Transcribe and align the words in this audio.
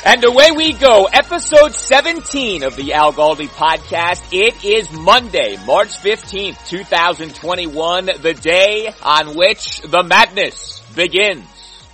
And 0.04 0.24
away 0.24 0.50
we 0.50 0.72
go. 0.72 1.04
Episode 1.04 1.74
17 1.74 2.62
of 2.62 2.74
the 2.74 2.94
Al 2.94 3.12
Galdi 3.12 3.48
podcast. 3.48 4.22
It 4.32 4.64
is 4.64 4.90
Monday, 4.90 5.58
March 5.66 5.88
15th, 5.88 6.68
2021, 6.68 8.06
the 8.06 8.32
day 8.32 8.90
on 9.02 9.36
which 9.36 9.82
the 9.82 10.02
madness 10.02 10.80
begins. 10.96 11.44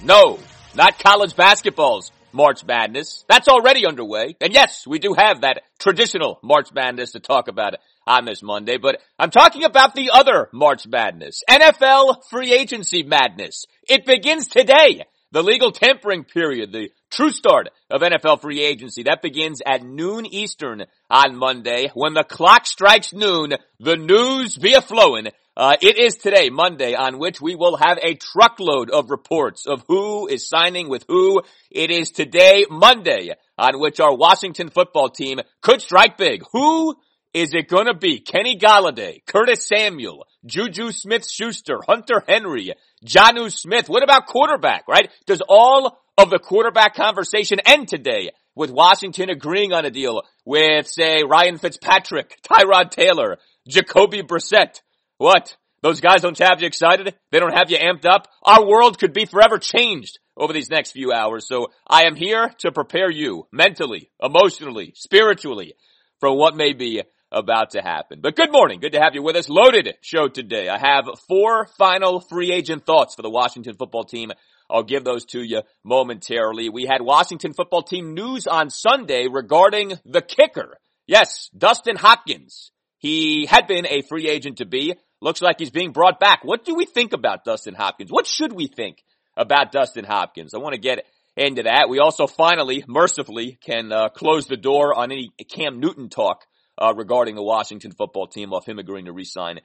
No, 0.00 0.39
not 0.77 1.00
college 1.00 1.34
basketball's 1.34 2.12
March 2.33 2.65
Madness. 2.65 3.25
That's 3.28 3.49
already 3.49 3.87
underway. 3.87 4.37
And 4.41 4.55
yes, 4.55 4.87
we 4.87 5.00
do 5.00 5.15
have 5.19 5.41
that 5.41 5.62
traditional 5.81 6.38
March 6.44 6.73
Madness 6.73 7.12
to 7.12 7.21
talk 7.21 7.49
about 7.49 7.75
on 8.06 8.25
this 8.25 8.41
Monday, 8.41 8.77
but 8.78 9.00
I'm 9.19 9.31
talking 9.31 9.65
about 9.65 9.97
the 9.97 10.11
other 10.15 10.49
March 10.53 10.87
Madness. 10.87 11.43
NFL 11.50 12.23
free 12.31 12.53
agency 12.53 13.03
madness. 13.03 13.67
It 13.83 14.06
begins 14.06 14.47
today. 14.47 15.06
The 15.33 15.43
legal 15.43 15.73
tampering 15.73 16.23
period, 16.23 16.73
the 16.73 16.91
true 17.16 17.31
start 17.31 17.71
of 17.91 18.03
NFL 18.03 18.43
free 18.43 18.62
agency, 18.62 19.04
that 19.04 19.22
begins 19.22 19.62
at 19.65 19.82
noon 19.82 20.27
Eastern 20.27 20.84
on 21.09 21.34
Monday. 21.34 21.91
When 21.94 22.12
the 22.12 22.25
clock 22.25 22.66
strikes 22.66 23.15
noon, 23.15 23.54
the 23.81 23.97
news 23.97 24.59
be 24.59 24.75
a 24.75 24.82
flowing. 24.82 25.28
Uh, 25.56 25.76
it 25.81 25.97
is 25.97 26.16
today, 26.16 26.50
Monday, 26.50 26.94
on 26.94 27.19
which 27.19 27.41
we 27.41 27.55
will 27.55 27.78
have 27.78 27.99
a 28.03 28.15
truckload 28.16 28.91
of 28.91 29.10
reports 29.10 29.66
of 29.66 29.82
who 29.88 30.28
is 30.28 30.47
signing 30.47 30.91
with 30.91 31.06
who. 31.09 31.41
It 31.71 31.91
is 31.91 32.10
today, 32.10 32.66
Monday, 32.69 33.31
on 33.56 33.81
which 33.81 33.99
our 33.99 34.15
Washington 34.15 34.69
football 34.69 35.09
team 35.09 35.41
could 35.62 35.81
strike 35.81 36.19
big. 36.19 36.43
Who 36.53 36.97
is 37.32 37.55
it 37.55 37.69
gonna 37.69 37.94
be? 37.94 38.21
Kenny 38.21 38.59
Golladay, 38.59 39.25
Curtis 39.26 39.66
Samuel, 39.66 40.26
Juju 40.44 40.93
Smith-Schuster, 40.93 41.81
Hunter 41.87 42.22
Henry, 42.28 42.75
Jonnu 43.06 43.50
Smith. 43.50 43.88
What 43.88 44.03
about 44.03 44.26
quarterback, 44.26 44.87
right? 44.87 45.10
Does 45.26 45.41
all 45.49 45.99
of 46.19 46.31
the 46.31 46.38
quarterback 46.38 46.94
conversation 46.94 47.60
end 47.66 47.88
today 47.88 48.31
with 48.54 48.71
Washington 48.71 49.28
agreeing 49.28 49.72
on 49.72 49.84
a 49.84 49.91
deal 49.91 50.22
with, 50.44 50.87
say, 50.87 51.22
Ryan 51.28 51.59
Fitzpatrick, 51.59 52.38
Tyrod 52.43 52.91
Taylor, 52.91 53.37
Jacoby 53.69 54.22
Brissett? 54.22 54.81
What? 55.19 55.56
Those 55.82 56.00
guys 56.00 56.22
don't 56.22 56.38
have 56.38 56.60
you 56.60 56.66
excited? 56.66 57.15
They 57.31 57.38
don't 57.38 57.56
have 57.56 57.71
you 57.71 57.76
amped 57.76 58.06
up? 58.06 58.28
Our 58.43 58.66
world 58.66 58.99
could 58.99 59.12
be 59.12 59.26
forever 59.26 59.59
changed 59.59 60.19
over 60.37 60.53
these 60.53 60.71
next 60.71 60.93
few 60.93 61.12
hours. 61.12 61.47
So 61.47 61.69
I 61.87 62.05
am 62.05 62.16
here 62.16 62.50
to 62.59 62.72
prepare 62.72 63.10
you 63.10 63.47
mentally, 63.53 64.10
emotionally, 64.21 64.93
spiritually 64.97 65.75
for 66.19 66.34
what 66.34 66.56
may 66.56 66.72
be 66.72 67.03
about 67.31 67.71
to 67.71 67.82
happen. 67.82 68.21
But 68.22 68.37
good 68.37 68.53
morning. 68.53 68.81
Good 68.81 68.93
to 68.93 69.00
have 69.00 69.15
you 69.15 69.22
with 69.22 69.37
us. 69.37 69.50
Loaded 69.50 69.94
show 70.00 70.28
today. 70.28 70.69
I 70.69 70.78
have 70.78 71.05
four 71.28 71.66
final 71.76 72.21
free 72.21 72.53
agent 72.53 72.87
thoughts 72.87 73.15
for 73.15 73.22
the 73.22 73.31
Washington 73.31 73.75
football 73.75 74.05
team. 74.05 74.32
I'll 74.71 74.82
give 74.82 75.04
those 75.04 75.25
to 75.27 75.43
you 75.43 75.62
momentarily. 75.84 76.69
We 76.69 76.84
had 76.84 77.03
Washington 77.03 77.53
football 77.53 77.82
team 77.82 78.15
news 78.15 78.47
on 78.47 78.71
Sunday 78.71 79.28
regarding 79.31 79.94
the 80.04 80.22
kicker. 80.22 80.78
Yes, 81.06 81.49
Dustin 81.56 81.97
Hopkins. 81.97 82.72
He 82.99 83.47
had 83.47 83.66
been 83.66 83.87
a 83.87 84.03
free 84.03 84.28
agent 84.28 84.59
to 84.59 84.66
be. 84.66 84.94
Looks 85.21 85.41
like 85.41 85.59
he's 85.59 85.71
being 85.71 85.93
brought 85.93 86.21
back. 86.21 86.44
What 86.44 86.65
do 86.65 86.75
we 86.75 86.84
think 86.84 87.12
about 87.12 87.44
Dustin 87.44 87.75
Hopkins? 87.75 88.10
What 88.10 88.26
should 88.26 88.53
we 88.53 88.66
think 88.66 89.03
about 89.37 89.72
Dustin 89.72 90.05
Hopkins? 90.05 90.55
I 90.55 90.59
want 90.59 90.75
to 90.75 90.81
get 90.81 91.05
into 91.37 91.65
that. 91.65 91.88
We 91.88 92.00
also 92.00 92.26
finally, 92.26 92.84
mercifully, 92.87 93.59
can 93.65 93.93
uh, 93.93 94.09
close 94.09 94.47
the 94.47 94.56
door 94.56 94.94
on 94.94 95.12
any 95.12 95.31
Cam 95.49 95.81
Newton 95.81 96.09
talk 96.09 96.44
uh, 96.78 96.94
regarding 96.97 97.34
the 97.34 97.43
Washington 97.43 97.93
football 97.93 98.26
team 98.26 98.53
off 98.53 98.66
him 98.66 98.78
agreeing 98.78 99.06
to 99.06 99.12
resign 99.12 99.60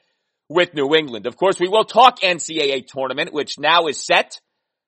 with 0.50 0.74
New 0.74 0.94
England. 0.96 1.26
Of 1.26 1.38
course, 1.38 1.60
we 1.60 1.70
will 1.70 1.86
talk 1.86 2.20
NCAA 2.20 2.86
tournament, 2.88 3.34
which 3.34 3.58
now 3.58 3.88
is 3.88 4.06
set. 4.06 4.40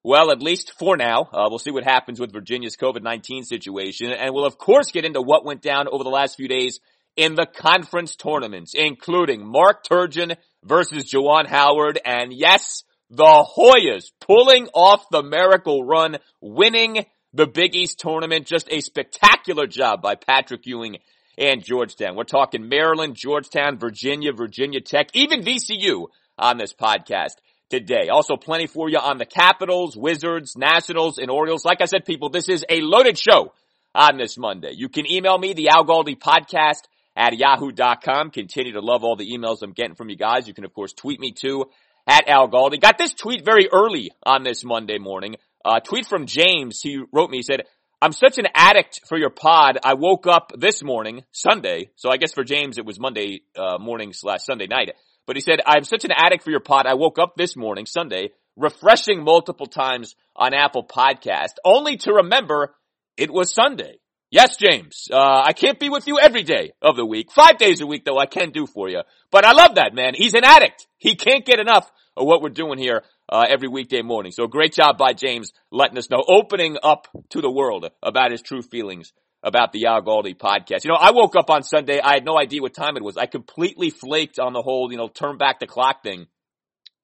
Well, 0.03 0.31
at 0.31 0.41
least 0.41 0.73
for 0.77 0.97
now. 0.97 1.29
Uh, 1.31 1.47
we'll 1.49 1.59
see 1.59 1.71
what 1.71 1.85
happens 1.85 2.19
with 2.19 2.33
Virginia's 2.33 2.75
COVID-19 2.75 3.45
situation. 3.45 4.11
And 4.11 4.33
we'll 4.33 4.45
of 4.45 4.57
course 4.57 4.91
get 4.91 5.05
into 5.05 5.21
what 5.21 5.45
went 5.45 5.61
down 5.61 5.87
over 5.87 6.03
the 6.03 6.09
last 6.09 6.35
few 6.35 6.49
days 6.49 6.79
in 7.15 7.35
the 7.35 7.45
conference 7.45 8.15
tournaments, 8.17 8.73
including 8.73 9.45
Mark 9.45 9.85
Turgeon 9.85 10.35
versus 10.63 11.09
Juwan 11.09 11.47
Howard. 11.47 11.99
And 12.03 12.33
yes, 12.33 12.83
the 13.09 13.47
Hoyas 13.57 14.11
pulling 14.19 14.67
off 14.73 15.05
the 15.09 15.23
miracle 15.23 15.85
run, 15.85 16.17
winning 16.41 17.05
the 17.31 17.47
Big 17.47 17.73
East 17.73 17.99
tournament. 17.99 18.45
Just 18.45 18.67
a 18.71 18.81
spectacular 18.81 19.67
job 19.67 20.01
by 20.01 20.15
Patrick 20.15 20.65
Ewing 20.65 20.97
and 21.37 21.63
Georgetown. 21.63 22.15
We're 22.15 22.25
talking 22.25 22.67
Maryland, 22.67 23.15
Georgetown, 23.15 23.79
Virginia, 23.79 24.33
Virginia 24.33 24.81
Tech, 24.81 25.09
even 25.13 25.43
VCU 25.43 26.07
on 26.37 26.57
this 26.57 26.73
podcast 26.73 27.35
today. 27.73 28.09
Also 28.09 28.37
plenty 28.37 28.67
for 28.67 28.87
you 28.87 28.99
on 28.99 29.17
the 29.17 29.25
Capitals, 29.25 29.97
Wizards, 29.97 30.55
Nationals, 30.55 31.17
and 31.17 31.31
Orioles. 31.31 31.65
Like 31.65 31.81
I 31.81 31.85
said, 31.85 32.05
people, 32.05 32.29
this 32.29 32.47
is 32.47 32.63
a 32.69 32.81
loaded 32.81 33.17
show 33.17 33.51
on 33.95 34.17
this 34.17 34.37
Monday. 34.37 34.73
You 34.75 34.89
can 34.89 35.09
email 35.11 35.39
me, 35.39 35.53
the 35.53 35.69
Al 35.69 35.83
Galdi 35.83 36.15
podcast 36.15 36.83
at 37.15 37.35
yahoo.com. 37.35 38.29
Continue 38.29 38.73
to 38.73 38.79
love 38.79 39.03
all 39.03 39.15
the 39.15 39.27
emails 39.27 39.63
I'm 39.63 39.71
getting 39.71 39.95
from 39.95 40.09
you 40.09 40.15
guys. 40.15 40.47
You 40.47 40.53
can 40.53 40.65
of 40.65 40.73
course 40.75 40.93
tweet 40.93 41.19
me 41.19 41.31
too 41.31 41.65
at 42.05 42.29
Al 42.29 42.47
Galdi. 42.47 42.79
Got 42.79 42.99
this 42.99 43.15
tweet 43.15 43.43
very 43.43 43.67
early 43.73 44.11
on 44.23 44.43
this 44.43 44.63
Monday 44.63 44.99
morning. 44.99 45.37
Uh, 45.65 45.79
tweet 45.79 46.05
from 46.05 46.27
James. 46.27 46.79
He 46.79 47.01
wrote 47.11 47.31
me, 47.31 47.37
he 47.37 47.43
said, 47.43 47.63
I'm 48.03 48.11
such 48.11 48.37
an 48.37 48.49
addict 48.53 48.99
for 49.07 49.17
your 49.17 49.31
pod. 49.31 49.79
I 49.83 49.95
woke 49.95 50.27
up 50.27 50.51
this 50.55 50.83
morning, 50.83 51.23
Sunday, 51.31 51.89
so 51.95 52.11
I 52.11 52.17
guess 52.17 52.33
for 52.33 52.43
James 52.43 52.77
it 52.77 52.85
was 52.85 52.99
Monday 52.99 53.41
uh, 53.57 53.79
morning 53.79 54.13
slash 54.13 54.43
Sunday 54.43 54.67
night. 54.67 54.91
But 55.25 55.35
he 55.35 55.41
said, 55.41 55.61
I'm 55.65 55.83
such 55.83 56.05
an 56.05 56.11
addict 56.15 56.43
for 56.43 56.51
your 56.51 56.59
pod. 56.59 56.85
I 56.85 56.95
woke 56.95 57.19
up 57.19 57.35
this 57.37 57.55
morning, 57.55 57.85
Sunday, 57.85 58.31
refreshing 58.55 59.23
multiple 59.23 59.67
times 59.67 60.15
on 60.35 60.53
Apple 60.53 60.85
Podcast, 60.85 61.55
only 61.63 61.97
to 61.97 62.13
remember 62.13 62.75
it 63.17 63.31
was 63.31 63.53
Sunday. 63.53 63.99
Yes, 64.31 64.57
James. 64.57 65.07
Uh, 65.11 65.43
I 65.45 65.53
can't 65.53 65.79
be 65.79 65.89
with 65.89 66.07
you 66.07 66.17
every 66.19 66.41
day 66.41 66.71
of 66.81 66.95
the 66.95 67.05
week. 67.05 67.31
Five 67.31 67.59
days 67.59 67.81
a 67.81 67.85
week 67.85 68.03
though 68.03 68.17
I 68.17 68.25
can 68.25 68.49
do 68.49 68.65
for 68.65 68.89
you. 68.89 69.01
But 69.29 69.45
I 69.45 69.51
love 69.51 69.75
that 69.75 69.93
man. 69.93 70.13
He's 70.15 70.33
an 70.33 70.43
addict. 70.43 70.87
He 70.97 71.15
can't 71.15 71.45
get 71.45 71.59
enough 71.59 71.91
of 72.17 72.25
what 72.25 72.41
we're 72.41 72.49
doing 72.49 72.79
here, 72.79 73.03
uh, 73.29 73.45
every 73.47 73.67
weekday 73.67 74.01
morning. 74.01 74.31
So 74.31 74.47
great 74.47 74.73
job 74.73 74.97
by 74.97 75.13
James 75.13 75.51
letting 75.71 75.99
us 75.99 76.09
know, 76.09 76.23
opening 76.27 76.77
up 76.81 77.07
to 77.29 77.41
the 77.41 77.51
world 77.51 77.89
about 78.01 78.31
his 78.31 78.41
true 78.41 78.63
feelings 78.63 79.13
about 79.43 79.73
the 79.73 79.85
Al 79.87 80.01
Galdi 80.01 80.35
podcast. 80.37 80.85
You 80.85 80.91
know, 80.91 80.97
I 80.99 81.11
woke 81.11 81.35
up 81.35 81.49
on 81.49 81.63
Sunday. 81.63 81.99
I 81.99 82.13
had 82.13 82.25
no 82.25 82.39
idea 82.39 82.61
what 82.61 82.73
time 82.73 82.95
it 82.95 83.03
was. 83.03 83.17
I 83.17 83.25
completely 83.25 83.89
flaked 83.89 84.39
on 84.39 84.53
the 84.53 84.61
whole, 84.61 84.89
you 84.91 84.97
know, 84.97 85.09
turn 85.09 85.37
back 85.37 85.59
the 85.59 85.67
clock 85.67 86.01
thing. 86.01 86.27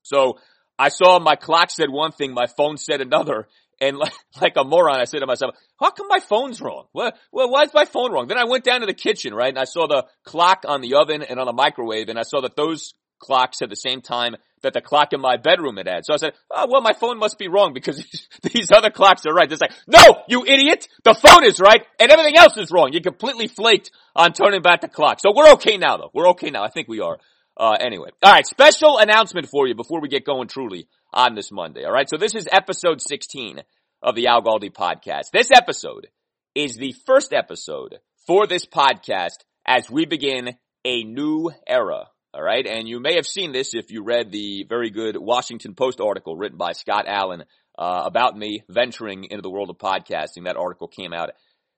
So 0.03 0.39
I 0.77 0.89
saw 0.89 1.19
my 1.19 1.35
clock 1.35 1.69
said 1.69 1.89
one 1.89 2.13
thing, 2.13 2.33
my 2.33 2.47
phone 2.47 2.77
said 2.77 3.01
another, 3.01 3.47
and 3.81 3.97
like, 3.97 4.13
like 4.41 4.53
a 4.55 4.63
moron, 4.63 4.99
I 4.99 5.03
said 5.03 5.19
to 5.19 5.27
myself, 5.27 5.55
how 5.79 5.91
come 5.91 6.07
my 6.07 6.19
phone's 6.19 6.61
wrong? 6.61 6.85
Well, 6.93 7.11
well, 7.31 7.51
why 7.51 7.63
is 7.63 7.73
my 7.73 7.85
phone 7.85 8.11
wrong? 8.13 8.27
Then 8.27 8.37
I 8.37 8.45
went 8.45 8.63
down 8.63 8.79
to 8.79 8.85
the 8.85 8.93
kitchen, 8.93 9.33
right? 9.33 9.49
And 9.49 9.59
I 9.59 9.65
saw 9.65 9.87
the 9.87 10.05
clock 10.23 10.63
on 10.67 10.81
the 10.81 10.95
oven 10.95 11.21
and 11.21 11.39
on 11.39 11.45
the 11.45 11.53
microwave 11.53 12.07
and 12.07 12.17
I 12.17 12.23
saw 12.23 12.41
that 12.41 12.55
those 12.55 12.93
clocks 13.19 13.59
had 13.59 13.69
the 13.69 13.75
same 13.75 14.01
time 14.01 14.37
that 14.61 14.73
the 14.73 14.81
clock 14.81 15.13
in 15.13 15.21
my 15.21 15.37
bedroom 15.37 15.77
had 15.77 15.87
had. 15.87 16.05
So 16.05 16.13
I 16.13 16.17
said, 16.17 16.33
oh, 16.51 16.67
well, 16.69 16.81
my 16.81 16.93
phone 16.93 17.17
must 17.17 17.37
be 17.37 17.47
wrong 17.47 17.73
because 17.73 17.97
these 18.43 18.69
other 18.73 18.89
clocks 18.89 19.25
are 19.25 19.33
right. 19.33 19.51
It's 19.51 19.61
like, 19.61 19.73
no, 19.87 20.23
you 20.27 20.45
idiot! 20.45 20.87
The 21.03 21.13
phone 21.13 21.43
is 21.43 21.59
right 21.59 21.85
and 21.99 22.11
everything 22.11 22.37
else 22.37 22.57
is 22.57 22.71
wrong. 22.71 22.91
You 22.93 23.01
completely 23.01 23.47
flaked 23.47 23.91
on 24.15 24.33
turning 24.33 24.61
back 24.61 24.81
the 24.81 24.87
clock. 24.87 25.19
So 25.19 25.33
we're 25.35 25.53
okay 25.53 25.77
now 25.77 25.97
though. 25.97 26.11
We're 26.13 26.29
okay 26.29 26.49
now. 26.49 26.63
I 26.63 26.69
think 26.69 26.87
we 26.87 27.01
are. 27.01 27.17
Uh, 27.57 27.75
anyway. 27.79 28.09
Alright, 28.25 28.47
special 28.47 28.99
announcement 28.99 29.49
for 29.49 29.67
you 29.67 29.75
before 29.75 29.99
we 29.99 30.07
get 30.07 30.25
going 30.25 30.47
truly 30.47 30.87
on 31.13 31.35
this 31.35 31.51
Monday. 31.51 31.85
Alright, 31.85 32.09
so 32.09 32.17
this 32.17 32.33
is 32.33 32.47
episode 32.51 33.01
16 33.01 33.61
of 34.01 34.15
the 34.15 34.27
Al 34.27 34.41
Galdi 34.41 34.71
podcast. 34.71 35.31
This 35.33 35.51
episode 35.51 36.07
is 36.55 36.75
the 36.75 36.95
first 37.05 37.33
episode 37.33 37.99
for 38.25 38.47
this 38.47 38.65
podcast 38.65 39.43
as 39.65 39.89
we 39.89 40.05
begin 40.05 40.55
a 40.85 41.03
new 41.03 41.51
era. 41.67 42.07
All 42.31 42.43
right. 42.43 42.65
And 42.67 42.87
you 42.87 42.99
may 42.99 43.15
have 43.15 43.25
seen 43.25 43.51
this 43.51 43.73
if 43.73 43.89
you 43.89 44.03
read 44.03 44.31
the 44.31 44.63
very 44.69 44.91
good 44.91 45.17
Washington 45.17 45.73
Post 45.73 45.99
article 45.99 46.37
written 46.37 46.59
by 46.59 46.73
Scott 46.73 47.05
Allen 47.07 47.43
uh, 47.75 48.03
about 48.05 48.37
me 48.37 48.61
venturing 48.69 49.23
into 49.23 49.41
the 49.41 49.49
world 49.49 49.71
of 49.71 49.77
podcasting. 49.79 50.45
That 50.45 50.55
article 50.55 50.87
came 50.87 51.11
out 51.11 51.31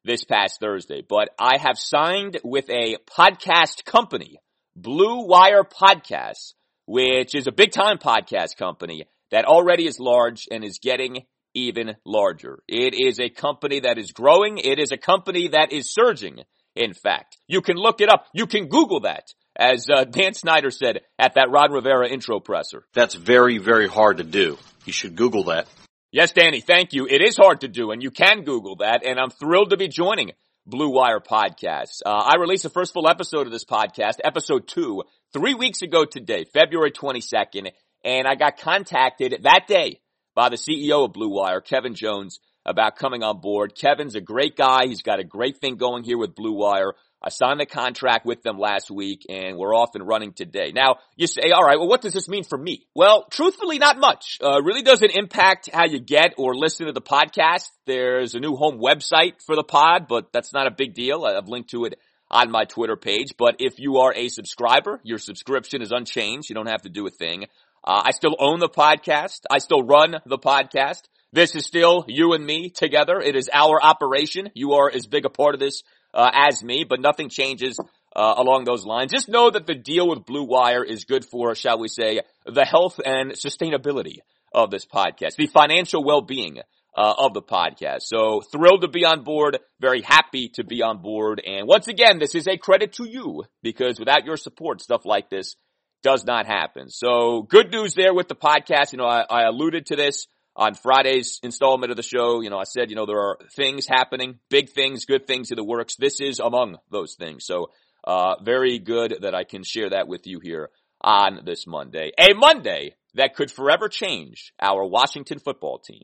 this 0.03 0.25
past 0.25 0.59
Thursday. 0.59 1.03
But 1.07 1.29
I 1.39 1.57
have 1.57 1.77
signed 1.77 2.39
with 2.43 2.69
a 2.69 2.97
podcast 3.17 3.85
company, 3.85 4.39
Blue 4.75 5.25
Wire 5.25 5.63
Podcasts, 5.63 6.53
which 6.85 7.33
is 7.33 7.47
a 7.47 7.53
big 7.53 7.71
time 7.71 7.97
podcast 7.97 8.57
company 8.57 9.05
that 9.31 9.45
already 9.45 9.87
is 9.87 10.01
large 10.01 10.49
and 10.51 10.65
is 10.65 10.79
getting 10.79 11.23
even 11.53 11.95
larger. 12.05 12.61
It 12.67 12.93
is 12.93 13.21
a 13.21 13.29
company 13.29 13.79
that 13.81 13.97
is 13.97 14.11
growing. 14.11 14.57
It 14.57 14.79
is 14.79 14.91
a 14.91 14.97
company 14.97 15.47
that 15.49 15.71
is 15.71 15.93
surging. 15.93 16.41
In 16.75 16.93
fact, 16.93 17.37
you 17.47 17.61
can 17.61 17.77
look 17.77 18.01
it 18.01 18.09
up. 18.09 18.27
You 18.33 18.47
can 18.47 18.67
Google 18.67 19.01
that. 19.01 19.33
As 19.57 19.89
uh, 19.89 20.05
Dan 20.05 20.33
Snyder 20.33 20.71
said 20.71 21.01
at 21.19 21.35
that 21.35 21.49
Ron 21.49 21.71
Rivera 21.71 22.07
intro 22.07 22.39
presser. 22.39 22.85
That's 22.93 23.15
very, 23.15 23.57
very 23.57 23.87
hard 23.87 24.17
to 24.17 24.23
do. 24.23 24.57
You 24.85 24.93
should 24.93 25.15
Google 25.15 25.45
that. 25.45 25.67
Yes, 26.11 26.33
Danny, 26.33 26.61
thank 26.61 26.93
you. 26.93 27.07
It 27.07 27.21
is 27.21 27.37
hard 27.37 27.61
to 27.61 27.67
do, 27.67 27.91
and 27.91 28.03
you 28.03 28.11
can 28.11 28.43
Google 28.43 28.77
that, 28.77 29.05
and 29.05 29.17
I'm 29.17 29.29
thrilled 29.29 29.69
to 29.69 29.77
be 29.77 29.87
joining 29.87 30.31
Blue 30.65 30.89
Wire 30.89 31.21
Podcasts. 31.21 32.01
Uh, 32.05 32.09
I 32.09 32.35
released 32.35 32.63
the 32.63 32.69
first 32.69 32.93
full 32.93 33.07
episode 33.07 33.47
of 33.47 33.53
this 33.53 33.63
podcast, 33.63 34.15
episode 34.23 34.67
two, 34.67 35.03
three 35.31 35.53
weeks 35.53 35.81
ago 35.81 36.03
today, 36.03 36.43
February 36.53 36.91
22nd, 36.91 37.71
and 38.03 38.27
I 38.27 38.35
got 38.35 38.59
contacted 38.59 39.43
that 39.43 39.67
day 39.67 40.01
by 40.35 40.49
the 40.49 40.57
CEO 40.57 41.05
of 41.05 41.13
Blue 41.13 41.29
Wire, 41.29 41.61
Kevin 41.61 41.95
Jones, 41.95 42.39
about 42.65 42.95
coming 42.95 43.23
on 43.23 43.39
board. 43.39 43.73
Kevin's 43.75 44.15
a 44.15 44.21
great 44.21 44.55
guy. 44.55 44.87
He's 44.87 45.01
got 45.01 45.19
a 45.19 45.23
great 45.23 45.57
thing 45.57 45.77
going 45.77 46.03
here 46.03 46.17
with 46.17 46.35
Blue 46.35 46.53
Wire. 46.53 46.93
I 47.23 47.29
signed 47.29 47.59
the 47.59 47.65
contract 47.65 48.25
with 48.25 48.41
them 48.41 48.57
last 48.57 48.89
week 48.89 49.25
and 49.29 49.57
we're 49.57 49.75
off 49.75 49.91
and 49.93 50.07
running 50.07 50.33
today. 50.33 50.71
Now, 50.73 50.95
you 51.15 51.27
say, 51.27 51.51
all 51.51 51.63
right, 51.63 51.77
well, 51.77 51.87
what 51.87 52.01
does 52.01 52.13
this 52.13 52.27
mean 52.27 52.43
for 52.43 52.57
me? 52.57 52.87
Well, 52.95 53.27
truthfully, 53.29 53.77
not 53.77 53.99
much. 53.99 54.39
Uh, 54.41 54.61
really 54.63 54.81
doesn't 54.81 55.11
impact 55.11 55.69
how 55.71 55.85
you 55.85 55.99
get 55.99 56.33
or 56.37 56.55
listen 56.55 56.87
to 56.87 56.93
the 56.93 57.01
podcast. 57.01 57.69
There's 57.85 58.33
a 58.33 58.39
new 58.39 58.55
home 58.55 58.79
website 58.79 59.33
for 59.45 59.55
the 59.55 59.63
pod, 59.63 60.07
but 60.07 60.33
that's 60.33 60.53
not 60.53 60.65
a 60.65 60.71
big 60.71 60.95
deal. 60.95 61.23
I've 61.23 61.47
linked 61.47 61.69
to 61.71 61.85
it 61.85 61.99
on 62.31 62.49
my 62.49 62.63
Twitter 62.63 62.95
page. 62.95 63.35
But 63.37 63.57
if 63.59 63.79
you 63.79 63.97
are 63.97 64.13
a 64.15 64.29
subscriber, 64.29 64.99
your 65.03 65.19
subscription 65.19 65.81
is 65.81 65.91
unchanged. 65.91 66.49
You 66.49 66.55
don't 66.55 66.69
have 66.69 66.83
to 66.83 66.89
do 66.89 67.05
a 67.05 67.11
thing. 67.11 67.45
Uh, 67.83 68.01
I 68.05 68.11
still 68.11 68.35
own 68.39 68.59
the 68.59 68.69
podcast. 68.69 69.41
I 69.49 69.59
still 69.59 69.83
run 69.83 70.15
the 70.25 70.39
podcast. 70.39 71.03
This 71.33 71.55
is 71.55 71.65
still 71.65 72.05
you 72.07 72.33
and 72.33 72.45
me 72.45 72.69
together. 72.69 73.19
It 73.19 73.35
is 73.35 73.49
our 73.53 73.81
operation. 73.81 74.49
You 74.53 74.73
are 74.73 74.91
as 74.93 75.05
big 75.05 75.25
a 75.25 75.29
part 75.29 75.53
of 75.53 75.59
this 75.59 75.83
uh, 76.13 76.29
as 76.33 76.63
me, 76.63 76.83
but 76.87 76.99
nothing 76.99 77.29
changes 77.29 77.79
uh, 78.15 78.33
along 78.37 78.65
those 78.65 78.85
lines. 78.85 79.11
Just 79.11 79.29
know 79.29 79.49
that 79.49 79.67
the 79.67 79.75
deal 79.75 80.07
with 80.07 80.25
Blue 80.25 80.43
Wire 80.43 80.83
is 80.83 81.05
good 81.05 81.25
for, 81.25 81.55
shall 81.55 81.79
we 81.79 81.87
say, 81.87 82.21
the 82.45 82.65
health 82.65 82.99
and 83.03 83.31
sustainability 83.31 84.17
of 84.53 84.69
this 84.69 84.85
podcast, 84.85 85.35
the 85.37 85.47
financial 85.47 86.03
well-being 86.03 86.59
uh, 86.97 87.13
of 87.17 87.33
the 87.33 87.41
podcast. 87.41 88.01
So 88.01 88.41
thrilled 88.41 88.81
to 88.81 88.89
be 88.89 89.05
on 89.05 89.23
board, 89.23 89.59
very 89.79 90.01
happy 90.01 90.49
to 90.55 90.63
be 90.63 90.81
on 90.81 91.01
board. 91.01 91.41
And 91.45 91.67
once 91.67 91.87
again, 91.87 92.19
this 92.19 92.35
is 92.35 92.47
a 92.47 92.57
credit 92.57 92.93
to 92.93 93.07
you 93.07 93.43
because 93.63 93.99
without 93.99 94.25
your 94.25 94.37
support, 94.37 94.81
stuff 94.81 95.05
like 95.05 95.29
this 95.29 95.55
does 96.03 96.25
not 96.25 96.47
happen. 96.47 96.89
So 96.89 97.43
good 97.43 97.71
news 97.71 97.93
there 97.93 98.13
with 98.13 98.27
the 98.27 98.35
podcast. 98.35 98.91
You 98.91 98.97
know, 98.97 99.05
I, 99.05 99.23
I 99.29 99.43
alluded 99.43 99.85
to 99.87 99.95
this 99.95 100.27
on 100.55 100.75
Friday's 100.75 101.39
installment 101.43 101.91
of 101.91 101.97
the 101.97 102.03
show. 102.03 102.41
You 102.41 102.49
know, 102.49 102.57
I 102.57 102.65
said, 102.65 102.89
you 102.89 102.95
know, 102.95 103.05
there 103.05 103.19
are 103.19 103.37
things 103.55 103.87
happening, 103.87 104.39
big 104.49 104.69
things, 104.69 105.05
good 105.05 105.27
things 105.27 105.51
in 105.51 105.55
the 105.55 105.63
works. 105.63 105.95
This 105.95 106.19
is 106.19 106.39
among 106.39 106.77
those 106.89 107.15
things. 107.15 107.45
So, 107.45 107.71
uh, 108.03 108.35
very 108.41 108.79
good 108.79 109.17
that 109.21 109.35
I 109.35 109.43
can 109.43 109.63
share 109.63 109.91
that 109.91 110.07
with 110.07 110.25
you 110.25 110.39
here 110.41 110.69
on 111.01 111.41
this 111.45 111.67
Monday. 111.67 112.11
A 112.17 112.33
Monday 112.33 112.95
that 113.13 113.35
could 113.35 113.51
forever 113.51 113.89
change 113.89 114.53
our 114.59 114.85
Washington 114.85 115.39
football 115.39 115.79
team. 115.79 116.03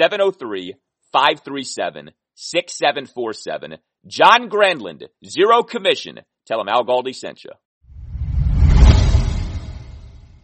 703-537-6747. 1.14 3.78
John 4.06 4.48
Grandland, 4.48 5.08
zero 5.24 5.62
commission. 5.62 6.20
Tell 6.46 6.60
him 6.60 6.68
Al 6.68 6.84
Galdi 6.84 7.14
sent 7.14 7.44
you. 7.44 7.50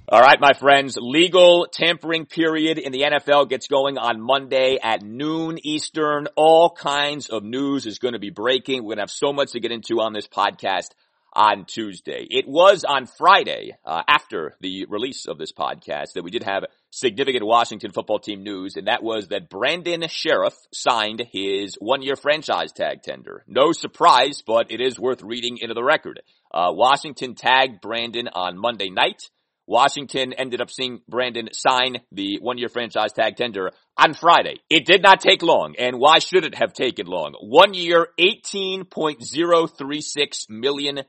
All 0.07 0.21
right, 0.21 0.39
my 0.39 0.53
friends, 0.53 0.99
legal 1.01 1.67
tampering 1.73 2.27
period 2.27 2.79
in 2.79 2.93
the 2.93 3.01
NFL 3.01 3.49
gets 3.49 3.69
going 3.69 3.97
on 3.97 4.21
Monday 4.21 4.79
at 4.81 5.03
noon 5.03 5.57
Eastern. 5.65 6.29
All 6.37 6.69
kinds 6.69 7.31
of 7.31 7.43
news 7.43 7.87
is 7.87 7.99
going 7.99 8.13
to 8.13 8.19
be 8.19 8.29
breaking. 8.29 8.83
We're 8.83 8.91
going 8.91 8.99
to 8.99 9.05
have 9.05 9.11
so 9.11 9.33
much 9.33 9.53
to 9.53 9.61
get 9.61 9.73
into 9.73 10.03
on 10.03 10.13
this 10.13 10.29
podcast 10.29 10.91
on 11.33 11.65
Tuesday. 11.65 12.27
It 12.31 12.47
was 12.47 12.85
on 12.85 13.07
Friday, 13.07 13.79
uh, 13.85 14.03
after 14.07 14.55
the 14.61 14.85
release 14.91 15.25
of 15.27 15.39
this 15.39 15.53
podcast, 15.53 16.13
that 16.15 16.23
we 16.23 16.31
did 16.31 16.43
have 16.43 16.67
significant 16.95 17.45
Washington 17.45 17.93
football 17.93 18.21
team 18.21 18.45
news, 18.45 18.77
and 18.77 18.87
that 18.87 19.03
was 19.03 19.27
that 19.29 19.51
Brandon 19.51 20.03
Scherff 20.03 20.55
signed 20.73 21.27
his 21.33 21.75
one-year 21.81 22.15
franchise 22.15 22.71
tag 22.71 23.03
tender. 23.03 23.43
No 23.49 23.73
surprise, 23.73 24.45
but 24.47 24.71
it 24.71 24.81
is 24.81 24.97
worth 24.99 25.23
reading 25.23 25.59
into 25.61 25.75
the 25.75 25.83
record. 25.83 26.23
Uh, 26.53 26.71
Washington 26.73 27.35
tagged 27.35 27.81
Brandon 27.81 28.29
on 28.29 28.57
Monday 28.57 28.91
night. 28.91 29.23
Washington 29.67 30.33
ended 30.35 30.61
up 30.61 30.71
seeing 30.71 31.01
Brandon 31.09 31.49
sign 31.53 31.97
the 32.13 32.39
one-year 32.41 32.69
franchise 32.69 33.13
tag 33.13 33.35
tender 33.37 33.73
on 33.97 34.15
Friday. 34.15 34.61
It 34.71 34.87
did 34.87 35.03
not 35.03 35.21
take 35.21 35.43
long, 35.43 35.75
and 35.77 35.99
why 35.99 36.21
should 36.21 36.45
it 36.45 36.55
have 36.55 36.75
taken 36.75 37.07
long? 37.07 37.35
One 37.41 37.75
year, 37.75 38.07
$18.036 38.21 40.49
million 40.49 41.01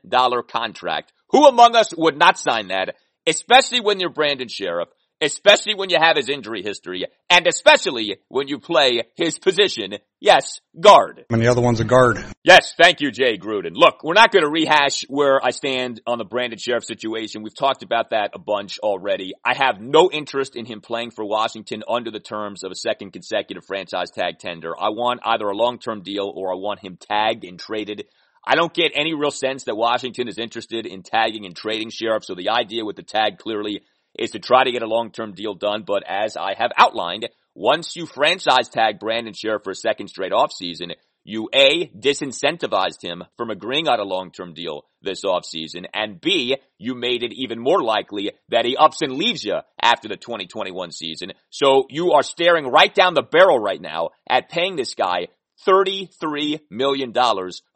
contract. 0.48 1.12
Who 1.30 1.46
among 1.46 1.76
us 1.76 1.94
would 1.96 2.16
not 2.16 2.38
sign 2.38 2.66
that? 2.68 2.96
Especially 3.26 3.80
when 3.80 3.98
you're 4.00 4.10
Brandon 4.10 4.48
Scherff, 4.48 4.88
especially 5.20 5.74
when 5.74 5.90
you 5.90 5.98
have 6.00 6.16
his 6.16 6.28
injury 6.28 6.62
history, 6.62 7.04
and 7.30 7.46
especially 7.46 8.16
when 8.28 8.48
you 8.48 8.58
play 8.58 9.04
his 9.16 9.38
position. 9.38 9.94
Yes, 10.20 10.60
guard. 10.78 11.24
And 11.30 11.42
the 11.42 11.48
other 11.48 11.60
one's 11.60 11.80
a 11.80 11.84
guard. 11.84 12.24
Yes, 12.42 12.74
thank 12.80 13.00
you, 13.00 13.10
Jay 13.10 13.38
Gruden. 13.38 13.72
Look, 13.74 14.02
we're 14.02 14.14
not 14.14 14.32
going 14.32 14.44
to 14.44 14.50
rehash 14.50 15.04
where 15.08 15.44
I 15.44 15.50
stand 15.50 16.00
on 16.06 16.18
the 16.18 16.24
Brandon 16.24 16.58
Scherff 16.58 16.84
situation. 16.84 17.42
We've 17.42 17.56
talked 17.56 17.82
about 17.82 18.10
that 18.10 18.30
a 18.34 18.38
bunch 18.38 18.78
already. 18.78 19.32
I 19.44 19.54
have 19.54 19.80
no 19.80 20.10
interest 20.10 20.56
in 20.56 20.64
him 20.66 20.80
playing 20.80 21.10
for 21.10 21.24
Washington 21.24 21.82
under 21.88 22.10
the 22.10 22.20
terms 22.20 22.64
of 22.64 22.72
a 22.72 22.76
second 22.76 23.12
consecutive 23.12 23.64
franchise 23.66 24.10
tag 24.10 24.38
tender. 24.38 24.72
I 24.78 24.90
want 24.90 25.20
either 25.24 25.46
a 25.46 25.56
long-term 25.56 26.02
deal 26.02 26.32
or 26.34 26.52
I 26.52 26.56
want 26.56 26.80
him 26.80 26.96
tagged 26.98 27.44
and 27.44 27.58
traded. 27.58 28.06
I 28.48 28.54
don't 28.54 28.72
get 28.72 28.92
any 28.94 29.12
real 29.12 29.32
sense 29.32 29.64
that 29.64 29.76
Washington 29.76 30.28
is 30.28 30.38
interested 30.38 30.86
in 30.86 31.02
tagging 31.02 31.46
and 31.46 31.56
trading 31.56 31.90
Scherff, 31.90 32.24
so 32.24 32.36
the 32.36 32.50
idea 32.50 32.84
with 32.84 32.94
the 32.94 33.02
tag 33.02 33.38
clearly 33.38 33.82
is 34.18 34.32
to 34.32 34.38
try 34.38 34.64
to 34.64 34.72
get 34.72 34.82
a 34.82 34.88
long-term 34.88 35.34
deal 35.34 35.54
done. 35.54 35.84
But 35.86 36.02
as 36.06 36.36
I 36.36 36.54
have 36.54 36.72
outlined, 36.76 37.28
once 37.54 37.96
you 37.96 38.06
franchise 38.06 38.68
tag 38.68 38.98
Brandon 38.98 39.34
Scherff 39.34 39.64
for 39.64 39.70
a 39.70 39.74
second 39.74 40.08
straight 40.08 40.32
offseason, 40.32 40.92
you 41.24 41.48
A, 41.52 41.88
disincentivized 41.88 43.02
him 43.02 43.24
from 43.36 43.50
agreeing 43.50 43.88
on 43.88 43.98
a 43.98 44.04
long-term 44.04 44.54
deal 44.54 44.84
this 45.02 45.24
offseason, 45.24 45.86
and 45.92 46.20
B, 46.20 46.56
you 46.78 46.94
made 46.94 47.24
it 47.24 47.32
even 47.32 47.58
more 47.58 47.82
likely 47.82 48.30
that 48.48 48.64
he 48.64 48.76
ups 48.76 49.02
and 49.02 49.14
leaves 49.14 49.42
you 49.42 49.56
after 49.82 50.08
the 50.08 50.16
2021 50.16 50.92
season. 50.92 51.32
So 51.50 51.86
you 51.90 52.12
are 52.12 52.22
staring 52.22 52.66
right 52.68 52.94
down 52.94 53.14
the 53.14 53.22
barrel 53.22 53.58
right 53.58 53.80
now 53.80 54.10
at 54.28 54.50
paying 54.50 54.76
this 54.76 54.94
guy 54.94 55.26
$33 55.66 56.60
million 56.70 57.14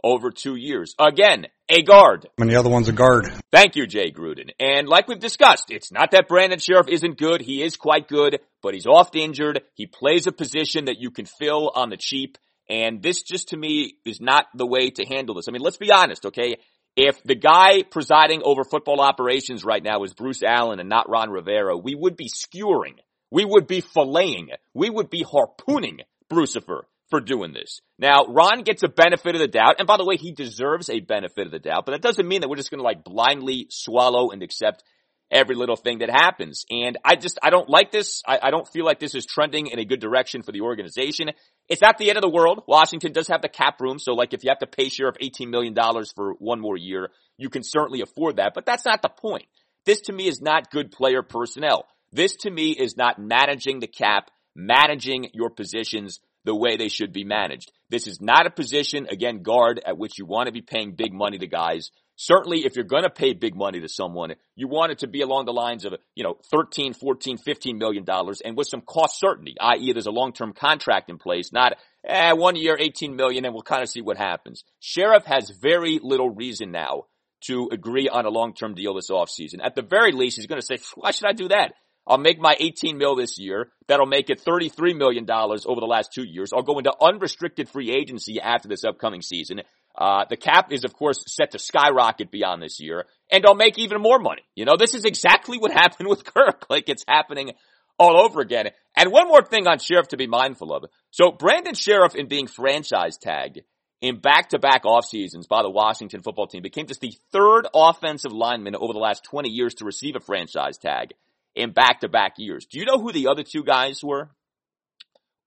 over 0.03 0.31
two 0.31 0.57
years. 0.57 0.95
Again, 0.99 1.47
a 1.69 1.83
guard. 1.83 2.29
And 2.39 2.51
the 2.51 2.57
other 2.57 2.69
one's 2.69 2.89
a 2.89 2.93
guard. 2.93 3.31
Thank 3.53 3.77
you, 3.77 3.87
Jay 3.87 4.11
Gruden. 4.11 4.51
And 4.59 4.89
like 4.89 5.09
we've 5.09 5.21
discussed, 5.21 5.71
it's 5.71 5.93
not 5.93 6.11
that 6.11 6.29
Brandon 6.29 6.59
Scherff 6.59 6.89
isn't 6.89 7.19
good. 7.19 7.41
He 7.41 7.63
is 7.63 7.77
quite 7.77 8.09
good, 8.09 8.41
but 8.63 8.75
he's 8.75 8.87
oft 8.87 9.15
injured. 9.15 9.63
He 9.75 9.87
plays 9.87 10.27
a 10.27 10.33
position 10.33 10.87
that 10.87 10.99
you 10.99 11.11
can 11.11 11.27
fill 11.27 11.71
on 11.75 11.91
the 11.91 11.97
cheap. 11.97 12.39
And 12.69 13.03
this 13.03 13.23
just 13.23 13.49
to 13.49 13.57
me 13.57 13.95
is 14.05 14.21
not 14.21 14.47
the 14.55 14.67
way 14.67 14.91
to 14.91 15.05
handle 15.05 15.35
this. 15.35 15.49
I 15.49 15.53
mean, 15.53 15.63
let's 15.63 15.77
be 15.77 15.93
honest, 15.93 16.27
okay? 16.27 16.57
If 16.97 17.23
the 17.23 17.35
guy 17.35 17.83
presiding 17.83 18.43
over 18.45 18.65
football 18.65 19.01
operations 19.01 19.65
right 19.65 19.83
now 19.83 20.03
is 20.03 20.13
Bruce 20.13 20.43
Allen 20.43 20.81
and 20.81 20.89
not 20.89 21.09
Ron 21.09 21.31
Rivera, 21.31 21.77
we 21.77 21.95
would 21.95 22.17
be 22.17 22.29
skewering. 22.29 22.97
We 23.31 23.45
would 23.45 23.67
be 23.67 23.81
filleting. 23.81 24.49
We 24.75 24.91
would 24.91 25.09
be 25.09 25.25
harpooning 25.25 26.01
Brucifer 26.31 26.83
for 27.11 27.21
doing 27.21 27.53
this. 27.53 27.81
Now, 27.99 28.25
Ron 28.29 28.63
gets 28.63 28.83
a 28.83 28.89
benefit 28.89 29.35
of 29.35 29.41
the 29.41 29.49
doubt, 29.49 29.77
and 29.79 29.87
by 29.87 29.97
the 29.97 30.05
way, 30.05 30.17
he 30.17 30.33
deserves 30.33 30.89
a 30.89 31.01
benefit 31.01 31.47
of 31.47 31.53
the 31.53 31.59
doubt, 31.59 31.85
but 31.87 31.93
that 31.93 32.03
doesn't 32.03 32.27
mean 32.27 32.41
that 32.41 32.49
we're 32.49 32.57
just 32.57 32.71
gonna 32.71 32.83
like 32.83 33.05
blindly 33.05 33.67
swallow 33.71 34.31
and 34.31 34.43
accept 34.43 34.85
every 35.31 35.55
little 35.55 35.77
thing 35.77 35.99
that 35.99 36.11
happens. 36.11 36.65
And 36.71 36.99
I 37.05 37.17
just, 37.17 37.39
I 37.43 37.51
don't 37.51 37.69
like 37.69 37.93
this. 37.93 38.23
I, 38.27 38.39
I, 38.43 38.51
don't 38.51 38.67
feel 38.67 38.85
like 38.85 38.99
this 38.99 39.15
is 39.15 39.25
trending 39.25 39.69
in 39.69 39.79
a 39.79 39.85
good 39.85 40.01
direction 40.01 40.43
for 40.43 40.51
the 40.51 40.63
organization. 40.63 41.31
It's 41.69 41.81
not 41.81 41.99
the 41.99 42.09
end 42.09 42.19
of 42.19 42.23
the 42.23 42.29
world. 42.29 42.65
Washington 42.67 43.13
does 43.13 43.29
have 43.29 43.41
the 43.41 43.49
cap 43.49 43.81
room, 43.81 43.99
so 43.99 44.13
like 44.13 44.35
if 44.35 44.43
you 44.43 44.51
have 44.51 44.59
to 44.59 44.67
pay 44.67 44.89
Scherff 44.89 45.17
$18 45.23 45.49
million 45.49 45.75
for 46.17 46.35
one 46.39 46.61
more 46.61 46.77
year, 46.77 47.11
you 47.37 47.49
can 47.49 47.63
certainly 47.63 48.01
afford 48.01 48.37
that, 48.37 48.53
but 48.55 48.67
that's 48.67 48.85
not 48.85 49.03
the 49.03 49.09
point. 49.09 49.45
This 49.87 50.01
to 50.03 50.13
me 50.13 50.27
is 50.27 50.41
not 50.41 50.71
good 50.71 50.91
player 50.91 51.23
personnel. 51.23 51.87
This 52.13 52.37
to 52.39 52.51
me 52.51 52.73
is 52.73 52.97
not 52.97 53.19
managing 53.19 53.81
the 53.81 53.87
cap, 53.87 54.31
managing 54.57 55.31
your 55.33 55.51
positions 55.51 56.19
the 56.45 56.55
way 56.55 56.77
they 56.77 56.89
should 56.89 57.13
be 57.13 57.25
managed. 57.25 57.73
This 57.89 58.07
is 58.07 58.21
not 58.21 58.47
a 58.47 58.51
position, 58.51 59.07
again, 59.11 59.43
guard 59.43 59.81
at 59.85 59.99
which 59.99 60.19
you 60.19 60.27
want 60.27 60.47
to 60.47 60.53
be 60.53 60.63
paying 60.63 60.93
big 60.93 61.13
money 61.13 61.39
to 61.39 61.47
guys. 61.47 61.91
Certainly, 62.17 62.67
if 62.67 62.77
you're 62.77 62.85
going 62.85 63.05
to 63.05 63.11
pay 63.11 63.33
big 63.33 63.57
money 63.57 63.81
to 63.81 63.89
someone, 63.89 64.35
you 64.55 64.69
want 64.69 64.93
it 64.93 64.99
to 64.99 65.07
be 65.07 65.23
along 65.23 65.47
the 65.47 65.53
lines 65.53 65.87
of, 65.87 65.95
you 66.15 66.23
know, 66.23 66.37
13, 66.51 66.93
14, 66.93 67.39
15 67.39 67.79
million 67.79 68.05
dollars 68.05 68.43
and 68.43 68.57
with 68.57 68.69
some 68.69 68.83
cost 68.83 69.19
certainty, 69.19 69.57
i.e. 69.59 69.93
there's 69.93 70.07
a 70.07 70.11
long-term 70.11 70.53
contract 70.53 71.09
in 71.09 71.17
place, 71.17 71.51
not, 71.51 71.79
eh, 72.05 72.33
one 72.33 72.57
year, 72.57 72.77
18 72.79 73.17
million 73.17 73.47
and 73.47 73.55
we'll 73.55 73.63
kind 73.63 73.83
of 73.83 73.89
see 73.89 74.03
what 74.03 74.19
happens. 74.19 74.65
Scherff 74.83 75.25
has 75.25 75.51
very 75.63 75.99
little 76.03 76.29
reason 76.29 76.71
now 76.71 77.05
to 77.45 77.71
agree 77.73 78.09
on 78.09 78.27
a 78.27 78.31
long-term 78.31 78.75
deal 78.75 78.95
this 78.95 79.11
offseason. 79.11 79.65
At 79.65 79.75
the 79.75 79.83
very 79.83 80.13
least, 80.13 80.37
he's 80.37 80.47
going 80.47 80.61
to 80.61 80.67
say, 80.67 80.77
why 80.95 81.13
should 81.13 81.27
I 81.27 81.33
do 81.33 81.49
that? 81.49 81.73
I'll 82.11 82.19
make 82.19 82.41
my 82.41 82.57
18 82.59 82.99
mil 82.99 83.15
this 83.15 83.39
year. 83.39 83.71
That'll 83.87 84.05
make 84.05 84.31
it 84.31 84.45
$33 84.45 84.97
million 84.97 85.25
over 85.31 85.81
the 85.81 85.87
last 85.87 86.13
two 86.13 86.25
years. 86.25 86.53
I'll 86.53 86.63
go 86.63 86.79
into 86.79 86.93
unrestricted 87.01 87.69
free 87.69 87.93
agency 87.93 88.41
after 88.41 88.69
this 88.69 88.83
upcoming 88.83 89.23
season. 89.23 89.61
Uh, 89.97 90.25
the 90.29 90.37
cap 90.37 90.73
is 90.73 90.85
of 90.85 90.93
course 90.93 91.23
set 91.29 91.53
to 91.53 91.59
skyrocket 91.59 92.33
beyond 92.33 92.63
this 92.63 92.81
year 92.81 93.07
and 93.31 93.47
I'll 93.47 93.55
make 93.55 93.79
even 93.79 94.03
more 94.03 94.19
money. 94.19 94.43
You 94.57 94.65
know, 94.65 94.77
this 94.77 94.95
is 94.95 95.05
exactly 95.05 95.57
what 95.59 95.71
happened 95.83 96.09
with 96.09 96.25
Kirk. 96.25 96.67
Like 96.69 96.89
it's 96.89 97.05
happening 97.07 97.53
all 97.97 98.21
over 98.21 98.41
again. 98.41 98.71
And 98.97 99.13
one 99.13 99.29
more 99.29 99.43
thing 99.43 99.69
on 99.69 99.79
Scherff 99.79 100.09
to 100.09 100.17
be 100.17 100.27
mindful 100.27 100.73
of. 100.75 100.87
So 101.13 101.31
Brandon 101.31 101.75
Scherff 101.75 102.17
in 102.17 102.27
being 102.27 102.49
franchise 102.49 103.19
tagged 103.19 103.61
in 104.01 104.19
back-to-back 104.19 104.85
off 104.85 105.05
seasons 105.05 105.47
by 105.47 105.63
the 105.63 105.71
Washington 105.71 106.23
football 106.23 106.49
team 106.49 106.63
became 106.63 106.87
just 106.87 107.01
the 107.01 107.15
third 107.31 107.69
offensive 107.73 108.33
lineman 108.33 108.75
over 108.75 108.93
the 108.93 108.99
last 108.99 109.23
20 109.25 109.49
years 109.49 109.75
to 109.75 109.85
receive 109.85 110.17
a 110.17 110.21
franchise 110.21 110.79
tag 110.79 111.13
in 111.55 111.73
back 111.73 112.01
to 112.01 112.09
back 112.09 112.35
years. 112.39 112.67
Do 112.67 112.79
you 112.79 112.85
know 112.85 112.99
who 112.99 113.13
the 113.13 113.29
other 113.29 113.43
two 113.43 113.65
guys 113.65 114.03
were? 114.03 114.31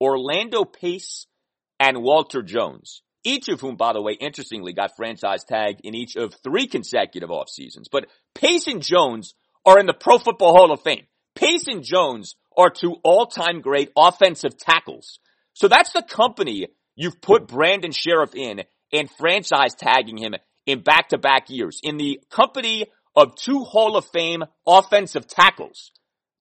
Orlando 0.02 0.66
Pace 0.66 1.28
and 1.80 2.02
Walter 2.02 2.42
Jones. 2.42 3.02
Each 3.24 3.48
of 3.48 3.62
whom, 3.62 3.78
by 3.78 3.94
the 3.94 4.02
way, 4.02 4.14
interestingly 4.14 4.74
got 4.74 4.98
franchise 4.98 5.46
tagged 5.46 5.82
in 5.84 5.96
each 5.96 6.18
of 6.18 6.34
three 6.44 6.68
consecutive 6.68 7.32
off 7.32 7.50
seasons. 7.50 7.88
But 7.90 8.08
Pace 8.36 8.68
and 8.68 8.82
Jones 8.82 9.34
are 9.66 9.80
in 9.80 9.86
the 9.86 9.94
Pro 9.94 10.18
Football 10.18 10.56
Hall 10.56 10.72
of 10.74 10.82
Fame. 10.82 11.06
Pace 11.36 11.68
and 11.68 11.84
Jones 11.84 12.36
are 12.58 12.70
two 12.70 12.98
all-time 13.04 13.62
great 13.62 13.92
offensive 13.98 14.58
tackles. 14.58 15.20
So 15.54 15.68
that's 15.68 15.94
the 15.94 16.04
company 16.04 16.68
you've 16.96 17.22
put 17.22 17.48
Brandon 17.48 17.92
Scherff 17.92 18.36
in 18.36 18.64
and 18.92 19.10
franchise 19.10 19.74
tagging 19.74 20.18
him 20.18 20.36
in 20.66 20.82
back-to-back 20.82 21.50
years. 21.50 21.80
In 21.82 21.98
the 21.98 22.20
company 22.30 22.88
of 23.16 23.36
two 23.36 23.60
Hall 23.60 23.98
of 23.98 24.06
Fame 24.06 24.44
offensive 24.66 25.28
tackles. 25.28 25.92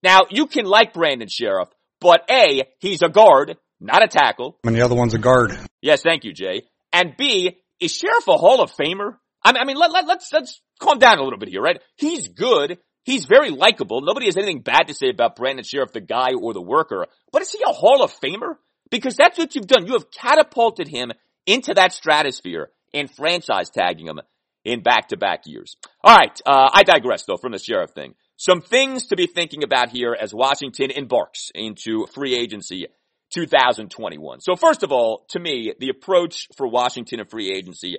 Now, 0.02 0.22
you 0.30 0.46
can 0.46 0.64
like 0.64 0.92
Brandon 0.92 1.28
Scherff, 1.28 1.68
but 2.00 2.28
A, 2.30 2.62
he's 2.80 3.02
a 3.02 3.08
guard, 3.08 3.56
not 3.80 4.02
a 4.02 4.08
tackle. 4.08 4.58
And 4.64 4.74
the 4.74 4.82
other 4.82 4.94
one's 4.94 5.14
a 5.14 5.18
guard. 5.18 5.56
Yes, 5.80 6.02
thank 6.02 6.24
you, 6.24 6.32
Jay. 6.32 6.62
And 6.92 7.16
B, 7.16 7.58
is 7.80 7.92
Scherff 7.92 8.28
a 8.28 8.36
Hall 8.36 8.60
of 8.60 8.72
Famer? 8.72 9.16
I 9.44 9.52
mean, 9.52 9.62
I 9.62 9.64
mean 9.64 9.76
let, 9.76 9.92
let, 9.92 10.06
let's, 10.06 10.32
let's 10.32 10.60
calm 10.80 10.98
down 10.98 11.18
a 11.18 11.22
little 11.22 11.38
bit 11.38 11.48
here, 11.48 11.62
right? 11.62 11.80
He's 11.96 12.28
good. 12.28 12.78
He's 13.04 13.24
very 13.24 13.50
likable. 13.50 14.00
Nobody 14.00 14.26
has 14.26 14.36
anything 14.36 14.60
bad 14.60 14.84
to 14.88 14.94
say 14.94 15.08
about 15.08 15.36
Brandon 15.36 15.64
Scherff, 15.64 15.92
the 15.92 16.00
guy 16.00 16.30
or 16.40 16.52
the 16.52 16.62
worker. 16.62 17.06
But 17.32 17.42
is 17.42 17.52
he 17.52 17.62
a 17.66 17.72
Hall 17.72 18.02
of 18.02 18.12
Famer? 18.20 18.56
Because 18.90 19.16
that's 19.16 19.38
what 19.38 19.54
you've 19.54 19.66
done. 19.66 19.86
You 19.86 19.94
have 19.94 20.10
catapulted 20.10 20.86
him 20.86 21.12
into 21.46 21.74
that 21.74 21.92
stratosphere 21.92 22.70
and 22.94 23.10
franchise 23.10 23.70
tagging 23.70 24.06
him 24.06 24.20
in 24.64 24.82
back-to-back 24.82 25.42
years. 25.46 25.76
All 26.02 26.16
right, 26.16 26.40
uh, 26.46 26.70
I 26.72 26.82
digress 26.82 27.24
though 27.24 27.36
from 27.36 27.52
the 27.52 27.58
Scherff 27.58 27.90
thing. 27.90 28.14
Some 28.36 28.60
things 28.60 29.06
to 29.08 29.16
be 29.16 29.26
thinking 29.26 29.62
about 29.62 29.90
here 29.90 30.16
as 30.18 30.34
Washington 30.34 30.90
embarks 30.90 31.50
into 31.54 32.06
free 32.06 32.34
agency 32.34 32.86
2021. 33.32 34.40
So 34.40 34.56
first 34.56 34.82
of 34.82 34.92
all, 34.92 35.24
to 35.30 35.38
me, 35.38 35.72
the 35.78 35.88
approach 35.88 36.48
for 36.56 36.66
Washington 36.66 37.20
and 37.20 37.30
free 37.30 37.50
agency 37.50 37.98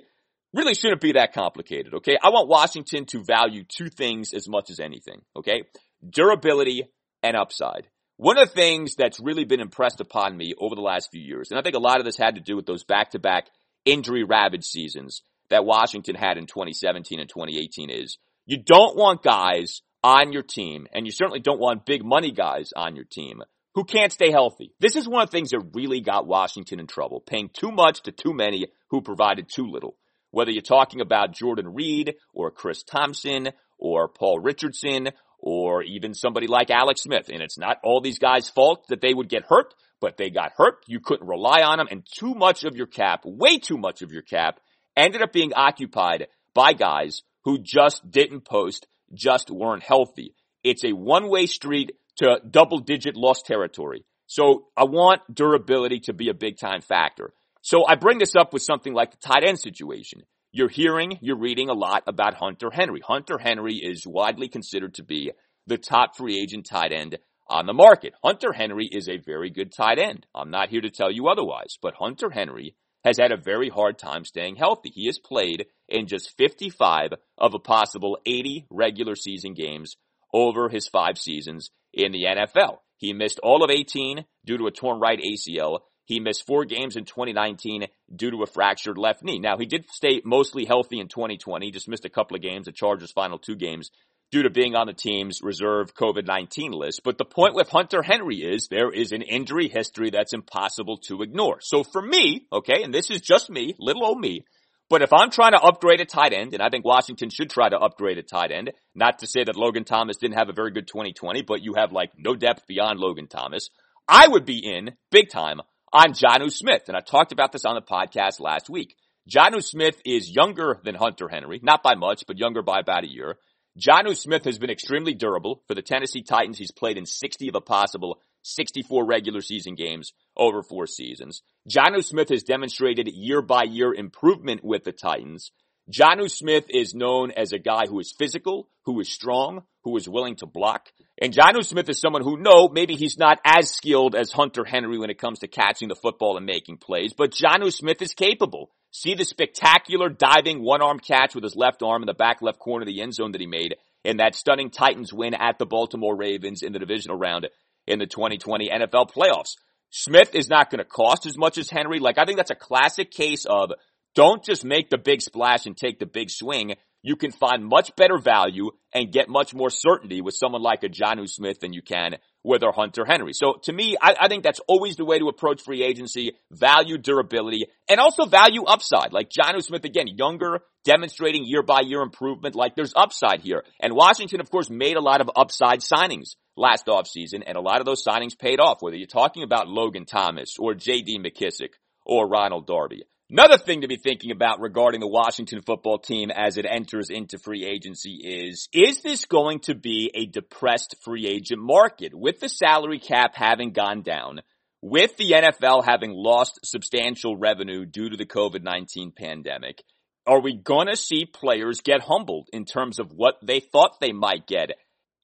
really 0.52 0.74
shouldn't 0.74 1.00
be 1.00 1.12
that 1.12 1.32
complicated, 1.32 1.94
okay? 1.94 2.16
I 2.22 2.28
want 2.28 2.48
Washington 2.48 3.06
to 3.06 3.24
value 3.24 3.64
two 3.64 3.88
things 3.88 4.32
as 4.32 4.48
much 4.48 4.70
as 4.70 4.80
anything, 4.80 5.22
okay? 5.36 5.64
Durability 6.08 6.84
and 7.22 7.36
upside. 7.36 7.88
One 8.16 8.38
of 8.38 8.48
the 8.48 8.54
things 8.54 8.94
that's 8.94 9.18
really 9.18 9.44
been 9.44 9.60
impressed 9.60 10.00
upon 10.00 10.36
me 10.36 10.54
over 10.58 10.76
the 10.76 10.80
last 10.80 11.10
few 11.10 11.20
years, 11.20 11.50
and 11.50 11.58
I 11.58 11.62
think 11.62 11.74
a 11.74 11.80
lot 11.80 11.98
of 11.98 12.04
this 12.04 12.16
had 12.16 12.36
to 12.36 12.40
do 12.40 12.54
with 12.54 12.66
those 12.66 12.84
back-to-back 12.84 13.48
injury 13.84 14.22
ravaged 14.22 14.64
seasons 14.64 15.22
that 15.50 15.64
Washington 15.64 16.14
had 16.14 16.38
in 16.38 16.46
2017 16.46 17.20
and 17.20 17.28
2018 17.28 17.90
is 17.90 18.18
you 18.46 18.58
don't 18.62 18.96
want 18.96 19.22
guys 19.22 19.82
on 20.02 20.32
your 20.32 20.42
team, 20.42 20.86
and 20.92 21.06
you 21.06 21.12
certainly 21.12 21.40
don't 21.40 21.60
want 21.60 21.86
big 21.86 22.04
money 22.04 22.30
guys 22.30 22.70
on 22.76 22.94
your 22.94 23.06
team 23.06 23.42
who 23.74 23.84
can't 23.84 24.12
stay 24.12 24.30
healthy. 24.30 24.72
This 24.78 24.96
is 24.96 25.08
one 25.08 25.22
of 25.22 25.30
the 25.30 25.36
things 25.36 25.50
that 25.50 25.70
really 25.72 26.00
got 26.00 26.26
Washington 26.26 26.78
in 26.78 26.86
trouble, 26.86 27.20
paying 27.20 27.50
too 27.52 27.72
much 27.72 28.02
to 28.02 28.12
too 28.12 28.32
many 28.32 28.66
who 28.90 29.00
provided 29.00 29.48
too 29.48 29.66
little. 29.66 29.96
Whether 30.30 30.50
you're 30.50 30.62
talking 30.62 31.00
about 31.00 31.32
Jordan 31.32 31.72
Reed 31.74 32.16
or 32.32 32.50
Chris 32.50 32.82
Thompson 32.82 33.50
or 33.78 34.08
Paul 34.08 34.40
Richardson 34.40 35.10
or 35.38 35.82
even 35.82 36.14
somebody 36.14 36.46
like 36.46 36.70
Alex 36.70 37.02
Smith. 37.02 37.28
And 37.32 37.42
it's 37.42 37.58
not 37.58 37.78
all 37.84 38.00
these 38.00 38.18
guys' 38.18 38.48
fault 38.48 38.86
that 38.88 39.00
they 39.00 39.14
would 39.14 39.28
get 39.28 39.44
hurt, 39.48 39.74
but 40.00 40.16
they 40.16 40.30
got 40.30 40.52
hurt. 40.56 40.78
You 40.86 41.00
couldn't 41.00 41.26
rely 41.26 41.62
on 41.62 41.78
them 41.78 41.88
and 41.90 42.06
too 42.18 42.34
much 42.34 42.64
of 42.64 42.76
your 42.76 42.86
cap, 42.86 43.22
way 43.24 43.58
too 43.58 43.78
much 43.78 44.02
of 44.02 44.10
your 44.10 44.22
cap 44.22 44.58
ended 44.96 45.22
up 45.22 45.32
being 45.32 45.52
occupied 45.54 46.28
by 46.54 46.72
guys 46.72 47.22
who 47.44 47.58
just 47.58 48.08
didn't 48.10 48.44
post, 48.44 48.86
just 49.12 49.50
weren't 49.50 49.82
healthy. 49.82 50.34
It's 50.62 50.84
a 50.84 50.92
one-way 50.92 51.46
street 51.46 51.92
to 52.16 52.40
double 52.48 52.78
digit 52.78 53.16
loss 53.16 53.42
territory. 53.42 54.04
So 54.26 54.66
I 54.76 54.84
want 54.84 55.22
durability 55.32 56.00
to 56.04 56.12
be 56.12 56.28
a 56.28 56.34
big 56.34 56.58
time 56.58 56.80
factor. 56.80 57.32
So 57.60 57.86
I 57.86 57.96
bring 57.96 58.18
this 58.18 58.34
up 58.36 58.52
with 58.52 58.62
something 58.62 58.94
like 58.94 59.10
the 59.10 59.16
tight 59.18 59.44
end 59.44 59.58
situation. 59.58 60.22
You're 60.52 60.68
hearing, 60.68 61.18
you're 61.20 61.38
reading 61.38 61.68
a 61.68 61.74
lot 61.74 62.04
about 62.06 62.34
Hunter 62.34 62.70
Henry. 62.72 63.00
Hunter 63.04 63.38
Henry 63.38 63.74
is 63.74 64.06
widely 64.06 64.48
considered 64.48 64.94
to 64.94 65.02
be 65.02 65.32
the 65.66 65.78
top 65.78 66.16
free 66.16 66.38
agent 66.38 66.66
tight 66.70 66.92
end 66.92 67.18
on 67.48 67.66
the 67.66 67.72
market. 67.72 68.14
Hunter 68.22 68.52
Henry 68.52 68.88
is 68.90 69.08
a 69.08 69.18
very 69.18 69.50
good 69.50 69.72
tight 69.72 69.98
end. 69.98 70.26
I'm 70.34 70.50
not 70.50 70.68
here 70.68 70.80
to 70.80 70.90
tell 70.90 71.10
you 71.10 71.28
otherwise, 71.28 71.76
but 71.82 71.94
Hunter 71.94 72.30
Henry 72.30 72.74
has 73.04 73.18
had 73.18 73.32
a 73.32 73.36
very 73.36 73.68
hard 73.68 73.98
time 73.98 74.24
staying 74.24 74.56
healthy. 74.56 74.90
He 74.92 75.06
has 75.06 75.18
played 75.18 75.66
in 75.88 76.06
just 76.06 76.36
55 76.36 77.10
of 77.38 77.54
a 77.54 77.58
possible 77.58 78.18
80 78.24 78.66
regular 78.70 79.14
season 79.14 79.54
games 79.54 79.96
over 80.32 80.68
his 80.68 80.88
five 80.88 81.18
seasons 81.18 81.70
in 81.92 82.12
the 82.12 82.24
NFL. 82.24 82.78
He 82.96 83.12
missed 83.12 83.38
all 83.40 83.62
of 83.62 83.70
18 83.70 84.24
due 84.44 84.58
to 84.58 84.66
a 84.66 84.70
torn 84.70 84.98
right 84.98 85.20
ACL. 85.20 85.80
He 86.06 86.20
missed 86.20 86.46
four 86.46 86.64
games 86.64 86.96
in 86.96 87.04
2019 87.04 87.86
due 88.14 88.30
to 88.30 88.42
a 88.42 88.46
fractured 88.46 88.98
left 88.98 89.22
knee. 89.22 89.38
Now, 89.38 89.56
he 89.56 89.66
did 89.66 89.88
stay 89.90 90.20
mostly 90.24 90.64
healthy 90.64 91.00
in 91.00 91.08
2020, 91.08 91.70
just 91.70 91.88
missed 91.88 92.04
a 92.04 92.10
couple 92.10 92.36
of 92.36 92.42
games, 92.42 92.66
the 92.66 92.72
Chargers' 92.72 93.12
final 93.12 93.38
two 93.38 93.56
games, 93.56 93.90
due 94.30 94.42
to 94.42 94.50
being 94.50 94.74
on 94.74 94.86
the 94.86 94.92
team's 94.92 95.40
reserve 95.42 95.94
COVID-19 95.94 96.74
list. 96.74 97.02
But 97.04 97.18
the 97.18 97.24
point 97.24 97.54
with 97.54 97.68
Hunter 97.68 98.02
Henry 98.02 98.36
is 98.36 98.68
there 98.68 98.90
is 98.90 99.12
an 99.12 99.22
injury 99.22 99.68
history 99.68 100.10
that's 100.10 100.32
impossible 100.32 100.98
to 101.08 101.22
ignore. 101.22 101.58
So 101.60 101.84
for 101.84 102.02
me, 102.02 102.46
okay, 102.52 102.82
and 102.82 102.92
this 102.92 103.10
is 103.10 103.20
just 103.20 103.50
me, 103.50 103.74
little 103.78 104.04
old 104.04 104.18
me, 104.18 104.44
but 104.90 105.02
if 105.02 105.12
I'm 105.12 105.30
trying 105.30 105.52
to 105.52 105.62
upgrade 105.62 106.00
a 106.00 106.04
tight 106.04 106.32
end, 106.32 106.52
and 106.52 106.62
I 106.62 106.68
think 106.68 106.84
Washington 106.84 107.30
should 107.30 107.48
try 107.48 107.68
to 107.68 107.78
upgrade 107.78 108.18
a 108.18 108.22
tight 108.22 108.52
end, 108.52 108.72
not 108.94 109.20
to 109.20 109.26
say 109.26 109.42
that 109.42 109.56
Logan 109.56 109.84
Thomas 109.84 110.18
didn't 110.18 110.36
have 110.36 110.50
a 110.50 110.52
very 110.52 110.72
good 110.72 110.86
2020, 110.86 111.42
but 111.42 111.62
you 111.62 111.74
have 111.74 111.92
like 111.92 112.10
no 112.18 112.34
depth 112.34 112.66
beyond 112.66 113.00
Logan 113.00 113.26
Thomas, 113.26 113.70
I 114.06 114.28
would 114.28 114.44
be 114.44 114.58
in 114.58 114.92
big 115.10 115.30
time 115.30 115.60
on 115.92 116.12
Jonnu 116.12 116.52
Smith. 116.52 116.82
And 116.88 116.96
I 116.96 117.00
talked 117.00 117.32
about 117.32 117.52
this 117.52 117.64
on 117.64 117.76
the 117.76 117.82
podcast 117.82 118.40
last 118.40 118.68
week. 118.68 118.94
Jonnu 119.28 119.62
Smith 119.62 120.00
is 120.04 120.30
younger 120.30 120.80
than 120.84 120.94
Hunter 120.94 121.28
Henry, 121.28 121.60
not 121.62 121.82
by 121.82 121.94
much, 121.94 122.24
but 122.26 122.38
younger 122.38 122.62
by 122.62 122.80
about 122.80 123.04
a 123.04 123.10
year. 123.10 123.38
Jonnu 123.78 124.16
Smith 124.16 124.44
has 124.44 124.58
been 124.58 124.70
extremely 124.70 125.14
durable 125.14 125.62
for 125.66 125.74
the 125.74 125.82
Tennessee 125.82 126.22
Titans. 126.22 126.58
He's 126.58 126.70
played 126.70 126.96
in 126.96 127.06
60 127.06 127.48
of 127.48 127.56
a 127.56 127.60
possible 127.60 128.20
64 128.42 129.04
regular 129.04 129.40
season 129.40 129.74
games 129.74 130.12
over 130.36 130.62
four 130.62 130.86
seasons. 130.86 131.42
Jonnu 131.68 132.04
Smith 132.04 132.28
has 132.28 132.44
demonstrated 132.44 133.08
year 133.08 133.42
by 133.42 133.64
year 133.64 133.92
improvement 133.92 134.62
with 134.62 134.84
the 134.84 134.92
Titans. 134.92 135.50
Jonnu 135.90 136.30
Smith 136.30 136.66
is 136.70 136.94
known 136.94 137.32
as 137.32 137.52
a 137.52 137.58
guy 137.58 137.86
who 137.88 137.98
is 137.98 138.14
physical, 138.16 138.68
who 138.84 139.00
is 139.00 139.12
strong, 139.12 139.64
who 139.82 139.96
is 139.96 140.08
willing 140.08 140.36
to 140.36 140.46
block. 140.46 140.90
And 141.20 141.34
Jonnu 141.34 141.64
Smith 141.64 141.88
is 141.88 142.00
someone 142.00 142.22
who, 142.22 142.38
no, 142.38 142.68
maybe 142.68 142.94
he's 142.94 143.18
not 143.18 143.40
as 143.44 143.70
skilled 143.70 144.14
as 144.14 144.30
Hunter 144.30 144.64
Henry 144.64 144.98
when 144.98 145.10
it 145.10 145.18
comes 145.18 145.40
to 145.40 145.48
catching 145.48 145.88
the 145.88 145.96
football 145.96 146.36
and 146.36 146.46
making 146.46 146.78
plays, 146.78 147.12
but 147.12 147.32
Jonnu 147.32 147.72
Smith 147.72 148.00
is 148.00 148.14
capable. 148.14 148.70
See 148.96 149.14
the 149.14 149.24
spectacular 149.24 150.08
diving 150.08 150.62
one-arm 150.62 151.00
catch 151.00 151.34
with 151.34 151.42
his 151.42 151.56
left 151.56 151.82
arm 151.82 152.04
in 152.04 152.06
the 152.06 152.14
back 152.14 152.40
left 152.40 152.60
corner 152.60 152.84
of 152.84 152.86
the 152.86 153.02
end 153.02 153.12
zone 153.12 153.32
that 153.32 153.40
he 153.40 153.46
made 153.48 153.74
in 154.04 154.18
that 154.18 154.36
stunning 154.36 154.70
Titans 154.70 155.12
win 155.12 155.34
at 155.34 155.58
the 155.58 155.66
Baltimore 155.66 156.16
Ravens 156.16 156.62
in 156.62 156.72
the 156.72 156.78
divisional 156.78 157.16
round 157.16 157.48
in 157.88 157.98
the 157.98 158.06
2020 158.06 158.70
NFL 158.70 159.10
playoffs. 159.10 159.56
Smith 159.90 160.36
is 160.36 160.48
not 160.48 160.70
going 160.70 160.78
to 160.78 160.84
cost 160.84 161.26
as 161.26 161.36
much 161.36 161.58
as 161.58 161.68
Henry. 161.68 161.98
Like, 161.98 162.18
I 162.18 162.24
think 162.24 162.36
that's 162.36 162.52
a 162.52 162.54
classic 162.54 163.10
case 163.10 163.46
of 163.46 163.72
don't 164.14 164.44
just 164.44 164.64
make 164.64 164.90
the 164.90 164.98
big 164.98 165.22
splash 165.22 165.66
and 165.66 165.76
take 165.76 165.98
the 165.98 166.06
big 166.06 166.30
swing. 166.30 166.76
You 167.02 167.16
can 167.16 167.32
find 167.32 167.66
much 167.66 167.96
better 167.96 168.16
value 168.16 168.70
and 168.92 169.10
get 169.10 169.28
much 169.28 169.52
more 169.52 169.70
certainty 169.70 170.20
with 170.20 170.36
someone 170.36 170.62
like 170.62 170.84
a 170.84 170.88
Jonnu 170.88 171.28
Smith 171.28 171.58
than 171.58 171.72
you 171.72 171.82
can 171.82 172.18
a 172.44 172.72
Hunter 172.72 173.04
Henry. 173.04 173.32
So 173.32 173.54
to 173.62 173.72
me, 173.72 173.96
I, 174.00 174.14
I, 174.22 174.28
think 174.28 174.42
that's 174.44 174.60
always 174.68 174.96
the 174.96 175.04
way 175.04 175.18
to 175.18 175.28
approach 175.28 175.62
free 175.62 175.82
agency, 175.82 176.32
value 176.50 176.98
durability, 176.98 177.66
and 177.88 178.00
also 178.00 178.26
value 178.26 178.64
upside. 178.64 179.12
Like 179.12 179.30
Jonnu 179.30 179.62
Smith, 179.62 179.84
again, 179.84 180.08
younger, 180.08 180.60
demonstrating 180.84 181.44
year 181.46 181.62
by 181.62 181.80
year 181.80 182.02
improvement. 182.02 182.54
Like 182.54 182.76
there's 182.76 182.92
upside 182.94 183.40
here. 183.40 183.64
And 183.80 183.94
Washington, 183.94 184.40
of 184.40 184.50
course, 184.50 184.70
made 184.70 184.96
a 184.96 185.00
lot 185.00 185.20
of 185.20 185.30
upside 185.34 185.80
signings 185.80 186.36
last 186.56 186.86
offseason, 186.86 187.42
and 187.46 187.56
a 187.56 187.60
lot 187.60 187.80
of 187.80 187.86
those 187.86 188.04
signings 188.04 188.38
paid 188.38 188.60
off, 188.60 188.80
whether 188.80 188.96
you're 188.96 189.06
talking 189.06 189.42
about 189.42 189.68
Logan 189.68 190.04
Thomas 190.04 190.56
or 190.58 190.74
J.D. 190.74 191.18
McKissic 191.18 191.70
or 192.06 192.28
Ronald 192.28 192.66
Darby. 192.66 193.04
Another 193.36 193.58
thing 193.58 193.80
to 193.80 193.88
be 193.88 193.96
thinking 193.96 194.30
about 194.30 194.60
regarding 194.60 195.00
the 195.00 195.08
Washington 195.08 195.60
football 195.60 195.98
team 195.98 196.30
as 196.30 196.56
it 196.56 196.66
enters 196.70 197.10
into 197.10 197.36
free 197.36 197.66
agency 197.66 198.20
is, 198.22 198.68
is 198.72 199.02
this 199.02 199.24
going 199.24 199.58
to 199.62 199.74
be 199.74 200.08
a 200.14 200.24
depressed 200.24 200.94
free 201.02 201.26
agent 201.26 201.60
market 201.60 202.14
with 202.14 202.38
the 202.38 202.48
salary 202.48 203.00
cap 203.00 203.34
having 203.34 203.72
gone 203.72 204.02
down, 204.02 204.42
with 204.82 205.16
the 205.16 205.32
NFL 205.32 205.84
having 205.84 206.12
lost 206.12 206.60
substantial 206.62 207.36
revenue 207.36 207.84
due 207.84 208.08
to 208.08 208.16
the 208.16 208.24
COVID-19 208.24 209.16
pandemic? 209.16 209.82
Are 210.28 210.40
we 210.40 210.54
going 210.54 210.86
to 210.86 210.94
see 210.94 211.24
players 211.24 211.80
get 211.80 212.02
humbled 212.02 212.50
in 212.52 212.64
terms 212.64 213.00
of 213.00 213.10
what 213.10 213.38
they 213.42 213.58
thought 213.58 213.98
they 213.98 214.12
might 214.12 214.46
get 214.46 214.70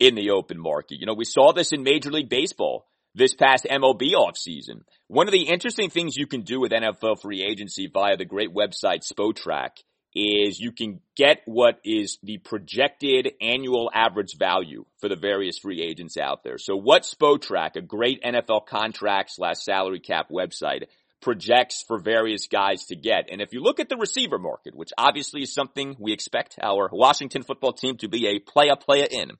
in 0.01 0.16
the 0.16 0.31
open 0.31 0.61
market? 0.61 0.99
You 0.99 1.07
know, 1.07 1.14
we 1.14 1.25
saw 1.25 1.53
this 1.53 1.70
in 1.70 1.85
Major 1.85 2.11
League 2.11 2.29
Baseball 2.29 2.88
this 3.14 3.35
past 3.35 3.66
MLB 3.70 4.12
offseason. 4.14 4.83
One 5.09 5.27
of 5.27 5.33
the 5.33 5.49
interesting 5.49 5.90
things 5.90 6.16
you 6.16 6.27
can 6.27 6.42
do 6.42 6.61
with 6.61 6.73
NFL 6.73 7.20
free 7.20 7.42
agency 7.42 7.90
via 7.92 8.16
the 8.16 8.25
great 8.25 8.55
website 8.55 9.03
Spotrac 9.07 9.70
is 10.14 10.59
you 10.59 10.73
can 10.73 11.01
get 11.16 11.40
what 11.44 11.79
is 11.85 12.18
the 12.23 12.38
projected 12.38 13.33
annual 13.40 13.90
average 13.94 14.37
value 14.38 14.85
for 15.01 15.09
the 15.09 15.16
various 15.16 15.59
free 15.59 15.83
agents 15.83 16.16
out 16.16 16.42
there. 16.42 16.59
So 16.59 16.77
what 16.77 17.03
Spotrac, 17.03 17.77
a 17.77 17.81
great 17.81 18.23
NFL 18.23 18.66
contract 18.66 19.31
slash 19.33 19.59
salary 19.61 20.01
cap 20.01 20.29
website, 20.31 20.85
projects 21.20 21.85
for 21.87 21.99
various 21.99 22.49
guys 22.49 22.87
to 22.87 22.96
get. 22.96 23.29
And 23.31 23.40
if 23.40 23.53
you 23.53 23.61
look 23.61 23.79
at 23.79 23.88
the 23.88 23.96
receiver 23.96 24.38
market, 24.38 24.75
which 24.75 24.90
obviously 24.96 25.42
is 25.42 25.55
something 25.55 25.94
we 25.99 26.12
expect 26.12 26.59
our 26.62 26.88
Washington 26.92 27.42
football 27.42 27.73
team 27.73 27.96
to 27.99 28.09
be 28.09 28.27
a 28.27 28.38
player 28.38 28.77
player 28.77 29.07
in, 29.09 29.33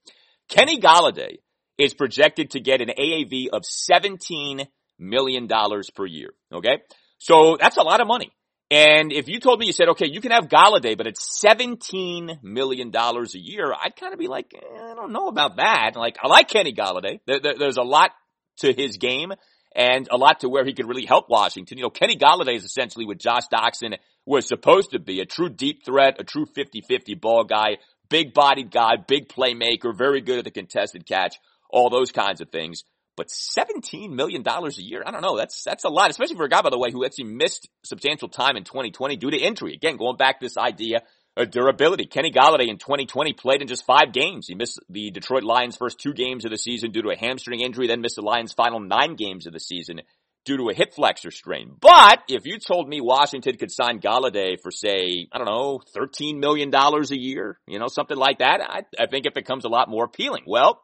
Kenny 0.49 0.79
Golladay 0.79 1.39
is 1.81 1.95
projected 1.95 2.51
to 2.51 2.61
get 2.61 2.81
an 2.81 2.91
AAV 2.97 3.49
of 3.53 3.63
$17 3.63 4.67
million 4.99 5.49
per 5.95 6.07
year. 6.07 6.31
Okay. 6.53 6.83
So 7.19 7.57
that's 7.59 7.79
a 7.79 7.83
lot 7.83 8.01
of 8.01 8.07
money. 8.07 8.31
And 8.71 9.13
if 9.13 9.29
you 9.29 9.41
told 9.41 9.59
me, 9.59 9.67
you 9.67 9.73
said, 9.73 9.89
okay, 9.89 10.07
you 10.07 10.21
can 10.21 10.31
have 10.31 10.49
Golladay, 10.49 10.97
but 10.97 11.09
it's 11.09 11.43
$17 11.45 12.43
million 12.45 12.93
a 12.95 13.25
year, 13.35 13.73
I'd 13.73 13.97
kind 13.97 14.13
of 14.13 14.19
be 14.19 14.29
like, 14.29 14.53
eh, 14.55 14.93
I 14.93 14.95
don't 14.95 15.13
know 15.13 15.27
about 15.27 15.57
that. 15.57 15.93
Like, 15.97 16.19
I 16.23 16.29
like 16.29 16.49
Kenny 16.49 16.73
Golladay. 16.73 17.19
There, 17.27 17.41
there, 17.41 17.55
there's 17.59 17.79
a 17.79 17.83
lot 17.83 18.13
to 18.59 18.73
his 18.73 18.97
game 18.99 19.33
and 19.75 20.07
a 20.11 20.17
lot 20.17 20.41
to 20.41 20.49
where 20.49 20.65
he 20.65 20.73
could 20.73 20.87
really 20.87 21.05
help 21.05 21.29
Washington. 21.29 21.79
You 21.79 21.85
know, 21.85 21.91
Kenny 21.91 22.17
Golladay 22.17 22.55
is 22.55 22.65
essentially 22.65 23.07
what 23.07 23.19
Josh 23.19 23.45
Doctson 23.53 23.97
was 24.25 24.47
supposed 24.47 24.93
to 24.93 25.01
be, 25.01 25.21
a 25.21 25.27
true 25.27 25.49
deep 25.49 25.85
threat, 25.85 26.21
a 26.21 26.25
true 26.25 26.47
50-50 26.47 27.21
ball 27.21 27.43
guy, 27.43 27.79
big 28.09 28.35
bodied 28.35 28.71
guy, 28.71 28.93
big 29.05 29.29
playmaker, 29.29 29.97
very 29.97 30.21
good 30.21 30.39
at 30.39 30.45
the 30.45 30.51
contested 30.53 31.07
catch 31.07 31.37
all 31.73 31.91
those 31.91 32.13
kinds 32.13 32.41
of 32.41 32.51
things. 32.51 32.85
But 33.17 33.29
$17 33.29 34.11
million 34.11 34.43
a 34.47 34.71
year, 34.79 35.03
I 35.05 35.11
don't 35.11 35.21
know, 35.21 35.37
that's, 35.37 35.63
that's 35.65 35.85
a 35.85 35.89
lot, 35.89 36.11
especially 36.11 36.37
for 36.37 36.45
a 36.45 36.49
guy, 36.49 36.63
by 36.63 36.71
the 36.71 36.79
way, 36.79 36.91
who 36.91 37.05
actually 37.05 37.25
missed 37.25 37.69
substantial 37.85 38.29
time 38.29 38.57
in 38.57 38.65
2020 38.65 39.17
due 39.17 39.31
to 39.31 39.37
injury. 39.37 39.75
Again, 39.75 39.97
going 39.97 40.17
back 40.17 40.41
to 40.41 40.47
this 40.47 40.57
idea 40.57 41.03
of 41.37 41.51
durability. 41.51 42.07
Kenny 42.07 42.31
Golladay 42.31 42.69
in 42.69 42.79
2020 42.79 43.33
played 43.35 43.63
in 43.63 43.69
just 43.69 43.87
five 43.87 44.13
games. 44.13 44.47
He 44.49 44.55
missed 44.55 44.81
the 44.89 45.11
Detroit 45.11 45.45
Lions 45.45 45.77
first 45.77 46.01
two 46.01 46.13
games 46.13 46.45
of 46.45 46.51
the 46.51 46.59
season 46.59 46.91
due 46.91 47.03
to 47.03 47.11
a 47.11 47.17
hamstring 47.17 47.61
injury, 47.61 47.87
then 47.87 48.01
missed 48.01 48.17
the 48.17 48.23
Lions 48.23 48.53
final 48.53 48.81
nine 48.81 49.15
games 49.15 49.47
of 49.47 49.53
the 49.53 49.61
season 49.61 50.01
due 50.45 50.57
to 50.57 50.69
a 50.71 50.75
hip 50.75 50.95
flexor 50.95 51.31
strain. 51.31 51.77
But 51.81 52.23
if 52.29 52.47
you 52.47 52.59
told 52.59 52.89
me 52.89 53.01
Washington 53.01 53.57
could 53.57 53.71
sign 53.71 54.01
Golladay 54.01 54.57
for 54.61 54.71
say, 54.71 55.29
I 55.33 55.39
don't 55.39 55.47
know, 55.47 55.81
$13 55.97 56.39
million 56.39 56.75
a 56.75 57.17
year, 57.17 57.59
you 57.67 57.79
know, 57.79 57.89
something 57.89 58.17
like 58.17 58.39
that, 58.39 58.61
I, 58.61 58.83
I 58.99 59.07
think 59.07 59.27
it 59.27 59.35
becomes 59.35 59.65
a 59.65 59.69
lot 59.69 59.89
more 59.89 60.05
appealing. 60.05 60.45
Well, 60.47 60.83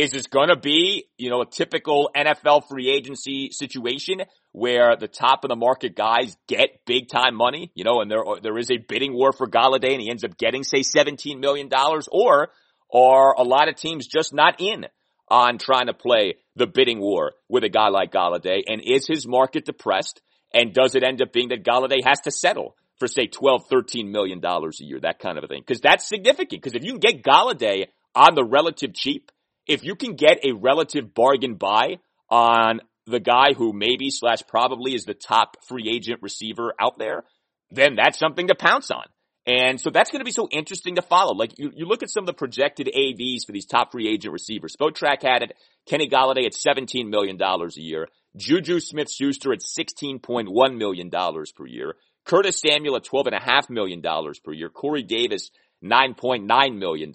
is 0.00 0.12
this 0.12 0.26
going 0.28 0.48
to 0.48 0.56
be, 0.56 1.04
you 1.18 1.28
know, 1.28 1.42
a 1.42 1.46
typical 1.46 2.10
NFL 2.16 2.66
free 2.68 2.88
agency 2.88 3.50
situation 3.52 4.22
where 4.52 4.96
the 4.96 5.06
top 5.06 5.44
of 5.44 5.50
the 5.50 5.56
market 5.56 5.94
guys 5.94 6.38
get 6.48 6.80
big 6.86 7.08
time 7.08 7.34
money, 7.34 7.70
you 7.74 7.84
know, 7.84 8.00
and 8.00 8.10
there 8.10 8.22
there 8.42 8.56
is 8.56 8.70
a 8.70 8.78
bidding 8.78 9.12
war 9.12 9.32
for 9.32 9.46
Golladay 9.46 9.92
and 9.92 10.00
he 10.00 10.08
ends 10.08 10.24
up 10.24 10.38
getting 10.38 10.64
say 10.64 10.82
17 10.82 11.38
million 11.38 11.68
dollars 11.68 12.08
or 12.10 12.48
are 12.92 13.34
a 13.36 13.42
lot 13.42 13.68
of 13.68 13.76
teams 13.76 14.06
just 14.06 14.32
not 14.32 14.58
in 14.58 14.86
on 15.28 15.58
trying 15.58 15.86
to 15.86 15.94
play 15.94 16.36
the 16.56 16.66
bidding 16.66 16.98
war 16.98 17.32
with 17.50 17.62
a 17.64 17.68
guy 17.68 17.88
like 17.88 18.10
Golladay? 18.10 18.62
And 18.66 18.80
is 18.82 19.06
his 19.06 19.28
market 19.28 19.66
depressed? 19.66 20.22
And 20.54 20.72
does 20.72 20.94
it 20.94 21.02
end 21.02 21.20
up 21.20 21.30
being 21.30 21.50
that 21.50 21.62
Golladay 21.62 22.02
has 22.06 22.20
to 22.22 22.30
settle 22.30 22.74
for 22.98 23.06
say 23.06 23.26
12, 23.26 23.66
13 23.68 24.10
million 24.10 24.40
dollars 24.40 24.80
a 24.80 24.84
year, 24.84 25.00
that 25.00 25.18
kind 25.18 25.36
of 25.36 25.44
a 25.44 25.46
thing? 25.46 25.62
Cause 25.62 25.80
that's 25.82 26.08
significant. 26.08 26.62
Cause 26.62 26.72
if 26.72 26.84
you 26.84 26.92
can 26.92 27.00
get 27.00 27.22
Golladay 27.22 27.88
on 28.14 28.34
the 28.34 28.44
relative 28.44 28.94
cheap, 28.94 29.30
if 29.70 29.84
you 29.84 29.94
can 29.94 30.16
get 30.16 30.44
a 30.44 30.52
relative 30.52 31.14
bargain 31.14 31.54
buy 31.54 31.98
on 32.28 32.80
the 33.06 33.20
guy 33.20 33.52
who 33.56 33.72
maybe 33.72 34.10
slash 34.10 34.42
probably 34.48 34.94
is 34.94 35.04
the 35.04 35.14
top 35.14 35.56
free 35.66 35.88
agent 35.88 36.20
receiver 36.22 36.74
out 36.80 36.98
there, 36.98 37.22
then 37.70 37.94
that's 37.94 38.18
something 38.18 38.48
to 38.48 38.56
pounce 38.56 38.90
on. 38.90 39.04
And 39.46 39.80
so 39.80 39.90
that's 39.90 40.10
going 40.10 40.20
to 40.20 40.24
be 40.24 40.32
so 40.32 40.48
interesting 40.50 40.96
to 40.96 41.02
follow. 41.02 41.34
Like 41.34 41.56
you, 41.56 41.70
you 41.74 41.86
look 41.86 42.02
at 42.02 42.10
some 42.10 42.24
of 42.24 42.26
the 42.26 42.34
projected 42.34 42.88
AVs 42.88 43.46
for 43.46 43.52
these 43.52 43.64
top 43.64 43.92
free 43.92 44.08
agent 44.08 44.32
receivers. 44.32 44.76
Spotrac 44.76 45.22
had 45.22 45.42
it. 45.42 45.52
Kenny 45.88 46.08
Golladay 46.08 46.46
at 46.46 46.52
$17 46.52 47.08
million 47.08 47.40
a 47.40 47.68
year. 47.76 48.08
Juju 48.36 48.80
Smith-Schuster 48.80 49.52
at 49.52 49.60
$16.1 49.60 50.76
million 50.76 51.10
per 51.10 51.66
year. 51.66 51.94
Curtis 52.24 52.60
Samuel 52.60 52.96
at 52.96 53.04
$12.5 53.04 53.70
million 53.70 54.02
per 54.02 54.52
year. 54.52 54.68
Corey 54.68 55.04
Davis, 55.04 55.50
$9.9 55.82 56.78
million 56.78 57.12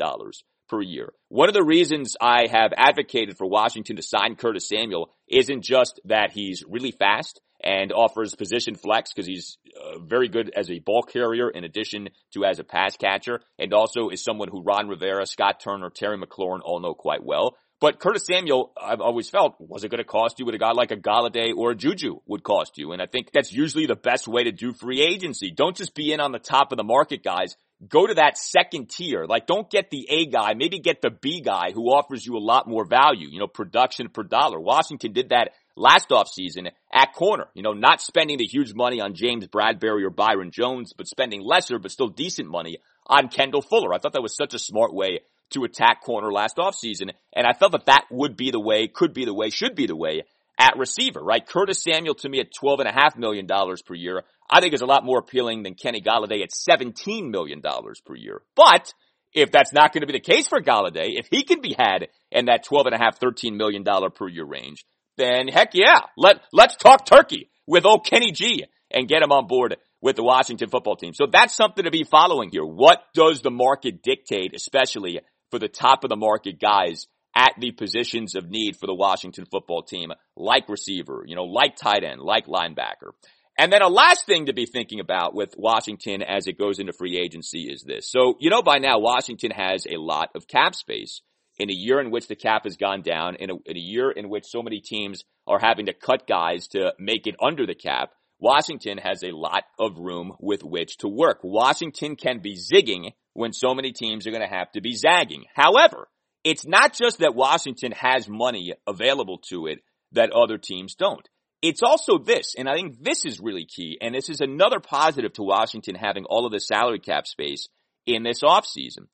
per 0.68 0.82
year. 0.82 1.14
One 1.30 1.48
of 1.50 1.54
the 1.54 1.64
reasons 1.64 2.16
I 2.20 2.48
have 2.52 2.74
advocated 2.76 3.38
for 3.38 3.48
Washington 3.48 3.96
to 3.98 4.02
sign 4.02 4.36
Curtis 4.36 4.68
Samuel 4.68 5.10
isn't 5.28 5.64
just 5.64 6.00
that 6.06 6.32
he's 6.32 6.64
really 6.68 6.92
fast 6.92 7.42
and 7.64 7.92
offers 7.92 8.36
position 8.36 8.76
flex 8.76 9.12
because 9.12 9.28
he's 9.28 9.58
uh, 9.76 10.00
very 10.00 10.28
good 10.28 10.52
as 10.56 10.70
a 10.70 10.80
ball 10.80 11.02
carrier 11.04 11.50
in 11.50 11.64
addition 11.64 12.10
to 12.34 12.46
as 12.46 12.60
a 12.60 12.64
pass 12.64 12.96
catcher 12.98 13.40
and 13.58 13.74
also 13.74 14.10
is 14.10 14.24
someone 14.24 14.50
who 14.50 14.62
Ron 14.62 14.88
Rivera, 14.88 15.26
Scott 15.26 15.60
Turner, 15.60 15.90
Terry 15.90 16.18
McLaurin 16.18 16.60
all 16.64 16.80
know 16.80 16.94
quite 16.94 17.24
well. 17.24 17.56
But 17.82 18.00
Curtis 18.00 18.26
Samuel, 18.26 18.72
I've 18.82 19.02
always 19.02 19.30
felt, 19.30 19.56
was 19.60 19.84
it 19.84 19.90
going 19.90 20.00
to 20.00 20.06
cost 20.06 20.40
you 20.40 20.46
what 20.46 20.56
a 20.56 20.58
guy 20.58 20.72
like 20.72 20.92
a 20.92 20.96
Golladay 20.96 21.54
or 21.56 21.72
a 21.72 21.76
Juju 21.76 22.20
would 22.26 22.42
cost 22.42 22.78
you? 22.78 22.94
And 22.94 23.02
I 23.02 23.06
think 23.06 23.32
that's 23.34 23.52
usually 23.52 23.86
the 23.86 23.98
best 23.98 24.28
way 24.28 24.46
to 24.46 24.52
do 24.52 24.72
free 24.72 25.02
agency. 25.02 25.52
Don't 25.52 25.76
just 25.76 25.94
be 25.94 26.14
in 26.14 26.22
on 26.22 26.32
the 26.32 26.40
top 26.40 26.72
of 26.72 26.78
the 26.78 26.86
market, 26.86 27.22
guys. 27.22 27.56
Go 27.88 28.08
to 28.08 28.14
that 28.16 28.38
second 28.38 28.90
tier. 28.90 29.26
Like, 29.26 29.48
don't 29.48 29.70
get 29.70 29.90
the 29.90 30.08
A 30.10 30.26
guy. 30.28 30.54
Maybe 30.54 30.80
get 30.80 31.02
the 31.02 31.10
B 31.10 31.42
guy 31.42 31.72
who 31.74 31.88
offers 31.88 32.26
you 32.26 32.38
a 32.38 32.40
lot 32.40 32.68
more 32.68 32.86
value, 32.86 33.28
you 33.30 33.40
know, 33.40 33.48
production 33.48 34.10
per 34.10 34.24
dollar. 34.24 34.60
Washington 34.60 35.12
did 35.12 35.30
that 35.30 35.52
last 35.76 36.10
offseason 36.10 36.72
at 36.94 37.14
corner. 37.14 37.48
You 37.54 37.64
know, 37.64 37.74
not 37.74 38.02
spending 38.02 38.38
the 38.38 38.46
huge 38.46 38.74
money 38.74 39.02
on 39.02 39.14
James 39.14 39.48
Bradberry 39.48 40.06
or 40.06 40.10
Byron 40.10 40.52
Jones, 40.52 40.94
but 40.94 41.08
spending 41.08 41.42
lesser 41.42 41.80
but 41.80 41.92
still 41.92 42.08
decent 42.08 42.50
money 42.50 42.78
on 43.06 43.28
Kendall 43.28 43.62
Fuller. 43.62 43.94
I 43.94 44.00
thought 44.00 44.14
that 44.14 44.22
was 44.22 44.36
such 44.36 44.54
a 44.54 44.60
smart 44.60 44.94
way 44.94 45.20
to 45.52 45.64
attack 45.64 46.02
corner 46.02 46.32
last 46.32 46.58
offseason. 46.58 47.12
And 47.34 47.46
I 47.46 47.54
felt 47.54 47.74
that 47.74 47.86
that 47.86 48.06
would 48.10 48.36
be 48.36 48.52
the 48.52 48.60
way, 48.60 48.88
could 48.88 49.14
be 49.14 49.26
the 49.26 49.34
way, 49.34 49.50
should 49.50 49.76
be 49.76 49.86
the 49.86 49.96
way 49.96 50.24
at 50.58 50.78
receiver, 50.78 51.22
right? 51.22 51.46
Curtis 51.46 51.84
Samuel 51.84 52.16
to 52.16 52.30
me 52.30 52.40
at 52.40 52.54
$12.5 52.54 53.18
million 53.18 53.48
per 53.48 53.94
year, 53.94 54.24
I 54.50 54.62
think 54.62 54.74
is 54.74 54.82
a 54.82 54.86
lot 54.86 55.06
more 55.06 55.20
appealing 55.20 55.64
than 55.64 55.76
Kenny 55.76 56.02
Golladay 56.02 56.44
at 56.44 56.52
$17 56.52 57.30
million 57.30 57.62
per 57.62 58.16
year. 58.16 58.42
But 58.56 58.94
if 59.34 59.52
that's 59.52 59.74
not 59.74 59.94
going 59.94 60.02
to 60.02 60.08
be 60.08 60.14
the 60.14 60.20
case 60.20 60.48
for 60.48 60.62
Golladay, 60.62 61.20
if 61.20 61.28
he 61.30 61.44
can 61.44 61.62
be 61.62 61.76
had 61.78 62.08
in 62.32 62.46
that 62.46 62.66
$12.5, 62.66 62.98
$13 63.20 63.58
million 63.58 63.84
per 63.84 64.30
year 64.30 64.46
range, 64.46 64.86
then 65.18 65.48
heck 65.48 65.74
yeah, 65.74 66.00
let, 66.18 66.42
let's 66.52 66.76
talk 66.76 67.06
turkey 67.06 67.50
with 67.68 67.86
old 67.86 68.06
Kenny 68.06 68.32
G 68.32 68.66
and 68.92 69.08
get 69.08 69.24
him 69.24 69.32
on 69.32 69.48
board 69.48 69.76
with 70.02 70.16
the 70.16 70.24
Washington 70.24 70.70
football 70.70 70.96
team. 70.96 71.14
So 71.14 71.26
that's 71.26 71.56
something 71.56 71.84
to 71.84 71.92
be 71.92 72.04
following 72.04 72.50
here. 72.52 72.66
What 72.66 73.00
does 73.14 73.42
the 73.42 73.52
market 73.52 74.04
dictate, 74.04 74.54
especially 74.56 75.20
for 75.52 75.60
the 75.60 75.68
top 75.68 76.04
of 76.04 76.10
the 76.10 76.16
market 76.16 76.60
guys 76.60 77.08
at 77.36 77.54
the 77.60 77.72
positions 77.72 78.36
of 78.36 78.50
need 78.50 78.78
for 78.78 78.88
the 78.88 78.96
Washington 78.96 79.46
football 79.46 79.84
team, 79.84 80.12
like 80.36 80.70
receiver, 80.70 81.24
you 81.28 81.36
know, 81.36 81.44
like 81.44 81.76
tight 81.76 82.04
end, 82.04 82.22
like 82.22 82.48
linebacker. 82.48 83.12
And 83.58 83.72
then 83.72 83.82
a 83.82 83.88
last 83.88 84.26
thing 84.26 84.48
to 84.48 84.54
be 84.54 84.66
thinking 84.66 85.00
about 85.00 85.34
with 85.34 85.56
Washington 85.58 86.22
as 86.22 86.48
it 86.48 86.58
goes 86.58 86.80
into 86.80 86.94
free 86.94 87.18
agency 87.18 87.64
is 87.64 87.84
this. 87.84 88.10
So, 88.10 88.36
you 88.40 88.50
know, 88.50 88.62
by 88.62 88.80
now 88.80 89.00
Washington 89.00 89.52
has 89.52 89.86
a 89.86 89.98
lot 89.98 90.30
of 90.36 90.48
cap 90.48 90.76
space 90.76 91.22
in 91.58 91.70
a 91.70 91.74
year 91.74 92.02
in 92.02 92.12
which 92.12 92.28
the 92.28 92.36
cap 92.36 92.66
has 92.66 92.76
gone 92.76 93.02
down, 93.02 93.36
in 93.36 93.50
a, 93.50 93.54
in 93.66 93.78
a 93.78 93.80
year 93.80 94.12
in 94.12 94.30
which 94.30 94.46
so 94.46 94.62
many 94.62 94.82
teams 94.82 95.24
are 95.48 95.60
having 95.60 95.86
to 95.86 95.94
cut 95.94 96.28
guys 96.28 96.68
to 96.70 96.94
make 97.00 97.28
it 97.28 97.36
under 97.42 97.66
the 97.66 97.76
cap. 97.76 98.12
Washington 98.40 98.98
has 98.98 99.24
a 99.24 99.32
lot 99.32 99.64
of 99.80 99.98
room 99.98 100.34
with 100.40 100.64
which 100.64 100.98
to 100.98 101.08
work. 101.08 101.40
Washington 101.42 102.18
can 102.18 102.40
be 102.40 102.58
zigging 102.58 103.12
when 103.34 103.54
so 103.54 103.74
many 103.74 103.94
teams 103.94 104.28
are 104.28 104.32
going 104.32 104.42
to 104.42 104.54
have 104.54 104.72
to 104.74 104.82
be 104.82 104.96
zagging. 104.96 105.46
However, 105.54 106.10
it's 106.46 106.66
not 106.66 106.94
just 106.94 107.20
that 107.20 107.36
Washington 107.36 107.92
has 107.92 108.30
money 108.30 108.74
available 108.88 109.40
to 109.50 109.66
it 109.66 109.80
that 110.12 110.32
other 110.32 110.58
teams 110.60 110.94
don't. 110.96 111.28
It's 111.62 111.82
also 111.82 112.20
this, 112.20 112.54
and 112.56 112.70
I 112.70 112.76
think 112.76 113.02
this 113.02 113.26
is 113.26 113.40
really 113.40 113.66
key, 113.66 113.98
and 114.00 114.14
this 114.14 114.30
is 114.30 114.40
another 114.40 114.80
positive 114.80 115.34
to 115.34 115.44
Washington 115.44 115.96
having 115.96 116.26
all 116.26 116.46
of 116.46 116.52
the 116.52 116.60
salary 116.60 117.00
cap 117.00 117.26
space 117.26 117.68
in 118.06 118.22
this 118.22 118.44
offseason. 118.44 119.08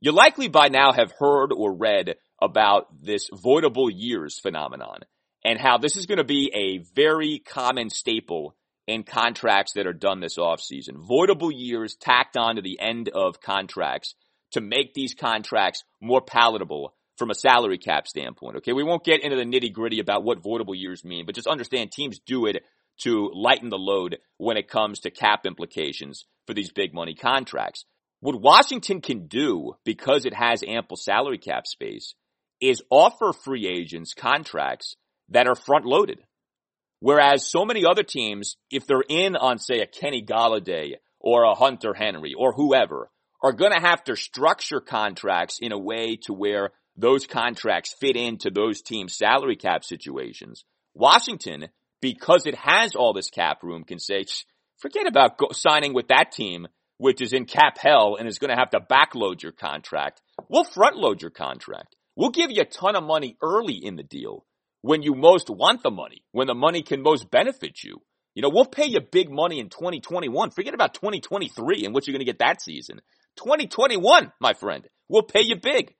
You 0.00 0.10
likely 0.10 0.48
by 0.48 0.68
now 0.68 0.92
have 0.92 1.12
heard 1.16 1.52
or 1.52 1.72
read 1.72 2.16
about 2.42 2.88
this 3.00 3.30
voidable 3.30 3.88
years 3.94 4.40
phenomenon 4.40 4.98
and 5.44 5.60
how 5.60 5.78
this 5.78 5.96
is 5.96 6.06
going 6.06 6.18
to 6.18 6.24
be 6.24 6.50
a 6.52 6.78
very 6.96 7.38
common 7.38 7.88
staple 7.88 8.56
in 8.88 9.04
contracts 9.04 9.74
that 9.74 9.86
are 9.86 9.92
done 9.92 10.18
this 10.18 10.38
offseason. 10.38 10.96
Voidable 11.08 11.52
years 11.54 11.94
tacked 11.94 12.36
on 12.36 12.56
to 12.56 12.62
the 12.62 12.80
end 12.80 13.08
of 13.08 13.40
contracts 13.40 14.16
to 14.52 14.60
make 14.60 14.94
these 14.94 15.14
contracts 15.14 15.84
more 16.00 16.20
palatable 16.20 16.94
from 17.16 17.30
a 17.30 17.34
salary 17.34 17.78
cap 17.78 18.06
standpoint. 18.08 18.56
Okay. 18.56 18.72
We 18.72 18.84
won't 18.84 19.04
get 19.04 19.22
into 19.22 19.36
the 19.36 19.44
nitty 19.44 19.72
gritty 19.72 20.00
about 20.00 20.24
what 20.24 20.42
voidable 20.42 20.74
years 20.74 21.04
mean, 21.04 21.26
but 21.26 21.34
just 21.34 21.46
understand 21.46 21.92
teams 21.92 22.18
do 22.26 22.46
it 22.46 22.62
to 23.02 23.30
lighten 23.34 23.68
the 23.68 23.78
load 23.78 24.18
when 24.38 24.56
it 24.56 24.68
comes 24.68 25.00
to 25.00 25.10
cap 25.10 25.46
implications 25.46 26.26
for 26.46 26.54
these 26.54 26.70
big 26.72 26.94
money 26.94 27.14
contracts. 27.14 27.84
What 28.20 28.40
Washington 28.40 29.00
can 29.00 29.26
do 29.26 29.74
because 29.84 30.24
it 30.24 30.34
has 30.34 30.62
ample 30.66 30.96
salary 30.96 31.38
cap 31.38 31.66
space 31.66 32.14
is 32.60 32.82
offer 32.90 33.32
free 33.32 33.66
agents 33.66 34.14
contracts 34.14 34.94
that 35.28 35.48
are 35.48 35.56
front 35.56 35.84
loaded. 35.84 36.20
Whereas 37.00 37.44
so 37.44 37.64
many 37.64 37.84
other 37.84 38.04
teams, 38.04 38.56
if 38.70 38.86
they're 38.86 39.02
in 39.08 39.34
on 39.34 39.58
say 39.58 39.80
a 39.80 39.86
Kenny 39.86 40.24
Golladay 40.24 40.94
or 41.18 41.42
a 41.42 41.54
Hunter 41.54 41.94
Henry 41.94 42.34
or 42.38 42.52
whoever, 42.52 43.10
are 43.42 43.52
going 43.52 43.72
to 43.72 43.80
have 43.80 44.04
to 44.04 44.16
structure 44.16 44.80
contracts 44.80 45.58
in 45.60 45.72
a 45.72 45.78
way 45.78 46.16
to 46.22 46.32
where 46.32 46.70
those 46.96 47.26
contracts 47.26 47.94
fit 47.98 48.16
into 48.16 48.50
those 48.50 48.82
teams' 48.82 49.16
salary 49.16 49.56
cap 49.56 49.84
situations. 49.84 50.64
Washington, 50.94 51.68
because 52.00 52.46
it 52.46 52.54
has 52.54 52.94
all 52.94 53.12
this 53.12 53.30
cap 53.30 53.62
room, 53.62 53.84
can 53.84 53.98
say, 53.98 54.24
forget 54.78 55.06
about 55.06 55.38
go- 55.38 55.52
signing 55.52 55.94
with 55.94 56.08
that 56.08 56.32
team 56.32 56.68
which 57.02 57.20
is 57.20 57.32
in 57.32 57.46
cap 57.46 57.78
hell 57.78 58.16
and 58.16 58.28
is 58.28 58.38
going 58.38 58.50
to 58.50 58.56
have 58.56 58.70
to 58.70 58.78
backload 58.78 59.42
your 59.42 59.50
contract, 59.50 60.20
we'll 60.48 60.62
front 60.62 60.96
load 60.96 61.20
your 61.20 61.32
contract. 61.32 61.96
We'll 62.14 62.30
give 62.30 62.52
you 62.52 62.62
a 62.62 62.64
ton 62.64 62.94
of 62.94 63.02
money 63.02 63.36
early 63.42 63.74
in 63.74 63.96
the 63.96 64.04
deal 64.04 64.44
when 64.82 65.02
you 65.02 65.16
most 65.16 65.50
want 65.50 65.82
the 65.82 65.90
money, 65.90 66.22
when 66.30 66.46
the 66.46 66.54
money 66.54 66.82
can 66.82 67.02
most 67.02 67.28
benefit 67.28 67.82
you. 67.82 68.02
You 68.36 68.42
know, 68.42 68.50
we'll 68.50 68.66
pay 68.66 68.86
you 68.86 69.00
big 69.00 69.32
money 69.32 69.58
in 69.58 69.68
2021. 69.68 70.50
Forget 70.52 70.74
about 70.74 70.94
2023 70.94 71.84
and 71.84 71.92
what 71.92 72.06
you're 72.06 72.12
going 72.12 72.24
to 72.24 72.32
get 72.32 72.38
that 72.38 72.62
season. 72.62 73.00
2021, 73.36 74.32
my 74.40 74.52
friend, 74.54 74.86
we'll 75.08 75.22
pay 75.22 75.42
you 75.42 75.56
big. 75.56 75.94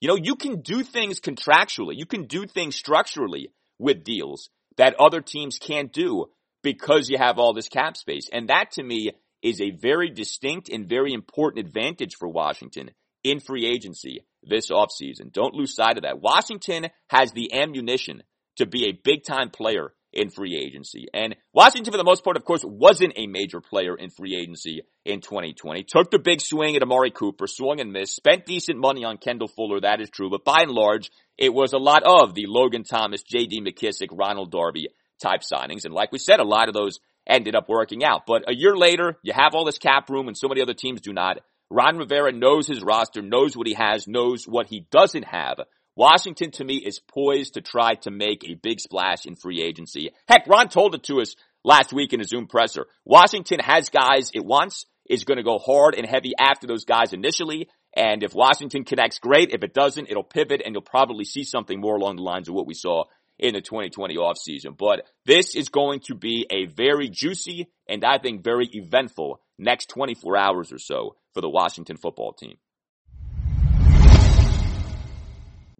You 0.00 0.08
know, 0.08 0.16
you 0.16 0.36
can 0.36 0.60
do 0.60 0.82
things 0.82 1.20
contractually. 1.20 1.96
You 1.96 2.06
can 2.06 2.26
do 2.26 2.46
things 2.46 2.76
structurally 2.76 3.52
with 3.78 4.04
deals 4.04 4.50
that 4.76 4.94
other 4.98 5.20
teams 5.20 5.58
can't 5.58 5.92
do 5.92 6.26
because 6.62 7.08
you 7.08 7.18
have 7.18 7.38
all 7.38 7.52
this 7.52 7.68
cap 7.68 7.96
space. 7.96 8.28
And 8.32 8.48
that 8.48 8.72
to 8.72 8.82
me 8.82 9.12
is 9.42 9.60
a 9.60 9.70
very 9.70 10.10
distinct 10.10 10.68
and 10.68 10.88
very 10.88 11.12
important 11.12 11.66
advantage 11.66 12.16
for 12.16 12.28
Washington 12.28 12.90
in 13.24 13.40
free 13.40 13.66
agency 13.66 14.24
this 14.42 14.70
offseason. 14.70 15.32
Don't 15.32 15.54
lose 15.54 15.74
sight 15.74 15.96
of 15.96 16.02
that. 16.04 16.20
Washington 16.20 16.88
has 17.08 17.32
the 17.32 17.52
ammunition 17.52 18.22
to 18.56 18.66
be 18.66 18.86
a 18.86 19.00
big 19.04 19.24
time 19.24 19.50
player 19.50 19.92
in 20.12 20.30
free 20.30 20.56
agency. 20.56 21.06
And 21.12 21.36
Washington, 21.52 21.92
for 21.92 21.98
the 21.98 22.04
most 22.04 22.24
part, 22.24 22.36
of 22.36 22.44
course, 22.44 22.62
wasn't 22.64 23.12
a 23.16 23.26
major 23.26 23.60
player 23.60 23.94
in 23.94 24.10
free 24.10 24.36
agency 24.36 24.82
in 25.04 25.20
2020. 25.20 25.84
Took 25.84 26.10
the 26.10 26.18
big 26.18 26.40
swing 26.40 26.76
at 26.76 26.82
Amari 26.82 27.10
Cooper, 27.10 27.46
swung 27.46 27.80
and 27.80 27.92
missed, 27.92 28.16
spent 28.16 28.46
decent 28.46 28.78
money 28.78 29.04
on 29.04 29.18
Kendall 29.18 29.48
Fuller, 29.48 29.80
that 29.80 30.00
is 30.00 30.10
true. 30.10 30.30
But 30.30 30.44
by 30.44 30.62
and 30.62 30.70
large, 30.70 31.10
it 31.36 31.52
was 31.52 31.72
a 31.72 31.78
lot 31.78 32.02
of 32.04 32.34
the 32.34 32.46
Logan 32.46 32.84
Thomas, 32.84 33.22
J.D. 33.22 33.60
McKissic, 33.60 34.08
Ronald 34.10 34.50
Darby 34.50 34.88
type 35.22 35.40
signings. 35.40 35.84
And 35.84 35.94
like 35.94 36.12
we 36.12 36.18
said, 36.18 36.40
a 36.40 36.44
lot 36.44 36.68
of 36.68 36.74
those 36.74 36.98
ended 37.26 37.54
up 37.54 37.68
working 37.68 38.04
out. 38.04 38.22
But 38.26 38.48
a 38.48 38.54
year 38.54 38.76
later, 38.76 39.18
you 39.22 39.32
have 39.34 39.54
all 39.54 39.64
this 39.64 39.78
cap 39.78 40.08
room 40.08 40.28
and 40.28 40.36
so 40.36 40.48
many 40.48 40.62
other 40.62 40.74
teams 40.74 41.00
do 41.00 41.12
not. 41.12 41.38
Ron 41.70 41.98
Rivera 41.98 42.32
knows 42.32 42.66
his 42.66 42.82
roster, 42.82 43.20
knows 43.20 43.54
what 43.54 43.66
he 43.66 43.74
has, 43.74 44.08
knows 44.08 44.44
what 44.44 44.68
he 44.68 44.86
doesn't 44.90 45.24
have. 45.24 45.58
Washington 45.98 46.52
to 46.52 46.64
me 46.64 46.76
is 46.76 47.00
poised 47.00 47.54
to 47.54 47.60
try 47.60 47.94
to 47.94 48.12
make 48.12 48.44
a 48.44 48.54
big 48.54 48.78
splash 48.78 49.26
in 49.26 49.34
free 49.34 49.60
agency. 49.60 50.12
Heck, 50.28 50.46
Ron 50.46 50.68
told 50.68 50.94
it 50.94 51.02
to 51.02 51.20
us 51.20 51.34
last 51.64 51.92
week 51.92 52.12
in 52.12 52.20
a 52.20 52.24
Zoom 52.24 52.46
presser. 52.46 52.86
Washington 53.04 53.58
has 53.58 53.90
guys 53.90 54.30
it 54.32 54.44
wants, 54.44 54.86
is 55.10 55.24
going 55.24 55.38
to 55.38 55.42
go 55.42 55.58
hard 55.58 55.96
and 55.96 56.06
heavy 56.06 56.34
after 56.38 56.68
those 56.68 56.84
guys 56.84 57.12
initially, 57.12 57.68
And 57.96 58.22
if 58.22 58.32
Washington 58.32 58.84
connects, 58.84 59.18
great. 59.18 59.50
If 59.52 59.64
it 59.64 59.74
doesn't, 59.74 60.08
it'll 60.08 60.22
pivot 60.22 60.62
and 60.64 60.72
you'll 60.72 60.82
probably 60.82 61.24
see 61.24 61.42
something 61.42 61.80
more 61.80 61.96
along 61.96 62.14
the 62.14 62.22
lines 62.22 62.48
of 62.48 62.54
what 62.54 62.68
we 62.68 62.74
saw 62.74 63.02
in 63.36 63.54
the 63.54 63.60
2020 63.60 64.16
offseason. 64.18 64.78
But 64.78 65.04
this 65.26 65.56
is 65.56 65.68
going 65.68 65.98
to 66.06 66.14
be 66.14 66.46
a 66.48 66.66
very 66.66 67.08
juicy 67.08 67.72
and 67.88 68.04
I 68.04 68.18
think 68.18 68.44
very 68.44 68.68
eventful 68.72 69.40
next 69.58 69.88
24 69.88 70.36
hours 70.36 70.72
or 70.72 70.78
so 70.78 71.16
for 71.34 71.40
the 71.40 71.50
Washington 71.50 71.96
football 71.96 72.34
team. 72.34 72.56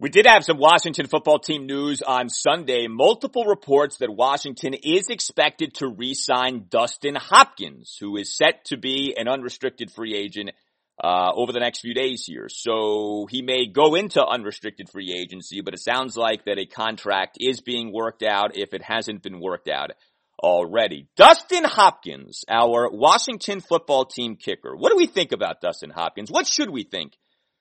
We 0.01 0.11
did 0.11 0.27
have 0.27 0.45
some 0.45 0.59
Washington 0.59 1.09
football 1.09 1.41
team 1.41 1.67
news 1.67 2.03
on 2.03 2.29
Sunday. 2.29 2.87
Multiple 2.87 3.47
reports 3.47 3.97
that 3.97 4.15
Washington 4.15 4.75
is 4.75 5.09
expected 5.09 5.75
to 5.75 5.89
re-sign 5.89 6.67
Dustin 6.69 7.17
Hopkins, 7.17 7.97
who 7.99 8.17
is 8.17 8.37
set 8.37 8.67
to 8.67 8.77
be 8.77 9.17
an 9.19 9.27
unrestricted 9.27 9.91
free 9.91 10.15
agent 10.15 10.51
uh, 11.03 11.33
over 11.35 11.51
the 11.51 11.59
next 11.59 11.81
few 11.81 11.95
days 11.95 12.23
here. 12.25 12.49
So 12.49 13.27
he 13.29 13.43
may 13.43 13.67
go 13.67 13.97
into 13.97 14.25
unrestricted 14.25 14.89
free 14.89 15.13
agency, 15.21 15.63
but 15.63 15.75
it 15.75 15.81
sounds 15.81 16.17
like 16.17 16.45
that 16.45 16.61
a 16.61 16.67
contract 16.67 17.39
is 17.41 17.61
being 17.61 17.93
worked 17.93 18.23
out 18.23 18.57
if 18.57 18.75
it 18.75 18.83
hasn't 18.83 19.25
been 19.25 19.41
worked 19.41 19.69
out 19.69 19.91
already. 20.41 21.09
Dustin 21.17 21.65
Hopkins, 21.65 22.45
our 22.49 22.89
Washington 22.89 23.61
football 23.61 24.05
team 24.05 24.37
kicker. 24.37 24.77
What 24.77 24.91
do 24.91 24.97
we 24.97 25.09
think 25.09 25.33
about 25.33 25.61
Dustin 25.61 25.91
Hopkins? 25.91 26.31
What 26.31 26.47
should 26.47 26.71
we 26.71 26.85
think 26.85 27.15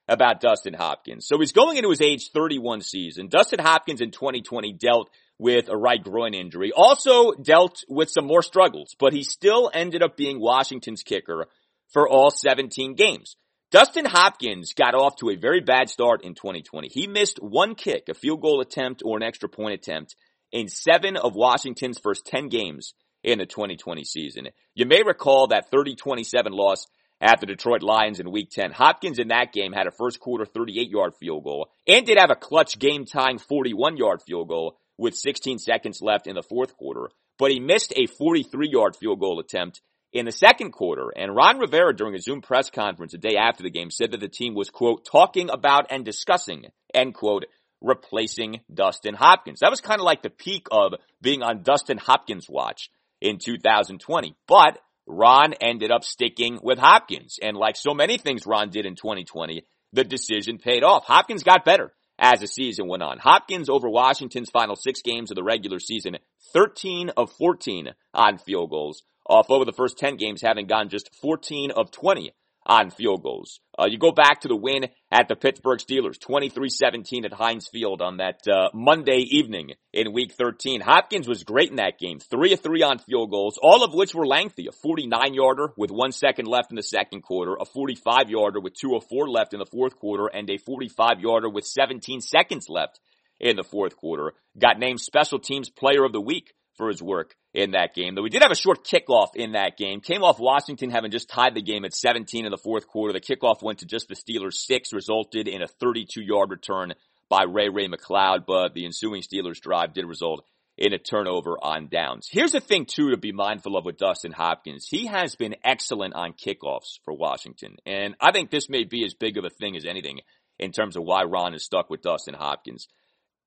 about 0.07 0.41
Dustin 0.41 0.73
Hopkins? 0.73 1.27
So 1.27 1.39
he's 1.39 1.51
going 1.51 1.77
into 1.77 1.89
his 1.89 2.01
age 2.01 2.31
31 2.31 2.81
season. 2.81 3.27
Dustin 3.27 3.59
Hopkins 3.59 4.01
in 4.01 4.11
2020 4.11 4.73
dealt 4.73 5.09
with 5.39 5.69
a 5.69 5.77
right 5.77 6.03
groin 6.03 6.33
injury, 6.33 6.71
also 6.75 7.33
dealt 7.33 7.83
with 7.87 8.09
some 8.09 8.25
more 8.25 8.41
struggles, 8.41 8.95
but 8.99 9.13
he 9.13 9.23
still 9.23 9.69
ended 9.73 10.01
up 10.01 10.17
being 10.17 10.39
Washington's 10.39 11.03
kicker 11.03 11.47
for 11.89 12.09
all 12.09 12.31
17 12.31 12.95
games. 12.95 13.35
Dustin 13.69 14.05
Hopkins 14.05 14.73
got 14.73 14.95
off 14.95 15.17
to 15.17 15.29
a 15.29 15.35
very 15.35 15.59
bad 15.59 15.89
start 15.89 16.23
in 16.23 16.35
2020. 16.35 16.87
He 16.87 17.05
missed 17.05 17.37
one 17.41 17.75
kick, 17.75 18.07
a 18.07 18.13
field 18.13 18.41
goal 18.41 18.61
attempt 18.61 19.03
or 19.05 19.17
an 19.17 19.23
extra 19.23 19.49
point 19.49 19.73
attempt 19.73 20.15
in 20.51 20.69
seven 20.69 21.17
of 21.17 21.35
Washington's 21.35 21.99
first 21.99 22.25
10 22.25 22.47
games 22.47 22.93
in 23.23 23.39
the 23.39 23.45
2020 23.45 24.05
season. 24.05 24.47
You 24.73 24.85
may 24.85 25.03
recall 25.03 25.47
that 25.47 25.69
30-27 25.69 26.51
loss 26.51 26.87
at 27.19 27.39
the 27.39 27.45
Detroit 27.45 27.81
Lions 27.81 28.19
in 28.19 28.31
week 28.31 28.49
10. 28.51 28.71
Hopkins 28.71 29.19
in 29.19 29.29
that 29.29 29.53
game 29.53 29.73
had 29.73 29.87
a 29.87 29.91
first 29.91 30.19
quarter 30.19 30.45
38 30.45 30.89
yard 30.89 31.13
field 31.15 31.43
goal 31.43 31.69
and 31.87 32.05
did 32.05 32.17
have 32.17 32.31
a 32.31 32.35
clutch 32.35 32.77
game 32.79 33.05
tying 33.05 33.39
41 33.39 33.97
yard 33.97 34.21
field 34.21 34.47
goal 34.47 34.77
with 34.97 35.15
16 35.15 35.59
seconds 35.59 36.01
left 36.01 36.27
in 36.27 36.35
the 36.35 36.43
fourth 36.43 36.75
quarter, 36.75 37.09
but 37.37 37.51
he 37.51 37.59
missed 37.59 37.93
a 37.95 38.07
43 38.07 38.69
yard 38.69 38.95
field 38.95 39.19
goal 39.19 39.39
attempt 39.39 39.81
in 40.13 40.25
the 40.25 40.31
second 40.31 40.71
quarter. 40.71 41.11
And 41.15 41.35
Ron 41.35 41.59
Rivera 41.59 41.95
during 41.95 42.15
a 42.15 42.19
Zoom 42.19 42.41
press 42.41 42.69
conference 42.69 43.13
a 43.13 43.17
day 43.17 43.35
after 43.37 43.63
the 43.63 43.69
game 43.69 43.91
said 43.91 44.11
that 44.11 44.19
the 44.19 44.27
team 44.27 44.55
was 44.55 44.69
quote, 44.69 45.05
talking 45.05 45.49
about 45.49 45.87
and 45.91 46.03
discussing, 46.03 46.65
end 46.93 47.13
quote, 47.13 47.45
replacing 47.81 48.61
Dustin 48.73 49.13
Hopkins. 49.13 49.59
That 49.59 49.69
was 49.69 49.81
kind 49.81 49.99
of 49.99 50.05
like 50.05 50.23
the 50.23 50.29
peak 50.29 50.67
of 50.71 50.93
being 51.21 51.43
on 51.43 51.61
Dustin 51.61 51.97
Hopkins 51.97 52.49
watch 52.49 52.89
in 53.21 53.37
2020. 53.37 54.35
But 54.47 54.79
Ron 55.07 55.53
ended 55.53 55.91
up 55.91 56.03
sticking 56.03 56.59
with 56.61 56.77
Hopkins. 56.77 57.39
And 57.41 57.57
like 57.57 57.75
so 57.75 57.93
many 57.93 58.17
things 58.17 58.45
Ron 58.45 58.69
did 58.69 58.85
in 58.85 58.95
2020, 58.95 59.65
the 59.93 60.03
decision 60.03 60.57
paid 60.57 60.83
off. 60.83 61.05
Hopkins 61.05 61.43
got 61.43 61.65
better 61.65 61.93
as 62.19 62.41
the 62.41 62.47
season 62.47 62.87
went 62.87 63.03
on. 63.03 63.19
Hopkins 63.19 63.69
over 63.69 63.89
Washington's 63.89 64.49
final 64.49 64.75
six 64.75 65.01
games 65.01 65.31
of 65.31 65.35
the 65.35 65.43
regular 65.43 65.79
season, 65.79 66.17
13 66.53 67.11
of 67.15 67.31
14 67.31 67.89
on 68.13 68.37
field 68.37 68.69
goals, 68.69 69.03
off 69.27 69.49
over 69.49 69.65
the 69.65 69.73
first 69.73 69.97
10 69.97 70.17
games 70.17 70.41
having 70.41 70.67
gone 70.67 70.89
just 70.89 71.13
14 71.21 71.71
of 71.71 71.91
20 71.91 72.31
on 72.67 72.89
field 72.91 73.23
goals. 73.23 73.61
Uh, 73.79 73.87
you 73.89 73.97
go 73.97 74.11
back 74.11 74.41
to 74.41 74.49
the 74.49 74.55
win 74.55 74.87
at 75.09 75.29
the 75.29 75.35
Pittsburgh 75.35 75.79
Steelers, 75.79 76.19
23-17 76.19 77.23
at 77.23 77.31
Heinz 77.31 77.69
Field 77.69 78.01
on 78.01 78.17
that 78.17 78.41
uh, 78.47 78.69
Monday 78.73 79.19
evening 79.19 79.71
in 79.93 80.11
Week 80.11 80.33
13. 80.33 80.81
Hopkins 80.81 81.27
was 81.27 81.43
great 81.43 81.69
in 81.69 81.77
that 81.77 81.97
game, 81.97 82.19
three 82.19 82.51
of 82.51 82.59
three 82.59 82.83
on 82.83 82.99
field 82.99 83.31
goals, 83.31 83.57
all 83.61 83.83
of 83.83 83.93
which 83.93 84.13
were 84.13 84.27
lengthy. 84.27 84.67
A 84.67 84.87
49-yarder 84.87 85.73
with 85.77 85.91
one 85.91 86.11
second 86.11 86.47
left 86.47 86.71
in 86.71 86.75
the 86.75 86.83
second 86.83 87.21
quarter, 87.21 87.53
a 87.53 87.65
45-yarder 87.65 88.59
with 88.59 88.73
204 88.73 89.29
left 89.29 89.53
in 89.53 89.59
the 89.59 89.65
fourth 89.65 89.95
quarter, 89.95 90.27
and 90.27 90.49
a 90.49 90.57
45-yarder 90.57 91.49
with 91.49 91.65
17 91.65 92.19
seconds 92.19 92.67
left 92.67 92.99
in 93.39 93.55
the 93.55 93.63
fourth 93.63 93.95
quarter. 93.95 94.33
Got 94.59 94.79
named 94.79 94.99
Special 94.99 95.39
Teams 95.39 95.69
Player 95.69 96.03
of 96.03 96.11
the 96.11 96.21
Week 96.21 96.53
for 96.77 96.89
his 96.89 97.01
work 97.01 97.35
in 97.53 97.71
that 97.71 97.93
game. 97.93 98.15
Though 98.15 98.21
we 98.21 98.29
did 98.29 98.43
have 98.43 98.51
a 98.51 98.55
short 98.55 98.85
kickoff 98.85 99.35
in 99.35 99.53
that 99.53 99.77
game. 99.77 99.99
Came 100.01 100.23
off 100.23 100.39
Washington 100.39 100.89
having 100.89 101.11
just 101.11 101.29
tied 101.29 101.55
the 101.55 101.61
game 101.61 101.85
at 101.85 101.95
17 101.95 102.45
in 102.45 102.51
the 102.51 102.57
fourth 102.57 102.87
quarter. 102.87 103.13
The 103.13 103.19
kickoff 103.19 103.63
went 103.63 103.79
to 103.79 103.85
just 103.85 104.07
the 104.07 104.15
Steelers 104.15 104.53
six, 104.53 104.93
resulted 104.93 105.47
in 105.47 105.61
a 105.61 105.67
32 105.67 106.21
yard 106.21 106.51
return 106.51 106.93
by 107.29 107.43
Ray 107.43 107.69
Ray 107.69 107.87
McCloud, 107.87 108.45
but 108.45 108.73
the 108.73 108.85
ensuing 108.85 109.21
Steelers 109.21 109.59
drive 109.59 109.93
did 109.93 110.05
result 110.05 110.45
in 110.77 110.93
a 110.93 110.99
turnover 110.99 111.57
on 111.61 111.87
downs. 111.87 112.29
Here's 112.31 112.51
the 112.51 112.59
thing 112.59 112.85
too 112.85 113.09
to 113.11 113.17
be 113.17 113.31
mindful 113.31 113.75
of 113.75 113.85
with 113.85 113.97
Dustin 113.97 114.31
Hopkins. 114.31 114.87
He 114.87 115.07
has 115.07 115.35
been 115.35 115.55
excellent 115.63 116.13
on 116.13 116.33
kickoffs 116.33 116.99
for 117.03 117.13
Washington. 117.13 117.77
And 117.85 118.15
I 118.21 118.31
think 118.31 118.51
this 118.51 118.69
may 118.69 118.83
be 118.83 119.03
as 119.03 119.15
big 119.15 119.37
of 119.37 119.45
a 119.45 119.49
thing 119.49 119.75
as 119.75 119.85
anything 119.85 120.19
in 120.59 120.71
terms 120.71 120.95
of 120.95 121.03
why 121.03 121.23
Ron 121.23 121.55
is 121.55 121.63
stuck 121.63 121.89
with 121.89 122.03
Dustin 122.03 122.35
Hopkins. 122.35 122.87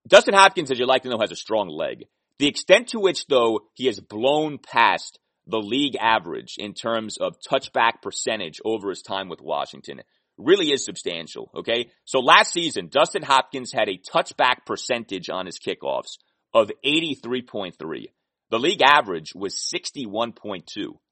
Dustin 0.08 0.34
Hopkins, 0.34 0.70
as 0.70 0.78
you 0.78 0.86
like 0.86 1.02
to 1.02 1.08
know, 1.08 1.18
has 1.20 1.32
a 1.32 1.36
strong 1.36 1.68
leg. 1.68 2.06
The 2.40 2.48
extent 2.48 2.88
to 2.88 3.00
which, 3.00 3.26
though, 3.26 3.66
he 3.74 3.84
has 3.84 4.00
blown 4.00 4.56
past 4.56 5.18
the 5.46 5.58
league 5.58 5.96
average 6.00 6.54
in 6.56 6.72
terms 6.72 7.18
of 7.18 7.36
touchback 7.38 8.00
percentage 8.00 8.62
over 8.64 8.88
his 8.88 9.02
time 9.02 9.28
with 9.28 9.42
Washington 9.42 10.00
really 10.38 10.72
is 10.72 10.82
substantial, 10.82 11.50
okay? 11.54 11.90
So 12.06 12.20
last 12.20 12.54
season, 12.54 12.88
Dustin 12.90 13.24
Hopkins 13.24 13.72
had 13.72 13.90
a 13.90 13.98
touchback 13.98 14.64
percentage 14.64 15.28
on 15.28 15.44
his 15.44 15.58
kickoffs 15.58 16.16
of 16.54 16.70
83.3. 16.82 17.74
The 18.48 18.58
league 18.58 18.80
average 18.80 19.34
was 19.34 19.54
61.2. 19.54 20.62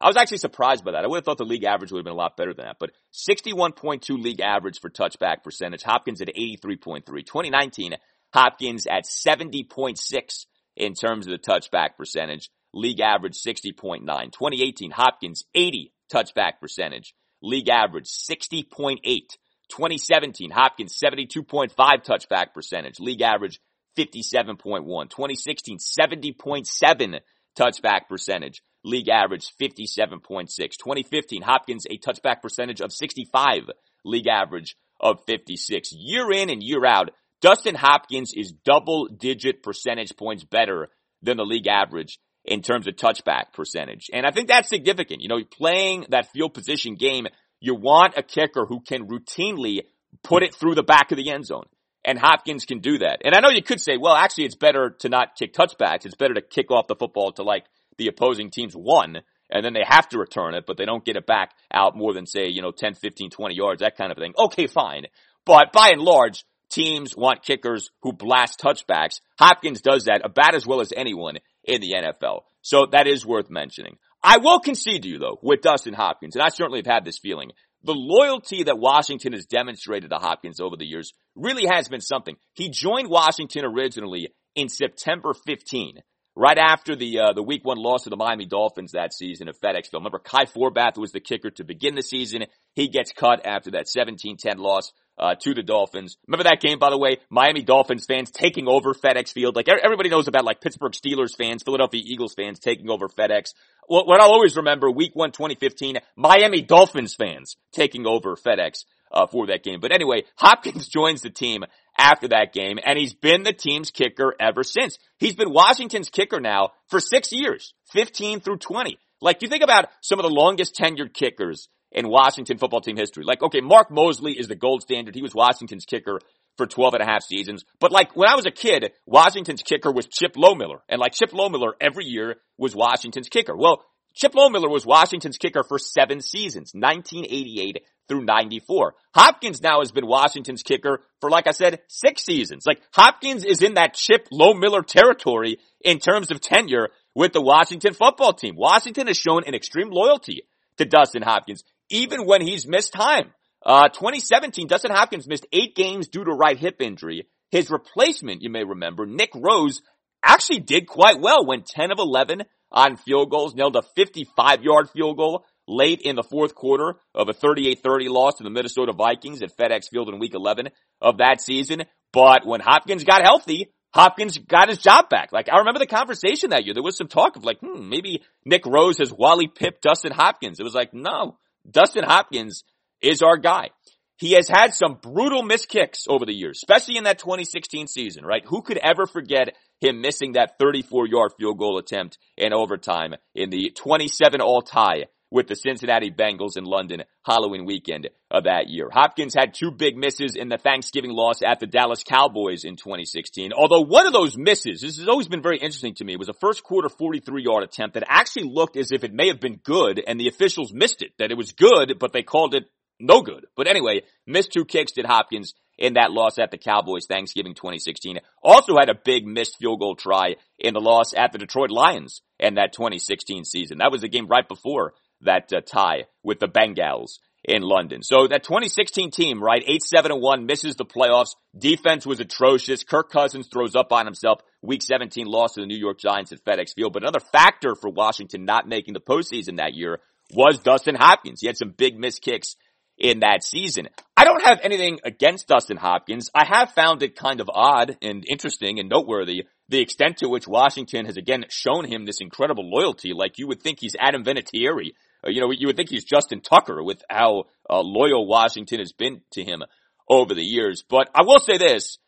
I 0.01 0.07
was 0.07 0.17
actually 0.17 0.39
surprised 0.39 0.83
by 0.83 0.93
that. 0.93 1.05
I 1.05 1.09
would 1.09 1.17
have 1.17 1.25
thought 1.27 1.37
the 1.37 1.45
league 1.45 1.65
average 1.65 1.93
would 1.93 1.99
have 1.99 2.07
been 2.07 2.15
a 2.15 2.17
lot 2.17 2.39
better 2.39 2.55
than 2.55 2.65
that, 2.65 2.79
but 2.81 2.93
61.2 3.13 4.19
league 4.19 4.41
average 4.41 4.81
for 4.81 4.89
touchback 4.89 5.43
percentage. 5.45 5.83
Hopkins 5.83 6.23
at 6.23 6.29
83.3. 6.29 7.05
2019, 7.05 7.97
Hopkins 8.33 8.87
at 8.87 9.05
70.6 9.05 10.47
in 10.79 10.95
terms 10.95 11.27
of 11.27 11.33
the 11.33 11.39
touchback 11.39 11.97
percentage. 11.97 12.49
League 12.73 13.01
average 13.01 13.37
60.9. 13.37 14.05
2018, 14.05 14.91
Hopkins 14.93 15.45
80 15.55 15.93
touchback 16.13 16.61
percentage. 16.61 17.15
League 17.43 17.69
average 17.69 18.07
60.8. 18.07 19.01
2017, 19.03 20.51
Hopkins 20.51 20.99
72.5 21.03 21.75
touchback 21.77 22.55
percentage. 22.55 23.01
League 23.01 23.21
average 23.21 23.61
57.1. 23.99 25.11
2016, 25.11 25.79
70.7 25.79 27.21
touchback 27.59 28.09
percentage. 28.09 28.63
League 28.85 29.09
average 29.09 29.53
57.6. 29.61 30.49
2015, 30.49 31.43
Hopkins 31.43 31.87
a 31.87 31.99
touchback 31.99 32.41
percentage 32.41 32.81
of 32.81 32.93
65. 32.93 33.71
League 34.05 34.29
average 34.29 34.77
of 35.01 35.21
56. 35.27 35.93
Year 35.93 36.31
in 36.31 36.49
and 36.49 36.63
year 36.63 36.87
out, 36.87 37.11
Dustin 37.41 37.75
Hopkins 37.75 38.33
is 38.35 38.53
double 38.53 39.07
digit 39.07 39.63
percentage 39.63 40.17
points 40.17 40.45
better 40.45 40.89
than 41.23 41.37
the 41.37 41.45
league 41.45 41.67
average 41.67 42.19
in 42.45 42.63
terms 42.63 42.87
of 42.87 42.95
touchback 42.95 43.53
percentage. 43.53 44.11
And 44.13 44.27
I 44.27 44.31
think 44.31 44.49
that's 44.49 44.69
significant. 44.69 45.21
You 45.21 45.29
know, 45.29 45.43
playing 45.45 46.07
that 46.11 46.31
field 46.33 46.55
position 46.55 46.95
game, 46.95 47.27
you 47.61 47.75
want 47.75 48.17
a 48.17 48.23
kicker 48.23 48.65
who 48.67 48.81
can 48.81 49.07
routinely 49.07 49.83
put 50.23 50.43
it 50.43 50.55
through 50.55 50.75
the 50.75 50.83
back 50.83 51.11
of 51.13 51.17
the 51.17 51.31
end 51.31 51.47
zone. 51.47 51.67
And 52.05 52.19
Hopkins 52.19 52.65
can 52.65 52.79
do 52.79 52.99
that. 52.99 53.23
And 53.25 53.35
I 53.35 53.41
know 53.41 53.51
you 53.51 53.63
could 53.63 53.81
say, 53.81 53.97
well, 53.99 54.15
actually 54.15 54.45
it's 54.45 54.55
better 54.55 54.97
to 55.01 55.09
not 55.09 55.37
kick 55.37 55.53
touchbacks. 55.53 56.07
It's 56.07 56.15
better 56.15 56.35
to 56.35 56.41
kick 56.41 56.71
off 56.71 56.87
the 56.87 56.95
football 56.95 57.33
to 57.33 57.43
like 57.43 57.65
the 57.99 58.09
opposing 58.09 58.51
team's 58.51 58.75
one 58.75 59.21
and 59.51 59.65
then 59.65 59.73
they 59.73 59.85
have 59.85 60.09
to 60.11 60.19
return 60.19 60.55
it, 60.55 60.65
but 60.67 60.77
they 60.77 60.85
don't 60.85 61.05
get 61.05 61.17
it 61.17 61.27
back 61.27 61.53
out 61.73 61.97
more 61.97 62.13
than 62.13 62.27
say, 62.27 62.49
you 62.49 62.63
know, 62.63 62.71
10, 62.71 62.95
15, 62.95 63.31
20 63.31 63.55
yards, 63.55 63.81
that 63.81 63.97
kind 63.97 64.13
of 64.13 64.19
thing. 64.19 64.35
Okay, 64.39 64.67
fine. 64.67 65.07
But 65.45 65.73
by 65.73 65.91
and 65.91 66.03
large, 66.03 66.45
teams 66.71 67.17
want 67.17 67.43
kickers 67.43 67.91
who 68.03 68.13
blast 68.13 68.61
touchbacks. 68.61 69.21
Hopkins 69.39 69.81
does 69.81 70.05
that 70.05 70.23
about 70.25 70.55
as 70.55 70.67
well 70.67 70.81
as 70.81 70.93
anyone 70.97 71.39
in 71.65 71.81
the 71.81 71.95
NFL. 71.95 72.43
So 72.63 72.87
that 72.87 73.07
is 73.07 73.27
worth 73.27 73.51
mentioning. 73.51 73.99
I 74.23 74.39
will 74.39 74.61
concede 74.61 75.03
to 75.03 75.09
you 75.09 75.19
though, 75.19 75.39
with 75.43 75.63
Dustin 75.63 75.95
Hopkins, 75.95 76.35
and 76.35 76.43
I 76.43 76.49
certainly 76.49 76.81
have 76.81 76.93
had 76.93 77.05
this 77.05 77.19
feeling, 77.19 77.53
the 77.83 77.95
loyalty 77.95 78.65
that 78.65 78.79
Washington 78.79 79.33
has 79.33 79.47
demonstrated 79.47 80.11
to 80.11 80.17
Hopkins 80.17 80.61
over 80.61 80.77
the 80.77 80.87
years 80.87 81.13
really 81.37 81.67
has 81.71 81.89
been 81.89 82.01
something. 82.01 82.37
He 82.55 82.71
joined 82.71 83.09
Washington 83.09 83.65
originally 83.65 84.29
in 84.57 84.69
September 84.69 85.33
15, 85.47 85.99
right 86.35 86.59
after 86.59 86.97
the 86.97 87.21
uh, 87.21 87.33
the 87.33 87.43
week 87.43 87.65
one 87.65 87.79
loss 87.79 88.03
to 88.03 88.11
the 88.11 88.17
Miami 88.17 88.47
Dolphins 88.47 88.93
that 88.93 89.13
season 89.13 89.49
at 89.49 89.61
Field. 89.61 89.85
Remember, 89.95 90.19
Kai 90.19 90.47
Forbath 90.47 90.99
was 90.99 91.13
the 91.13 91.21
kicker 91.21 91.51
to 91.51 91.65
begin 91.65 91.95
the 91.95 92.03
season. 92.03 92.47
He 92.75 92.89
gets 92.89 93.13
cut 93.13 93.47
after 93.47 93.73
that 93.73 93.87
17-10 93.87 94.57
loss 94.57 94.93
uh, 95.19 95.35
to 95.35 95.55
the 95.55 95.63
Dolphins. 95.63 96.17
Remember 96.27 96.45
that 96.45 96.61
game, 96.61 96.79
by 96.79 96.91
the 96.91 96.99
way? 96.99 97.19
Miami 97.31 97.63
Dolphins 97.63 98.07
fans 98.07 98.31
taking 98.31 98.69
over 98.69 98.95
FedEx 98.95 99.33
Field. 99.33 99.57
Like 99.57 99.69
everybody 99.69 100.09
knows 100.09 100.29
about 100.29 100.45
like 100.45 100.61
Pittsburgh 100.61 100.93
Steelers 100.93 101.37
fans, 101.37 101.63
Philadelphia 101.63 102.03
Eagles 102.05 102.35
fans 102.35 102.59
taking 102.59 102.91
over 102.91 103.09
FedEx. 103.09 103.55
What, 103.87 104.07
what 104.07 104.21
I'll 104.21 104.31
always 104.31 104.57
remember, 104.57 104.91
week 104.91 105.15
one, 105.15 105.33
2015, 105.33 105.99
Miami 106.17 106.63
Dolphins 106.63 107.15
fans 107.15 107.57
taking 107.73 108.07
over 108.07 108.37
FedEx 108.37 108.85
uh, 109.13 109.27
for 109.27 109.47
that 109.47 109.63
game. 109.63 109.81
But 109.81 109.93
anyway, 109.93 110.25
Hopkins 110.37 110.89
joins 110.95 111.23
the 111.23 111.31
team 111.31 111.65
after 111.99 112.29
that 112.29 112.53
game, 112.53 112.79
and 112.85 112.99
he's 112.99 113.15
been 113.15 113.43
the 113.43 113.53
team's 113.53 113.91
kicker 113.91 114.35
ever 114.39 114.63
since. 114.63 114.99
He's 115.19 115.35
been 115.35 115.53
Washington's 115.53 116.11
kicker 116.11 116.41
now 116.41 116.71
for 116.89 117.01
six 117.01 117.33
years, 117.33 117.75
15 117.93 118.41
through 118.41 118.59
20. 118.59 118.99
Like, 119.21 119.43
you 119.43 119.49
think 119.49 119.65
about 119.65 119.87
some 120.01 120.21
of 120.21 120.23
the 120.23 120.31
longest 120.31 120.77
tenured 120.77 121.13
kickers 121.13 121.69
in 121.93 122.09
Washington 122.09 122.59
football 122.59 122.81
team 122.81 122.97
history. 122.97 123.25
Like, 123.25 123.43
okay, 123.43 123.61
Mark 123.61 123.91
Moseley 123.91 124.33
is 124.39 124.49
the 124.49 124.55
gold 124.55 124.83
standard. 124.83 125.15
He 125.15 125.23
was 125.23 125.35
Washington's 125.35 125.85
kicker 125.85 126.21
for 126.57 126.67
12 126.67 126.95
and 126.95 127.03
a 127.03 127.07
half 127.07 127.23
seasons. 127.23 127.65
But 127.81 127.93
like 127.93 128.15
when 128.17 128.29
I 128.29 128.35
was 128.35 128.47
a 128.47 128.51
kid, 128.51 128.93
Washington's 129.07 129.63
kicker 129.63 129.91
was 129.91 130.07
Chip 130.07 130.35
Lohmiller. 130.35 130.81
And 130.89 131.01
like 131.01 131.13
Chip 131.13 131.31
Lohmiller 131.31 131.73
every 131.81 132.05
year 132.05 132.37
was 132.59 132.75
Washington's 132.75 133.29
kicker. 133.29 133.57
Well, 133.57 133.85
Chip 134.15 134.33
Lohmiller 134.33 134.71
was 134.71 134.85
Washington's 134.85 135.39
kicker 135.39 135.63
for 135.63 135.79
seven 135.79 136.21
seasons, 136.21 136.73
1988 136.75 137.85
through 138.09 138.25
94. 138.25 138.95
Hopkins 139.15 139.63
now 139.63 139.79
has 139.79 139.93
been 139.93 140.07
Washington's 140.07 140.63
kicker 140.63 141.01
for, 141.21 141.31
like 141.31 141.47
I 141.47 141.53
said, 141.53 141.81
six 141.87 142.25
seasons. 142.25 142.65
Like 142.67 142.83
Hopkins 142.93 143.45
is 143.45 143.63
in 143.63 143.75
that 143.75 143.95
Chip 143.95 144.29
Lohmiller 144.33 144.85
territory 144.85 145.59
in 145.85 145.99
terms 145.99 146.31
of 146.31 146.41
tenure 146.41 146.89
with 147.15 147.33
the 147.33 147.43
Washington 147.43 147.95
football 147.95 148.33
team. 148.33 148.57
Washington 148.57 149.07
has 149.07 149.17
shown 149.17 149.45
an 149.47 149.55
extreme 149.55 149.91
loyalty 149.91 150.43
to 150.79 150.85
Dustin 150.85 151.23
Hopkins, 151.23 151.63
even 151.91 152.27
when 152.27 152.41
he's 152.41 152.67
missed 152.67 152.93
time. 152.93 153.33
Uh, 153.65 153.89
2017, 153.89 154.67
Dustin 154.67 154.91
Hopkins 154.91 155.27
missed 155.27 155.47
eight 155.53 155.75
games 155.75 156.09
due 156.09 156.25
to 156.25 156.33
right 156.33 156.59
hip 156.59 156.81
injury. 156.81 157.27
His 157.51 157.71
replacement, 157.71 158.43
you 158.43 158.51
may 158.51 158.65
remember, 158.65 159.07
Nick 159.07 159.31
Rose, 159.35 159.81
actually 160.23 160.61
did 160.61 160.87
quite 160.87 161.21
well, 161.21 161.47
went 161.47 161.67
10 161.67 161.91
of 161.91 161.99
11 161.99 162.43
on 162.71 162.97
field 162.97 163.31
goals, 163.31 163.55
nailed 163.55 163.77
a 163.77 163.83
55 163.97 164.63
yard 164.63 164.91
field 164.91 165.17
goal 165.17 165.45
late 165.67 166.01
in 166.03 166.17
the 166.17 166.23
fourth 166.23 166.55
quarter 166.55 166.95
of 167.15 167.29
a 167.29 167.35
38-30 167.35 168.09
loss 168.09 168.37
to 168.37 168.45
the 168.45 168.51
Minnesota 168.51 168.93
Vikings 168.93 169.43
at 169.43 169.55
FedEx 169.57 169.91
Field 169.91 170.09
in 170.09 170.19
week 170.19 170.35
11 170.35 170.69
of 171.01 171.19
that 171.19 171.41
season. 171.41 171.83
But 172.13 172.47
when 172.47 172.61
Hopkins 172.61 173.05
got 173.05 173.23
healthy, 173.23 173.71
Hopkins 173.93 174.39
got 174.39 174.69
his 174.69 174.79
job 174.79 175.09
back. 175.09 175.31
Like, 175.33 175.49
I 175.51 175.59
remember 175.59 175.79
the 175.79 175.87
conversation 175.87 176.51
that 176.51 176.65
year. 176.65 176.75
There 176.75 176.83
was 176.83 176.97
some 176.97 177.09
talk 177.09 177.37
of 177.37 177.45
like, 177.45 177.59
hmm, 177.61 177.89
maybe 177.89 178.23
Nick 178.45 178.65
Rose 178.67 178.99
has 178.99 179.13
Wally 179.13 179.49
Pipp 179.49 179.81
Dustin 179.83 180.13
Hopkins. 180.13 180.59
It 180.59 180.65
was 180.65 180.75
like, 180.75 180.95
no, 180.95 181.39
Dustin 181.71 182.05
Hopkins 182.05 182.65
is 183.01 183.23
our 183.23 183.37
guy. 183.37 183.71
He 184.17 184.33
has 184.33 184.49
had 184.49 184.75
some 184.75 184.99
brutal 185.01 185.43
missed 185.43 185.69
kicks 185.69 186.07
over 186.09 186.27
the 186.27 186.35
years, 186.35 186.59
especially 186.59 186.97
in 186.97 187.05
that 187.05 187.21
2016 187.21 187.87
season, 187.87 188.25
right? 188.25 188.45
Who 188.47 188.63
could 188.63 188.79
ever 188.79 189.07
forget 189.07 189.55
him 189.81 190.01
missing 190.01 190.33
that 190.33 190.59
34 190.59 191.07
yard 191.07 191.33
field 191.39 191.59
goal 191.59 191.79
attempt 191.79 192.19
in 192.37 192.53
overtime 192.53 193.15
in 193.35 193.51
the 193.51 193.71
27 193.77 194.41
all 194.41 194.63
tie 194.63 195.05
with 195.31 195.47
the 195.47 195.57
Cincinnati 195.57 196.11
Bengals 196.11 196.57
in 196.57 196.65
London 196.65 197.03
Halloween 197.25 197.67
weekend 197.67 198.09
of 198.31 198.45
that 198.45 198.69
year. 198.69 198.89
Hopkins 198.91 199.35
had 199.35 199.55
two 199.55 199.71
big 199.71 199.97
misses 199.97 200.35
in 200.35 200.49
the 200.49 200.59
Thanksgiving 200.59 201.11
loss 201.11 201.43
at 201.45 201.61
the 201.61 201.67
Dallas 201.67 202.03
Cowboys 202.03 202.65
in 202.65 202.77
2016. 202.77 203.53
Although 203.53 203.83
one 203.83 204.07
of 204.07 204.13
those 204.13 204.37
misses, 204.37 204.81
this 204.81 204.99
has 204.99 205.09
always 205.09 205.29
been 205.29 205.43
very 205.43 205.59
interesting 205.59 205.95
to 205.97 206.05
me, 206.05 206.17
was 206.17 206.29
a 206.29 206.35
first 206.35 206.63
quarter 206.63 206.89
43 206.89 207.43
yard 207.43 207.63
attempt 207.65 207.95
that 207.95 208.05
actually 208.09 208.49
looked 208.49 208.77
as 208.77 208.93
if 208.93 209.05
it 209.05 209.13
may 209.13 209.29
have 209.29 209.41
been 209.41 209.61
good 209.63 210.03
and 210.07 210.19
the 210.19 210.29
officials 210.29 210.73
missed 210.73 211.03
it. 211.03 211.13
That 211.19 211.31
it 211.31 211.37
was 211.37 211.53
good, 211.53 211.99
but 211.99 212.13
they 212.13 212.23
called 212.23 212.55
it 212.55 212.65
no 213.01 213.23
good. 213.23 213.47
But 213.57 213.69
anyway, 213.69 214.03
missed 214.27 214.53
two 214.53 214.65
kicks 214.65 214.93
did 214.93 215.07
Hopkins 215.07 215.55
in 215.77 215.95
that 215.95 216.11
loss 216.11 216.39
at 216.39 216.51
the 216.51 216.59
Cowboys 216.59 217.07
Thanksgiving 217.07 217.55
2016. 217.55 218.19
Also 218.43 218.77
had 218.77 218.89
a 218.89 218.99
big 219.05 219.25
missed 219.25 219.57
field 219.59 219.79
goal 219.79 219.95
try 219.95 220.35
in 220.59 220.75
the 220.75 220.81
loss 220.81 221.15
at 221.17 221.33
the 221.33 221.39
Detroit 221.39 221.71
Lions 221.71 222.23
in 222.41 222.55
that 222.55 222.73
2016 222.73 223.45
season. 223.45 223.79
That 223.79 223.93
was 223.93 224.01
the 224.01 224.09
game 224.09 224.27
right 224.27 224.47
before 224.47 224.95
that 225.23 225.53
uh, 225.53 225.61
tie 225.61 226.05
with 226.23 226.39
the 226.41 226.49
Bengals 226.49 227.19
in 227.45 227.63
London. 227.63 228.03
So 228.03 228.27
that 228.27 228.43
2016 228.43 229.11
team, 229.11 229.43
right, 229.43 229.65
8-7-1 229.67 230.47
misses 230.47 230.77
the 230.77 230.85
playoffs. 230.85 231.35
Defense 231.57 232.05
was 232.05 232.21
atrocious. 232.21 232.85
Kirk 232.85 233.11
Cousins 233.11 233.49
throws 233.53 233.75
up 233.75 233.93
on 233.93 234.07
himself. 234.07 234.41
Week 234.63 234.83
17 234.83 235.27
loss 235.27 235.55
to 235.55 235.61
the 235.61 235.67
New 235.67 235.79
York 235.79 235.99
Giants 235.99 236.33
at 236.33 236.45
FedEx 236.45 236.75
Field. 236.75 236.93
But 236.93 237.03
another 237.03 237.21
factor 237.21 237.75
for 237.75 237.91
Washington 237.91 238.45
not 238.45 238.69
making 238.69 238.95
the 238.95 239.01
postseason 239.01 239.57
that 239.57 239.75
year 239.75 240.01
was 240.35 240.59
Dustin 240.59 240.95
Hopkins. 240.95 241.41
He 241.41 241.47
had 241.47 241.57
some 241.57 241.75
big 241.77 241.99
missed 241.99 242.23
kicks 242.23 242.57
in 242.99 243.21
that 243.21 243.45
season. 243.45 243.89
I 244.17 244.25
don't 244.25 244.45
have 244.45 244.59
anything 244.63 244.99
against 245.05 245.47
Dustin 245.47 245.77
Hopkins. 245.77 246.31
I 246.35 246.45
have 246.45 246.73
found 246.73 247.03
it 247.03 247.17
kind 247.17 247.41
of 247.41 247.49
odd 247.49 247.97
and 248.03 248.25
interesting 248.29 248.81
and 248.81 248.89
noteworthy 248.89 249.45
the 249.69 249.81
extent 249.81 250.19
to 250.19 250.29
which 250.29 250.49
Washington 250.49 251.07
has 251.07 251.17
again 251.17 251.45
shown 251.51 251.85
him 251.85 252.05
this 252.05 252.21
incredible 252.21 252.69
loyalty. 252.69 253.13
Like 253.15 253.39
you 253.39 253.47
would 253.47 253.63
think 253.63 253.79
he's 253.81 253.97
Adam 253.99 254.25
Vinatieri. 254.25 254.93
Uh, 255.25 255.31
you 255.31 255.41
know, 255.41 255.51
you 255.51 255.67
would 255.67 255.77
think 255.77 255.91
he's 255.91 256.05
Justin 256.05 256.41
Tucker 256.41 256.83
with 256.83 257.03
how 257.11 257.45
uh, 257.69 257.81
loyal 257.81 258.27
Washington 258.27 258.79
has 258.79 258.93
been 258.93 259.23
to 259.33 259.43
him 259.43 259.63
over 260.09 260.35
the 260.35 260.45
years. 260.45 260.85
But 260.89 261.11
I 261.15 261.23
will 261.23 261.41
say 261.41 261.59
this, 261.59 261.99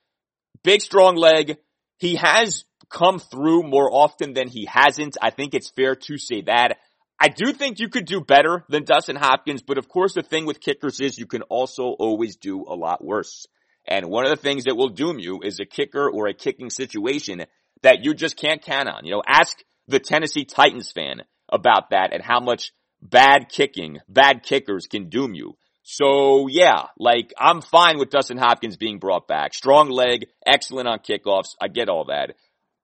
big 0.62 0.80
strong 0.80 1.16
leg. 1.16 1.58
He 1.98 2.16
has 2.16 2.64
come 2.88 3.18
through 3.18 3.62
more 3.62 3.92
often 3.92 4.32
than 4.34 4.48
he 4.48 4.66
hasn't. 4.66 5.16
I 5.20 5.30
think 5.30 5.54
it's 5.54 5.70
fair 5.70 5.94
to 5.94 6.18
say 6.18 6.42
that. 6.42 6.78
I 7.20 7.28
do 7.28 7.52
think 7.52 7.78
you 7.78 7.88
could 7.88 8.06
do 8.06 8.22
better 8.22 8.64
than 8.70 8.84
Dustin 8.84 9.16
Hopkins, 9.16 9.62
but 9.62 9.76
of 9.76 9.88
course 9.88 10.14
the 10.14 10.22
thing 10.22 10.46
with 10.46 10.60
kickers 10.60 11.00
is 11.00 11.18
you 11.18 11.26
can 11.26 11.42
also 11.42 11.94
always 11.98 12.36
do 12.36 12.64
a 12.66 12.74
lot 12.74 13.04
worse. 13.04 13.46
And 13.86 14.08
one 14.08 14.24
of 14.24 14.30
the 14.30 14.42
things 14.42 14.64
that 14.64 14.76
will 14.76 14.88
doom 14.88 15.18
you 15.18 15.40
is 15.42 15.60
a 15.60 15.66
kicker 15.66 16.08
or 16.08 16.28
a 16.28 16.34
kicking 16.34 16.70
situation 16.70 17.44
that 17.82 18.04
you 18.04 18.14
just 18.14 18.36
can't 18.36 18.62
count 18.62 18.88
on. 18.88 19.04
You 19.04 19.12
know, 19.12 19.22
ask 19.26 19.56
the 19.86 20.00
Tennessee 20.00 20.44
Titans 20.44 20.92
fan 20.92 21.22
about 21.48 21.90
that 21.90 22.12
and 22.12 22.22
how 22.22 22.40
much 22.40 22.72
bad 23.02 23.48
kicking, 23.48 23.98
bad 24.08 24.42
kickers 24.42 24.86
can 24.86 25.08
doom 25.08 25.34
you. 25.34 25.56
So 25.82 26.46
yeah, 26.48 26.84
like 26.98 27.32
I'm 27.38 27.62
fine 27.62 27.98
with 27.98 28.10
Dustin 28.10 28.38
Hopkins 28.38 28.76
being 28.76 28.98
brought 28.98 29.26
back. 29.26 29.54
Strong 29.54 29.90
leg, 29.90 30.26
excellent 30.46 30.88
on 30.88 30.98
kickoffs. 31.00 31.56
I 31.60 31.68
get 31.68 31.88
all 31.88 32.04
that. 32.06 32.34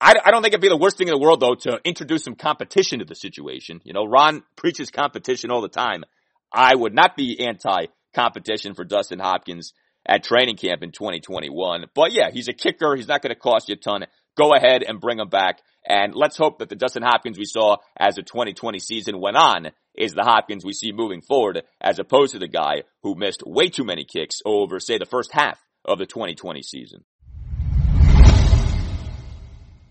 I, 0.01 0.15
I 0.25 0.31
don't 0.31 0.43
think 0.43 0.53
it'd 0.53 0.61
be 0.61 0.69
the 0.69 0.77
worst 0.77 0.99
thing 0.99 1.09
in 1.09 1.15
the 1.15 1.21
world 1.21 1.41
though 1.41 1.55
to 1.55 1.81
introduce 1.85 2.25
some 2.25 2.35
competition 2.35 2.99
to 2.99 3.05
the 3.05 3.15
situation. 3.15 3.81
You 3.85 3.93
know, 3.93 4.05
Ron 4.05 4.43
preaches 4.57 4.91
competition 4.91 5.51
all 5.51 5.61
the 5.61 5.69
time. 5.69 6.05
I 6.53 6.75
would 6.75 6.95
not 6.95 7.17
be 7.17 7.47
anti 7.47 7.87
competition 8.15 8.75
for 8.75 8.85
Dustin 8.85 9.19
Hopkins 9.19 9.73
at 10.07 10.25
training 10.25 10.57
camp 10.57 10.83
in 10.83 10.93
2021. 10.93 11.87
But 11.95 12.13
yeah, 12.13 12.31
he's 12.31 12.49
a 12.49 12.53
kicker. 12.53 12.97
He's 12.97 13.09
not 13.09 13.23
going 13.23 13.35
to 13.35 13.41
cost 13.41 13.69
you 13.69 13.75
a 13.75 13.79
ton. 13.79 14.07
Go 14.37 14.55
ahead 14.55 14.83
and 14.83 15.01
bring 15.01 15.19
him 15.19 15.29
back. 15.29 15.61
And 15.89 16.15
let's 16.15 16.37
hope 16.37 16.59
that 16.59 16.69
the 16.69 16.77
Dustin 16.77 17.03
Hopkins 17.03 17.39
we 17.39 17.45
saw 17.45 17.77
as 17.97 18.17
the 18.17 18.23
2020 18.23 18.79
season 18.79 19.21
went 19.21 19.37
on 19.37 19.69
is 19.97 20.13
the 20.13 20.25
Hopkins 20.25 20.65
we 20.65 20.73
see 20.73 20.93
moving 20.93 21.23
forward 21.23 21.63
as 21.81 21.99
opposed 21.99 22.33
to 22.33 22.39
the 22.39 22.49
guy 22.49 22.83
who 23.03 23.15
missed 23.15 23.43
way 23.47 23.69
too 23.69 23.85
many 23.85 24.05
kicks 24.05 24.41
over, 24.45 24.81
say, 24.81 24.99
the 24.99 25.07
first 25.07 25.33
half 25.33 25.59
of 25.85 25.99
the 25.99 26.07
2020 26.07 26.63
season. 26.63 27.05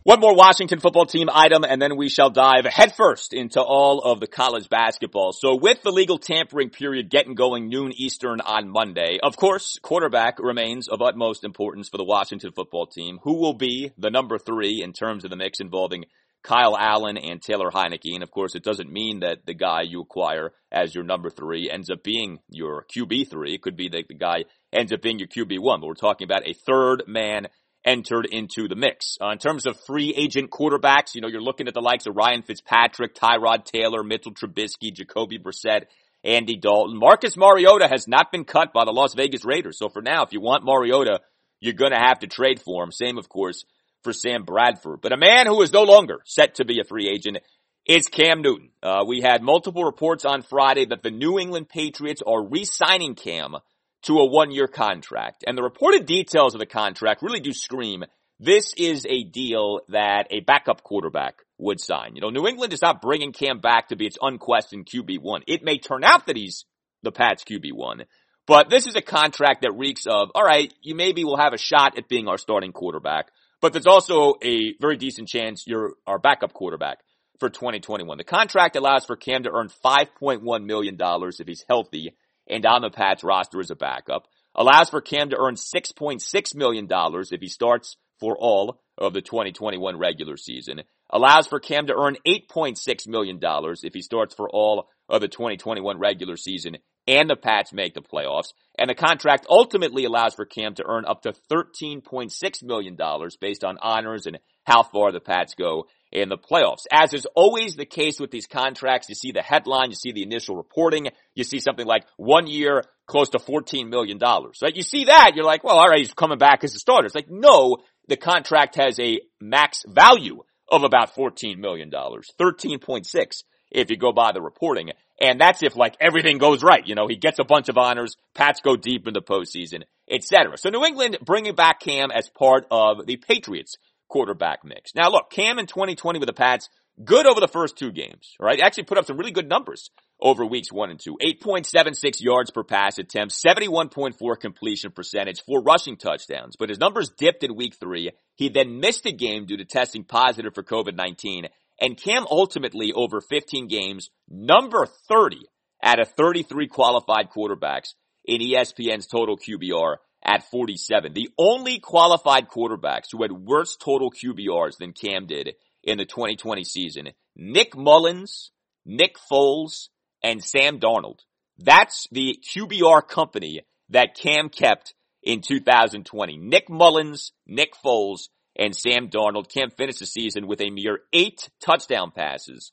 One 0.06 0.20
more 0.20 0.36
Washington 0.36 0.80
football 0.80 1.08
team 1.08 1.30
item 1.34 1.64
and 1.64 1.82
then 1.82 1.98
we 1.98 2.10
shall 2.10 2.30
dive 2.30 2.66
headfirst 2.66 3.34
into 3.34 3.60
all 3.60 4.02
of 4.02 4.20
the 4.20 4.28
college 4.28 4.70
basketball. 4.70 5.32
So 5.32 5.56
with 5.56 5.82
the 5.82 5.90
legal 5.90 6.20
tampering 6.20 6.70
period 6.70 7.10
getting 7.10 7.34
going 7.34 7.70
noon 7.70 7.92
Eastern 7.92 8.40
on 8.40 8.70
Monday, 8.70 9.18
of 9.24 9.36
course, 9.36 9.80
quarterback 9.82 10.38
remains 10.38 10.88
of 10.88 11.02
utmost 11.02 11.44
importance 11.44 11.90
for 11.90 11.98
the 11.98 12.04
Washington 12.04 12.52
football 12.52 12.86
team. 12.86 13.18
Who 13.24 13.40
will 13.40 13.56
be 13.56 13.94
the 13.98 14.12
number 14.12 14.38
three 14.38 14.84
in 14.84 14.94
terms 14.94 15.24
of 15.24 15.32
the 15.32 15.38
mix 15.38 15.60
involving 15.60 16.06
Kyle 16.46 16.78
Allen 16.78 17.18
and 17.18 17.42
Taylor 17.42 17.72
Heinicke. 17.72 18.14
And 18.14 18.22
of 18.22 18.30
course, 18.30 18.54
it 18.54 18.64
doesn't 18.64 18.92
mean 18.92 19.22
that 19.22 19.46
the 19.48 19.56
guy 19.56 19.82
you 19.82 20.02
acquire 20.02 20.52
as 20.72 20.94
your 20.94 21.04
number 21.04 21.32
three 21.32 21.70
ends 21.72 21.90
up 21.90 22.04
being 22.04 22.40
your 22.50 22.86
QB 22.96 23.30
three. 23.30 23.56
It 23.56 23.64
could 23.64 23.76
be 23.76 23.90
that 23.90 24.08
the 24.08 24.14
guy 24.14 24.46
ends 24.72 24.94
up 24.94 25.02
being 25.02 25.18
your 25.18 25.28
QB 25.28 25.60
one, 25.60 25.82
but 25.82 25.88
we're 25.88 25.96
talking 25.96 26.26
about 26.26 26.48
a 26.48 26.54
third 26.54 27.04
man 27.08 27.48
entered 27.84 28.28
into 28.32 28.68
the 28.68 28.76
mix. 28.76 29.18
Uh, 29.20 29.30
in 29.30 29.40
terms 29.40 29.66
of 29.66 29.76
free 29.88 30.14
agent 30.16 30.52
quarterbacks, 30.52 31.16
you 31.16 31.22
know, 31.22 31.28
you're 31.28 31.42
looking 31.42 31.68
at 31.68 31.74
the 31.74 31.82
likes 31.82 32.06
of 32.06 32.16
Ryan 32.16 32.44
Fitzpatrick, 32.44 33.16
Tyrod 33.16 33.66
Taylor, 33.66 34.04
Mitchell 34.04 34.34
Trubisky, 34.34 34.94
Jacoby 34.94 35.40
Brissett, 35.40 35.86
Andy 36.24 36.58
Dalton. 36.58 36.98
Marcus 36.98 37.36
Mariota 37.36 37.88
has 37.88 38.08
not 38.08 38.32
been 38.32 38.46
cut 38.46 38.72
by 38.72 38.86
the 38.86 38.92
Las 38.92 39.16
Vegas 39.16 39.46
Raiders. 39.46 39.80
So 39.80 39.90
for 39.90 40.02
now, 40.02 40.24
if 40.24 40.32
you 40.32 40.42
want 40.42 40.64
Mariota, 40.64 41.22
you're 41.60 41.74
going 41.74 41.92
to 41.92 42.00
have 42.00 42.20
to 42.20 42.28
trade 42.28 42.60
for 42.60 42.84
him. 42.84 42.92
Same, 42.92 43.18
of 43.18 43.30
course, 43.30 43.64
for 44.06 44.14
Sam 44.14 44.44
Bradford. 44.44 45.02
But 45.02 45.12
a 45.12 45.18
man 45.18 45.48
who 45.48 45.62
is 45.62 45.74
no 45.74 45.84
longer 45.84 46.20
set 46.24 46.56
to 46.56 46.66
be 46.66 46.80
a 46.80 46.86
free 46.86 47.10
agent 47.10 47.40
is 47.86 48.08
Cam 48.08 48.42
Newton. 48.42 48.70
Uh, 48.82 49.04
we 49.06 49.20
had 49.20 49.44
multiple 49.44 49.84
reports 49.84 50.24
on 50.24 50.42
Friday 50.42 50.86
that 50.86 51.04
the 51.04 51.12
New 51.12 51.38
England 51.38 51.68
Patriots 51.68 52.22
are 52.26 52.48
re-signing 52.48 53.16
Cam 53.16 53.58
to 54.04 54.20
a 54.20 54.26
one 54.26 54.52
year 54.52 54.68
contract. 54.68 55.44
And 55.46 55.58
the 55.58 55.64
reported 55.64 56.06
details 56.06 56.56
of 56.56 56.60
the 56.60 56.66
contract 56.66 57.22
really 57.22 57.42
do 57.42 57.52
scream 57.52 58.06
this 58.40 58.74
is 58.76 59.06
a 59.10 59.24
deal 59.24 59.80
that 59.90 60.28
a 60.30 60.42
backup 60.42 60.84
quarterback 60.84 61.36
would 61.58 61.80
sign. 61.80 62.16
You 62.16 62.22
know, 62.22 62.30
New 62.30 62.48
England 62.48 62.74
is 62.74 62.82
not 62.82 63.02
bringing 63.02 63.32
Cam 63.32 63.60
back 63.60 63.90
to 63.90 63.96
be 63.96 64.06
its 64.06 64.18
unquestioned 64.22 64.88
QB1. 64.88 65.44
It 65.48 65.64
may 65.64 65.78
turn 65.78 66.04
out 66.04 66.28
that 66.28 66.36
he's 66.36 66.66
the 67.02 67.14
Pats 67.14 67.46
QB1, 67.46 68.06
but 68.46 68.70
this 68.70 68.88
is 68.88 68.96
a 68.96 69.02
contract 69.02 69.62
that 69.62 69.72
reeks 69.78 70.06
of, 70.06 70.32
all 70.36 70.44
right, 70.44 70.74
you 70.82 70.96
maybe 70.96 71.24
will 71.24 71.38
have 71.38 71.54
a 71.54 71.58
shot 71.58 71.98
at 71.98 72.10
being 72.10 72.28
our 72.28 72.38
starting 72.38 72.74
quarterback, 72.74 73.28
but 73.62 73.74
there's 73.74 73.88
also 73.88 74.36
a 74.44 74.74
very 74.80 74.98
decent 74.98 75.28
chance 75.28 75.66
you're 75.66 75.94
our 76.06 76.20
backup 76.20 76.54
quarterback 76.54 77.00
for 77.40 77.50
2021. 77.50 78.18
The 78.18 78.24
contract 78.24 78.76
allows 78.76 79.06
for 79.06 79.16
Cam 79.16 79.44
to 79.44 79.52
earn 79.52 79.70
$5.1 79.84 80.66
million 80.66 80.98
if 81.00 81.48
he's 81.48 81.66
healthy 81.68 82.16
and 82.48 82.66
on 82.66 82.82
the 82.82 82.90
Pats 82.90 83.24
roster 83.24 83.60
as 83.60 83.72
a 83.72 83.76
backup. 83.76 84.28
Allows 84.56 84.90
for 84.90 85.02
Cam 85.02 85.32
to 85.32 85.38
earn 85.38 85.56
$6.6 85.56 86.56
million 86.56 86.88
if 86.90 87.42
he 87.42 87.48
starts 87.48 87.98
for 88.20 88.38
all 88.38 88.82
of 88.98 89.14
the 89.14 89.22
2021 89.22 89.98
regular 89.98 90.38
season. 90.38 90.84
Allows 91.10 91.48
for 91.48 91.60
Cam 91.60 91.88
to 91.88 91.96
earn 91.96 92.18
$8.6 92.28 93.08
million 93.08 93.40
if 93.42 93.94
he 93.94 94.02
starts 94.02 94.34
for 94.34 94.50
all 94.50 94.90
of 95.08 95.22
the 95.22 95.28
2021 95.28 96.00
regular 96.00 96.36
season 96.36 96.78
and 97.08 97.30
the 97.30 97.36
Pats 97.36 97.72
make 97.74 97.94
the 97.94 98.02
playoffs. 98.02 98.54
And 98.78 98.90
the 98.90 98.96
contract 98.96 99.46
ultimately 99.50 100.06
allows 100.06 100.34
for 100.34 100.46
Cam 100.46 100.74
to 100.76 100.86
earn 100.86 101.06
up 101.06 101.22
to 101.22 101.34
$13.6 101.52 102.64
million 102.64 102.98
based 103.40 103.64
on 103.64 103.78
honors 103.82 104.26
and 104.26 104.40
how 104.66 104.84
far 104.84 105.12
the 105.12 105.20
Pats 105.20 105.54
go 105.54 105.86
in 106.12 106.30
the 106.30 106.38
playoffs. 106.38 106.86
As 106.92 107.14
is 107.14 107.28
always 107.36 107.76
the 107.76 107.86
case 107.86 108.20
with 108.20 108.32
these 108.32 108.48
contracts, 108.48 109.10
you 109.10 109.16
see 109.16 109.32
the 109.32 109.42
headline, 109.42 109.92
you 109.92 109.96
see 109.96 110.12
the 110.12 110.24
initial 110.24 110.56
reporting, 110.56 111.10
you 111.36 111.44
see 111.44 111.60
something 111.60 111.86
like 111.86 112.06
one 112.18 112.48
year 112.48 112.84
close 113.06 113.30
to 113.30 113.38
$14 113.38 113.90
million. 113.90 114.18
Right? 114.20 114.76
You 114.76 114.84
see 114.84 115.06
that, 115.06 115.34
you're 115.36 115.46
like, 115.46 115.64
well, 115.64 115.78
all 115.78 115.88
right, 115.88 116.00
he's 116.00 116.14
coming 116.14 116.40
back 116.40 116.64
as 116.64 116.74
a 116.76 116.80
starter. 116.80 117.06
It's 117.06 117.16
like, 117.16 117.30
no, 117.30 117.78
the 118.08 118.18
contract 118.18 118.76
has 118.76 119.00
a 119.00 119.20
max 119.40 119.84
value 119.88 120.42
of 120.70 120.84
about 120.84 121.16
$14 121.16 121.58
million. 121.58 121.92
13.6 121.92 123.44
if 123.72 123.90
you 123.90 123.98
go 123.98 124.12
by 124.12 124.32
the 124.32 124.42
reporting. 124.42 124.92
And 125.20 125.40
that's 125.40 125.64
if 125.64 125.76
like 125.76 125.96
everything 126.00 126.38
goes 126.38 126.64
right. 126.64 126.86
You 126.86 126.96
know, 126.96 127.08
he 127.08 127.16
gets 127.16 127.40
a 127.40 127.44
bunch 127.44 127.70
of 127.70 127.78
honors, 127.78 128.16
Pats 128.34 128.62
go 128.62 128.76
deep 128.76 129.08
in 129.08 129.14
the 129.14 129.22
postseason, 129.22 129.84
etc. 130.10 130.58
So 130.58 130.70
New 130.70 130.86
England 130.86 131.18
bringing 131.24 131.56
back 131.56 131.80
Cam 131.80 132.12
as 132.12 132.30
part 132.30 132.66
of 132.70 133.06
the 133.06 133.18
Patriots 133.18 133.78
quarterback 134.08 134.64
mix. 134.64 134.94
Now 134.96 135.10
look, 135.10 135.30
Cam 135.32 135.60
in 135.60 135.68
2020 135.68 136.20
with 136.20 136.28
the 136.28 136.34
Pats, 136.34 136.70
good 137.04 137.28
over 137.28 137.40
the 137.40 137.48
first 137.48 137.78
two 137.78 137.92
games, 137.92 138.36
right? 138.40 138.60
Actually 138.60 138.86
put 138.86 138.98
up 138.98 139.06
some 139.06 139.18
really 139.18 139.32
good 139.32 139.50
numbers 139.50 139.92
over 140.20 140.46
weeks 140.46 140.72
one 140.72 140.90
and 140.90 141.00
two. 141.00 141.18
8.76 141.26 142.22
yards 142.22 142.52
per 142.52 142.64
pass 142.64 142.98
attempt, 142.98 143.34
71.4 143.34 144.40
completion 144.40 144.92
percentage, 144.92 145.44
four 145.44 145.62
rushing 145.62 145.98
touchdowns. 145.98 146.56
But 146.58 146.70
his 146.70 146.80
numbers 146.80 147.12
dipped 147.18 147.44
in 147.44 147.56
week 147.56 147.76
three. 147.80 148.12
He 148.36 148.50
then 148.50 148.80
missed 148.80 149.06
a 149.06 149.12
game 149.12 149.46
due 149.46 149.58
to 149.58 149.66
testing 149.66 150.04
positive 150.04 150.54
for 150.54 150.64
COVID-19. 150.64 151.48
And 151.82 151.98
Cam 151.98 152.26
ultimately 152.30 152.94
over 152.94 153.20
15 153.20 153.68
games, 153.68 154.10
number 154.30 154.86
30 155.10 155.40
out 155.84 156.00
of 156.00 156.10
33 156.12 156.68
qualified 156.68 157.30
quarterbacks 157.36 157.94
in 158.24 158.42
ESPN's 158.42 159.08
total 159.08 159.38
QBR 159.38 159.98
at 160.24 160.50
47. 160.50 161.14
The 161.14 161.30
only 161.38 161.80
qualified 161.80 162.48
quarterbacks 162.50 163.12
who 163.12 163.22
had 163.22 163.32
worse 163.32 163.76
total 163.76 164.12
QBRs 164.12 164.78
than 164.78 164.94
Cam 164.94 165.28
did 165.28 165.56
in 165.86 165.98
the 165.98 166.06
2020 166.06 166.64
season, 166.64 167.10
Nick 167.36 167.76
Mullens, 167.76 168.52
Nick 168.86 169.16
Foles, 169.32 169.90
and 170.24 170.44
Sam 170.44 170.80
Darnold. 170.80 171.20
That's 171.58 172.08
the 172.12 172.38
QBR 172.54 173.08
company 173.08 173.62
that 173.90 174.16
Cam 174.16 174.50
kept 174.50 174.94
in 175.24 175.42
2020. 175.42 176.38
Nick 176.38 176.70
Mullens, 176.70 177.32
Nick 177.48 177.74
Foles, 177.84 178.28
and 178.58 178.76
Sam 178.76 179.10
Darnold. 179.10 179.50
Cam 179.54 179.70
finished 179.70 180.00
the 180.00 180.06
season 180.06 180.48
with 180.48 180.62
a 180.62 180.70
mere 180.70 181.00
eight 181.14 181.50
touchdown 181.64 182.12
passes 182.12 182.72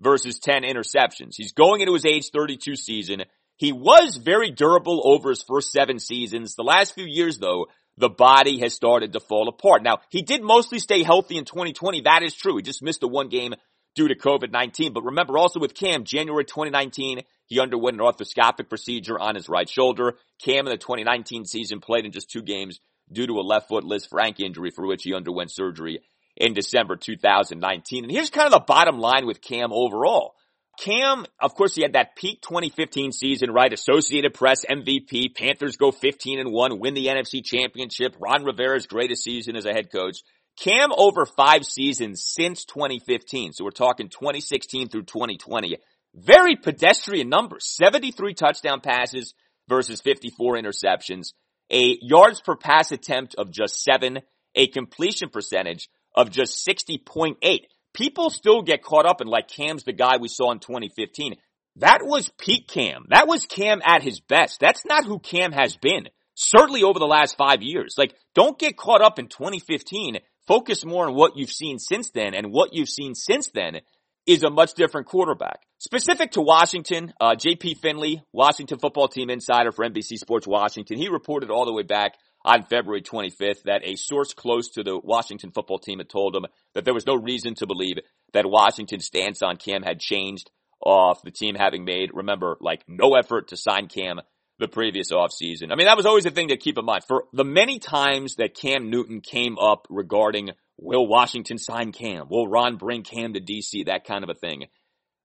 versus 0.00 0.38
10 0.38 0.62
interceptions. 0.62 1.34
He's 1.36 1.52
going 1.52 1.80
into 1.80 1.94
his 1.94 2.06
age 2.06 2.30
32 2.32 2.76
season. 2.76 3.24
He 3.56 3.72
was 3.72 4.16
very 4.16 4.50
durable 4.50 5.02
over 5.04 5.30
his 5.30 5.44
first 5.46 5.70
seven 5.70 5.98
seasons. 5.98 6.54
The 6.54 6.64
last 6.64 6.94
few 6.94 7.06
years 7.06 7.38
though, 7.38 7.66
the 7.96 8.08
body 8.08 8.60
has 8.60 8.74
started 8.74 9.12
to 9.12 9.20
fall 9.20 9.48
apart. 9.48 9.82
Now, 9.82 9.98
he 10.10 10.22
did 10.22 10.42
mostly 10.42 10.78
stay 10.78 11.02
healthy 11.02 11.36
in 11.36 11.44
2020. 11.44 12.02
That 12.02 12.22
is 12.22 12.34
true. 12.34 12.56
He 12.56 12.62
just 12.62 12.82
missed 12.82 13.00
the 13.00 13.08
one 13.08 13.28
game 13.28 13.54
due 13.94 14.08
to 14.08 14.14
COVID-19. 14.14 14.92
But 14.92 15.04
remember 15.04 15.38
also 15.38 15.60
with 15.60 15.74
Cam, 15.74 16.04
January 16.04 16.44
2019, 16.44 17.22
he 17.46 17.60
underwent 17.60 18.00
an 18.00 18.06
arthroscopic 18.06 18.68
procedure 18.68 19.18
on 19.18 19.34
his 19.34 19.48
right 19.48 19.68
shoulder. 19.68 20.14
Cam 20.42 20.66
in 20.66 20.72
the 20.72 20.78
2019 20.78 21.44
season 21.44 21.80
played 21.80 22.04
in 22.04 22.12
just 22.12 22.30
two 22.30 22.42
games 22.42 22.80
due 23.12 23.26
to 23.26 23.34
a 23.34 23.42
left 23.42 23.68
foot 23.68 23.84
Lisfranc 23.84 24.40
injury 24.40 24.70
for 24.70 24.86
which 24.86 25.02
he 25.04 25.14
underwent 25.14 25.52
surgery 25.52 26.00
in 26.36 26.54
December 26.54 26.96
2019. 26.96 28.04
And 28.04 28.10
here's 28.10 28.30
kind 28.30 28.46
of 28.46 28.52
the 28.52 28.60
bottom 28.60 28.98
line 28.98 29.26
with 29.26 29.40
Cam 29.40 29.72
overall. 29.72 30.34
Cam, 30.78 31.26
of 31.40 31.54
course, 31.54 31.74
he 31.74 31.82
had 31.82 31.94
that 31.94 32.16
peak 32.16 32.40
2015 32.42 33.12
season, 33.12 33.50
right? 33.50 33.72
Associated 33.72 34.34
Press 34.34 34.64
MVP. 34.64 35.34
Panthers 35.34 35.76
go 35.76 35.90
15 35.90 36.40
and 36.40 36.52
1, 36.52 36.80
win 36.80 36.94
the 36.94 37.06
NFC 37.06 37.44
championship. 37.44 38.16
Ron 38.18 38.44
Rivera's 38.44 38.86
greatest 38.86 39.24
season 39.24 39.56
as 39.56 39.66
a 39.66 39.72
head 39.72 39.90
coach. 39.90 40.18
Cam 40.58 40.90
over 40.96 41.26
five 41.26 41.64
seasons 41.64 42.24
since 42.24 42.64
2015. 42.64 43.52
So 43.52 43.64
we're 43.64 43.70
talking 43.70 44.08
2016 44.08 44.88
through 44.88 45.04
2020. 45.04 45.78
Very 46.14 46.56
pedestrian 46.56 47.28
numbers. 47.28 47.66
73 47.66 48.34
touchdown 48.34 48.80
passes 48.80 49.34
versus 49.68 50.00
54 50.00 50.56
interceptions 50.56 51.32
a 51.70 51.98
yards 52.00 52.40
per 52.40 52.56
pass 52.56 52.92
attempt 52.92 53.34
of 53.36 53.50
just 53.50 53.82
seven, 53.82 54.20
a 54.54 54.66
completion 54.68 55.28
percentage 55.28 55.88
of 56.14 56.30
just 56.30 56.66
60.8. 56.66 57.36
People 57.94 58.28
still 58.28 58.62
get 58.62 58.82
caught 58.82 59.06
up 59.06 59.20
in 59.20 59.28
like 59.28 59.48
Cam's 59.48 59.84
the 59.84 59.92
guy 59.92 60.18
we 60.18 60.28
saw 60.28 60.50
in 60.52 60.58
2015. 60.58 61.36
That 61.76 62.00
was 62.02 62.30
peak 62.38 62.68
Cam. 62.68 63.06
That 63.08 63.26
was 63.26 63.46
Cam 63.46 63.80
at 63.84 64.02
his 64.02 64.20
best. 64.20 64.60
That's 64.60 64.84
not 64.84 65.04
who 65.04 65.18
Cam 65.18 65.52
has 65.52 65.76
been. 65.76 66.08
Certainly 66.34 66.82
over 66.82 66.98
the 66.98 67.06
last 67.06 67.36
five 67.36 67.62
years. 67.62 67.94
Like, 67.96 68.14
don't 68.34 68.58
get 68.58 68.76
caught 68.76 69.00
up 69.00 69.18
in 69.18 69.28
2015. 69.28 70.18
Focus 70.46 70.84
more 70.84 71.06
on 71.06 71.14
what 71.14 71.36
you've 71.36 71.50
seen 71.50 71.78
since 71.78 72.10
then 72.10 72.34
and 72.34 72.52
what 72.52 72.74
you've 72.74 72.88
seen 72.88 73.14
since 73.14 73.48
then 73.48 73.80
is 74.26 74.42
a 74.42 74.50
much 74.50 74.74
different 74.74 75.06
quarterback. 75.06 75.60
Specific 75.78 76.32
to 76.32 76.40
Washington, 76.40 77.12
uh, 77.20 77.34
JP 77.34 77.78
Finley, 77.78 78.22
Washington 78.32 78.78
football 78.78 79.08
team 79.08 79.30
insider 79.30 79.70
for 79.70 79.84
NBC 79.84 80.18
Sports 80.18 80.46
Washington, 80.46 80.98
he 80.98 81.08
reported 81.08 81.50
all 81.50 81.66
the 81.66 81.72
way 81.72 81.82
back 81.82 82.14
on 82.44 82.64
February 82.64 83.02
25th 83.02 83.62
that 83.64 83.82
a 83.84 83.96
source 83.96 84.34
close 84.34 84.68
to 84.70 84.82
the 84.82 84.98
Washington 84.98 85.50
football 85.50 85.78
team 85.78 85.98
had 85.98 86.08
told 86.08 86.36
him 86.36 86.46
that 86.74 86.84
there 86.84 86.94
was 86.94 87.06
no 87.06 87.14
reason 87.14 87.54
to 87.54 87.66
believe 87.66 87.98
that 88.32 88.46
Washington's 88.46 89.06
stance 89.06 89.42
on 89.42 89.56
Cam 89.56 89.82
had 89.82 90.00
changed 90.00 90.50
off 90.84 91.22
the 91.22 91.30
team 91.30 91.54
having 91.54 91.84
made, 91.84 92.10
remember, 92.12 92.56
like 92.60 92.84
no 92.86 93.14
effort 93.14 93.48
to 93.48 93.56
sign 93.56 93.86
Cam 93.86 94.20
the 94.58 94.68
previous 94.68 95.10
offseason. 95.10 95.72
I 95.72 95.76
mean, 95.76 95.86
that 95.86 95.96
was 95.96 96.06
always 96.06 96.26
a 96.26 96.30
thing 96.30 96.48
to 96.48 96.56
keep 96.56 96.78
in 96.78 96.84
mind. 96.84 97.04
For 97.08 97.24
the 97.32 97.44
many 97.44 97.78
times 97.78 98.36
that 98.36 98.54
Cam 98.54 98.90
Newton 98.90 99.20
came 99.20 99.58
up 99.58 99.86
regarding 99.88 100.50
will 100.76 101.06
Washington 101.06 101.58
sign 101.58 101.92
Cam? 101.92 102.28
Will 102.28 102.48
Ron 102.48 102.76
bring 102.76 103.02
Cam 103.02 103.34
to 103.34 103.40
DC? 103.40 103.86
That 103.86 104.04
kind 104.04 104.22
of 104.22 104.30
a 104.30 104.34
thing. 104.34 104.66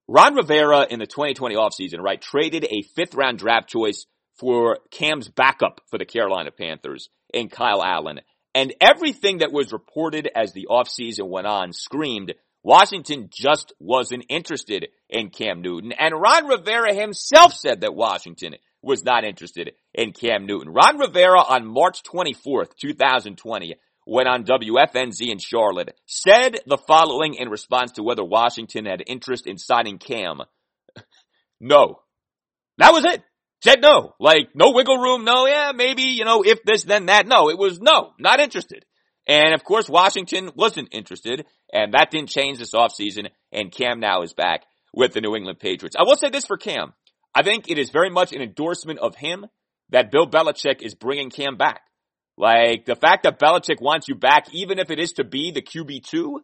Ron 0.08 0.36
Rivera 0.36 0.88
in 0.90 1.00
the 1.00 1.06
2020 1.06 1.56
offseason, 1.56 2.00
right, 2.00 2.20
traded 2.20 2.66
a 2.66 2.82
fifth 2.96 3.14
round 3.14 3.38
draft 3.38 3.70
choice 3.70 4.06
for 4.40 4.80
Cam's 4.92 5.28
backup 5.28 5.82
for 5.90 5.98
the 5.98 6.06
Carolina 6.06 6.52
Panthers 6.52 7.10
in 7.34 7.50
Kyle 7.50 7.84
Allen. 7.84 8.22
And 8.56 8.74
everything 8.82 9.40
that 9.40 9.52
was 9.52 9.72
reported 9.72 10.30
as 10.34 10.54
the 10.54 10.68
offseason 10.70 11.30
went 11.30 11.48
on 11.48 11.74
screamed 11.74 12.34
Washington 12.64 13.30
just 13.32 13.74
wasn't 13.80 14.26
interested 14.30 14.90
in 15.10 15.30
Cam 15.30 15.62
Newton. 15.62 15.94
And 15.94 16.14
Ron 16.14 16.48
Rivera 16.48 16.94
himself 16.94 17.54
said 17.54 17.82
that 17.82 17.96
Washington 17.96 18.56
was 18.82 19.04
not 19.04 19.24
interested 19.24 19.72
in 19.94 20.12
Cam 20.12 20.46
Newton. 20.46 20.74
Ron 20.74 20.98
Rivera 20.98 21.40
on 21.40 21.66
March 21.66 22.04
24th, 22.04 22.76
2020 22.80 23.76
went 24.06 24.28
on 24.28 24.44
WFNZ 24.44 25.30
in 25.30 25.38
Charlotte, 25.38 25.96
said 26.06 26.58
the 26.66 26.78
following 26.78 27.36
in 27.36 27.48
response 27.48 27.94
to 27.94 28.04
whether 28.04 28.24
Washington 28.24 28.86
had 28.86 29.04
interest 29.06 29.46
in 29.46 29.58
signing 29.58 30.00
Cam. 30.00 30.42
no. 31.60 32.00
That 32.78 32.92
was 32.92 33.06
it. 33.06 33.22
Said 33.62 33.82
no. 33.82 34.16
Like, 34.20 34.50
no 34.54 34.72
wiggle 34.72 34.98
room, 34.98 35.26
no, 35.26 35.46
yeah, 35.46 35.72
maybe, 35.76 36.04
you 36.04 36.26
know, 36.26 36.44
if 36.44 36.64
this, 36.64 36.84
then 36.84 37.08
that. 37.08 37.28
No, 37.28 37.50
it 37.50 37.58
was 37.58 37.80
no, 37.80 38.14
not 38.18 38.40
interested. 38.40 38.86
And 39.28 39.54
of 39.54 39.64
course, 39.64 39.90
Washington 39.90 40.52
wasn't 40.56 40.90
interested, 40.92 41.46
and 41.72 41.94
that 41.94 42.10
didn't 42.10 42.30
change 42.30 42.58
this 42.58 42.74
offseason, 42.74 43.30
and 43.52 43.72
Cam 43.72 44.00
now 44.00 44.22
is 44.22 44.34
back 44.34 44.64
with 44.94 45.14
the 45.14 45.22
New 45.22 45.36
England 45.36 45.60
Patriots. 45.60 45.96
I 45.98 46.04
will 46.04 46.16
say 46.16 46.30
this 46.30 46.46
for 46.46 46.58
Cam. 46.58 46.94
I 47.36 47.44
think 47.44 47.70
it 47.70 47.78
is 47.78 47.92
very 47.92 48.10
much 48.10 48.34
an 48.34 48.42
endorsement 48.42 49.00
of 49.00 49.16
him 49.16 49.46
that 49.90 50.12
Bill 50.12 50.28
Belichick 50.28 50.82
is 50.82 50.96
bringing 50.96 51.30
Cam 51.30 51.58
back. 51.58 51.82
Like 52.38 52.86
the 52.86 52.96
fact 52.96 53.24
that 53.24 53.40
Belichick 53.40 53.82
wants 53.82 54.08
you 54.08 54.16
back, 54.16 54.48
even 54.54 54.80
if 54.80 54.90
it 54.90 55.00
is 55.00 55.14
to 55.14 55.24
be 55.24 55.52
the 55.52 55.62
QB2, 55.62 56.40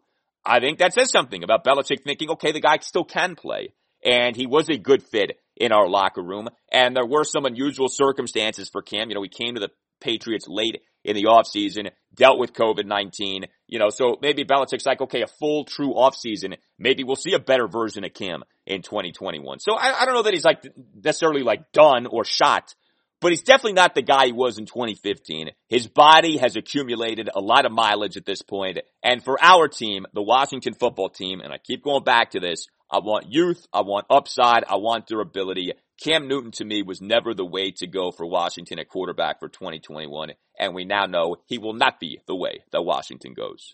I 0.46 0.60
think 0.60 0.80
that 0.80 0.94
says 0.94 1.10
something 1.10 1.44
about 1.44 1.64
Belichick 1.64 2.04
thinking, 2.04 2.30
okay, 2.32 2.52
the 2.52 2.60
guy 2.60 2.78
still 2.82 3.06
can 3.06 3.36
play. 3.36 3.74
And 4.04 4.36
he 4.36 4.46
was 4.46 4.70
a 4.70 4.78
good 4.78 5.02
fit 5.02 5.40
in 5.56 5.72
our 5.72 5.88
locker 5.88 6.22
room. 6.22 6.50
And 6.72 6.96
there 6.96 7.06
were 7.06 7.24
some 7.24 7.46
unusual 7.46 7.88
circumstances 7.88 8.70
for 8.70 8.82
Cam. 8.82 9.10
You 9.10 9.16
know, 9.16 9.24
he 9.24 9.30
came 9.30 9.56
to 9.56 9.62
the 9.62 9.72
Patriots 10.02 10.46
late 10.48 10.82
in 11.04 11.16
the 11.16 11.26
offseason, 11.26 11.92
dealt 12.14 12.40
with 12.40 12.54
COVID-19, 12.54 13.46
you 13.68 13.80
know, 13.80 13.90
so 13.90 14.18
maybe 14.22 14.44
Belichick's 14.44 14.86
like, 14.86 15.02
okay, 15.02 15.22
a 15.22 15.28
full 15.28 15.64
true 15.64 15.94
offseason, 15.94 16.58
maybe 16.80 17.04
we'll 17.04 17.16
see 17.16 17.34
a 17.34 17.40
better 17.40 17.68
version 17.68 18.04
of 18.04 18.14
Cam 18.14 18.44
in 18.66 18.82
2021. 18.82 19.60
So 19.60 19.76
I, 19.76 20.02
I 20.02 20.06
don't 20.06 20.16
know 20.16 20.24
that 20.24 20.34
he's 20.34 20.44
like 20.44 20.66
necessarily 20.96 21.44
like 21.44 21.72
done 21.72 22.08
or 22.08 22.26
shot 22.26 22.74
but 23.22 23.32
he's 23.32 23.42
definitely 23.42 23.74
not 23.74 23.96
the 23.96 24.02
guy 24.02 24.28
he 24.28 24.34
was 24.34 24.60
in 24.60 24.66
2015. 24.66 25.50
His 25.68 25.88
body 25.88 26.38
has 26.38 26.56
accumulated 26.56 27.30
a 27.34 27.40
lot 27.40 27.66
of 27.66 27.72
mileage 27.72 28.18
at 28.18 28.26
this 28.26 28.42
point. 28.42 28.80
And 29.02 29.24
for 29.24 29.42
our 29.42 29.68
team, 29.68 30.06
the 30.14 30.22
Washington 30.22 30.74
football 30.74 31.10
team, 31.10 31.40
and 31.40 31.52
I 31.52 31.58
keep 31.58 31.84
going 31.84 32.04
back 32.04 32.32
to 32.32 32.40
this, 32.40 32.68
I 32.90 33.00
want 33.00 33.32
youth, 33.32 33.66
I 33.74 33.82
want 33.82 34.06
upside, 34.12 34.64
I 34.64 34.76
want 34.76 35.08
durability. 35.08 35.74
Cam 36.04 36.28
Newton 36.28 36.52
to 36.52 36.66
me 36.66 36.84
was 36.84 37.02
never 37.02 37.34
the 37.34 37.46
way 37.46 37.72
to 37.72 37.88
go 37.88 38.12
for 38.12 38.28
Washington 38.28 38.78
at 38.78 38.90
quarterback 38.90 39.40
for 39.40 39.50
2021, 39.50 40.34
and 40.60 40.76
we 40.76 40.86
now 40.86 41.06
know 41.06 41.38
he 41.48 41.58
will 41.58 41.74
not 41.74 42.00
be 42.00 42.20
the 42.28 42.36
way 42.36 42.64
that 42.72 42.84
Washington 42.84 43.34
goes. 43.34 43.74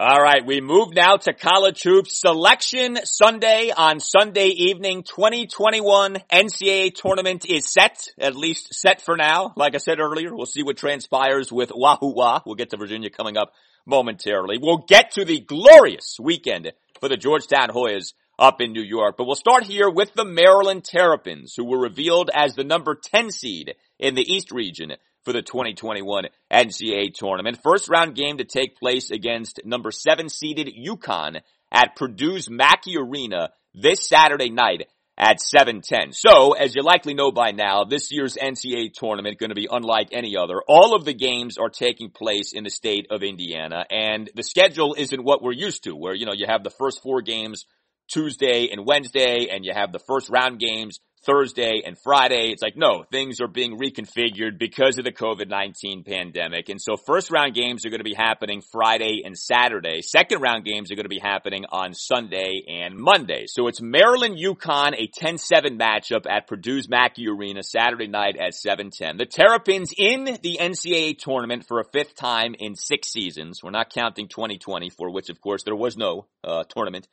All 0.00 0.22
right, 0.22 0.46
we 0.46 0.60
move 0.60 0.94
now 0.94 1.16
to 1.16 1.32
college 1.32 1.82
hoops 1.82 2.20
selection 2.20 3.00
Sunday 3.02 3.72
on 3.76 3.98
Sunday 3.98 4.46
evening 4.46 5.02
2021 5.02 6.18
NCAA 6.32 6.94
tournament 6.94 7.44
is 7.44 7.68
set, 7.68 8.06
at 8.16 8.36
least 8.36 8.72
set 8.72 9.02
for 9.02 9.16
now. 9.16 9.52
Like 9.56 9.74
I 9.74 9.78
said 9.78 9.98
earlier, 9.98 10.34
we'll 10.34 10.46
see 10.46 10.62
what 10.62 10.76
transpires 10.76 11.50
with 11.50 11.72
Wahoo 11.74 12.14
Wah. 12.14 12.40
We'll 12.46 12.54
get 12.54 12.70
to 12.70 12.76
Virginia 12.76 13.10
coming 13.10 13.36
up 13.36 13.52
momentarily. 13.88 14.58
We'll 14.60 14.84
get 14.86 15.12
to 15.12 15.24
the 15.24 15.40
glorious 15.40 16.16
weekend 16.20 16.72
for 17.00 17.08
the 17.08 17.16
Georgetown 17.16 17.70
Hoyas 17.70 18.12
up 18.38 18.60
in 18.60 18.72
New 18.72 18.82
York, 18.82 19.16
but 19.16 19.26
we'll 19.26 19.34
start 19.34 19.64
here 19.64 19.90
with 19.90 20.14
the 20.14 20.24
Maryland 20.24 20.84
Terrapins, 20.84 21.54
who 21.56 21.64
were 21.64 21.80
revealed 21.80 22.30
as 22.32 22.54
the 22.54 22.62
number 22.62 22.94
10 22.94 23.30
seed 23.30 23.74
in 23.98 24.14
the 24.14 24.22
East 24.22 24.52
region 24.52 24.92
for 25.24 25.32
the 25.32 25.42
2021 25.42 26.26
NCAA 26.52 27.12
tournament. 27.14 27.58
First 27.62 27.88
round 27.88 28.14
game 28.14 28.38
to 28.38 28.44
take 28.44 28.78
place 28.78 29.10
against 29.10 29.60
number 29.64 29.90
seven 29.90 30.28
seeded 30.28 30.68
UConn 30.68 31.40
at 31.72 31.96
Purdue's 31.96 32.48
Mackey 32.48 32.96
Arena 32.96 33.50
this 33.74 34.08
Saturday 34.08 34.50
night 34.50 34.88
at 35.18 35.40
710. 35.40 36.12
So, 36.12 36.52
as 36.52 36.76
you 36.76 36.82
likely 36.82 37.12
know 37.12 37.32
by 37.32 37.50
now, 37.50 37.82
this 37.82 38.12
year's 38.12 38.36
NCAA 38.36 38.92
tournament 38.94 39.38
going 39.38 39.50
to 39.50 39.56
be 39.56 39.68
unlike 39.68 40.10
any 40.12 40.36
other. 40.36 40.62
All 40.68 40.94
of 40.94 41.04
the 41.04 41.12
games 41.12 41.58
are 41.58 41.68
taking 41.68 42.10
place 42.10 42.52
in 42.52 42.62
the 42.62 42.70
state 42.70 43.08
of 43.10 43.24
Indiana 43.24 43.84
and 43.90 44.30
the 44.34 44.44
schedule 44.44 44.94
isn't 44.96 45.24
what 45.24 45.42
we're 45.42 45.52
used 45.52 45.84
to 45.84 45.96
where, 45.96 46.14
you 46.14 46.24
know, 46.24 46.34
you 46.34 46.46
have 46.46 46.62
the 46.62 46.70
first 46.70 47.02
four 47.02 47.20
games 47.20 47.64
Tuesday 48.08 48.68
and 48.70 48.86
Wednesday 48.86 49.48
and 49.50 49.64
you 49.64 49.72
have 49.74 49.92
the 49.92 49.98
first 49.98 50.30
round 50.30 50.60
games 50.60 51.00
Thursday 51.24 51.82
and 51.84 51.96
Friday. 51.98 52.50
It's 52.50 52.62
like, 52.62 52.76
no, 52.76 53.04
things 53.10 53.40
are 53.40 53.48
being 53.48 53.78
reconfigured 53.78 54.58
because 54.58 54.98
of 54.98 55.04
the 55.04 55.12
COVID-19 55.12 56.06
pandemic. 56.06 56.68
And 56.68 56.80
so 56.80 56.96
first 56.96 57.30
round 57.30 57.54
games 57.54 57.84
are 57.84 57.90
going 57.90 58.00
to 58.00 58.04
be 58.04 58.14
happening 58.14 58.62
Friday 58.72 59.22
and 59.24 59.36
Saturday. 59.36 60.02
Second 60.02 60.40
round 60.40 60.64
games 60.64 60.90
are 60.90 60.94
going 60.94 61.04
to 61.04 61.08
be 61.08 61.20
happening 61.20 61.64
on 61.70 61.94
Sunday 61.94 62.62
and 62.68 62.96
Monday. 62.96 63.44
So 63.46 63.68
it's 63.68 63.80
Maryland 63.80 64.38
UConn, 64.38 64.94
a 64.96 65.08
10-7 65.08 65.78
matchup 65.78 66.26
at 66.28 66.46
Purdue's 66.46 66.88
Mackey 66.88 67.28
Arena 67.28 67.62
Saturday 67.62 68.08
night 68.08 68.36
at 68.36 68.52
7-10. 68.52 69.18
The 69.18 69.26
Terrapins 69.26 69.92
in 69.96 70.24
the 70.24 70.58
NCAA 70.60 71.18
tournament 71.18 71.66
for 71.66 71.80
a 71.80 71.84
fifth 71.84 72.14
time 72.14 72.54
in 72.58 72.74
six 72.74 73.10
seasons. 73.10 73.62
We're 73.62 73.70
not 73.70 73.90
counting 73.90 74.28
2020 74.28 74.90
for 74.90 75.10
which 75.10 75.30
of 75.30 75.40
course 75.40 75.62
there 75.64 75.76
was 75.76 75.96
no 75.96 76.26
uh, 76.44 76.64
tournament 76.68 77.06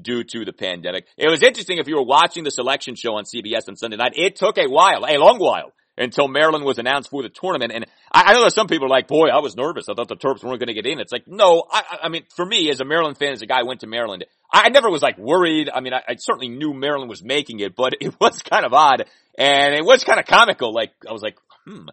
due 0.00 0.24
to 0.24 0.44
the 0.44 0.52
pandemic. 0.52 1.06
It 1.16 1.28
was 1.28 1.42
interesting 1.42 1.78
if 1.78 1.88
you 1.88 1.96
were 1.96 2.04
watching 2.04 2.44
the 2.44 2.50
selection 2.50 2.94
show 2.94 3.14
on 3.16 3.24
CBS 3.24 3.68
on 3.68 3.76
Sunday 3.76 3.96
night. 3.96 4.12
It 4.16 4.36
took 4.36 4.58
a 4.58 4.66
while, 4.66 5.04
a 5.06 5.18
long 5.18 5.38
while, 5.38 5.72
until 5.96 6.28
Maryland 6.28 6.64
was 6.64 6.78
announced 6.78 7.10
for 7.10 7.22
the 7.22 7.28
tournament. 7.28 7.72
And 7.74 7.86
I, 8.10 8.30
I 8.30 8.32
know 8.34 8.44
that 8.44 8.52
some 8.52 8.66
people 8.66 8.86
are 8.86 8.90
like, 8.90 9.08
boy, 9.08 9.28
I 9.28 9.40
was 9.40 9.56
nervous. 9.56 9.88
I 9.88 9.94
thought 9.94 10.08
the 10.08 10.16
Terps 10.16 10.42
weren't 10.42 10.58
going 10.58 10.68
to 10.68 10.74
get 10.74 10.86
in. 10.86 11.00
It's 11.00 11.12
like, 11.12 11.26
no, 11.26 11.64
I, 11.70 11.98
I 12.04 12.08
mean, 12.08 12.24
for 12.34 12.44
me 12.44 12.70
as 12.70 12.80
a 12.80 12.84
Maryland 12.84 13.18
fan, 13.18 13.32
as 13.32 13.42
a 13.42 13.46
guy 13.46 13.60
who 13.60 13.66
went 13.66 13.80
to 13.80 13.86
Maryland, 13.86 14.24
I 14.52 14.68
never 14.70 14.90
was 14.90 15.02
like 15.02 15.18
worried. 15.18 15.70
I 15.72 15.80
mean, 15.80 15.92
I, 15.92 16.02
I 16.08 16.16
certainly 16.18 16.48
knew 16.48 16.72
Maryland 16.72 17.10
was 17.10 17.22
making 17.22 17.60
it, 17.60 17.76
but 17.76 17.94
it 18.00 18.18
was 18.20 18.42
kind 18.42 18.64
of 18.64 18.72
odd 18.72 19.04
and 19.36 19.74
it 19.74 19.84
was 19.84 20.04
kind 20.04 20.20
of 20.20 20.26
comical. 20.26 20.72
Like, 20.72 20.92
I 21.08 21.12
was 21.12 21.22
like, 21.22 21.36
hmm, 21.66 21.86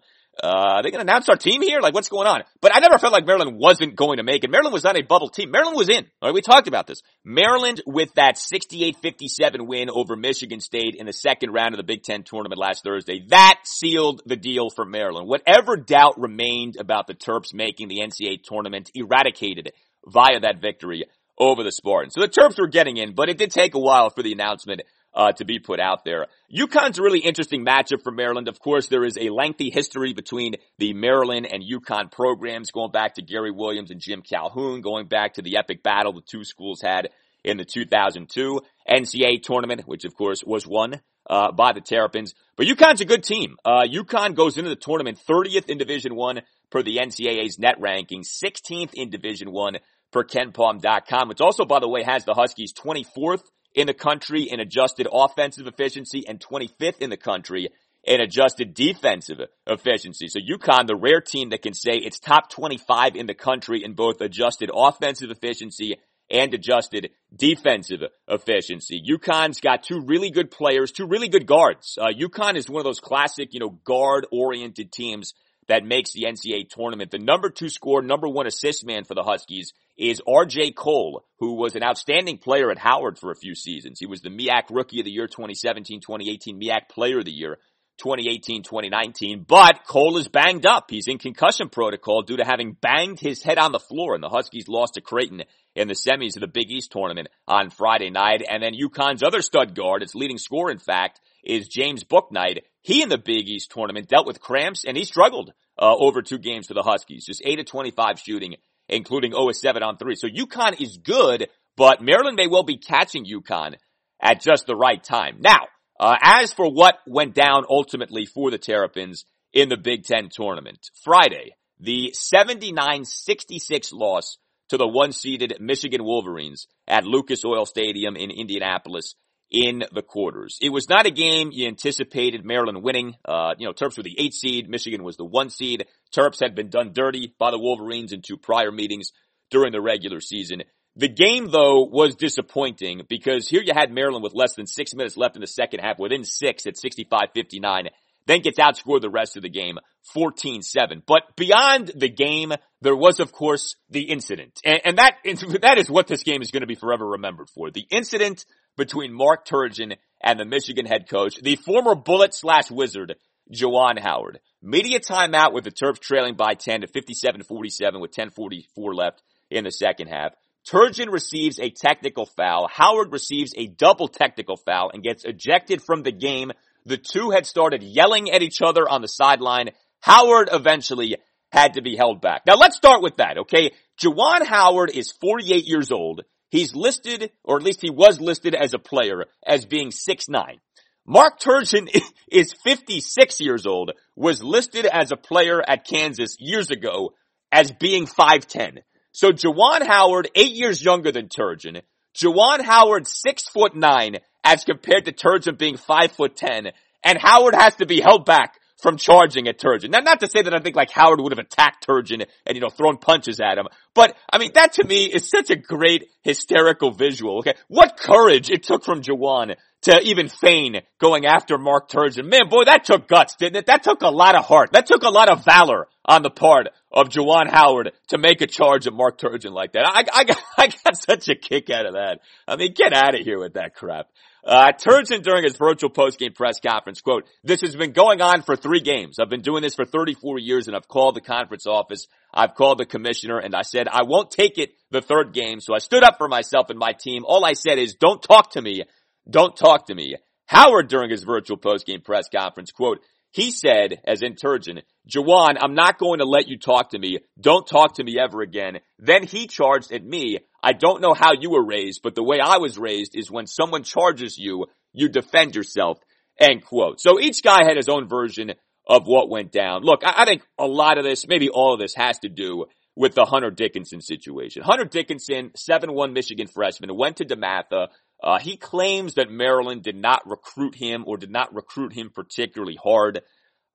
uh, 0.44 0.48
are 0.48 0.84
they 0.84 0.92
going 0.92 1.06
to 1.06 1.12
announce 1.12 1.30
our 1.30 1.36
team 1.36 1.62
here? 1.62 1.80
Like, 1.82 1.94
what's 1.94 2.10
going 2.10 2.28
on? 2.28 2.44
But 2.62 2.76
I 2.76 2.80
never 2.80 2.98
felt 2.98 3.14
like 3.14 3.26
Maryland 3.26 3.58
wasn't 3.58 3.96
going 3.96 4.18
to 4.18 4.24
make 4.24 4.44
it. 4.44 4.50
Maryland 4.50 4.74
was 4.74 4.84
not 4.84 4.98
a 4.98 5.04
bubble 5.04 5.30
team. 5.30 5.52
Maryland 5.52 5.78
was 5.78 5.90
in. 5.90 6.06
All 6.22 6.30
right, 6.30 6.34
we 6.34 6.42
talked 6.42 6.68
about 6.68 6.88
this. 6.88 7.02
Maryland 7.24 7.82
with 7.86 8.14
that 8.16 8.36
68-57 8.38 9.68
win 9.68 9.90
over 9.90 10.16
Michigan 10.16 10.60
State 10.60 10.96
in 10.98 11.06
the 11.06 11.14
second 11.14 11.52
round 11.52 11.74
of 11.74 11.78
the 11.78 11.84
Big 11.84 12.04
Ten 12.04 12.24
tournament 12.24 12.60
last 12.60 12.84
Thursday, 12.84 13.26
that 13.30 13.62
sealed 13.66 14.22
the 14.26 14.36
deal 14.36 14.70
for 14.70 14.86
Maryland. 14.86 15.28
Whatever 15.28 15.78
doubt 15.78 16.20
remained 16.20 16.78
about 16.80 17.08
the 17.08 17.16
Terps 17.16 17.54
making 17.54 17.88
the 17.88 18.00
NCAA 18.00 18.44
tournament 18.44 18.92
eradicated 18.96 19.72
via 20.06 20.40
that 20.42 20.62
victory 20.62 21.06
over 21.38 21.64
the 21.64 21.72
Spartans. 21.72 22.14
So 22.14 22.22
the 22.22 22.28
Terps 22.28 22.60
were 22.60 22.68
getting 22.68 22.98
in, 22.98 23.14
but 23.14 23.30
it 23.30 23.38
did 23.38 23.52
take 23.52 23.76
a 23.76 23.80
while 23.80 24.10
for 24.10 24.24
the 24.24 24.34
announcement 24.34 24.82
uh, 25.14 25.32
to 25.34 25.46
be 25.46 25.60
put 25.60 25.80
out 25.80 26.06
there. 26.06 26.28
UConn's 26.56 27.00
a 27.00 27.04
really 27.04 27.20
interesting 27.20 27.66
matchup 27.66 28.04
for 28.04 28.12
Maryland. 28.12 28.48
Of 28.48 28.60
course, 28.60 28.88
there 28.88 29.04
is 29.04 29.18
a 29.18 29.30
lengthy 29.30 29.70
history 29.70 30.14
between 30.14 30.56
the 30.78 30.94
Maryland 30.94 31.48
and 31.52 31.64
UConn 31.64 32.12
programs 32.12 32.72
going 32.72 32.92
back 32.92 33.16
to 33.16 33.22
Gary 33.22 33.52
Williams 33.52 33.92
and 33.92 34.00
Jim 34.00 34.22
Calhoun, 34.22 34.82
going 34.82 35.08
back 35.08 35.34
to 35.36 35.42
the 35.42 35.58
epic 35.58 35.84
battle 35.84 36.14
the 36.14 36.22
two 36.22 36.44
schools 36.44 36.82
had 36.82 37.10
in 37.44 37.58
the 37.58 37.66
2002 37.66 38.62
NCAA 38.90 39.42
tournament, 39.42 39.82
which 39.86 40.06
of 40.06 40.16
course 40.16 40.44
was 40.46 40.68
won 40.68 41.02
uh, 41.30 41.52
by 41.52 41.74
the 41.74 41.82
Terrapins. 41.82 42.34
But 42.58 42.68
UConn's 42.68 43.02
a 43.02 43.06
good 43.06 43.24
team. 43.24 43.56
Uh, 43.64 43.86
UConn 43.90 44.36
goes 44.36 44.58
into 44.58 44.70
the 44.70 44.76
tournament 44.76 45.20
30th 45.30 45.70
in 45.70 45.78
Division 45.78 46.16
One 46.16 46.42
per 46.70 46.84
the 46.84 46.98
NCAA's 46.98 47.60
net 47.60 47.80
ranking, 47.80 48.24
16th 48.24 48.94
in 48.94 49.10
Division 49.10 49.52
One 49.52 49.78
per 50.12 50.24
KenPom.com, 50.24 51.30
which 51.30 51.42
also, 51.42 51.66
by 51.66 51.80
the 51.80 51.88
way, 51.88 52.04
has 52.04 52.26
the 52.26 52.34
Huskies 52.34 52.74
24th 52.74 53.44
in 53.74 53.88
the 53.88 53.94
country 53.94 54.44
in 54.44 54.60
adjusted 54.60 55.08
offensive 55.12 55.68
efficiency 55.68 56.26
and 56.28 56.40
25th 56.40 57.00
in 57.00 57.10
the 57.10 57.18
country 57.18 57.70
in 58.04 58.22
adjusted 58.22 58.74
defensive 58.74 59.40
efficiency. 59.68 60.28
So 60.28 60.40
UConn, 60.40 60.88
the 60.88 60.96
rare 60.96 61.22
team 61.22 61.50
that 61.50 61.62
can 61.62 61.74
say 61.74 61.94
it's 61.94 62.20
top 62.20 62.50
25 62.50 63.16
in 63.16 63.28
the 63.28 63.34
country 63.34 63.84
in 63.84 63.94
both 63.94 64.22
adjusted 64.22 64.72
offensive 64.74 65.30
efficiency 65.32 65.98
and 66.32 66.54
adjusted 66.54 67.10
defensive 67.36 68.02
efficiency. 68.28 69.02
UConn's 69.10 69.62
got 69.62 69.84
two 69.84 70.02
really 70.06 70.30
good 70.30 70.52
players, 70.52 70.92
two 70.92 71.08
really 71.08 71.28
good 71.28 71.46
guards. 71.46 71.98
Uh, 72.00 72.08
UConn 72.08 72.56
is 72.56 72.70
one 72.70 72.80
of 72.80 72.86
those 72.86 73.00
classic, 73.00 73.54
you 73.54 73.60
know, 73.60 73.80
guard 73.84 74.28
oriented 74.32 74.92
teams 74.92 75.34
that 75.68 75.84
makes 75.84 76.12
the 76.14 76.24
NCAA 76.24 76.70
tournament. 76.70 77.12
The 77.12 77.20
number 77.20 77.50
two 77.50 77.70
score, 77.70 78.02
number 78.02 78.28
one 78.28 78.48
assist 78.48 78.86
man 78.86 79.04
for 79.04 79.16
the 79.16 79.24
Huskies 79.24 79.74
is 80.00 80.22
RJ 80.26 80.76
Cole, 80.76 81.26
who 81.40 81.56
was 81.56 81.76
an 81.76 81.84
outstanding 81.84 82.38
player 82.38 82.72
at 82.72 82.78
Howard 82.78 83.20
for 83.20 83.32
a 83.32 83.36
few 83.36 83.54
seasons. 83.54 84.00
He 84.00 84.06
was 84.06 84.22
the 84.22 84.30
MEAC 84.30 84.64
Rookie 84.72 85.02
of 85.02 85.06
the 85.06 85.12
Year 85.12 85.28
2017, 85.28 86.00
2018, 86.00 86.60
MEAC 86.60 86.90
Player 86.90 87.20
of 87.20 87.26
the 87.26 87.32
Year 87.32 87.58
2018, 87.98 88.64
2019. 88.64 89.46
But 89.46 89.86
Cole 89.86 90.18
is 90.18 90.30
banged 90.30 90.66
up. 90.66 90.90
He's 90.90 91.10
in 91.10 91.18
concussion 91.18 91.68
protocol 91.68 92.22
due 92.22 92.38
to 92.38 92.46
having 92.46 92.78
banged 92.80 93.20
his 93.20 93.44
head 93.44 93.60
on 93.60 93.74
the 93.74 93.80
floor 93.80 94.16
and 94.16 94.24
the 94.24 94.30
Huskies 94.30 94.70
lost 94.70 94.94
to 94.94 95.02
Creighton 95.02 95.44
in 95.76 95.90
the 95.90 95.96
semis 95.96 96.38
of 96.38 96.42
the 96.42 96.48
Big 96.48 96.72
East 96.72 96.94
tournament 96.94 97.28
on 97.46 97.70
Friday 97.70 98.10
night. 98.10 98.42
And 98.50 98.64
then 98.64 98.74
UConn's 98.74 99.22
other 99.22 99.42
stud 99.42 99.76
guard, 99.76 100.02
its 100.02 100.16
leading 100.16 100.38
scorer 100.38 100.72
in 100.72 100.80
fact, 100.80 101.20
is 101.44 101.68
James 101.68 102.06
Bouknight. 102.06 102.62
He 102.82 103.02
in 103.02 103.10
the 103.10 103.18
Big 103.18 103.50
East 103.50 103.72
tournament 103.72 104.08
dealt 104.08 104.26
with 104.28 104.40
cramps 104.40 104.86
and 104.86 104.96
he 104.96 105.04
struggled 105.04 105.52
uh, 105.78 105.96
over 105.96 106.22
two 106.22 106.38
games 106.38 106.68
for 106.68 106.74
the 106.74 106.84
Huskies. 106.84 107.26
Just 107.26 107.42
8 107.44 107.60
of 107.60 107.66
25 107.66 108.20
shooting, 108.20 108.56
including 108.90 109.32
0 109.32 109.52
7 109.52 109.84
on 109.84 109.98
3. 109.98 110.16
So 110.16 110.28
UConn 110.28 110.82
is 110.82 110.98
good, 110.98 111.50
but 111.78 112.02
Maryland 112.02 112.36
may 112.36 112.48
well 112.48 112.64
be 112.64 112.78
catching 112.78 113.26
UConn 113.26 113.76
at 114.22 114.42
just 114.42 114.66
the 114.68 114.76
right 114.76 115.04
time. 115.04 115.38
Now, 115.40 115.68
uh, 116.00 116.16
as 116.22 116.54
for 116.54 116.72
what 116.72 117.00
went 117.06 117.34
down 117.34 117.66
ultimately 117.70 118.26
for 118.26 118.52
the 118.52 118.58
Terrapins 118.58 119.26
in 119.54 119.70
the 119.70 119.78
Big 119.78 120.04
Ten 120.04 120.30
tournament, 120.30 120.90
Friday, 121.04 121.56
the 121.80 122.14
79-66 122.16 123.94
loss 123.94 124.38
to 124.70 124.78
the 124.78 124.88
one-seeded 124.88 125.58
Michigan 125.60 126.04
Wolverines 126.04 126.68
at 126.88 127.06
Lucas 127.06 127.44
Oil 127.44 127.66
Stadium 127.66 128.16
in 128.16 128.32
Indianapolis 128.32 129.16
in 129.52 129.84
the 129.94 130.02
quarters. 130.02 130.58
It 130.62 130.70
was 130.70 130.90
not 130.90 131.08
a 131.08 131.12
game 131.12 131.50
you 131.52 131.68
anticipated 131.68 132.46
Maryland 132.46 132.84
winning. 132.84 133.16
Uh, 133.26 133.56
you 133.58 133.66
know, 133.66 133.74
Terps 133.74 133.98
were 133.98 134.04
the 134.04 134.16
eight 134.20 134.34
seed, 134.34 134.70
Michigan 134.70 135.04
was 135.04 135.18
the 135.18 135.26
one 135.26 135.50
seed. 135.50 135.86
Terps 136.16 136.42
had 136.42 136.56
been 136.56 136.70
done 136.70 136.92
dirty 136.94 137.34
by 137.40 137.52
the 137.52 137.60
Wolverines 137.60 138.12
in 138.12 138.22
two 138.22 138.38
prior 138.38 138.72
meetings 138.72 139.12
during 139.50 139.72
the 139.72 139.82
regular 139.82 140.22
season. 140.22 140.64
The 140.96 141.08
game 141.08 141.50
though 141.50 141.84
was 141.84 142.16
disappointing 142.16 143.04
because 143.08 143.48
here 143.48 143.62
you 143.62 143.74
had 143.76 143.92
Maryland 143.92 144.24
with 144.24 144.34
less 144.34 144.56
than 144.56 144.68
six 144.68 144.94
minutes 144.94 145.18
left 145.18 145.36
in 145.36 145.42
the 145.42 145.48
second 145.48 145.80
half, 145.80 145.98
within 145.98 146.24
six 146.24 146.66
at 146.68 146.76
65-59, 146.76 147.90
then 148.26 148.42
gets 148.42 148.60
outscored 148.60 149.02
the 149.02 149.10
rest 149.10 149.38
of 149.38 149.44
the 149.44 149.50
game 149.50 149.80
14-7. 150.16 151.04
But 151.06 151.36
beyond 151.36 151.92
the 151.96 152.10
game, 152.10 152.54
there 152.82 152.96
was 152.96 153.20
of 153.20 153.32
course 153.32 153.76
the 153.90 154.04
incident. 154.04 154.60
And, 154.64 154.82
and 154.86 154.98
that, 154.98 155.16
that 155.62 155.78
is 155.78 155.90
what 155.90 156.08
this 156.08 156.24
game 156.24 156.42
is 156.42 156.52
going 156.52 156.62
to 156.62 156.68
be 156.68 156.76
forever 156.76 157.08
remembered 157.08 157.50
for. 157.50 157.72
The 157.72 157.86
incident 157.90 158.46
between 158.80 159.14
Mark 159.14 159.46
Turgeon 159.46 159.96
and 160.22 160.40
the 160.40 160.46
Michigan 160.46 160.88
head 160.88 161.08
coach, 161.08 161.36
the 161.40 161.56
former 161.58 161.94
Bullet 161.94 162.34
slash 162.34 162.72
Wizard, 162.72 163.16
Juwan 163.54 164.00
Howard. 164.00 164.40
Media 164.62 165.00
timeout 165.00 165.54
with 165.54 165.64
the 165.64 165.72
Terps 165.72 166.00
trailing 166.00 166.36
by 166.36 166.56
10 166.56 166.82
to 166.82 166.88
57-47 166.88 168.02
with 168.02 168.12
10.44 168.12 168.64
left 168.96 169.22
in 169.52 169.64
the 169.64 169.72
second 169.72 170.08
half. 170.08 170.34
Turgeon 170.68 171.12
receives 171.12 171.60
a 171.60 171.70
technical 171.70 172.26
foul. 172.26 172.68
Howard 172.72 173.12
receives 173.12 173.54
a 173.56 173.68
double 173.68 174.08
technical 174.08 174.58
foul 174.58 174.92
and 174.94 175.04
gets 175.04 175.24
ejected 175.24 175.82
from 175.82 176.04
the 176.04 176.12
game. 176.12 176.52
The 176.86 176.98
two 176.98 177.32
had 177.32 177.46
started 177.46 177.82
yelling 177.82 178.30
at 178.32 178.42
each 178.42 178.62
other 178.62 178.88
on 178.88 179.02
the 179.02 179.08
sideline. 179.08 179.70
Howard 180.02 180.50
eventually 180.52 181.18
had 181.52 181.74
to 181.74 181.82
be 181.82 181.96
held 181.96 182.22
back. 182.22 182.44
Now 182.46 182.56
let's 182.56 182.76
start 182.76 183.02
with 183.02 183.18
that, 183.18 183.40
okay? 183.40 183.72
Juwan 184.02 184.46
Howard 184.46 184.92
is 184.94 185.12
48 185.12 185.66
years 185.66 185.92
old. 185.92 186.22
He's 186.50 186.76
listed, 186.76 187.32
or 187.44 187.58
at 187.58 187.64
least 187.64 187.82
he 187.82 187.90
was 187.90 188.20
listed 188.20 188.56
as 188.56 188.74
a 188.74 188.80
player, 188.80 189.26
as 189.46 189.66
being 189.66 189.90
6'9". 189.90 190.60
Mark 191.06 191.40
Turgeon 191.40 191.90
is 192.32 192.54
56 192.64 193.40
years 193.40 193.66
old, 193.66 193.92
was 194.16 194.44
listed 194.44 194.86
as 194.86 195.12
a 195.12 195.18
player 195.18 195.62
at 195.68 195.88
Kansas 195.88 196.36
years 196.40 196.72
ago 196.72 197.14
as 197.52 197.72
being 197.72 198.06
5'10". 198.06 198.80
So 199.12 199.32
Juwan 199.32 199.86
Howard, 199.86 200.30
eight 200.36 200.54
years 200.54 200.84
younger 200.84 201.12
than 201.12 201.30
Turgeon. 201.30 201.82
Juwan 202.16 202.62
Howard, 202.62 203.08
six 203.08 203.48
foot 203.50 203.76
nine, 203.76 204.18
as 204.44 204.64
compared 204.64 205.06
to 205.06 205.12
Turgeon 205.12 205.58
being 205.58 205.78
five 205.78 206.12
foot 206.12 206.36
ten. 206.36 206.72
And 207.04 207.18
Howard 207.18 207.56
has 207.56 207.76
to 207.76 207.86
be 207.86 208.02
held 208.02 208.26
back 208.26 208.59
from 208.82 208.98
charging 208.98 209.48
at 209.48 209.60
Turgeon. 209.60 209.90
Now, 209.90 210.00
not 210.00 210.22
to 210.22 210.30
say 210.30 210.42
that 210.42 210.54
I 210.54 210.60
think 210.60 210.76
like 210.76 210.92
Howard 210.92 211.20
would 211.20 211.32
have 211.32 211.40
attacked 211.40 211.88
Turgeon 211.88 212.26
and, 212.46 212.56
you 212.56 212.62
know, 212.62 212.70
thrown 212.70 212.98
punches 212.98 213.40
at 213.40 213.58
him, 213.58 213.68
but 213.94 214.16
I 214.32 214.38
mean, 214.38 214.52
that 214.56 214.74
to 214.74 214.84
me 214.84 215.06
is 215.06 215.30
such 215.30 215.50
a 215.50 215.56
great 215.56 216.06
hysterical 216.22 216.92
visual, 216.92 217.40
okay? 217.40 217.56
What 217.68 217.98
courage 217.98 218.50
it 218.50 218.64
took 218.64 218.84
from 218.84 219.02
Juwan 219.02 219.56
to 219.82 220.00
even 220.02 220.28
feign 220.28 220.82
going 221.00 221.26
after 221.26 221.58
Mark 221.58 221.90
Turgeon. 221.90 222.26
Man, 222.26 222.50
boy, 222.50 222.66
that 222.66 222.84
took 222.84 223.08
guts, 223.08 223.36
didn't 223.36 223.58
it? 223.58 223.66
That 223.68 223.84
took 223.84 224.02
a 224.02 224.10
lot 224.10 224.36
of 224.36 224.46
heart. 224.46 224.74
That 224.74 224.86
took 224.86 225.04
a 225.04 225.10
lot 225.10 225.30
of 225.30 225.46
valor 225.46 225.88
on 226.06 226.22
the 226.22 226.30
part 226.30 226.68
of 226.92 227.10
Juwan 227.10 227.50
Howard 227.50 227.92
to 228.10 228.18
make 228.18 228.42
a 228.42 228.48
charge 228.48 228.88
at 228.88 228.94
Mark 228.94 229.18
Turgeon 229.18 229.52
like 229.52 229.74
that. 229.74 229.86
I, 229.86 230.04
I, 230.14 230.24
got, 230.26 230.44
I 230.58 230.68
got 230.68 230.98
such 230.98 231.30
a 231.30 231.36
kick 231.36 231.70
out 231.70 231.86
of 231.86 231.94
that. 231.94 232.20
I 232.48 232.56
mean, 232.58 232.74
get 232.74 232.94
out 232.94 233.16
of 233.16 233.22
here 233.22 233.40
with 233.40 233.54
that 233.54 233.76
crap. 233.76 234.08
Uh, 234.46 234.72
Turgeon 234.72 235.22
during 235.22 235.44
his 235.44 235.58
virtual 235.58 235.90
post-game 235.90 236.34
press 236.34 236.60
conference, 236.60 237.02
quote, 237.02 237.28
this 237.44 237.62
has 237.62 237.76
been 237.76 237.92
going 237.92 238.22
on 238.22 238.42
for 238.42 238.56
three 238.56 238.80
games. 238.80 239.18
I've 239.20 239.30
been 239.30 239.42
doing 239.42 239.62
this 239.62 239.76
for 239.76 239.86
34 239.86 240.40
years 240.40 240.68
and 240.68 240.76
I've 240.76 240.88
called 240.88 241.16
the 241.16 241.22
conference 241.22 241.68
office. 241.68 242.08
I've 242.34 242.56
called 242.56 242.78
the 242.78 242.86
commissioner 242.86 243.38
and 243.40 243.54
I 243.54 243.64
said, 243.64 243.88
I 243.90 244.04
won't 244.04 244.32
take 244.32 244.58
it 244.58 244.72
the 244.92 245.02
third 245.02 245.34
game. 245.34 245.60
So 245.60 245.74
I 245.74 245.80
stood 245.80 246.04
up 246.04 246.18
for 246.18 246.28
myself 246.28 246.70
and 246.70 246.80
my 246.80 246.94
team. 246.94 247.24
All 247.26 247.46
I 247.46 247.54
said 247.54 247.80
is, 247.80 247.96
don't 247.96 248.24
talk 248.24 248.52
to 248.52 248.62
me. 248.62 248.84
Don't 249.30 249.56
talk 249.56 249.88
to 249.88 249.96
me. 249.96 250.16
Howard 250.46 250.88
during 250.88 251.12
his 251.12 251.24
virtual 251.24 251.58
post-game 251.58 252.02
press 252.02 252.30
conference, 252.34 252.72
quote, 252.72 253.02
he 253.32 253.52
said, 253.52 254.02
as 254.06 254.22
in 254.22 254.36
Turgeon, 254.36 254.82
Juwan, 255.08 255.58
I'm 255.60 255.76
not 255.76 256.00
going 256.00 256.20
to 256.20 256.26
let 256.26 256.48
you 256.48 256.58
talk 256.58 256.92
to 256.92 257.00
me. 257.00 257.20
Don't 257.40 257.68
talk 257.68 257.96
to 257.96 258.04
me 258.04 258.18
ever 258.20 258.42
again. 258.42 258.80
Then 258.98 259.24
he 259.24 259.48
charged 259.48 259.92
at 259.92 260.04
me. 260.04 260.40
I 260.64 260.74
don't 260.74 261.02
know 261.02 261.14
how 261.14 261.34
you 261.40 261.52
were 261.52 261.66
raised, 261.66 262.02
but 262.04 262.16
the 262.16 262.24
way 262.24 262.40
I 262.40 262.58
was 262.58 262.78
raised 262.78 263.16
is 263.16 263.32
when 263.32 263.48
someone 263.48 263.84
charges 263.84 264.38
you, 264.38 264.66
you 264.94 265.10
defend 265.10 265.56
yourself. 265.56 266.00
End 266.40 266.66
quote. 266.66 267.00
So 267.00 267.20
each 267.20 267.44
guy 267.44 267.66
had 267.66 267.78
his 267.78 267.90
own 267.90 268.08
version 268.08 268.54
of 268.88 269.04
what 269.06 269.30
went 269.30 269.52
down. 269.52 269.84
Look, 269.84 270.02
I, 270.04 270.24
I 270.24 270.26
think 270.26 270.42
a 270.58 270.66
lot 270.66 270.98
of 270.98 271.04
this, 271.04 271.28
maybe 271.28 271.50
all 271.50 271.74
of 271.74 271.80
this 271.80 271.94
has 271.96 272.18
to 272.20 272.30
do 272.30 272.66
with 273.00 273.16
the 273.16 273.24
Hunter 273.24 273.50
Dickinson 273.50 274.02
situation. 274.02 274.62
Hunter 274.62 274.84
Dickinson, 274.84 275.52
7-1 275.52 276.12
Michigan 276.12 276.48
freshman, 276.48 276.94
went 276.98 277.16
to 277.16 277.26
DeMatha, 277.26 277.88
uh, 278.22 278.40
he 278.40 278.58
claims 278.58 279.14
that 279.14 279.32
Maryland 279.32 279.84
did 279.84 279.96
not 279.96 280.22
recruit 280.26 280.76
him 280.76 281.06
or 281.08 281.16
did 281.16 281.32
not 281.32 281.56
recruit 281.56 281.94
him 281.94 282.12
particularly 282.14 282.76
hard. 282.76 283.22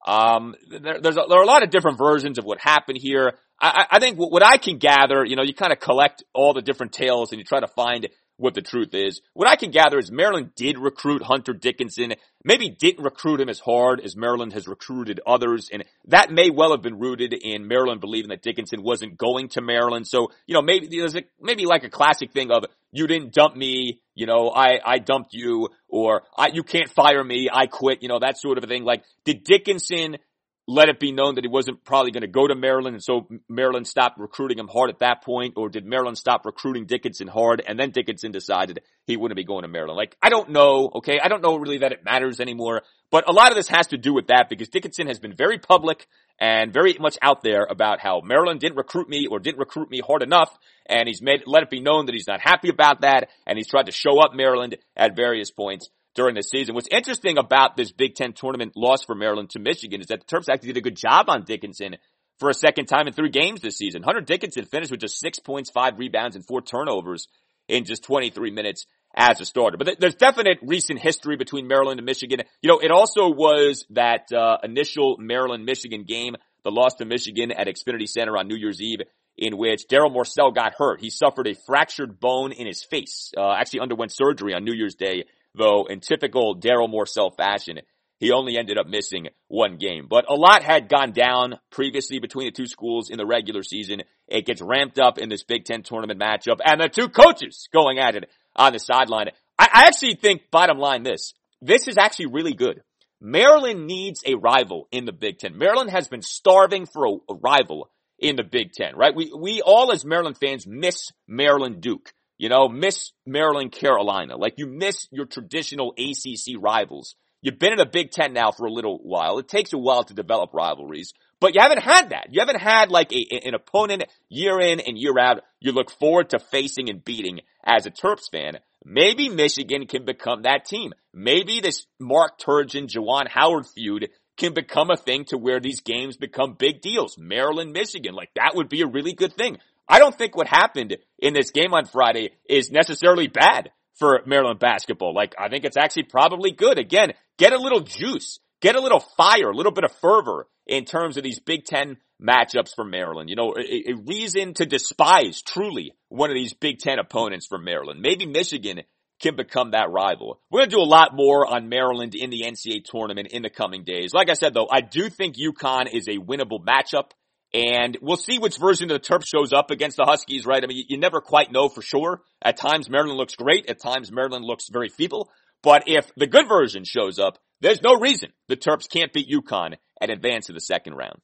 Um, 0.07 0.55
there, 0.68 1.01
there's 1.01 1.16
a, 1.16 1.25
there 1.27 1.39
are 1.39 1.43
a 1.43 1.47
lot 1.47 1.62
of 1.62 1.70
different 1.70 1.97
versions 1.97 2.37
of 2.37 2.45
what 2.45 2.61
happened 2.61 2.99
here. 3.01 3.39
I, 3.59 3.87
I 3.93 3.99
think 3.99 4.18
what, 4.18 4.31
what 4.31 4.45
I 4.45 4.59
can 4.59 4.77
gather, 4.77 5.25
you 5.25 5.37
know, 5.37 5.43
you 5.43 5.55
kind 5.55 5.72
of 5.72 5.81
collect 5.81 6.22
all 6.35 6.53
the 6.53 6.61
different 6.61 6.93
tales 6.93 7.33
and 7.33 7.39
you 7.39 7.47
try 7.47 7.61
to 7.61 7.68
find 7.68 8.07
what 8.37 8.55
the 8.55 8.62
truth 8.62 8.95
is. 8.95 9.20
What 9.32 9.49
I 9.49 9.57
can 9.57 9.70
gather 9.70 9.99
is 9.99 10.11
Maryland 10.11 10.55
did 10.57 10.78
recruit 10.78 11.22
Hunter 11.22 11.53
Dickinson, 11.53 12.14
maybe 12.45 12.68
didn't 12.68 13.05
recruit 13.05 13.41
him 13.41 13.49
as 13.49 13.61
hard 13.61 14.01
as 14.01 14.16
Maryland 14.16 14.53
has 14.53 14.66
recruited 14.66 15.20
others, 15.26 15.68
and 15.72 15.85
that 16.07 16.30
may 16.30 16.51
well 16.51 16.72
have 16.72 16.82
been 16.82 16.99
rooted 16.99 17.32
in 17.32 17.68
Maryland 17.68 18.01
believing 18.01 18.30
that 18.30 18.43
Dickinson 18.43 18.82
wasn't 18.82 19.16
going 19.16 19.49
to 19.51 19.61
Maryland. 19.61 20.07
So, 20.07 20.28
you 20.47 20.55
know, 20.55 20.62
maybe 20.62 20.89
there's 20.89 21.16
a, 21.16 21.22
maybe 21.41 21.66
like 21.66 21.85
a 21.85 21.91
classic 21.91 22.32
thing 22.32 22.51
of, 22.51 22.64
you 22.93 23.07
didn't 23.09 23.32
dump 23.32 23.57
me, 23.57 24.01
you 24.14 24.26
know, 24.26 24.51
I, 24.51 24.78
I 24.85 24.99
dumped 24.99 25.35
you, 25.35 25.68
or 25.89 26.22
I, 26.37 26.49
you 26.53 26.62
can't 26.62 26.89
fire 26.89 27.24
me, 27.24 27.49
I 27.53 27.66
quit, 27.66 28.03
you 28.03 28.09
know, 28.09 28.20
that 28.20 28.39
sort 28.39 28.57
of 28.57 28.64
a 28.64 28.66
thing. 28.68 28.85
Like, 28.85 29.03
did 29.24 29.43
Dickinson 29.43 30.18
let 30.67 30.89
it 30.89 30.99
be 30.99 31.12
known 31.12 31.35
that 31.35 31.45
he 31.45 31.49
wasn't 31.49 31.85
probably 31.85 32.11
going 32.11 32.23
to 32.23 32.27
go 32.27 32.47
to 32.47 32.55
Maryland, 32.55 32.95
and 32.95 33.05
so 33.05 33.29
Maryland 33.49 33.87
stopped 33.87 34.19
recruiting 34.19 34.59
him 34.59 34.69
hard 34.69 34.89
at 34.89 35.01
that 35.01 35.23
point, 35.23 35.55
or 35.57 35.69
did 35.69 35.85
Maryland 35.85 36.17
stop 36.17 36.47
recruiting 36.47 36.87
Dickinson 36.87 37.29
hard, 37.29 37.62
and 37.67 37.79
then 37.79 37.91
Dickinson 37.91 38.33
decided 38.33 38.81
he 39.07 39.17
wouldn't 39.17 39.37
be 39.37 39.45
going 39.45 39.62
to 39.62 39.69
Maryland? 39.69 39.97
Like, 39.97 40.17
I 40.23 40.31
don't 40.31 40.51
know, 40.51 40.91
okay? 40.97 41.21
I 41.23 41.29
don't 41.29 41.43
know 41.43 41.57
really 41.57 41.79
that 41.79 41.93
it 41.93 42.05
matters 42.05 42.41
anymore, 42.41 42.83
but 43.11 43.29
a 43.29 43.33
lot 43.33 43.51
of 43.51 43.57
this 43.57 43.69
has 43.69 43.89
to 43.89 43.99
do 43.99 44.15
with 44.15 44.29
that 44.29 44.49
because 44.49 44.69
Dickinson 44.71 45.07
has 45.07 45.19
been 45.19 45.35
very 45.35 45.59
public 45.59 46.07
and 46.41 46.73
very 46.73 46.97
much 46.99 47.19
out 47.21 47.43
there 47.43 47.67
about 47.69 48.01
how 48.01 48.23
Maryland 48.25 48.61
didn't 48.61 48.79
recruit 48.79 49.09
me 49.09 49.27
or 49.31 49.39
didn't 49.39 49.59
recruit 49.59 49.91
me 49.91 50.01
hard 50.01 50.23
enough, 50.23 50.57
and 50.87 51.07
he's 51.09 51.21
made, 51.21 51.43
let 51.47 51.62
it 51.62 51.71
be 51.71 51.81
known 51.81 52.07
that 52.07 52.15
he's 52.15 52.27
not 52.27 52.41
happy 52.41 52.71
about 52.71 53.03
that, 53.03 53.29
and 53.47 53.59
he's 53.59 53.69
tried 53.69 53.87
to 53.87 53.93
show 53.93 54.19
up 54.19 54.35
Maryland 54.35 54.79
at 54.97 55.15
various 55.15 55.51
points 55.51 55.91
during 56.15 56.35
the 56.35 56.43
season. 56.43 56.75
What's 56.75 56.89
interesting 56.91 57.39
about 57.39 57.77
this 57.77 57.93
Big 57.93 58.15
Ten 58.15 58.33
tournament 58.33 58.73
loss 58.77 59.05
for 59.05 59.15
Maryland 59.15 59.51
to 59.51 59.59
Michigan 59.59 60.01
is 60.01 60.09
that 60.09 60.21
the 60.21 60.37
Terps 60.37 60.49
actually 60.49 60.69
did 60.69 60.79
a 60.79 60.83
good 60.83 60.97
job 60.97 61.29
on 61.29 61.45
Dickinson 61.45 61.97
for 62.39 62.49
a 62.49 62.55
second 62.55 62.87
time 62.87 63.07
in 63.07 63.12
three 63.12 63.31
games 63.31 63.61
this 63.61 63.77
season. 63.77 64.03
Hunter 64.03 64.21
Dickinson 64.21 64.65
finished 64.65 64.91
with 64.91 65.01
just 65.01 65.19
six 65.19 65.39
points, 65.39 65.71
five 65.71 65.99
rebounds, 65.99 66.37
and 66.37 66.47
four 66.47 66.62
turnovers 66.62 67.29
in 67.69 67.85
just 67.85 68.05
23 68.05 68.51
minutes 68.51 68.87
as 69.15 69.41
a 69.41 69.45
starter. 69.45 69.77
But 69.77 70.01
there's 70.01 70.17
definite 70.17 70.59
recent 70.62 70.99
history 70.99 71.37
between 71.37 71.69
Maryland 71.69 72.01
and 72.01 72.07
Michigan. 72.07 72.41
You 72.61 72.69
know, 72.69 72.79
it 72.81 72.91
also 72.91 73.29
was 73.29 73.87
that 73.91 74.33
uh, 74.33 74.59
initial 74.62 75.17
Maryland-Michigan 75.19 76.05
game, 76.05 76.35
the 76.65 76.71
loss 76.71 76.95
to 76.95 77.05
Michigan 77.05 77.53
at 77.53 77.69
Xfinity 77.69 78.09
Center 78.09 78.37
on 78.37 78.49
New 78.49 78.57
Year's 78.57 78.81
Eve, 78.81 79.01
in 79.37 79.57
which 79.57 79.87
Darryl 79.89 80.15
Morsell 80.15 80.55
got 80.55 80.75
hurt. 80.77 81.01
He 81.01 81.11
suffered 81.11 81.47
a 81.47 81.55
fractured 81.55 82.21
bone 82.21 82.53
in 82.53 82.67
his 82.67 82.83
face. 82.83 83.33
Uh, 83.37 83.53
actually 83.53 83.81
underwent 83.81 84.12
surgery 84.12 84.55
on 84.55 84.65
New 84.65 84.75
Year's 84.75 84.95
Day 84.95 85.25
though 85.55 85.87
in 85.87 86.01
typical 86.01 86.57
Darryl 86.59 86.93
Morsell 86.93 87.37
fashion, 87.37 87.81
he 88.19 88.33
only 88.33 88.57
ended 88.57 88.79
up 88.79 88.87
missing 88.87 89.29
one 89.49 89.77
game. 89.77 90.07
But 90.09 90.31
a 90.31 90.35
lot 90.35 90.63
had 90.63 90.89
gone 90.89 91.13
down 91.13 91.59
previously 91.71 92.21
between 92.21 92.47
the 92.47 92.53
two 92.53 92.67
schools 92.67 93.11
in 93.11 93.19
the 93.19 93.27
regular 93.27 93.63
season. 93.63 94.03
It 94.29 94.47
gets 94.47 94.63
ramped 94.63 94.99
up 94.99 95.19
in 95.19 95.29
this 95.29 95.43
Big 95.43 95.65
Ten 95.65 95.83
tournament 95.83 96.21
matchup 96.21 96.61
and 96.65 96.81
the 96.81 96.89
two 96.89 97.09
coaches 97.09 97.69
going 97.73 97.99
at 97.99 98.15
it 98.15 98.31
on 98.57 98.73
the 98.73 98.79
sideline. 98.79 99.29
I, 99.59 99.69
I 99.73 99.83
actually 99.87 100.15
think 100.15 100.51
bottom 100.51 100.79
line 100.79 101.03
this, 101.03 101.35
this 101.61 101.89
is 101.89 101.99
actually 101.99 102.27
really 102.27 102.55
good. 102.55 102.83
Maryland 103.21 103.87
needs 103.87 104.23
a 104.27 104.35
rival 104.35 104.89
in 104.93 105.07
the 105.07 105.13
Big 105.13 105.39
Ten. 105.39 105.57
Maryland 105.57 105.91
has 105.91 106.09
been 106.09 106.23
starving 106.23 106.87
for 106.87 107.07
a, 107.07 107.13
a 107.31 107.35
rival 107.35 107.91
in 108.19 108.37
the 108.37 108.45
Big 108.45 108.73
Ten, 108.73 108.97
right? 108.97 109.15
We, 109.15 109.33
we 109.37 109.63
all 109.63 109.93
as 109.93 110.05
Maryland 110.05 110.37
fans 110.39 110.67
miss 110.67 111.11
Maryland 111.27 111.81
Duke. 111.81 112.13
You 112.39 112.49
know, 112.49 112.68
miss 112.68 113.12
Maryland, 113.26 113.72
Carolina. 113.72 114.37
Like 114.37 114.55
you 114.57 114.66
miss 114.66 115.07
your 115.11 115.26
traditional 115.26 115.95
ACC 115.97 116.57
rivals. 116.59 117.14
You've 117.43 117.59
been 117.59 117.72
in 117.72 117.78
the 117.78 117.87
Big 117.87 118.11
Ten 118.11 118.32
now 118.32 118.53
for 118.53 118.66
a 118.66 118.72
little 118.72 118.99
while. 119.03 119.39
It 119.39 119.49
takes 119.49 119.72
a 119.72 119.78
while 119.78 120.03
to 120.05 120.14
develop 120.14 120.55
rivalries, 120.55 121.12
but 121.41 121.55
you 121.55 121.61
haven't 121.61 121.82
had 121.82 122.11
that. 122.11 122.28
You 122.30 122.41
haven't 122.41 122.61
had 122.61 122.91
like 122.91 123.12
a, 123.12 123.41
an 123.45 123.55
opponent 123.55 124.05
year 124.30 124.59
in 124.61 124.80
and 124.80 124.97
year 124.97 125.18
out 125.18 125.43
you 125.61 125.72
look 125.72 125.91
forward 125.91 126.30
to 126.30 126.39
facing 126.39 126.89
and 126.89 127.05
beating 127.05 127.41
as 127.62 127.85
a 127.85 127.91
Terps 127.91 128.30
fan. 128.32 128.59
Maybe 128.82 129.28
Michigan 129.28 129.87
can 129.87 130.05
become 130.05 130.43
that 130.43 130.64
team. 130.64 130.93
Maybe 131.12 131.61
this 131.61 131.87
Mark 132.01 132.39
Turgeon, 132.39 132.89
Juwan 132.89 133.28
Howard 133.28 133.66
feud 133.66 134.09
can 134.37 134.53
become 134.53 134.91
a 134.91 134.97
thing 134.97 135.24
to 135.26 135.39
where 135.39 135.61
these 135.61 135.80
games 135.80 136.16
become 136.16 136.55
big 136.55 136.80
deals. 136.80 137.16
Maryland, 137.16 137.72
Michigan, 137.72 138.14
like 138.14 138.30
that 138.35 138.55
would 138.55 138.68
be 138.68 138.82
a 138.82 138.87
really 138.87 139.12
good 139.12 139.35
thing. 139.35 139.59
I 139.89 139.99
don't 139.99 140.16
think 140.16 140.37
what 140.37 140.47
happened 140.47 140.97
in 141.18 141.35
this 141.35 141.51
game 141.51 141.74
on 141.74 141.87
Friday 141.87 142.30
is 142.49 142.70
necessarily 142.70 143.28
bad 143.28 143.70
for 143.95 144.22
Maryland 144.26 144.59
basketball. 144.59 145.14
Like, 145.14 145.35
I 145.39 145.49
think 145.49 145.64
it's 145.64 145.76
actually 145.76 146.05
probably 146.05 146.53
good. 146.53 146.78
Again, 146.78 147.12
get 147.39 147.53
a 147.53 147.59
little 147.59 147.80
juice, 147.80 148.39
get 148.61 148.76
a 148.76 148.80
little 148.80 149.05
fire, 149.16 149.51
a 149.51 149.57
little 149.57 149.72
bit 149.72 149.85
of 149.85 149.93
fervor 150.01 150.47
in 150.66 150.85
terms 150.85 151.16
of 151.16 151.22
these 151.22 151.39
Big 151.39 151.64
Ten 151.64 151.99
matchups 152.20 152.74
for 152.74 152.85
Maryland. 152.85 153.28
You 153.28 153.37
know, 153.37 153.55
a, 153.57 153.91
a 153.91 153.95
reason 154.07 154.55
to 154.55 154.66
despise 154.66 155.43
truly 155.43 155.93
one 156.09 156.30
of 156.30 156.35
these 156.35 156.55
Big 156.55 156.78
Ten 156.78 156.99
opponents 156.99 157.47
from 157.47 157.64
Maryland. 157.64 158.01
Maybe 158.01 158.26
Michigan 158.26 158.82
can 159.20 159.37
become 159.37 159.70
that 159.70 159.91
rival. 159.91 160.41
We're 160.51 160.61
going 160.61 160.70
to 160.70 160.76
do 160.76 160.82
a 160.82 160.85
lot 160.85 161.14
more 161.14 161.47
on 161.47 161.68
Maryland 161.68 162.14
in 162.14 162.30
the 162.30 162.43
NCAA 162.43 162.85
tournament 162.85 163.28
in 163.30 163.43
the 163.43 163.51
coming 163.51 163.85
days. 163.85 164.12
Like 164.12 164.28
I 164.28 164.35
said 164.35 164.55
though, 164.55 164.68
I 164.70 164.80
do 164.80 165.09
think 165.09 165.37
UConn 165.37 165.93
is 165.93 166.09
a 166.09 166.18
winnable 166.18 166.64
matchup. 166.64 167.11
And 167.55 167.97
we'll 168.03 168.17
see 168.17 168.41
which 168.41 168.59
version 168.59 168.91
of 168.91 169.01
the 169.01 169.07
Terps 169.07 169.29
shows 169.29 169.53
up 169.53 169.71
against 169.71 169.97
the 169.97 170.05
Huskies, 170.05 170.45
right? 170.45 170.63
I 170.63 170.67
mean, 170.67 170.85
you, 170.89 170.99
never 170.99 171.21
quite 171.21 171.53
know 171.53 171.69
for 171.69 171.83
sure. 171.83 172.21
At 172.43 172.57
times 172.57 172.91
Maryland 172.91 173.17
looks 173.17 173.37
great. 173.37 173.71
At 173.71 173.81
times 173.81 174.11
Maryland 174.11 174.45
looks 174.45 174.69
very 174.73 174.89
feeble. 174.89 175.31
But 175.63 175.85
if 175.87 176.11
the 176.17 176.27
good 176.27 176.49
version 176.49 176.83
shows 176.85 177.21
up, 177.21 177.39
there's 177.61 177.81
no 177.81 177.95
reason 177.95 178.31
the 178.49 178.57
Terps 178.57 178.91
can't 178.91 179.13
beat 179.13 179.31
UConn 179.31 179.77
and 180.01 180.11
advance 180.11 180.47
to 180.47 180.53
the 180.53 180.61
second 180.61 180.95
round. 180.95 181.21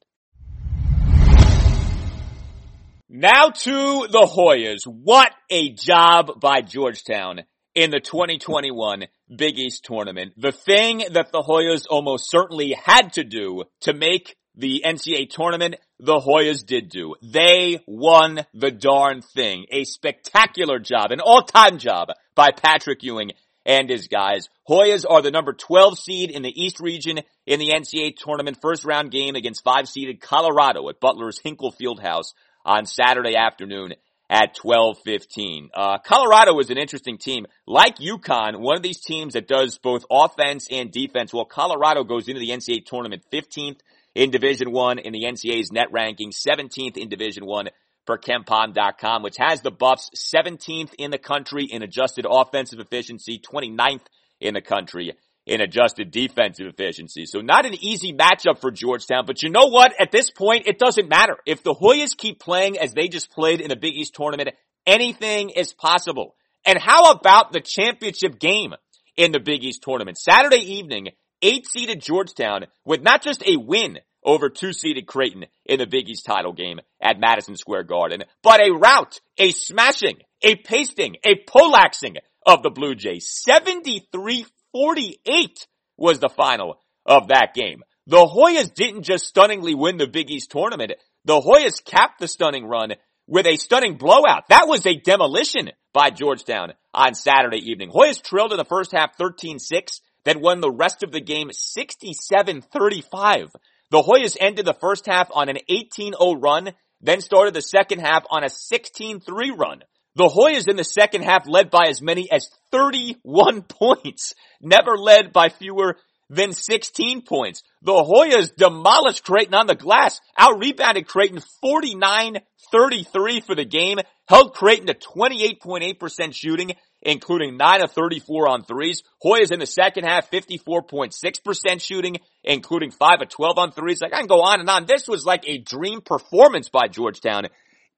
Now 3.09 3.51
to 3.51 4.07
the 4.09 4.31
Hoyas. 4.33 4.87
What 4.87 5.33
a 5.51 5.71
job 5.73 6.39
by 6.41 6.61
Georgetown 6.61 7.41
in 7.75 7.91
the 7.91 7.99
2021 7.99 9.07
Big 9.35 9.59
East 9.59 9.85
tournament. 9.85 10.35
The 10.37 10.53
thing 10.53 11.03
that 11.13 11.33
the 11.33 11.43
Hoyas 11.43 11.87
almost 11.91 12.31
certainly 12.31 12.77
had 12.81 13.15
to 13.15 13.25
do 13.25 13.65
to 13.81 13.93
make 13.93 14.37
the 14.61 14.83
NCAA 14.85 15.31
tournament, 15.31 15.77
the 15.99 16.21
Hoyas 16.21 16.65
did 16.65 16.89
do. 16.89 17.15
They 17.23 17.81
won 17.87 18.45
the 18.55 18.71
darn 18.71 19.23
thing. 19.23 19.67
A 19.71 19.85
spectacular 19.85 20.79
job, 20.79 21.11
an 21.11 21.21
all-time 21.21 21.79
job 21.79 22.09
by 22.35 22.51
Patrick 22.53 23.03
Ewing 23.03 23.33
and 23.67 23.89
his 23.89 24.09
guys. 24.09 24.49
Hoyas 24.69 25.05
are 25.09 25.23
the 25.23 25.31
number 25.31 25.53
12 25.53 25.99
seed 25.99 26.31
in 26.31 26.43
the 26.43 26.63
East 26.63 26.81
region 26.81 27.21
in 27.47 27.59
the 27.59 27.71
NCAA 27.71 28.17
tournament 28.17 28.59
first 28.61 28.85
round 28.85 29.11
game 29.11 29.35
against 29.35 29.65
five 29.65 29.89
seeded 29.89 30.21
Colorado 30.21 30.89
at 30.89 31.01
Butler's 31.01 31.41
Hinkle 31.41 31.73
Fieldhouse 31.73 32.35
on 32.65 32.87
Saturday 32.87 33.37
afternoon 33.37 33.95
at 34.29 34.55
12:15. 34.55 35.71
Uh, 35.75 35.99
Colorado 35.99 36.59
is 36.61 36.71
an 36.71 36.79
interesting 36.79 37.19
team. 37.19 37.47
Like 37.67 37.97
UConn, 37.99 38.61
one 38.61 38.77
of 38.77 38.83
these 38.83 39.01
teams 39.01 39.35
that 39.35 39.49
does 39.49 39.79
both 39.79 40.05
offense 40.11 40.69
and 40.71 40.93
defense. 40.93 41.35
Well, 41.35 41.45
Colorado 41.45 42.05
goes 42.05 42.29
into 42.29 42.41
the 42.41 42.51
NCAA 42.51 42.87
tournament 42.87 43.25
15th 43.33 43.81
in 44.15 44.31
Division 44.31 44.73
1 44.73 44.99
in 44.99 45.13
the 45.13 45.25
NCAA's 45.25 45.73
net 45.73 45.89
ranking, 45.93 46.31
17th 46.31 46.97
in 46.97 47.09
Division 47.09 47.47
1 47.47 47.69
per 48.07 48.19
KenPom.com, 48.19 49.23
which 49.23 49.37
has 49.39 49.61
the 49.61 49.71
Buffs 49.71 50.11
17th 50.17 50.95
in 50.99 51.11
the 51.11 51.19
country 51.19 51.65
in 51.65 51.83
adjusted 51.83 52.27
offensive 52.29 52.81
efficiency, 52.81 53.39
29th 53.39 54.03
in 54.41 54.55
the 54.55 54.61
country 54.61 55.13
in 55.47 55.61
adjusted 55.61 56.11
defensive 56.11 56.67
efficiency. 56.67 57.27
So 57.27 57.41
not 57.41 57.67
an 57.67 57.75
easy 57.83 58.13
matchup 58.13 58.61
for 58.61 58.71
Georgetown, 58.71 59.25
but 59.27 59.43
you 59.43 59.51
know 59.51 59.67
what? 59.67 59.93
At 60.01 60.13
this 60.13 60.31
point, 60.31 60.67
it 60.67 60.79
doesn't 60.79 61.09
matter. 61.09 61.37
If 61.47 61.63
the 61.63 61.75
Hoyas 61.75 62.17
keep 62.17 62.41
playing 62.41 62.79
as 62.79 62.93
they 62.93 63.09
just 63.09 63.31
played 63.31 63.61
in 63.61 63.69
the 63.69 63.77
Big 63.77 63.95
East 63.95 64.15
tournament, 64.15 64.51
anything 64.87 65.51
is 65.51 65.73
possible. 65.73 66.35
And 66.65 66.79
how 66.79 67.11
about 67.11 67.53
the 67.53 67.61
championship 67.61 68.39
game 68.39 68.75
in 69.17 69.33
the 69.33 69.41
Big 69.41 69.65
East 69.65 69.83
tournament? 69.83 70.19
Saturday 70.19 70.75
evening, 70.75 71.09
eight 71.43 71.67
seeded 71.67 72.01
Georgetown 72.01 72.67
with 72.85 73.03
not 73.03 73.23
just 73.23 73.43
a 73.47 73.57
win 73.57 73.99
over 74.25 74.51
two 74.51 74.73
seeded 74.73 75.07
Creighton 75.07 75.47
in 75.65 75.79
the 75.79 75.87
Big 75.87 76.09
East 76.09 76.27
title 76.27 76.53
game 76.53 76.81
at 77.01 77.19
Madison 77.19 77.57
Square 77.57 77.85
Garden, 77.85 78.25
but 78.43 78.61
a 78.61 78.73
rout, 78.73 79.21
a 79.39 79.51
smashing, 79.51 80.19
a 80.43 80.57
pasting, 80.57 81.17
a 81.25 81.37
polaxing 81.37 82.17
of 82.47 82.63
the 82.63 82.71
Blue 82.71 82.95
Jays. 82.95 83.29
73 83.29 84.47
48 84.73 85.67
was 85.97 86.19
the 86.19 86.29
final 86.29 86.81
of 87.07 87.29
that 87.29 87.55
game. 87.55 87.83
The 88.07 88.17
Hoyas 88.17 88.73
didn't 88.73 89.03
just 89.03 89.27
stunningly 89.27 89.75
win 89.75 89.97
the 89.97 90.07
Big 90.07 90.31
East 90.31 90.51
tournament. 90.51 90.93
The 91.25 91.41
Hoyas 91.41 91.85
capped 91.85 92.21
the 92.21 92.29
stunning 92.29 92.67
run 92.67 92.95
with 93.27 93.47
a 93.47 93.57
stunning 93.57 93.97
blowout. 93.97 94.49
That 94.49 94.67
was 94.67 94.87
a 94.87 94.97
demolition 94.97 95.71
by 95.93 96.11
Georgetown 96.11 96.73
on 96.95 97.15
Saturday 97.15 97.71
evening. 97.71 97.91
Hoyas 97.91 98.23
trailed 98.23 98.53
in 98.53 98.59
the 98.59 98.65
first 98.65 98.93
half 98.93 99.17
13-6, 99.17 100.01
then 100.25 100.41
won 100.41 100.61
the 100.61 100.71
rest 100.71 101.03
of 101.03 101.11
the 101.13 101.21
game 101.21 101.51
67-35. 101.51 103.51
The 103.91 104.03
Hoyas 104.03 104.37
ended 104.39 104.67
the 104.67 104.75
first 104.75 105.07
half 105.07 105.31
on 105.33 105.49
an 105.49 105.59
18-0 105.69 106.43
run, 106.43 106.71
then 107.01 107.21
started 107.21 107.55
the 107.55 107.63
second 107.63 108.01
half 108.01 108.25
on 108.31 108.45
a 108.45 108.49
16-3 108.49 109.59
run. 109.59 109.83
The 110.17 110.29
Hoyas 110.29 110.69
in 110.69 110.77
the 110.77 110.85
second 110.85 111.23
half 111.23 111.49
led 111.49 111.71
by 111.71 111.87
as 111.89 112.03
many 112.03 112.31
as 112.31 112.51
31 112.73 113.63
points, 113.69 114.35
never 114.61 114.97
led 114.97 115.33
by 115.33 115.49
fewer 115.49 115.97
than 116.29 116.53
16 116.53 117.23
points. 117.23 117.63
The 117.83 117.93
Hoyas 117.93 118.55
demolished 118.55 119.25
Creighton 119.25 119.55
on 119.55 119.67
the 119.67 119.75
glass, 119.75 120.21
out-rebounded 120.39 121.09
Creighton 121.09 121.41
49-33 121.65 123.45
for 123.45 123.55
the 123.55 123.65
game, 123.65 123.99
held 124.29 124.55
Creighton 124.55 124.87
to 124.87 124.95
28.8% 124.95 126.35
shooting, 126.35 126.73
including 127.03 127.57
9 127.57 127.83
of 127.83 127.93
34 127.93 128.49
on 128.49 128.65
threes. 128.65 129.03
Hoyas 129.25 129.53
in 129.53 129.61
the 129.61 129.67
second 129.67 130.05
half, 130.05 130.31
54.6% 130.31 131.81
shooting, 131.81 132.19
including 132.45 132.91
5 132.91 133.23
of 133.23 133.29
12 133.29 133.59
on 133.59 133.73
threes. 133.73 134.01
Like, 134.01 134.15
I 134.15 134.19
can 134.19 134.27
go 134.27 134.43
on 134.43 134.61
and 134.61 134.69
on. 134.69 134.87
This 134.87 135.09
was 135.09 135.25
like 135.25 135.45
a 135.47 135.59
dream 135.59 136.01
performance 136.01 136.69
by 136.69 136.89
Georgetown 136.89 137.47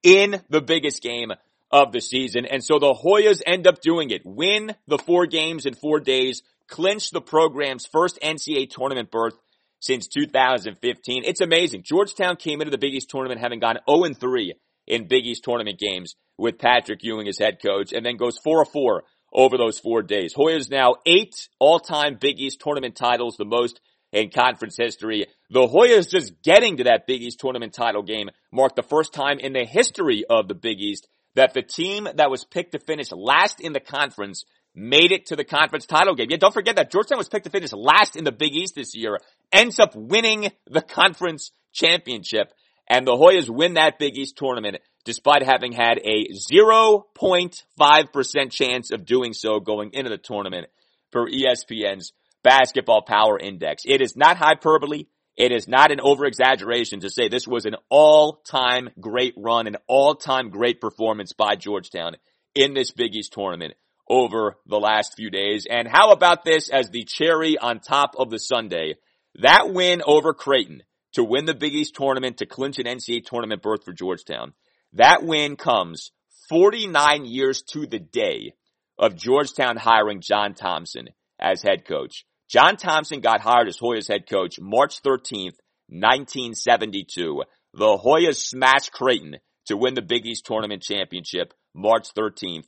in 0.03 0.41
the 0.49 0.61
biggest 0.61 1.01
game 1.01 1.31
of 1.71 1.91
the 1.91 2.01
season. 2.01 2.45
And 2.45 2.63
so 2.63 2.77
the 2.79 2.93
Hoyas 2.93 3.41
end 3.45 3.67
up 3.67 3.81
doing 3.81 4.11
it. 4.11 4.21
Win 4.23 4.75
the 4.87 4.99
four 4.99 5.25
games 5.25 5.65
in 5.65 5.73
four 5.73 5.99
days, 5.99 6.43
clinch 6.67 7.09
the 7.09 7.21
program's 7.21 7.85
first 7.85 8.19
NCAA 8.21 8.69
tournament 8.69 9.09
berth 9.11 9.33
since 9.79 10.07
2015. 10.07 11.23
It's 11.25 11.41
amazing. 11.41 11.83
Georgetown 11.83 12.35
came 12.35 12.61
into 12.61 12.71
the 12.71 12.77
Big 12.77 12.93
East 12.93 13.09
tournament 13.09 13.41
having 13.41 13.59
gone 13.59 13.79
0-3 13.87 14.51
in 14.87 15.07
Big 15.07 15.25
East 15.25 15.43
tournament 15.43 15.79
games 15.79 16.15
with 16.37 16.59
Patrick 16.59 17.03
Ewing 17.03 17.27
as 17.27 17.37
head 17.37 17.59
coach 17.61 17.93
and 17.93 18.05
then 18.05 18.17
goes 18.17 18.39
4-4 18.45 19.01
over 19.33 19.57
those 19.57 19.79
four 19.79 20.03
days. 20.03 20.33
Hoyas 20.33 20.69
now 20.69 20.95
eight 21.05 21.49
all-time 21.59 22.17
Big 22.19 22.39
East 22.39 22.59
tournament 22.59 22.95
titles, 22.95 23.35
the 23.37 23.45
most 23.45 23.79
in 24.11 24.29
conference 24.29 24.77
history. 24.77 25.25
The 25.49 25.67
Hoyas 25.67 26.09
just 26.09 26.41
getting 26.43 26.77
to 26.77 26.83
that 26.85 27.07
Big 27.07 27.21
East 27.21 27.39
tournament 27.39 27.73
title 27.73 28.03
game 28.03 28.29
marked 28.51 28.75
the 28.75 28.83
first 28.83 29.13
time 29.13 29.39
in 29.39 29.53
the 29.53 29.65
history 29.65 30.23
of 30.29 30.47
the 30.47 30.55
Big 30.55 30.79
East 30.79 31.07
that 31.35 31.53
the 31.53 31.63
team 31.63 32.07
that 32.15 32.29
was 32.29 32.45
picked 32.45 32.73
to 32.73 32.79
finish 32.79 33.11
last 33.11 33.59
in 33.59 33.73
the 33.73 33.79
conference 33.79 34.45
made 34.75 35.11
it 35.11 35.27
to 35.27 35.35
the 35.35 35.43
conference 35.43 35.85
title 35.85 36.15
game. 36.15 36.27
Yeah, 36.29 36.37
don't 36.37 36.53
forget 36.53 36.75
that 36.75 36.91
Georgetown 36.91 37.17
was 37.17 37.29
picked 37.29 37.45
to 37.45 37.51
finish 37.51 37.73
last 37.73 38.15
in 38.15 38.23
the 38.23 38.31
Big 38.31 38.53
East 38.53 38.75
this 38.75 38.95
year, 38.95 39.19
ends 39.51 39.79
up 39.79 39.95
winning 39.95 40.51
the 40.67 40.81
conference 40.81 41.51
championship, 41.73 42.53
and 42.87 43.07
the 43.07 43.15
Hoyas 43.15 43.49
win 43.49 43.75
that 43.75 43.99
Big 43.99 44.17
East 44.17 44.35
tournament 44.37 44.77
despite 45.05 45.43
having 45.43 45.73
had 45.73 45.99
a 45.99 46.27
0.5% 46.33 48.51
chance 48.51 48.91
of 48.91 49.05
doing 49.05 49.33
so 49.33 49.59
going 49.59 49.91
into 49.93 50.09
the 50.09 50.17
tournament 50.17 50.67
per 51.11 51.27
ESPN's 51.27 52.13
basketball 52.43 53.01
power 53.01 53.39
index. 53.39 53.83
It 53.85 54.01
is 54.01 54.15
not 54.15 54.37
hyperbole. 54.37 55.05
It 55.35 55.51
is 55.51 55.67
not 55.67 55.91
an 55.91 55.99
over-exaggeration 55.99 57.01
to 57.01 57.09
say 57.09 57.27
this 57.27 57.47
was 57.47 57.65
an 57.65 57.75
all-time 57.89 58.89
great 58.99 59.33
run, 59.35 59.67
an 59.67 59.77
all-time 59.87 60.49
great 60.49 60.79
performance 60.79 61.33
by 61.33 61.55
Georgetown 61.55 62.15
in 62.53 62.73
this 62.73 62.91
Big 62.91 63.15
East 63.15 63.33
tournament 63.33 63.73
over 64.07 64.57
the 64.67 64.79
last 64.79 65.15
few 65.15 65.31
days. 65.31 65.65
And 65.69 65.87
how 65.87 66.11
about 66.11 66.45
this 66.45 66.69
as 66.69 66.89
the 66.89 67.03
cherry 67.03 67.57
on 67.57 67.79
top 67.79 68.13
of 68.17 68.29
the 68.29 68.37
Sunday? 68.37 68.95
That 69.41 69.73
win 69.73 70.03
over 70.05 70.33
Creighton 70.33 70.83
to 71.13 71.23
win 71.23 71.45
the 71.45 71.53
Big 71.53 71.73
East 71.73 71.95
tournament 71.95 72.37
to 72.37 72.45
clinch 72.45 72.79
an 72.79 72.85
NCAA 72.85 73.25
tournament 73.25 73.61
berth 73.61 73.83
for 73.85 73.93
Georgetown. 73.93 74.53
That 74.93 75.23
win 75.23 75.55
comes 75.55 76.11
49 76.49 77.25
years 77.25 77.61
to 77.73 77.85
the 77.85 77.99
day 77.99 78.53
of 78.97 79.15
Georgetown 79.15 79.77
hiring 79.77 80.21
John 80.21 80.53
Thompson 80.53 81.09
as 81.39 81.61
head 81.61 81.85
coach. 81.85 82.25
John 82.49 82.77
Thompson 82.77 83.19
got 83.19 83.41
hired 83.41 83.67
as 83.67 83.79
Hoyas 83.79 84.07
head 84.07 84.29
coach 84.29 84.59
March 84.59 85.01
13th, 85.01 85.57
1972. 85.89 87.43
The 87.73 87.97
Hoyas 87.97 88.35
smashed 88.35 88.91
Creighton 88.91 89.37
to 89.65 89.77
win 89.77 89.95
the 89.95 90.01
Big 90.01 90.25
East 90.25 90.45
Tournament 90.45 90.83
Championship 90.83 91.53
March 91.73 92.13
13th, 92.13 92.67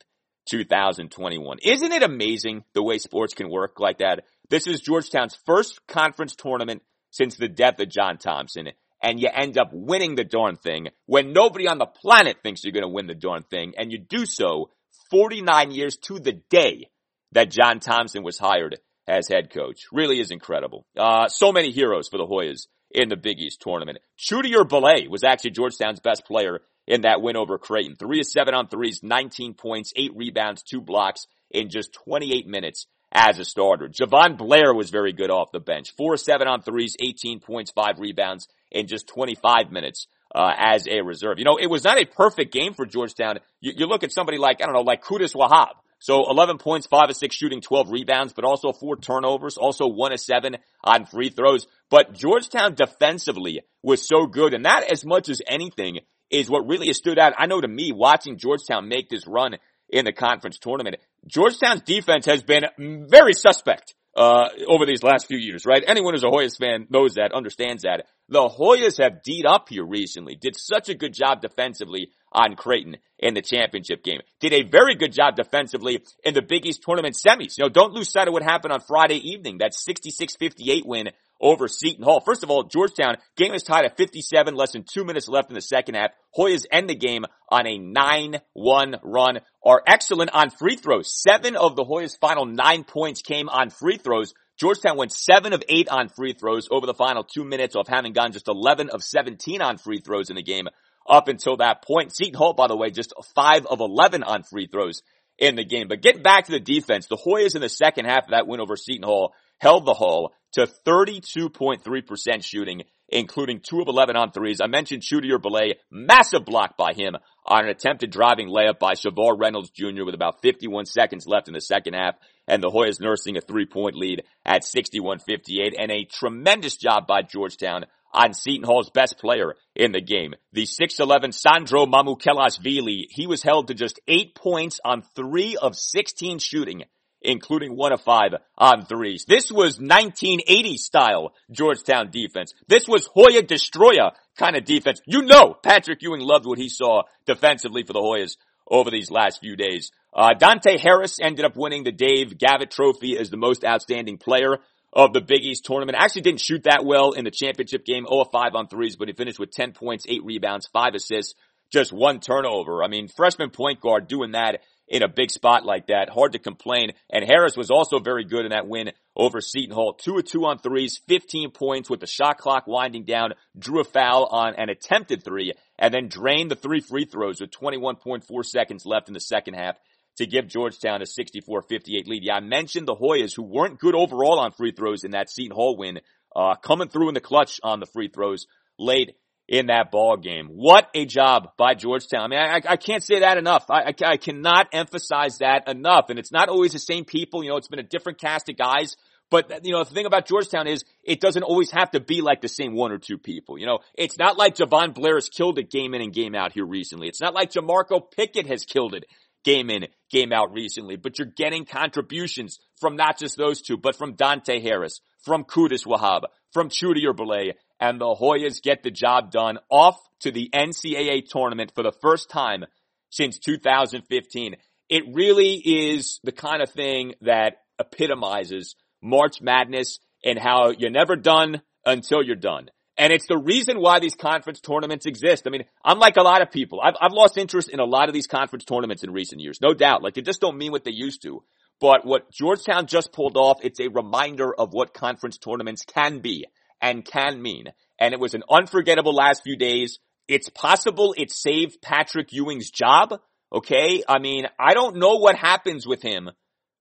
2021. 0.50 1.58
Isn't 1.64 1.92
it 1.92 2.04
amazing 2.04 2.64
the 2.74 2.84
way 2.84 2.98
sports 2.98 3.34
can 3.34 3.50
work 3.50 3.80
like 3.80 4.00
that? 4.00 4.24
This 4.50 4.68
is 4.68 4.82
Georgetown's 4.82 5.38
first 5.46 5.80
conference 5.88 6.36
tournament 6.36 6.82
since 7.16 7.38
the 7.38 7.48
death 7.48 7.80
of 7.80 7.88
John 7.88 8.18
Thompson, 8.18 8.68
and 9.02 9.22
you 9.22 9.30
end 9.34 9.58
up 9.58 9.70
winning 9.72 10.16
the 10.16 10.26
darn 10.26 10.58
thing 10.58 10.90
when 11.06 11.32
nobody 11.32 11.66
on 11.66 11.78
the 11.78 11.86
planet 11.86 12.38
thinks 12.44 12.64
you're 12.64 12.74
gonna 12.74 12.90
win 12.90 13.08
the 13.08 13.16
darn 13.16 13.44
thing, 13.44 13.74
and 13.78 13.90
you 13.90 14.00
do 14.00 14.26
so 14.26 14.70
49 15.12 15.72
years 15.72 15.96
to 15.96 16.20
the 16.20 16.34
day 16.50 16.90
that 17.32 17.52
John 17.52 17.80
Thompson 17.80 18.22
was 18.22 18.38
hired 18.38 18.80
as 19.08 19.30
head 19.30 19.50
coach. 19.50 19.84
Really 19.94 20.20
is 20.20 20.32
incredible. 20.32 20.86
Uh, 20.98 21.30
so 21.30 21.54
many 21.54 21.72
heroes 21.72 22.10
for 22.10 22.18
the 22.18 22.28
Hoyas 22.28 22.68
in 22.92 23.08
the 23.08 23.16
Big 23.16 23.40
East 23.40 23.62
tournament. 23.62 24.00
Chudier 24.20 24.68
Bile 24.68 25.10
was 25.10 25.24
actually 25.24 25.52
Georgetown's 25.52 26.02
best 26.02 26.26
player 26.26 26.60
in 26.86 27.02
that 27.02 27.22
win 27.22 27.38
over 27.38 27.58
Creighton. 27.58 27.96
Three 27.96 28.20
of 28.20 28.26
seven 28.26 28.54
on 28.54 28.68
threes, 28.68 29.02
19 29.04 29.54
points, 29.54 29.94
eight 29.96 30.12
rebounds, 30.16 30.64
two 30.64 30.82
blocks 30.82 31.28
in 31.50 31.70
just 31.70 31.94
28 31.94 32.46
minutes 32.46 32.88
as 33.12 33.40
a 33.40 33.46
starter. 33.46 33.88
Jahvon 33.88 34.38
Blair 34.38 34.74
was 34.74 34.90
very 34.90 35.14
good 35.14 35.30
off 35.30 35.52
the 35.52 35.60
bench. 35.60 35.94
Four 35.98 36.18
seven 36.18 36.48
on 36.48 36.62
threes, 36.62 36.96
18 37.00 37.40
points, 37.40 37.72
five 37.72 38.00
rebounds 38.00 38.48
in 38.72 38.88
just 38.88 39.08
25 39.08 39.72
minutes. 39.72 40.08
Uh, 40.34 40.52
as 40.58 40.86
a 40.86 41.00
reserve. 41.00 41.40
You 41.40 41.46
know, 41.46 41.56
it 41.56 41.68
was 41.68 41.86
not 41.86 41.98
a 41.98 42.04
perfect 42.04 42.52
game 42.52 42.74
for 42.74 42.86
Georgetown. 42.86 43.40
You, 43.62 43.72
you 43.78 43.86
look 43.86 44.04
at 44.04 44.12
somebody 44.12 44.38
like, 44.38 44.62
I 44.62 44.66
don't 44.66 44.74
know, 44.74 44.82
like 44.82 45.02
Qudus 45.02 45.34
Wahab, 45.34 45.76
so 46.00 46.30
11 46.30 46.58
points, 46.58 46.88
5 46.88 47.10
of 47.10 47.16
6 47.16 47.36
shooting, 47.36 47.62
12 47.62 47.90
rebounds, 47.90 48.34
but 48.34 48.46
also 48.46 48.72
4 48.72 48.98
turnovers, 48.98 49.58
also 49.58 49.88
1 49.88 50.12
of 50.12 50.20
7 50.20 50.58
on 50.84 51.06
free 51.06 51.30
throws. 51.30 51.68
But 51.90 52.14
Georgetown 52.14 52.76
defensively 52.76 53.62
was 53.82 54.08
so 54.08 54.28
good, 54.28 54.54
and 54.54 54.66
that 54.66 54.92
as 54.92 55.06
much 55.06 55.30
as 55.30 55.42
anything 55.48 56.00
is 56.30 56.50
what 56.50 56.68
really 56.68 56.92
stood 56.94 57.18
out. 57.18 57.34
I 57.38 57.46
know 57.46 57.62
to 57.62 57.68
me, 57.68 57.92
watching 57.92 58.38
Georgetown 58.38 58.88
make 58.88 59.10
this 59.10 59.26
run 59.28 59.56
in 59.90 60.06
the 60.06 60.14
conference 60.14 60.60
tournament, 60.60 60.98
Georgetown's 61.28 61.82
defense 61.82 62.26
has 62.26 62.44
been 62.44 62.66
very 63.10 63.34
suspect 63.34 63.96
uh, 64.16 64.48
over 64.68 64.86
these 64.86 65.04
last 65.04 65.28
few 65.28 65.38
years, 65.38 65.66
right? 65.66 65.84
Anyone 65.86 66.14
who's 66.14 66.24
a 66.24 66.28
Hoyas 66.28 66.58
fan 66.58 66.88
knows 66.90 67.16
that, 67.16 67.34
understands 67.34 67.84
that. 67.84 68.06
The 68.30 68.48
Hoyas 68.48 69.02
have 69.02 69.22
D'd 69.24 69.46
up 69.46 69.68
here 69.70 69.86
recently, 69.86 70.36
did 70.36 70.56
such 70.58 70.90
a 70.90 70.96
good 70.96 71.14
job 71.14 71.42
defensively 71.42 72.12
on 72.32 72.56
Creighton 72.56 72.98
in 73.20 73.34
the 73.34 73.42
championship 73.42 74.04
game. 74.04 74.22
Did 74.40 74.54
a 74.54 74.64
very 74.64 74.96
good 74.96 75.12
job 75.12 75.36
defensively 75.36 76.04
in 76.24 76.34
the 76.34 76.42
Big 76.42 76.66
East 76.66 76.82
tournament 76.84 77.16
semis. 77.16 77.58
You 77.58 77.66
know, 77.66 77.70
don't 77.70 77.94
lose 77.94 78.12
sight 78.12 78.28
of 78.28 78.34
what 78.34 78.44
happened 78.44 78.74
on 78.74 78.82
Friday 78.82 79.18
evening, 79.18 79.60
that 79.60 79.74
66-58 79.74 80.86
win 80.86 81.10
over 81.42 81.68
Seton 81.68 82.04
Hall. 82.04 82.22
First 82.22 82.44
of 82.44 82.50
all, 82.50 82.64
Georgetown 82.64 83.18
game 83.36 83.54
is 83.54 83.64
tied 83.64 83.86
at 83.86 83.98
57, 83.98 84.56
less 84.56 84.72
than 84.72 84.84
two 84.84 85.04
minutes 85.04 85.28
left 85.28 85.50
in 85.50 85.56
the 85.56 85.62
second 85.62 85.96
half. 85.96 86.12
Hoyas 86.38 86.66
end 86.72 86.90
the 86.90 86.96
game 86.96 87.26
on 87.50 87.68
a 87.68 87.78
9-1 87.78 89.00
run, 89.04 89.40
are 89.64 89.84
excellent 89.86 90.32
on 90.34 90.50
free 90.50 90.76
throws. 90.76 91.14
Seven 91.14 91.56
of 91.56 91.76
the 91.76 91.86
Hoyas 91.86 92.20
final 92.20 92.46
nine 92.46 92.84
points 92.84 93.22
came 93.22 93.50
on 93.50 93.70
free 93.70 93.98
throws. 93.98 94.34
Georgetown 94.58 94.98
went 94.98 95.12
seven 95.12 95.54
of 95.54 95.64
eight 95.68 95.90
on 95.90 96.08
free 96.08 96.34
throws 96.34 96.68
over 96.72 96.86
the 96.86 96.94
final 96.94 97.24
two 97.24 97.44
minutes 97.44 97.76
of 97.76 97.88
having 97.88 98.14
gone 98.14 98.32
just 98.32 98.48
11 98.48 98.90
of 98.90 99.04
17 99.04 99.62
on 99.62 99.78
free 99.78 100.00
throws 100.00 100.30
in 100.30 100.38
the 100.38 100.44
game 100.44 100.68
up 101.08 101.28
until 101.28 101.58
that 101.58 101.84
point. 101.84 102.16
Seton 102.16 102.36
Hall, 102.36 102.54
by 102.54 102.68
the 102.68 102.78
way, 102.78 102.90
just 102.90 103.14
five 103.36 103.66
of 103.66 103.82
11 103.82 104.24
on 104.24 104.44
free 104.44 104.68
throws 104.68 105.02
in 105.38 105.56
the 105.56 105.66
game. 105.66 105.88
But 105.88 106.02
getting 106.02 106.24
back 106.24 106.46
to 106.46 106.52
the 106.52 106.60
defense, 106.60 107.08
the 107.08 107.18
Hoyas 107.18 107.56
in 107.56 107.62
the 107.62 107.70
second 107.70 108.06
half 108.06 108.26
of 108.26 108.32
that 108.32 108.48
win 108.48 108.62
over 108.62 108.78
Seton 108.78 109.04
Hall 109.04 109.34
held 109.60 109.86
the 109.86 109.94
Hall 109.94 110.32
to 110.56 110.68
32.3% 110.86 112.44
shooting, 112.44 112.84
including 113.10 113.62
two 113.62 113.82
of 113.82 113.88
11 113.88 114.16
on 114.16 114.32
threes. 114.32 114.62
I 114.62 114.68
mentioned 114.68 115.04
Chudier 115.04 115.42
Bile, 115.42 115.76
massive 115.92 116.46
block 116.46 116.78
by 116.78 116.94
him 116.94 117.16
on 117.46 117.66
an 117.66 117.70
attempted 117.70 118.12
driving 118.12 118.50
layup 118.50 118.80
by 118.80 118.94
Shavar 118.94 119.40
Reynolds 119.40 119.70
Jr. 119.70 120.04
with 120.06 120.16
about 120.16 120.42
51 120.42 120.86
seconds 120.86 121.28
left 121.28 121.48
in 121.48 121.54
the 121.54 121.62
second 121.62 121.94
half 121.94 122.16
and 122.48 122.64
the 122.64 122.70
Hoyas 122.70 123.02
nursing 123.02 123.38
a 123.38 123.42
three 123.42 123.66
point 123.66 123.96
lead 123.96 124.24
at 124.46 124.64
61-58 124.64 125.74
and 125.78 125.92
a 125.92 126.06
tremendous 126.06 126.78
job 126.78 127.08
by 127.08 127.22
Georgetown 127.22 127.86
on 128.14 128.34
Seton 128.34 128.64
Hall's 128.66 128.90
best 128.90 129.18
player 129.18 129.56
in 129.76 129.92
the 129.92 130.02
game. 130.02 130.36
The 130.54 130.64
6'11 130.66 131.34
Sandro 131.34 131.86
Mamukelashvili, 131.86 133.08
he 133.10 133.28
was 133.28 133.44
held 133.44 133.68
to 133.68 133.74
just 133.74 134.00
eight 134.08 134.36
points 134.36 134.80
on 134.86 135.04
three 135.16 135.58
of 135.62 135.76
16 135.76 136.40
shooting 136.40 136.84
including 137.26 137.76
one 137.76 137.92
of 137.92 138.02
five 138.02 138.32
on 138.58 138.86
threes. 138.86 139.26
This 139.28 139.52
was 139.52 139.80
1980 139.80 140.78
style 140.78 141.34
Georgetown 141.52 142.12
defense. 142.12 142.54
This 142.68 142.88
was 142.88 143.10
Hoya 143.14 143.42
Destroyer 143.42 144.12
kind 144.38 144.56
of 144.56 144.66
defense. 144.66 145.02
You 145.06 145.24
know 145.24 145.54
Patrick 145.54 146.02
Ewing 146.02 146.22
loved 146.22 146.46
what 146.46 146.58
he 146.58 146.70
saw 146.70 147.04
defensively 147.26 147.84
for 147.84 147.94
the 147.94 148.00
Hoyas 148.00 148.38
over 148.70 148.90
these 148.90 149.12
last 149.12 149.40
few 149.40 149.56
days. 149.56 149.92
Uh, 150.14 150.34
Dante 150.34 150.78
Harris 150.78 151.20
ended 151.22 151.46
up 151.46 151.56
winning 151.56 151.84
the 151.84 151.92
Dave 151.92 152.38
Gavitt 152.38 152.72
Trophy 152.72 153.18
as 153.18 153.30
the 153.30 153.38
most 153.38 153.66
outstanding 153.66 154.18
player 154.18 154.58
of 154.94 155.12
the 155.12 155.22
Big 155.22 155.44
East 155.44 155.66
tournament. 155.66 155.98
Actually 156.00 156.22
didn't 156.22 156.40
shoot 156.42 156.64
that 156.64 156.86
well 156.86 157.12
in 157.12 157.26
the 157.26 157.32
championship 157.32 157.86
game, 157.86 158.06
0 158.08 158.26
5 158.32 158.56
on 158.56 158.68
threes, 158.68 158.96
but 158.96 159.10
he 159.10 159.14
finished 159.14 159.40
with 159.40 159.52
10 159.52 159.74
points, 159.74 160.06
8 160.08 160.24
rebounds, 160.24 160.68
5 160.72 160.96
assists, 160.96 161.36
just 161.72 161.92
one 161.92 162.20
turnover. 162.22 162.84
I 162.84 162.88
mean, 162.88 163.10
freshman 163.10 163.50
point 163.50 163.82
guard 163.82 164.08
doing 164.08 164.32
that 164.32 164.62
in 164.88 165.04
a 165.04 165.08
big 165.08 165.32
spot 165.32 165.66
like 165.66 165.88
that. 165.88 166.10
Hard 166.10 166.34
to 166.34 166.40
complain. 166.40 166.92
And 167.10 167.26
Harris 167.26 167.58
was 167.58 167.72
also 167.72 168.00
very 168.00 168.24
good 168.24 168.46
in 168.46 168.52
that 168.52 168.68
win 168.68 168.92
over 169.16 169.42
Seton 169.42 169.74
Hall. 169.74 169.94
Two 169.94 170.18
of 170.18 170.26
two 170.26 170.46
on 170.46 170.60
threes, 170.60 171.00
15 171.08 171.52
points 171.52 171.90
with 171.90 172.00
the 172.00 172.08
shot 172.08 172.38
clock 172.38 172.68
winding 172.68 173.04
down, 173.04 173.34
drew 173.58 173.82
a 173.82 173.86
foul 173.86 174.26
on 174.26 174.56
an 174.56 174.70
attempted 174.70 175.24
three, 175.24 175.54
and 175.80 175.94
then 175.94 176.08
drained 176.08 176.52
the 176.52 176.56
three 176.56 176.82
free 176.82 177.06
throws 177.06 177.42
with 177.42 177.52
21.4 177.52 178.46
seconds 178.46 178.86
left 178.86 179.08
in 179.08 179.14
the 179.14 179.20
second 179.20 179.56
half 179.56 179.78
to 180.18 180.26
give 180.26 180.48
Georgetown 180.48 181.02
a 181.02 181.06
64-58 181.06 182.08
lead. 182.08 182.24
Yeah, 182.24 182.36
I 182.36 182.40
mentioned 182.40 182.88
the 182.88 182.96
Hoyas 182.96 183.36
who 183.36 183.44
weren't 183.44 183.80
good 183.80 183.96
overall 183.96 184.40
on 184.40 184.52
free 184.52 184.72
throws 184.72 185.04
in 185.04 185.12
that 185.12 185.30
Seton 185.30 185.56
Hall 185.56 185.76
win, 185.78 186.00
uh, 186.36 186.56
coming 186.56 186.88
through 186.88 187.10
in 187.10 187.14
the 187.14 187.22
clutch 187.22 187.60
on 187.64 187.80
the 187.80 187.86
free 187.86 188.08
throws 188.08 188.46
late 188.78 189.16
in 189.48 189.68
that 189.68 189.92
ball 189.92 190.18
game. 190.18 190.48
What 190.48 190.90
a 190.94 191.06
job 191.06 191.50
by 191.58 191.76
Georgetown. 191.76 192.22
I 192.22 192.28
mean, 192.28 192.40
I, 192.40 192.62
I 192.74 192.78
can't 192.78 193.04
say 193.04 193.20
that 193.20 193.38
enough. 193.38 193.66
I, 193.70 193.90
I, 193.90 193.94
I, 194.06 194.18
cannot 194.18 194.70
emphasize 194.74 195.38
that 195.38 195.68
enough. 195.68 196.10
And 196.10 196.18
it's 196.18 196.32
not 196.32 196.50
always 196.50 196.74
the 196.74 196.80
same 196.80 197.06
people. 197.06 197.44
You 197.44 197.52
know, 197.52 197.58
it's 197.58 197.68
been 197.68 197.80
a 197.80 197.84
different 197.84 198.20
cast 198.20 198.50
of 198.50 198.58
guys. 198.58 198.96
But, 199.30 199.66
you 199.66 199.72
know, 199.72 199.84
the 199.84 199.94
thing 199.94 200.06
about 200.06 200.28
Georgetown 200.28 200.68
is 200.68 200.84
it 201.04 201.20
doesn't 201.20 201.44
always 201.44 201.72
have 201.72 201.92
to 201.92 202.00
be 202.00 202.22
like 202.22 202.42
the 202.42 202.48
same 202.48 202.76
one 202.76 202.92
or 202.92 203.00
two 203.00 203.18
people. 203.18 203.58
You 203.58 203.66
know, 203.66 203.80
it's 203.96 204.18
not 204.18 204.38
like 204.38 204.56
Jahvon 204.56 204.94
Blair 204.94 205.16
has 205.16 205.30
killed 205.30 205.58
it 205.58 205.72
game 205.72 205.94
in 205.94 206.02
and 206.02 206.14
game 206.14 206.36
out 206.36 206.52
here 206.52 206.66
recently. 206.66 207.08
It's 207.08 207.22
not 207.22 207.34
like 207.34 207.52
Jamorko 207.52 208.12
Pickett 208.12 208.48
has 208.48 208.66
killed 208.66 208.94
it 208.94 209.06
game 209.44 209.70
in, 209.70 209.88
game 210.12 210.34
out 210.34 210.52
recently, 210.54 210.96
but 210.96 211.18
you're 211.18 211.28
getting 211.28 211.66
contributions 211.66 212.60
from 212.80 212.96
not 212.96 213.18
just 213.18 213.38
those 213.38 213.62
two, 213.62 213.78
but 213.78 213.96
from 213.96 214.16
Dante 214.16 214.60
Harris, 214.60 215.02
from 215.24 215.44
Qudus 215.44 215.86
Wahab, 215.86 216.24
from 216.52 216.70
Chudier 216.70 217.16
Bile, 217.16 217.54
and 217.86 218.02
the 218.02 218.16
Hoyas 218.20 218.64
get 218.64 218.82
the 218.82 218.90
job 218.90 219.32
done 219.32 219.60
off 219.70 219.98
to 220.22 220.32
the 220.32 220.50
NCAA 220.54 221.28
tournament 221.30 221.72
for 221.76 221.84
the 221.84 221.92
first 221.92 222.32
time 222.32 222.66
since 223.12 223.38
2015. 223.38 224.56
It 224.90 225.04
really 225.14 225.54
is 225.54 226.20
the 226.24 226.32
kind 226.32 226.64
of 226.64 226.72
thing 226.72 227.14
that 227.22 227.58
epitomizes 227.80 228.76
March 229.04 229.40
Madness 229.40 230.00
and 230.24 230.40
how 230.40 230.72
you're 230.72 230.90
never 230.90 231.16
done 231.16 231.62
until 231.86 232.24
you're 232.24 232.36
done. 232.36 232.70
And 232.98 233.14
it's 233.14 233.28
the 233.28 233.38
reason 233.38 233.80
why 233.80 234.00
these 234.00 234.16
conference 234.16 234.62
tournaments 234.62 235.06
exist. 235.06 235.46
I 235.46 235.52
mean, 235.52 235.66
unlike 235.84 236.18
a 236.18 236.24
lot 236.24 236.42
of 236.42 236.50
people, 236.50 236.82
I've, 236.82 236.96
I've 237.00 237.14
lost 237.14 237.38
interest 237.38 237.70
in 237.70 237.80
a 237.80 237.86
lot 237.86 238.08
of 238.10 238.14
these 238.16 238.26
conference 238.26 238.66
tournaments 238.66 239.04
in 239.04 239.12
recent 239.12 239.42
years. 239.42 239.60
No 239.62 239.76
doubt. 239.76 240.02
Like 240.02 240.16
they 240.16 240.22
just 240.22 240.42
don't 240.42 240.58
mean 240.58 240.72
what 240.72 240.86
they 240.86 240.92
used 240.92 241.22
to. 241.22 241.44
But 241.80 242.04
what 242.06 242.32
Georgetown 242.32 242.88
just 242.88 243.12
pulled 243.12 243.38
off, 243.38 243.60
it's 243.62 243.80
a 243.80 243.90
reminder 243.90 244.52
of 244.56 244.74
what 244.74 244.94
conference 244.94 245.38
tournaments 245.38 245.84
can 245.86 246.20
be 246.20 246.48
and 246.82 247.06
can 247.06 247.42
mean. 247.42 247.66
And 248.00 248.14
it 248.14 248.20
was 248.20 248.34
an 248.34 248.44
unforgettable 248.50 249.14
last 249.14 249.44
few 249.44 249.56
days. 249.56 250.00
It's 250.28 250.50
possible 250.50 251.14
it 251.18 251.32
saved 251.32 251.82
Patrick 251.82 252.34
Ewing's 252.34 252.70
job. 252.72 253.20
Okay. 253.54 254.04
I 254.08 254.20
mean, 254.20 254.48
I 254.60 254.74
don't 254.74 254.98
know 254.98 255.16
what 255.16 255.36
happens 255.36 255.88
with 255.88 256.02
him 256.02 256.30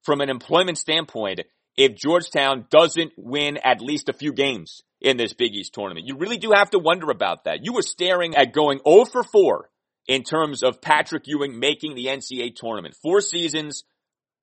from 0.02 0.20
an 0.20 0.30
employment 0.30 0.78
standpoint 0.78 1.40
if 1.76 1.96
Georgetown 1.96 2.66
doesn't 2.70 3.12
win 3.16 3.58
at 3.58 3.80
least 3.80 4.08
a 4.08 4.12
few 4.12 4.32
games 4.32 4.82
in 5.00 5.16
this 5.16 5.34
Big 5.34 5.54
East 5.54 5.74
tournament. 5.74 6.06
You 6.06 6.16
really 6.16 6.38
do 6.38 6.52
have 6.54 6.70
to 6.70 6.78
wonder 6.78 7.10
about 7.10 7.44
that. 7.44 7.64
You 7.64 7.72
were 7.72 7.82
staring 7.82 8.34
at 8.36 8.52
going 8.52 8.80
0 8.86 9.04
for 9.04 9.22
4 9.22 9.68
in 10.06 10.22
terms 10.22 10.62
of 10.62 10.80
Patrick 10.80 11.24
Ewing 11.26 11.58
making 11.58 11.94
the 11.94 12.06
NCAA 12.06 12.54
tournament. 12.54 12.94
Four 13.02 13.20
seasons, 13.20 13.84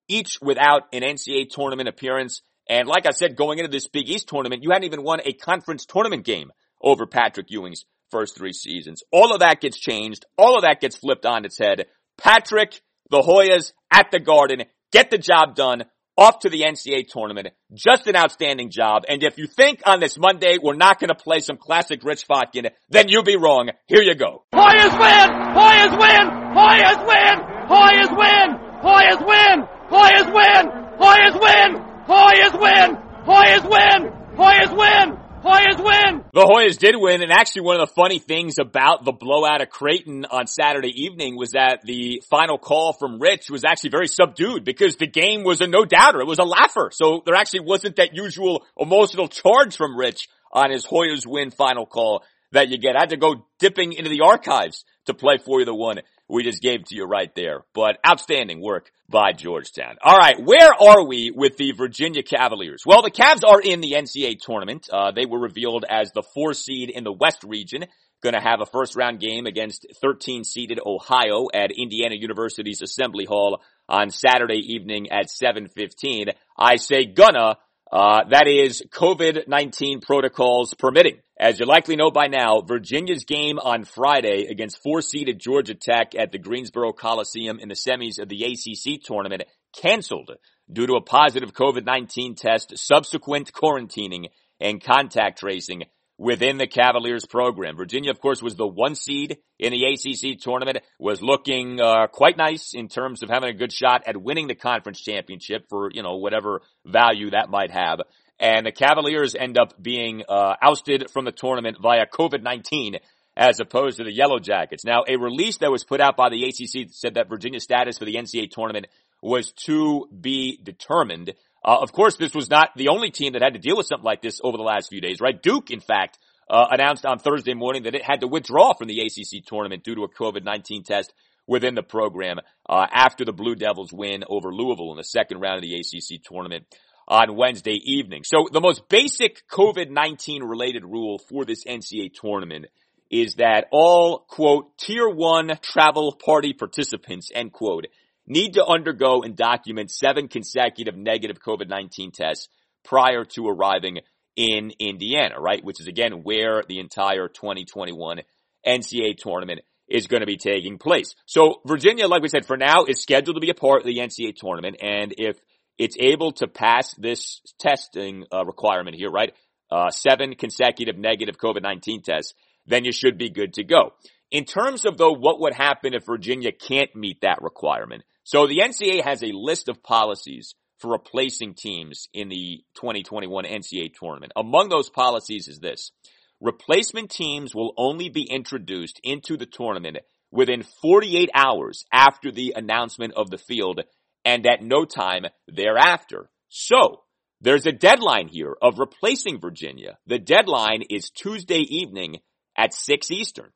each 0.08 0.38
without 0.42 0.84
an 0.94 1.02
NCAA 1.02 1.50
tournament 1.50 1.90
appearance. 1.90 2.42
And 2.70 2.88
like 2.88 3.06
I 3.06 3.12
said, 3.12 3.36
going 3.36 3.60
into 3.60 3.72
this 3.72 3.88
Big 3.88 4.10
East 4.10 4.28
tournament, 4.28 4.64
you 4.64 4.70
hadn't 4.72 4.86
even 4.86 5.04
won 5.04 5.20
a 5.24 5.34
conference 5.34 5.86
tournament 5.86 6.26
game 6.26 6.52
over 6.82 7.06
Patrick 7.06 7.48
Ewing's 7.50 7.86
first 8.10 8.38
three 8.38 8.54
seasons. 8.54 9.04
All 9.12 9.34
of 9.34 9.40
that 9.40 9.62
gets 9.62 9.80
changed. 9.80 10.26
All 10.38 10.56
of 10.56 10.64
that 10.64 10.82
gets 10.82 10.96
flipped 10.96 11.26
on 11.26 11.46
its 11.46 11.58
head. 11.58 11.86
Patrick, 12.18 12.82
the 13.10 13.22
Hoyas 13.22 13.74
at 13.92 14.12
the 14.12 14.20
Garden, 14.20 14.64
get 14.92 15.10
the 15.10 15.18
job 15.18 15.56
done 15.56 15.86
off 16.18 16.40
to 16.40 16.50
the 16.50 16.62
NCAA 16.62 17.08
tournament. 17.08 17.48
Just 17.74 18.06
an 18.08 18.16
outstanding 18.16 18.70
job. 18.70 19.04
And 19.08 19.24
if 19.24 19.38
you 19.38 19.48
think 19.48 19.82
on 19.86 20.00
this 20.00 20.18
Monday 20.20 20.58
we're 20.62 20.76
not 20.76 21.00
going 21.00 21.08
to 21.08 21.16
play 21.16 21.40
some 21.40 21.58
classic 21.58 22.04
Rich 22.04 22.28
Chvotkin, 22.28 22.70
then 22.90 23.10
you'll 23.10 23.24
be 23.24 23.38
wrong. 23.38 23.70
Here 23.88 24.02
you 24.02 24.16
go. 24.16 24.44
Hoyas 24.54 25.00
win! 25.00 25.30
Hoyas 25.56 26.00
win! 26.00 26.28
Hoyas 26.54 27.08
win! 27.08 27.52
Hoyas 27.72 28.18
win! 28.18 28.72
Hoyas 28.82 29.26
win! 29.26 29.28
Hoyas 29.28 29.28
win! 29.28 29.68
Hoyas 29.90 30.34
win! 30.34 30.72
Hoyas 31.00 31.42
win! 31.42 31.91
Hoyas 32.12 32.60
win! 32.60 32.98
Hoyas 33.24 33.64
win! 33.64 34.12
Hoyas 34.36 34.78
win! 34.78 35.18
Hoyas 35.42 35.82
win! 35.82 36.24
The 36.34 36.46
Hoyas 36.46 36.78
did 36.78 36.96
win, 36.98 37.22
and 37.24 37.32
actually 37.32 37.62
one 37.62 37.80
of 37.80 37.88
the 37.88 37.96
funny 37.96 38.20
things 38.20 38.56
about 38.60 39.06
the 39.06 39.14
blowout 39.14 39.62
of 39.62 39.70
Creighton 39.70 40.26
on 40.26 40.46
Saturday 40.46 40.92
evening 41.04 41.38
was 41.38 41.52
that 41.52 41.80
the 41.86 42.22
final 42.30 42.58
call 42.58 42.92
from 42.92 43.22
Rich 43.22 43.50
was 43.50 43.64
actually 43.64 43.92
very 43.92 44.08
subdued 44.08 44.66
because 44.66 44.98
the 44.98 45.08
game 45.08 45.46
was 45.46 45.62
a 45.62 45.68
no 45.68 45.86
doubter. 45.86 46.20
It 46.20 46.28
was 46.28 46.40
a 46.40 46.44
laugher. 46.44 46.90
So 46.92 47.24
there 47.26 47.36
actually 47.36 47.62
wasn't 47.62 47.96
that 47.96 48.14
usual 48.14 48.66
emotional 48.78 49.30
charge 49.30 49.78
from 49.78 49.98
Rich 49.98 50.28
on 50.52 50.70
his 50.70 50.86
Hoyas 50.86 51.26
win 51.26 51.50
final 51.50 51.86
call 51.86 52.26
that 52.52 52.68
you 52.68 52.78
get. 52.78 52.98
I 52.98 53.04
had 53.04 53.12
to 53.12 53.18
go 53.18 53.46
dipping 53.58 53.94
into 53.94 54.10
the 54.10 54.26
archives 54.26 54.84
to 55.06 55.14
play 55.14 55.38
for 55.38 55.60
you 55.60 55.66
the 55.66 55.74
one 55.74 56.02
we 56.32 56.44
just 56.44 56.62
gave 56.62 56.86
to 56.86 56.96
you 56.96 57.06
right 57.06 57.34
there. 57.36 57.66
But 57.74 57.98
outstanding 58.08 58.62
work 58.62 58.90
by 59.10 59.34
Georgetown. 59.34 59.98
All 60.02 60.18
right, 60.18 60.42
where 60.42 60.72
are 60.74 61.06
we 61.06 61.32
with 61.36 61.58
the 61.58 61.74
Virginia 61.74 62.24
Cavaliers? 62.24 62.84
Well, 62.86 63.02
the 63.02 63.12
Cavs 63.12 63.46
are 63.46 63.60
in 63.60 63.82
the 63.82 63.94
NCAA 63.94 64.40
tournament. 64.40 64.88
Uh, 64.92 65.12
they 65.12 65.26
were 65.26 65.40
revealed 65.40 65.84
as 65.88 66.12
the 66.14 66.24
four 66.34 66.54
seed 66.54 66.90
in 66.90 67.04
the 67.04 67.12
West 67.12 67.44
region. 67.44 67.86
Going 68.24 68.36
to 68.36 68.42
have 68.42 68.62
a 68.62 68.68
first 68.68 68.96
round 68.96 69.20
game 69.20 69.48
against 69.48 69.86
13 70.02 70.44
seeded 70.44 70.80
Ohio 70.86 71.48
at 71.54 71.72
Indiana 71.72 72.16
University's 72.16 72.82
Assembly 72.82 73.26
Hall 73.26 73.62
on 73.90 74.12
Saturday 74.12 74.62
evening 74.74 75.12
at 75.12 75.26
7:15. 75.30 76.28
I 76.58 76.76
say 76.78 77.06
gonna 77.06 77.58
uh, 77.92 78.24
that 78.30 78.48
is 78.48 78.82
COVID-19 78.90 80.02
protocols 80.02 80.74
permitting. 80.74 81.18
As 81.38 81.60
you 81.60 81.66
likely 81.66 81.98
know 81.98 82.10
by 82.10 82.28
now, 82.28 82.62
Virginia's 82.62 83.26
game 83.26 83.60
on 83.60 83.84
Friday 83.84 84.48
against 84.50 84.82
four-seeded 84.82 85.40
Georgia 85.40 85.76
Tech 85.76 86.16
at 86.16 86.32
the 86.32 86.38
Greensboro 86.38 86.94
Coliseum 86.94 87.60
in 87.60 87.68
the 87.68 87.76
semis 87.76 88.20
of 88.20 88.30
the 88.30 88.44
ACC 88.44 89.04
tournament 89.04 89.44
canceled 89.76 90.32
due 90.72 90.88
to 90.88 90.94
a 90.94 91.02
positive 91.02 91.54
COVID-19 91.54 92.38
test, 92.38 92.78
subsequent 92.78 93.52
quarantining, 93.52 94.28
and 94.62 94.82
contact 94.82 95.40
tracing 95.40 95.84
within 96.22 96.60
the 96.60 96.68
Cavaliers 96.68 97.26
program. 97.26 97.76
Virginia, 97.76 98.12
of 98.12 98.22
course, 98.22 98.44
was 98.44 98.56
the 98.56 98.68
one 98.68 98.94
seed 98.94 99.40
in 99.58 99.74
the 99.74 99.84
ACC 99.86 100.40
tournament, 100.40 100.78
was 101.00 101.20
looking 101.20 101.82
uh, 101.82 102.06
quite 102.06 102.38
nice 102.38 102.76
in 102.76 102.88
terms 102.88 103.24
of 103.24 103.30
having 103.30 103.50
a 103.50 103.58
good 103.58 103.74
shot 103.74 104.04
at 104.06 104.16
winning 104.16 104.48
the 104.48 104.54
conference 104.54 105.02
championship 105.02 105.66
for, 105.68 105.90
you 105.92 106.04
know, 106.04 106.18
whatever 106.18 106.62
value 106.86 107.32
that 107.32 107.50
might 107.50 107.72
have. 107.72 108.02
and 108.40 108.68
the 108.68 108.72
Cavaliers 108.72 109.34
end 109.34 109.58
up 109.58 109.82
being 109.82 110.22
uh, 110.30 110.54
ousted 110.62 111.10
from 111.10 111.26
the 111.26 111.32
tournament 111.32 111.78
via 111.82 112.06
COVID-19 112.06 113.00
as 113.36 113.60
opposed 113.60 113.98
to 113.98 114.04
the 114.04 114.14
Yellow 114.14 114.38
Jackets. 114.38 114.86
Now, 114.86 115.04
a 115.08 115.18
release 115.18 115.58
that 115.58 115.72
was 115.72 115.84
put 115.84 116.02
out 116.02 116.18
by 116.18 116.30
the 116.30 116.44
ACC 116.44 116.92
said 116.92 117.16
that 117.16 117.30
Virginia's 117.30 117.64
status 117.64 117.98
for 117.98 118.06
the 118.06 118.16
NCAA 118.16 118.52
tournament 118.52 118.88
was 119.24 119.54
to 119.66 120.08
be 120.20 120.60
determined. 120.62 121.34
Uh, 121.64 121.78
of 121.82 121.92
course, 121.92 122.18
this 122.18 122.34
was 122.34 122.50
not 122.50 122.70
the 122.76 122.90
only 122.90 123.12
team 123.12 123.34
that 123.34 123.42
had 123.42 123.54
to 123.54 123.60
deal 123.60 123.78
with 123.78 123.86
something 123.86 124.06
like 124.06 124.22
this 124.22 124.40
over 124.44 124.58
the 124.58 124.64
last 124.64 124.90
few 124.90 125.02
days, 125.02 125.22
right? 125.22 125.42
Duke, 125.42 125.70
in 125.70 125.80
fact, 125.80 126.18
uh, 126.50 126.68
announced 126.72 127.06
on 127.06 127.20
Thursday 127.20 127.54
morning 127.54 127.84
that 127.84 127.96
it 127.96 128.04
had 128.04 128.22
to 128.22 128.28
withdraw 128.28 128.74
from 128.74 128.88
the 128.88 129.00
ACC 129.00 129.46
tournament 129.46 129.84
due 129.84 129.96
to 129.96 130.04
a 130.04 130.10
COVID-19 130.10 130.84
test 130.86 131.14
within 131.48 131.76
the 131.76 131.84
program 131.84 132.40
uh, 132.68 132.86
after 132.92 133.26
the 133.26 133.34
Blue 133.34 133.56
Devils 133.56 133.94
win 133.94 134.24
over 134.28 134.54
Louisville 134.54 134.92
in 134.92 134.98
the 134.98 135.04
second 135.04 135.40
round 135.40 135.58
of 135.58 135.62
the 135.62 135.76
ACC 135.76 136.22
tournament 136.24 136.66
on 137.08 137.36
Wednesday 137.36 137.80
evening. 137.84 138.24
So 138.24 138.48
the 138.52 138.62
most 138.62 138.88
basic 138.90 139.48
COVID-19 139.50 140.42
related 140.42 140.84
rule 140.84 141.20
for 141.30 141.46
this 141.46 141.66
NCAA 141.66 142.14
tournament 142.14 142.68
is 143.10 143.36
that 143.36 143.66
all, 143.72 144.20
quote, 144.20 144.78
tier 144.78 145.10
one 145.10 145.52
travel 145.62 146.14
party 146.14 146.54
participants, 146.54 147.30
end 147.34 147.52
quote, 147.52 147.88
need 148.28 148.54
to 148.54 148.66
undergo 148.66 149.24
and 149.24 149.36
document 149.36 149.92
seven 149.92 150.28
consecutive 150.28 150.96
negative 150.96 151.38
COVID-19 151.40 152.14
tests 152.14 152.48
prior 152.84 153.26
to 153.26 153.48
arriving 153.48 154.00
in 154.36 154.72
Indiana, 154.80 155.40
right? 155.40 155.64
Which 155.64 155.80
is 155.80 155.88
again 155.88 156.24
where 156.24 156.64
the 156.68 156.80
entire 156.80 157.28
2021 157.28 158.22
NCAA 158.66 159.18
tournament 159.18 159.62
is 159.88 160.08
going 160.08 160.22
to 160.22 160.28
be 160.28 160.38
taking 160.38 160.78
place. 160.78 161.16
So 161.26 161.62
Virginia, 161.66 162.08
like 162.08 162.22
we 162.22 162.30
said, 162.30 162.46
for 162.46 162.58
now 162.58 162.86
is 162.86 163.02
scheduled 163.02 163.36
to 163.36 163.42
be 163.42 163.50
a 163.50 163.56
part 163.56 163.82
of 163.82 163.86
the 163.86 163.98
NCAA 163.98 164.36
tournament. 164.36 164.78
And 164.82 165.14
if 165.18 165.38
it's 165.78 165.98
able 166.00 166.32
to 166.34 166.48
pass 166.48 166.94
this 166.96 167.42
testing 167.60 168.26
uh, 168.34 168.46
requirement 168.46 168.96
here, 168.96 169.12
right? 169.12 169.34
Uh, 169.70 169.90
seven 169.90 170.36
consecutive 170.36 170.98
negative 170.98 171.38
COVID-19 171.38 172.04
tests, 172.04 172.34
then 172.66 172.86
you 172.86 172.92
should 172.92 173.18
be 173.18 173.30
good 173.30 173.54
to 173.54 173.64
go. 173.64 173.94
In 174.32 174.46
terms 174.46 174.86
of 174.86 174.98
though, 174.98 175.12
what 175.14 175.42
would 175.42 175.54
happen 175.54 175.94
if 175.94 176.06
Virginia 176.06 176.52
can't 176.52 176.96
meet 176.96 177.22
that 177.22 177.42
requirement? 177.42 178.04
So 178.24 178.48
the 178.48 178.60
NCAA 178.60 179.04
has 179.04 179.22
a 179.24 179.34
list 179.34 179.68
of 179.68 179.84
policies 179.84 180.56
for 180.80 180.92
replacing 180.92 181.54
teams 181.54 182.08
in 182.14 182.30
the 182.30 182.64
2021 182.76 183.44
NCAA 183.46 183.94
tournament. 183.94 184.32
Among 184.36 184.70
those 184.70 184.90
policies 184.90 185.48
is 185.48 185.60
this. 185.60 185.92
Replacement 186.40 187.12
teams 187.12 187.54
will 187.54 187.74
only 187.78 188.10
be 188.10 188.24
introduced 188.24 189.00
into 189.04 189.38
the 189.38 189.46
tournament 189.46 189.98
within 190.32 190.64
48 190.82 191.30
hours 191.36 191.86
after 191.92 192.32
the 192.32 192.54
announcement 192.56 193.14
of 193.16 193.30
the 193.30 193.38
field 193.38 193.82
and 194.26 194.48
at 194.48 194.64
no 194.64 194.86
time 194.86 195.26
thereafter. 195.48 196.30
So, 196.50 197.04
there's 197.42 197.66
a 197.66 197.72
deadline 197.72 198.28
here 198.28 198.56
of 198.62 198.80
replacing 198.80 199.40
Virginia. 199.40 199.98
The 200.08 200.20
deadline 200.20 200.84
is 200.90 201.10
Tuesday 201.10 201.60
evening 201.60 202.20
at 202.56 202.74
6 202.74 203.12
Eastern. 203.12 203.52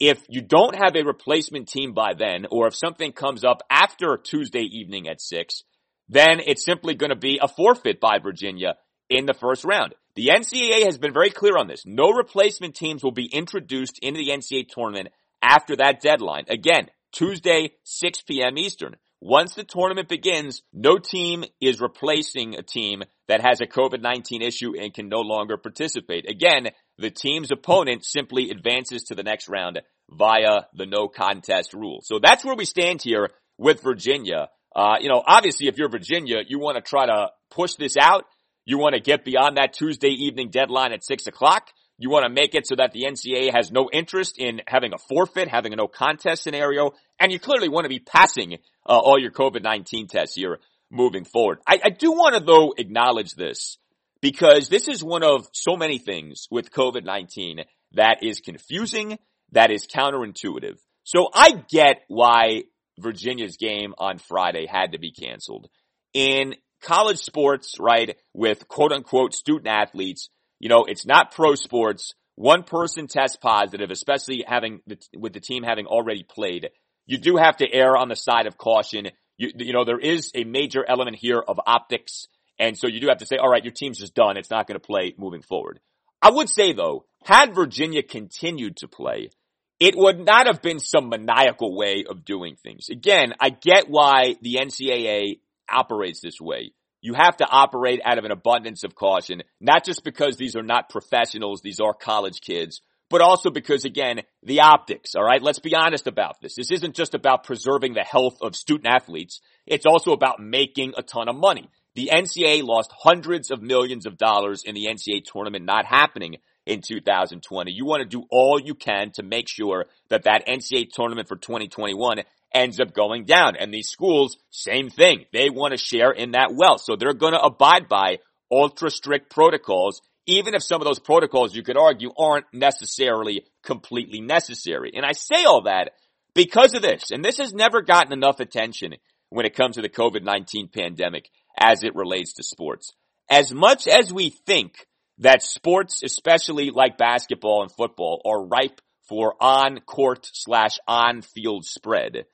If 0.00 0.22
you 0.28 0.42
don't 0.42 0.76
have 0.76 0.94
a 0.94 1.04
replacement 1.04 1.68
team 1.68 1.92
by 1.92 2.14
then, 2.14 2.46
or 2.50 2.68
if 2.68 2.74
something 2.74 3.12
comes 3.12 3.44
up 3.44 3.62
after 3.68 4.16
Tuesday 4.16 4.62
evening 4.62 5.08
at 5.08 5.20
6, 5.20 5.62
then 6.08 6.40
it's 6.40 6.64
simply 6.64 6.94
going 6.94 7.10
to 7.10 7.16
be 7.16 7.40
a 7.42 7.48
forfeit 7.48 8.00
by 8.00 8.18
Virginia 8.18 8.76
in 9.10 9.26
the 9.26 9.34
first 9.34 9.64
round. 9.64 9.94
The 10.14 10.28
NCAA 10.28 10.84
has 10.84 10.98
been 10.98 11.12
very 11.12 11.30
clear 11.30 11.56
on 11.56 11.66
this. 11.66 11.82
No 11.84 12.10
replacement 12.10 12.74
teams 12.74 13.02
will 13.02 13.12
be 13.12 13.26
introduced 13.26 13.98
into 14.00 14.18
the 14.18 14.30
NCAA 14.30 14.68
tournament 14.68 15.08
after 15.42 15.76
that 15.76 16.00
deadline. 16.00 16.44
Again, 16.48 16.88
Tuesday, 17.12 17.72
6 17.84 18.22
p.m. 18.22 18.58
Eastern. 18.58 18.96
Once 19.20 19.54
the 19.54 19.64
tournament 19.64 20.08
begins, 20.08 20.62
no 20.72 20.98
team 20.98 21.44
is 21.60 21.80
replacing 21.80 22.54
a 22.54 22.62
team 22.62 23.02
that 23.26 23.40
has 23.40 23.60
a 23.60 23.66
COVID-19 23.66 24.42
issue 24.42 24.78
and 24.78 24.94
can 24.94 25.08
no 25.08 25.20
longer 25.20 25.56
participate. 25.56 26.30
Again, 26.30 26.68
the 26.98 27.10
team's 27.10 27.50
opponent 27.50 28.04
simply 28.04 28.50
advances 28.50 29.04
to 29.04 29.14
the 29.14 29.22
next 29.22 29.48
round 29.48 29.80
via 30.10 30.62
the 30.74 30.86
no 30.86 31.08
contest 31.08 31.72
rule. 31.74 32.00
So 32.02 32.18
that's 32.18 32.44
where 32.44 32.56
we 32.56 32.64
stand 32.64 33.02
here 33.02 33.30
with 33.56 33.82
Virginia. 33.82 34.48
Uh, 34.74 34.96
you 35.00 35.08
know, 35.08 35.22
obviously 35.26 35.68
if 35.68 35.78
you're 35.78 35.88
Virginia, 35.88 36.38
you 36.46 36.58
want 36.58 36.76
to 36.76 36.82
try 36.82 37.06
to 37.06 37.30
push 37.50 37.74
this 37.74 37.96
out. 37.96 38.24
You 38.64 38.78
want 38.78 38.94
to 38.94 39.00
get 39.00 39.24
beyond 39.24 39.56
that 39.56 39.72
Tuesday 39.72 40.10
evening 40.10 40.50
deadline 40.50 40.92
at 40.92 41.04
six 41.04 41.26
o'clock. 41.26 41.68
You 41.98 42.10
want 42.10 42.24
to 42.24 42.30
make 42.30 42.54
it 42.54 42.66
so 42.66 42.76
that 42.76 42.92
the 42.92 43.04
NCAA 43.04 43.52
has 43.52 43.72
no 43.72 43.88
interest 43.92 44.38
in 44.38 44.60
having 44.66 44.92
a 44.92 44.98
forfeit, 44.98 45.48
having 45.48 45.72
a 45.72 45.76
no 45.76 45.88
contest 45.88 46.44
scenario, 46.44 46.92
and 47.18 47.32
you 47.32 47.40
clearly 47.40 47.68
want 47.68 47.86
to 47.86 47.88
be 47.88 47.98
passing 47.98 48.54
uh, 48.88 48.98
all 48.98 49.18
your 49.18 49.32
COVID-19 49.32 50.08
tests 50.08 50.36
here 50.36 50.60
moving 50.90 51.24
forward. 51.24 51.58
I, 51.66 51.80
I 51.84 51.90
do 51.90 52.12
want 52.12 52.36
to 52.36 52.40
though 52.40 52.72
acknowledge 52.76 53.34
this 53.34 53.78
because 54.20 54.68
this 54.68 54.88
is 54.88 55.02
one 55.02 55.22
of 55.22 55.48
so 55.52 55.76
many 55.76 55.98
things 55.98 56.48
with 56.50 56.70
COVID-19 56.70 57.64
that 57.92 58.18
is 58.22 58.40
confusing, 58.40 59.18
that 59.52 59.70
is 59.70 59.86
counterintuitive. 59.86 60.78
So 61.04 61.28
I 61.32 61.64
get 61.70 62.02
why 62.08 62.64
Virginia's 62.98 63.56
game 63.56 63.94
on 63.96 64.18
Friday 64.18 64.66
had 64.66 64.92
to 64.92 64.98
be 64.98 65.12
canceled. 65.12 65.68
In 66.12 66.54
college 66.82 67.18
sports, 67.18 67.76
right, 67.78 68.16
with 68.34 68.68
quote 68.68 68.92
unquote 68.92 69.34
student 69.34 69.68
athletes, 69.68 70.28
you 70.58 70.68
know, 70.68 70.84
it's 70.84 71.06
not 71.06 71.32
pro 71.32 71.54
sports. 71.54 72.12
One 72.34 72.62
person 72.62 73.06
tests 73.06 73.36
positive, 73.36 73.90
especially 73.90 74.44
having 74.46 74.80
the, 74.86 74.98
with 75.16 75.32
the 75.32 75.40
team 75.40 75.62
having 75.62 75.86
already 75.86 76.24
played. 76.24 76.68
You 77.06 77.18
do 77.18 77.36
have 77.36 77.56
to 77.58 77.72
err 77.72 77.96
on 77.96 78.08
the 78.08 78.16
side 78.16 78.46
of 78.46 78.58
caution. 78.58 79.08
You, 79.38 79.50
you 79.56 79.72
know, 79.72 79.84
there 79.84 79.98
is 79.98 80.30
a 80.34 80.44
major 80.44 80.84
element 80.86 81.16
here 81.16 81.40
of 81.40 81.58
optics. 81.66 82.26
And 82.58 82.76
so 82.76 82.88
you 82.88 83.00
do 83.00 83.08
have 83.08 83.18
to 83.18 83.26
say, 83.26 83.36
all 83.36 83.48
right, 83.48 83.64
your 83.64 83.72
team's 83.72 83.98
just 83.98 84.14
done. 84.14 84.36
It's 84.36 84.50
not 84.50 84.66
going 84.66 84.78
to 84.78 84.86
play 84.86 85.14
moving 85.16 85.42
forward. 85.42 85.80
I 86.20 86.30
would 86.30 86.48
say 86.48 86.72
though, 86.72 87.04
had 87.24 87.54
Virginia 87.54 88.02
continued 88.02 88.78
to 88.78 88.88
play, 88.88 89.30
it 89.78 89.94
would 89.96 90.18
not 90.18 90.46
have 90.46 90.60
been 90.60 90.80
some 90.80 91.08
maniacal 91.08 91.76
way 91.76 92.04
of 92.08 92.24
doing 92.24 92.56
things. 92.56 92.88
Again, 92.90 93.34
I 93.40 93.50
get 93.50 93.88
why 93.88 94.34
the 94.42 94.58
NCAA 94.60 95.38
operates 95.70 96.20
this 96.20 96.40
way 96.40 96.72
you 97.00 97.14
have 97.14 97.36
to 97.36 97.46
operate 97.48 98.00
out 98.04 98.18
of 98.18 98.24
an 98.24 98.32
abundance 98.32 98.84
of 98.84 98.94
caution, 98.94 99.42
not 99.60 99.84
just 99.84 100.04
because 100.04 100.36
these 100.36 100.56
are 100.56 100.62
not 100.62 100.88
professionals, 100.88 101.60
these 101.62 101.80
are 101.80 101.94
college 101.94 102.40
kids, 102.40 102.80
but 103.08 103.20
also 103.20 103.50
because 103.50 103.84
again, 103.84 104.22
the 104.42 104.60
optics, 104.60 105.14
alright? 105.14 105.42
Let's 105.42 105.60
be 105.60 105.74
honest 105.74 106.06
about 106.06 106.40
this. 106.40 106.56
This 106.56 106.70
isn't 106.70 106.94
just 106.94 107.14
about 107.14 107.44
preserving 107.44 107.94
the 107.94 108.02
health 108.02 108.38
of 108.42 108.56
student 108.56 108.88
athletes. 108.88 109.40
It's 109.66 109.86
also 109.86 110.12
about 110.12 110.40
making 110.40 110.94
a 110.96 111.02
ton 111.02 111.28
of 111.28 111.36
money. 111.36 111.70
The 111.94 112.10
NCAA 112.12 112.62
lost 112.62 112.92
hundreds 112.96 113.50
of 113.50 113.62
millions 113.62 114.06
of 114.06 114.16
dollars 114.16 114.62
in 114.64 114.74
the 114.74 114.86
NCAA 114.86 115.24
tournament 115.24 115.64
not 115.64 115.84
happening 115.84 116.36
in 116.66 116.82
2020. 116.82 117.72
You 117.72 117.86
want 117.86 118.02
to 118.02 118.08
do 118.08 118.24
all 118.30 118.60
you 118.60 118.74
can 118.74 119.10
to 119.14 119.22
make 119.22 119.48
sure 119.48 119.86
that 120.10 120.24
that 120.24 120.46
NCAA 120.46 120.90
tournament 120.92 121.28
for 121.28 121.36
2021 121.36 122.20
ends 122.54 122.80
up 122.80 122.94
going 122.94 123.24
down. 123.24 123.56
And 123.56 123.72
these 123.72 123.88
schools, 123.88 124.36
same 124.50 124.90
thing. 124.90 125.24
They 125.32 125.50
want 125.50 125.72
to 125.72 125.78
share 125.78 126.10
in 126.12 126.32
that 126.32 126.54
wealth. 126.54 126.82
So 126.82 126.96
they're 126.96 127.14
going 127.14 127.32
to 127.32 127.40
abide 127.40 127.88
by 127.88 128.18
ultra 128.50 128.90
strict 128.90 129.30
protocols, 129.30 130.00
even 130.26 130.54
if 130.54 130.62
some 130.62 130.80
of 130.80 130.86
those 130.86 130.98
protocols 130.98 131.54
you 131.54 131.62
could 131.62 131.76
argue 131.76 132.10
aren't 132.18 132.46
necessarily 132.52 133.44
completely 133.62 134.20
necessary. 134.20 134.92
And 134.94 135.04
I 135.04 135.12
say 135.12 135.44
all 135.44 135.62
that 135.62 135.92
because 136.34 136.74
of 136.74 136.82
this. 136.82 137.10
And 137.10 137.24
this 137.24 137.38
has 137.38 137.52
never 137.52 137.82
gotten 137.82 138.12
enough 138.12 138.40
attention 138.40 138.94
when 139.30 139.46
it 139.46 139.54
comes 139.54 139.76
to 139.76 139.82
the 139.82 139.88
COVID-19 139.88 140.72
pandemic 140.72 141.28
as 141.58 141.82
it 141.82 141.94
relates 141.94 142.34
to 142.34 142.42
sports. 142.42 142.92
As 143.30 143.52
much 143.52 143.86
as 143.86 144.12
we 144.12 144.30
think 144.30 144.86
that 145.18 145.42
sports, 145.42 146.02
especially 146.02 146.70
like 146.70 146.96
basketball 146.98 147.62
and 147.62 147.72
football, 147.72 148.22
are 148.24 148.46
ripe 148.46 148.80
for 149.08 149.34
on-court 149.40 150.28
slash 150.32 150.78
on-field 150.86 151.64
spread, 151.64 152.24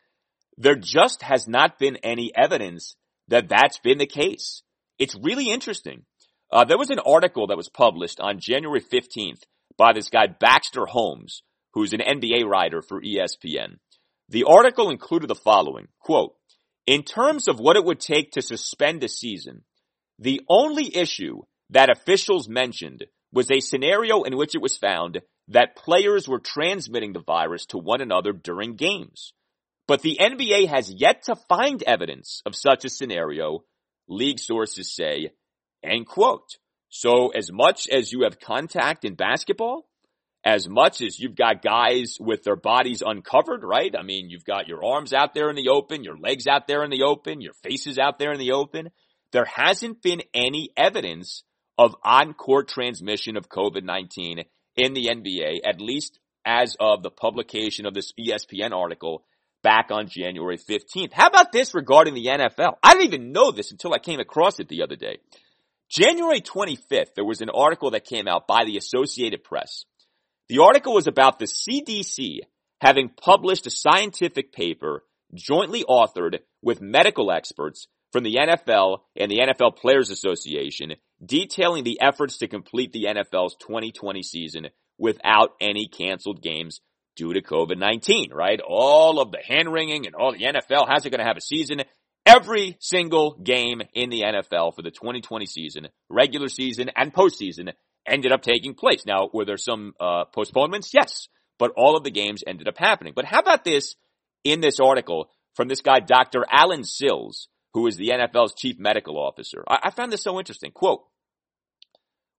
there 0.57 0.77
just 0.77 1.23
has 1.23 1.49
not 1.49 1.79
been 1.79 1.97
any 1.97 2.31
evidence 2.35 2.97
that 3.29 3.49
that's 3.49 3.79
been 3.79 3.99
the 3.99 4.07
case. 4.07 4.63
It's 4.99 5.17
really 5.21 5.51
interesting. 5.51 6.05
Uh, 6.53 6.65
there 6.65 6.79
was 6.79 6.91
an 6.91 7.01
article 7.01 7.49
that 7.49 7.57
was 7.57 7.69
published 7.69 8.21
on 8.21 8.39
January 8.39 8.81
15th 8.81 9.43
by 9.77 9.93
this 9.93 10.09
guy 10.09 10.27
Baxter 10.27 10.87
Holmes, 10.87 11.43
who's 11.73 11.93
an 11.93 12.01
NBA 12.01 12.45
writer 12.45 12.83
for 12.83 13.01
ESPN. 13.01 13.79
The 14.29 14.45
article 14.45 14.91
included 14.91 15.29
the 15.29 15.35
following, 15.35 15.89
quote, 16.01 16.35
in 16.87 17.03
terms 17.03 17.49
of 17.49 17.59
what 17.59 17.77
it 17.77 17.85
would 17.85 18.01
take 18.01 18.33
to 18.33 18.43
suspend 18.43 19.03
a 19.05 19.09
season, 19.09 19.65
the 20.19 20.43
only 20.49 20.95
issue 20.97 21.43
that 21.71 21.91
officials 21.91 22.49
mentioned 22.49 23.05
was 23.33 23.51
a 23.51 23.61
scenario 23.61 24.23
in 24.23 24.37
which 24.37 24.55
it 24.55 24.63
was 24.63 24.77
found 24.77 25.21
that 25.49 25.77
players 25.77 26.29
were 26.29 26.39
transmitting 26.39 27.13
the 27.13 27.21
virus 27.21 27.67
to 27.67 27.79
one 27.79 28.01
another 28.01 28.33
during 28.33 28.77
games. 28.77 29.33
But 29.87 30.03
the 30.03 30.19
NBA 30.21 30.69
has 30.69 30.91
yet 30.91 31.25
to 31.25 31.37
find 31.49 31.83
evidence 31.83 32.43
of 32.47 32.55
such 32.55 32.85
a 32.85 32.91
scenario, 32.91 33.65
league 34.09 34.39
sources 34.39 34.95
say, 34.95 35.33
end 35.83 36.07
quote. 36.07 36.59
So 36.89 37.29
as 37.29 37.51
much 37.53 37.89
as 37.89 38.13
you 38.13 38.23
have 38.23 38.39
contact 38.41 39.05
in 39.05 39.15
basketball, 39.15 39.87
as 40.45 40.69
much 40.69 41.01
as 41.01 41.19
you've 41.19 41.37
got 41.37 41.63
guys 41.63 42.19
with 42.21 42.43
their 42.45 42.57
bodies 42.57 43.03
uncovered, 43.05 43.65
right? 43.65 43.95
I 43.99 44.03
mean, 44.03 44.29
you've 44.29 44.45
got 44.45 44.69
your 44.69 44.85
arms 44.85 45.15
out 45.15 45.33
there 45.33 45.49
in 45.49 45.57
the 45.57 45.71
open, 45.71 46.05
your 46.05 46.19
legs 46.19 46.47
out 46.47 46.67
there 46.67 46.85
in 46.85 46.91
the 46.91 47.05
open, 47.05 47.41
your 47.41 47.55
faces 47.55 47.99
out 47.99 48.19
there 48.19 48.33
in 48.33 48.39
the 48.39 48.53
open. 48.53 48.91
There 49.33 49.47
hasn't 49.47 50.03
been 50.03 50.23
any 50.35 50.69
evidence 50.77 51.45
of 51.79 51.97
on-court 52.05 52.69
transmission 52.69 53.37
of 53.37 53.49
COVID-19 53.49 54.45
in 54.77 54.93
the 54.93 55.07
NBA, 55.07 55.61
at 55.65 55.81
least 55.81 56.19
as 56.45 56.77
of 56.79 57.03
the 57.03 57.11
publication 57.11 57.87
of 57.87 57.95
this 57.95 58.13
ESPN 58.21 58.73
article 58.73 59.25
back 59.63 59.91
on 59.91 60.09
January 60.09 60.59
15th. 60.59 61.15
How 61.15 61.29
about 61.29 61.53
this 61.53 61.75
regarding 61.75 62.13
the 62.13 62.27
NFL? 62.27 62.77
I 62.83 62.93
didn't 62.93 63.15
even 63.15 63.33
know 63.33 63.51
this 63.51 63.73
until 63.73 63.95
I 63.95 63.99
came 63.99 64.21
across 64.21 64.61
it 64.61 64.69
the 64.69 64.83
other 64.83 64.97
day. 64.97 65.19
January 65.89 66.43
25th, 66.43 67.15
there 67.15 67.25
was 67.25 67.41
an 67.41 67.51
article 67.51 67.93
that 67.93 68.05
came 68.05 68.29
out 68.29 68.47
by 68.47 68.65
the 68.65 68.77
Associated 68.77 69.43
Press. 69.43 69.87
The 70.49 70.59
article 70.59 70.95
was 70.95 71.07
about 71.07 71.39
the 71.39 71.47
CDC 71.47 72.41
having 72.81 73.09
published 73.09 73.67
a 73.67 73.71
scientific 73.71 74.53
paper 74.53 75.05
jointly 75.35 75.85
authored 75.85 76.41
with 76.63 76.83
medical 76.83 77.33
experts 77.33 77.89
from 78.13 78.25
the 78.25 78.37
NFL 78.37 78.99
and 79.17 79.31
the 79.31 79.39
NFL 79.39 79.77
Players 79.77 80.11
Association 80.11 80.95
detailing 81.25 81.85
the 81.85 82.01
efforts 82.01 82.39
to 82.39 82.49
complete 82.49 82.93
the 82.93 83.05
NFL's 83.05 83.57
2020 83.57 84.23
season 84.23 84.69
without 84.99 85.55
any 85.61 85.89
canceled 85.89 86.43
games 86.43 86.81
due 87.17 87.33
to 87.33 87.41
COVID-19, 87.41 88.33
right? 88.33 88.61
All 88.61 89.21
of 89.21 89.33
the 89.33 89.39
hand 89.39 89.73
wringing 89.73 90.07
and 90.07 90.15
all 90.15 90.33
the 90.33 90.45
NFL, 90.45 90.87
how's 90.87 91.07
it 91.07 91.11
going 91.11 91.21
to 91.21 91.27
have 91.27 91.37
a 91.37 91.41
season? 91.41 91.83
Every 92.27 92.77
single 92.81 93.37
game 93.43 93.83
in 93.93 94.11
the 94.11 94.23
NFL 94.23 94.75
for 94.77 94.83
the 94.83 94.91
2020 94.91 95.47
season, 95.47 95.89
regular 96.09 96.49
season 96.49 96.91
and 96.97 97.13
postseason, 97.13 97.73
ended 98.07 98.33
up 98.33 98.43
taking 98.43 98.75
place. 98.75 99.05
Now, 99.07 99.29
were 99.33 99.45
there 99.45 99.57
some 99.57 99.95
uh, 100.01 100.25
postponements? 100.27 100.91
Yes, 100.93 101.29
but 101.59 101.73
all 101.77 101.97
of 101.97 102.05
the 102.05 102.11
games 102.11 102.43
ended 102.47 102.69
up 102.69 102.79
happening. 102.79 103.13
But 103.15 103.25
how 103.25 103.41
about 103.41 103.65
this 103.65 103.95
in 104.43 104.61
this 104.61 104.81
article 104.81 105.31
from 105.55 105.69
this 105.69 105.81
guy, 105.81 106.01
Dr. 106.01 106.45
Allen 106.51 106.85
Sills, 106.85 107.49
who 107.73 107.87
is 107.87 107.97
the 107.97 108.11
NFL's 108.11 108.55
chief 108.55 108.79
medical 108.79 109.19
officer? 109.19 109.65
I, 109.69 109.79
I 109.85 109.91
found 109.91 110.13
this 110.13 110.23
so 110.23 110.39
interesting. 110.39 110.73
Quote, 110.73 111.03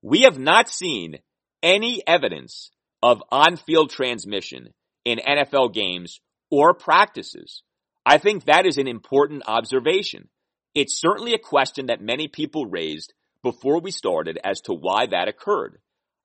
we 0.01 0.21
have 0.21 0.37
not 0.37 0.69
seen 0.69 1.19
any 1.63 2.05
evidence 2.05 2.71
of 3.01 3.23
on-field 3.31 3.89
transmission 3.89 4.73
in 5.03 5.19
NFL 5.19 5.73
games 5.73 6.19
or 6.51 6.73
practices. 6.73 7.63
I 8.05 8.17
think 8.17 8.45
that 8.45 8.65
is 8.65 8.77
an 8.77 8.87
important 8.87 9.43
observation. 9.47 10.29
It's 10.75 10.99
certainly 10.99 11.33
a 11.33 11.39
question 11.39 11.87
that 11.87 12.01
many 12.01 12.27
people 12.27 12.65
raised 12.65 13.13
before 13.45 13.79
we 13.79 13.91
started 13.91 14.39
as 14.43 14.59
to 14.61 14.73
why 14.73 15.05
that 15.05 15.27
occurred. 15.27 15.77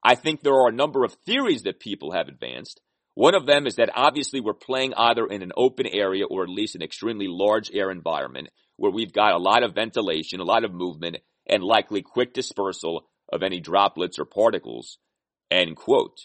I 0.03 0.14
think 0.14 0.41
there 0.41 0.55
are 0.55 0.71
a 0.71 0.73
number 0.73 1.05
of 1.05 1.12
theories 1.27 1.64
that 1.64 1.79
people 1.79 2.12
have 2.12 2.29
advanced. 2.29 2.81
One 3.14 3.35
of 3.35 3.45
them 3.45 3.66
is 3.66 3.75
that 3.75 3.91
obviously 3.95 4.41
we're 4.41 4.55
playing 4.55 4.95
either 4.97 5.27
in 5.27 5.43
an 5.43 5.53
open 5.55 5.87
area 5.87 6.25
or 6.25 6.45
at 6.45 6.49
least 6.49 6.77
an 6.77 6.83
extremely 6.83 7.27
large 7.29 7.71
air 7.75 7.91
environment 7.91 8.49
where 8.77 8.91
we've 8.91 9.12
got 9.12 9.35
a 9.35 9.39
lot 9.39 9.62
of 9.62 9.75
ventilation, 9.75 10.41
a 10.41 10.45
lot 10.45 10.64
of 10.64 10.73
movement, 10.73 11.18
and 11.47 11.62
likely 11.62 12.01
quick 12.01 12.33
dispersal 12.33 13.03
of 13.31 13.43
any 13.43 13.61
droplets 13.61 14.18
or 14.18 14.25
particles. 14.25 14.97
End 15.51 15.77
quote. 15.77 16.21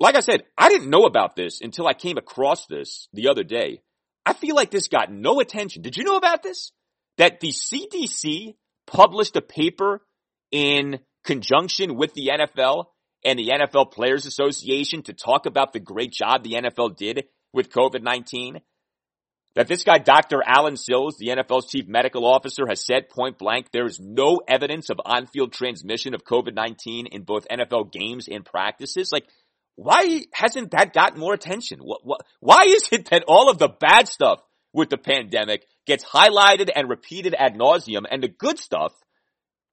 Like 0.00 0.16
I 0.16 0.20
said, 0.20 0.44
I 0.56 0.70
didn't 0.70 0.88
know 0.88 1.04
about 1.04 1.36
this 1.36 1.60
until 1.60 1.86
I 1.86 1.92
came 1.92 2.16
across 2.16 2.64
this 2.64 3.08
the 3.12 3.28
other 3.28 3.44
day. 3.44 3.82
I 4.24 4.32
feel 4.32 4.54
like 4.56 4.70
this 4.70 4.88
got 4.88 5.12
no 5.12 5.40
attention. 5.40 5.82
Did 5.82 5.98
you 5.98 6.04
know 6.04 6.16
about 6.16 6.42
this? 6.42 6.72
That 7.18 7.40
the 7.40 7.52
CDC 7.52 8.54
published 8.86 9.36
a 9.36 9.42
paper 9.42 10.02
in 10.50 11.00
conjunction 11.24 11.96
with 11.96 12.14
the 12.14 12.30
NFL 12.32 12.86
and 13.24 13.38
the 13.38 13.48
NFL 13.48 13.92
Players 13.92 14.26
Association 14.26 15.02
to 15.02 15.12
talk 15.12 15.46
about 15.46 15.72
the 15.72 15.80
great 15.80 16.12
job 16.12 16.42
the 16.44 16.54
NFL 16.54 16.96
did 16.96 17.24
with 17.52 17.70
COVID-19. 17.70 18.60
That 19.56 19.68
this 19.68 19.84
guy, 19.84 19.98
Dr. 19.98 20.42
Allen 20.46 20.76
Sills, 20.76 21.16
the 21.18 21.28
NFL's 21.28 21.66
chief 21.70 21.88
medical 21.88 22.26
officer, 22.26 22.66
has 22.68 22.84
said 22.84 23.08
point 23.08 23.38
blank, 23.38 23.68
there 23.72 23.86
is 23.86 23.98
no 23.98 24.40
evidence 24.46 24.90
of 24.90 25.00
on-field 25.04 25.52
transmission 25.52 26.14
of 26.14 26.24
COVID-19 26.24 27.06
in 27.10 27.22
both 27.22 27.48
NFL 27.50 27.90
games 27.90 28.28
and 28.30 28.44
practices. 28.44 29.10
Like, 29.10 29.26
why 29.74 30.24
hasn't 30.32 30.72
that 30.72 30.92
gotten 30.92 31.18
more 31.18 31.32
attention? 31.32 31.80
Why 32.40 32.64
is 32.66 32.88
it 32.92 33.08
that 33.10 33.24
all 33.26 33.48
of 33.50 33.58
the 33.58 33.68
bad 33.68 34.08
stuff 34.08 34.40
with 34.74 34.90
the 34.90 34.98
pandemic 34.98 35.66
gets 35.86 36.04
highlighted 36.04 36.70
and 36.74 36.88
repeated 36.88 37.34
ad 37.34 37.54
nauseum 37.54 38.04
and 38.10 38.22
the 38.22 38.28
good 38.28 38.58
stuff 38.58 38.92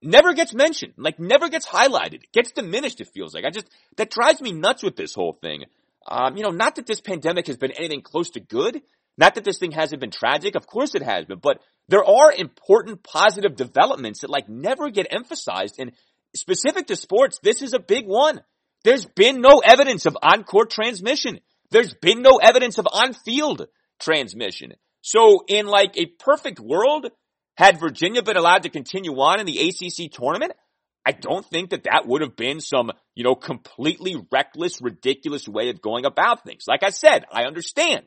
never 0.01 0.33
gets 0.33 0.53
mentioned, 0.53 0.93
like 0.97 1.19
never 1.19 1.49
gets 1.49 1.67
highlighted, 1.67 2.15
it 2.15 2.31
gets 2.31 2.51
diminished, 2.51 3.01
it 3.01 3.09
feels 3.13 3.33
like. 3.33 3.45
I 3.45 3.49
just, 3.49 3.69
that 3.97 4.11
drives 4.11 4.41
me 4.41 4.51
nuts 4.51 4.83
with 4.83 4.95
this 4.95 5.13
whole 5.13 5.33
thing. 5.33 5.63
Um, 6.07 6.35
you 6.35 6.43
know, 6.43 6.51
not 6.51 6.75
that 6.75 6.85
this 6.85 7.01
pandemic 7.01 7.47
has 7.47 7.57
been 7.57 7.71
anything 7.71 8.01
close 8.01 8.29
to 8.31 8.39
good, 8.39 8.81
not 9.17 9.35
that 9.35 9.43
this 9.43 9.57
thing 9.57 9.71
hasn't 9.71 10.01
been 10.01 10.11
tragic, 10.11 10.55
of 10.55 10.67
course 10.67 10.95
it 10.95 11.01
has 11.01 11.25
been, 11.25 11.39
but 11.39 11.59
there 11.87 12.03
are 12.03 12.31
important 12.31 13.03
positive 13.03 13.55
developments 13.55 14.21
that 14.21 14.29
like 14.29 14.49
never 14.49 14.89
get 14.89 15.07
emphasized 15.09 15.75
and 15.79 15.91
specific 16.35 16.87
to 16.87 16.95
sports, 16.95 17.39
this 17.41 17.61
is 17.61 17.73
a 17.73 17.79
big 17.79 18.05
one. 18.07 18.41
There's 18.83 19.05
been 19.05 19.41
no 19.41 19.59
evidence 19.59 20.05
of 20.05 20.17
on-court 20.21 20.69
transmission. 20.69 21.39
There's 21.71 21.93
been 21.93 22.21
no 22.21 22.37
evidence 22.41 22.77
of 22.77 22.87
on-field 22.91 23.67
transmission. 23.99 24.73
So 25.03 25.43
in 25.47 25.67
like 25.67 25.97
a 25.97 26.05
perfect 26.05 26.59
world, 26.59 27.11
had 27.57 27.79
Virginia 27.79 28.23
been 28.23 28.37
allowed 28.37 28.63
to 28.63 28.69
continue 28.69 29.11
on 29.19 29.39
in 29.39 29.45
the 29.45 29.59
ACC 29.59 30.11
tournament, 30.11 30.53
I 31.05 31.11
don't 31.11 31.45
think 31.45 31.71
that 31.71 31.83
that 31.83 32.07
would 32.07 32.21
have 32.21 32.37
been 32.37 32.61
some, 32.61 32.89
you 33.13 33.25
know, 33.25 33.35
completely 33.35 34.15
reckless, 34.31 34.81
ridiculous 34.81 35.45
way 35.45 35.69
of 35.69 35.81
going 35.81 36.05
about 36.05 36.45
things. 36.45 36.63
Like 36.67 36.83
I 36.83 36.89
said, 36.89 37.25
I 37.31 37.43
understand 37.43 38.05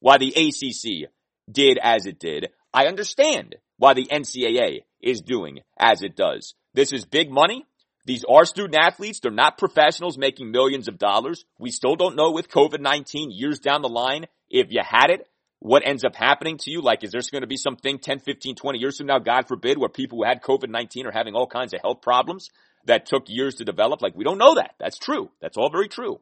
why 0.00 0.18
the 0.18 0.28
ACC 0.28 1.10
did 1.50 1.78
as 1.82 2.04
it 2.04 2.18
did. 2.18 2.50
I 2.74 2.88
understand 2.88 3.56
why 3.78 3.94
the 3.94 4.06
NCAA 4.06 4.80
is 5.00 5.22
doing 5.22 5.60
as 5.78 6.02
it 6.02 6.14
does. 6.14 6.54
This 6.74 6.92
is 6.92 7.06
big 7.06 7.30
money. 7.30 7.64
These 8.04 8.24
are 8.30 8.44
student 8.44 8.74
athletes. 8.74 9.20
They're 9.20 9.30
not 9.30 9.56
professionals 9.56 10.18
making 10.18 10.50
millions 10.50 10.88
of 10.88 10.98
dollars. 10.98 11.46
We 11.58 11.70
still 11.70 11.96
don't 11.96 12.16
know 12.16 12.32
with 12.32 12.50
COVID-19 12.50 13.28
years 13.30 13.60
down 13.60 13.80
the 13.80 13.88
line 13.88 14.26
if 14.50 14.66
you 14.70 14.82
had 14.84 15.08
it, 15.08 15.26
what 15.64 15.82
ends 15.86 16.04
up 16.04 16.14
happening 16.14 16.58
to 16.58 16.70
you. 16.70 16.82
Like, 16.82 17.02
is 17.04 17.12
there 17.12 17.22
going 17.32 17.40
to 17.40 17.46
be 17.48 17.56
something 17.56 17.98
10, 17.98 18.18
15, 18.18 18.54
20 18.54 18.78
years 18.78 18.98
from 18.98 19.06
now, 19.06 19.18
God 19.18 19.48
forbid, 19.48 19.78
where 19.78 19.88
people 19.88 20.18
who 20.18 20.24
had 20.24 20.42
COVID-19 20.42 21.06
are 21.06 21.10
having 21.10 21.34
all 21.34 21.46
kinds 21.46 21.72
of 21.72 21.80
health 21.80 22.02
problems 22.02 22.50
that 22.84 23.06
took 23.06 23.24
years 23.28 23.54
to 23.56 23.64
develop? 23.64 24.02
Like, 24.02 24.14
we 24.14 24.24
don't 24.24 24.36
know 24.36 24.56
that. 24.56 24.74
That's 24.78 24.98
true. 24.98 25.30
That's 25.40 25.56
all 25.56 25.70
very 25.70 25.88
true. 25.88 26.20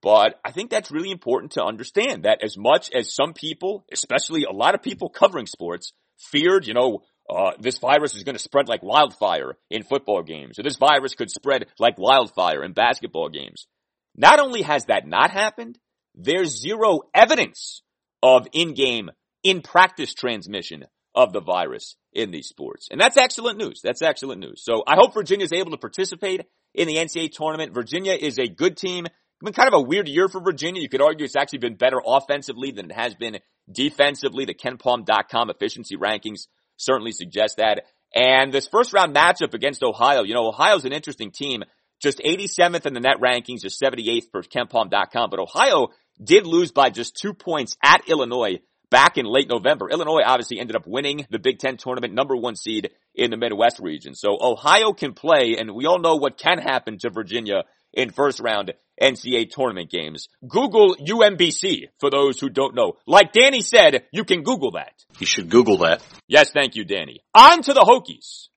But 0.00 0.38
I 0.44 0.52
think 0.52 0.70
that's 0.70 0.92
really 0.92 1.10
important 1.10 1.52
to 1.52 1.64
understand 1.64 2.22
that 2.22 2.44
as 2.44 2.56
much 2.56 2.88
as 2.94 3.12
some 3.12 3.32
people, 3.32 3.84
especially 3.92 4.44
a 4.44 4.52
lot 4.52 4.76
of 4.76 4.82
people 4.82 5.08
covering 5.08 5.46
sports, 5.46 5.92
feared, 6.30 6.64
you 6.64 6.74
know, 6.74 7.02
uh, 7.28 7.50
this 7.58 7.78
virus 7.78 8.14
is 8.14 8.22
going 8.22 8.36
to 8.36 8.42
spread 8.42 8.68
like 8.68 8.84
wildfire 8.84 9.56
in 9.70 9.82
football 9.82 10.22
games, 10.22 10.60
or 10.60 10.62
this 10.62 10.76
virus 10.76 11.16
could 11.16 11.32
spread 11.32 11.66
like 11.80 11.98
wildfire 11.98 12.62
in 12.62 12.74
basketball 12.74 13.28
games. 13.28 13.66
Not 14.14 14.38
only 14.38 14.62
has 14.62 14.84
that 14.84 15.04
not 15.04 15.32
happened, 15.32 15.80
there's 16.14 16.60
zero 16.60 17.00
evidence 17.12 17.82
of 18.24 18.46
in-game, 18.54 19.10
in-practice 19.42 20.14
transmission 20.14 20.86
of 21.14 21.34
the 21.34 21.42
virus 21.42 21.96
in 22.14 22.30
these 22.30 22.48
sports. 22.48 22.88
And 22.90 22.98
that's 22.98 23.18
excellent 23.18 23.58
news. 23.58 23.82
That's 23.84 24.00
excellent 24.00 24.40
news. 24.40 24.64
So 24.64 24.82
I 24.86 24.94
hope 24.96 25.12
Virginia 25.12 25.44
is 25.44 25.52
able 25.52 25.72
to 25.72 25.76
participate 25.76 26.40
in 26.72 26.88
the 26.88 26.96
NCAA 26.96 27.32
tournament. 27.32 27.74
Virginia 27.74 28.14
is 28.14 28.38
a 28.38 28.48
good 28.48 28.78
team. 28.78 29.04
It's 29.04 29.44
been 29.44 29.52
kind 29.52 29.68
of 29.68 29.74
a 29.74 29.82
weird 29.82 30.08
year 30.08 30.28
for 30.30 30.40
Virginia. 30.40 30.80
You 30.80 30.88
could 30.88 31.02
argue 31.02 31.26
it's 31.26 31.36
actually 31.36 31.58
been 31.58 31.76
better 31.76 32.00
offensively 32.04 32.70
than 32.70 32.86
it 32.86 32.94
has 32.94 33.14
been 33.14 33.40
defensively. 33.70 34.46
The 34.46 34.54
KenPom.com 34.54 35.50
efficiency 35.50 35.96
rankings 35.96 36.46
certainly 36.78 37.12
suggest 37.12 37.58
that. 37.58 37.82
And 38.14 38.54
this 38.54 38.68
first 38.68 38.94
round 38.94 39.14
matchup 39.14 39.52
against 39.52 39.82
Ohio, 39.82 40.22
you 40.22 40.32
know, 40.32 40.48
Ohio's 40.48 40.86
an 40.86 40.92
interesting 40.92 41.30
team. 41.30 41.62
Just 42.00 42.18
87th 42.18 42.86
in 42.86 42.94
the 42.94 43.00
net 43.00 43.16
rankings, 43.22 43.62
just 43.62 43.80
78th 43.80 44.30
for 44.30 44.42
KenPom.com. 44.42 45.30
But 45.30 45.40
Ohio 45.40 45.88
did 46.22 46.46
lose 46.46 46.72
by 46.72 46.90
just 46.90 47.16
two 47.16 47.34
points 47.34 47.76
at 47.82 48.08
Illinois 48.08 48.60
back 48.90 49.18
in 49.18 49.26
late 49.26 49.48
November. 49.48 49.90
Illinois 49.90 50.22
obviously 50.24 50.60
ended 50.60 50.76
up 50.76 50.86
winning 50.86 51.26
the 51.30 51.38
Big 51.38 51.58
Ten 51.58 51.76
tournament, 51.76 52.14
number 52.14 52.36
one 52.36 52.54
seed 52.54 52.90
in 53.14 53.30
the 53.30 53.36
Midwest 53.36 53.80
region. 53.80 54.14
So 54.14 54.38
Ohio 54.40 54.92
can 54.92 55.14
play, 55.14 55.56
and 55.58 55.74
we 55.74 55.86
all 55.86 55.98
know 55.98 56.16
what 56.16 56.38
can 56.38 56.58
happen 56.58 56.98
to 56.98 57.10
Virginia 57.10 57.64
in 57.92 58.10
first 58.10 58.40
round 58.40 58.72
NCAA 59.00 59.50
tournament 59.50 59.90
games. 59.90 60.28
Google 60.46 60.94
UMBC 60.96 61.88
for 61.98 62.10
those 62.10 62.38
who 62.38 62.48
don't 62.48 62.74
know. 62.74 62.94
Like 63.06 63.32
Danny 63.32 63.62
said, 63.62 64.04
you 64.12 64.24
can 64.24 64.42
Google 64.42 64.72
that. 64.72 64.92
You 65.18 65.26
should 65.26 65.50
Google 65.50 65.78
that. 65.78 66.02
Yes, 66.28 66.50
thank 66.52 66.76
you, 66.76 66.84
Danny. 66.84 67.20
On 67.34 67.62
to 67.62 67.72
the 67.72 67.80
Hokies. 67.80 68.48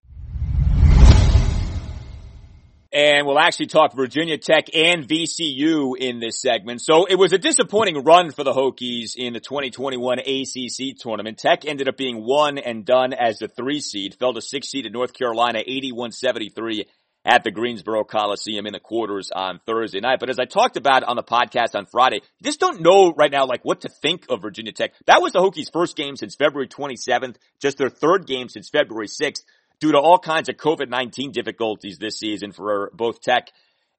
And 2.98 3.28
we'll 3.28 3.38
actually 3.38 3.68
talk 3.68 3.94
Virginia 3.94 4.40
Tech 4.40 4.76
and 4.76 5.08
VCU 5.08 5.96
in 6.00 6.20
this 6.20 6.42
segment. 6.42 6.82
So 6.82 7.06
it 7.06 7.14
was 7.14 7.32
a 7.32 7.38
disappointing 7.38 8.04
run 8.04 8.32
for 8.32 8.44
the 8.44 8.54
Hokies 8.54 9.12
in 9.16 9.34
the 9.34 9.40
2021 9.40 10.18
ACC 10.18 10.98
tournament. 10.98 11.38
Tech 11.38 11.64
ended 11.64 11.88
up 11.88 11.96
being 11.96 12.26
one 12.26 12.58
and 12.58 12.86
done 12.86 13.14
as 13.14 13.38
the 13.38 13.50
three 13.50 13.82
seed, 13.82 14.16
fell 14.16 14.34
to 14.34 14.42
six 14.42 14.70
seed 14.70 14.88
in 14.88 14.94
North 14.94 15.14
Carolina, 15.14 15.60
81-73 15.60 16.86
at 17.24 17.44
the 17.44 17.52
Greensboro 17.52 18.04
Coliseum 18.04 18.66
in 18.66 18.74
the 18.74 18.80
quarters 18.80 19.30
on 19.32 19.60
Thursday 19.68 20.00
night. 20.00 20.20
But 20.20 20.32
as 20.32 20.40
I 20.40 20.46
talked 20.46 20.76
about 20.76 21.04
on 21.04 21.18
the 21.18 21.24
podcast 21.24 21.76
on 21.76 21.86
Friday, 21.86 22.22
just 22.42 22.60
don't 22.60 22.82
know 22.82 23.14
right 23.16 23.32
now, 23.32 23.46
like 23.46 23.64
what 23.64 23.82
to 23.82 23.90
think 23.90 24.26
of 24.30 24.42
Virginia 24.42 24.72
Tech. 24.72 24.94
That 25.06 25.22
was 25.22 25.34
the 25.34 25.40
Hokies 25.40 25.72
first 25.72 25.96
game 25.96 26.16
since 26.16 26.34
February 26.34 26.68
27th, 26.68 27.36
just 27.62 27.78
their 27.78 27.90
third 27.90 28.26
game 28.26 28.50
since 28.50 28.70
February 28.70 29.08
6th. 29.08 29.42
Due 29.80 29.92
to 29.92 30.00
all 30.00 30.20
kinds 30.20 30.50
of 30.50 30.56
COVID-19 30.58 31.32
difficulties 31.32 31.98
this 31.98 32.20
season 32.20 32.52
for 32.52 32.92
both 32.94 33.22
Tech 33.22 33.52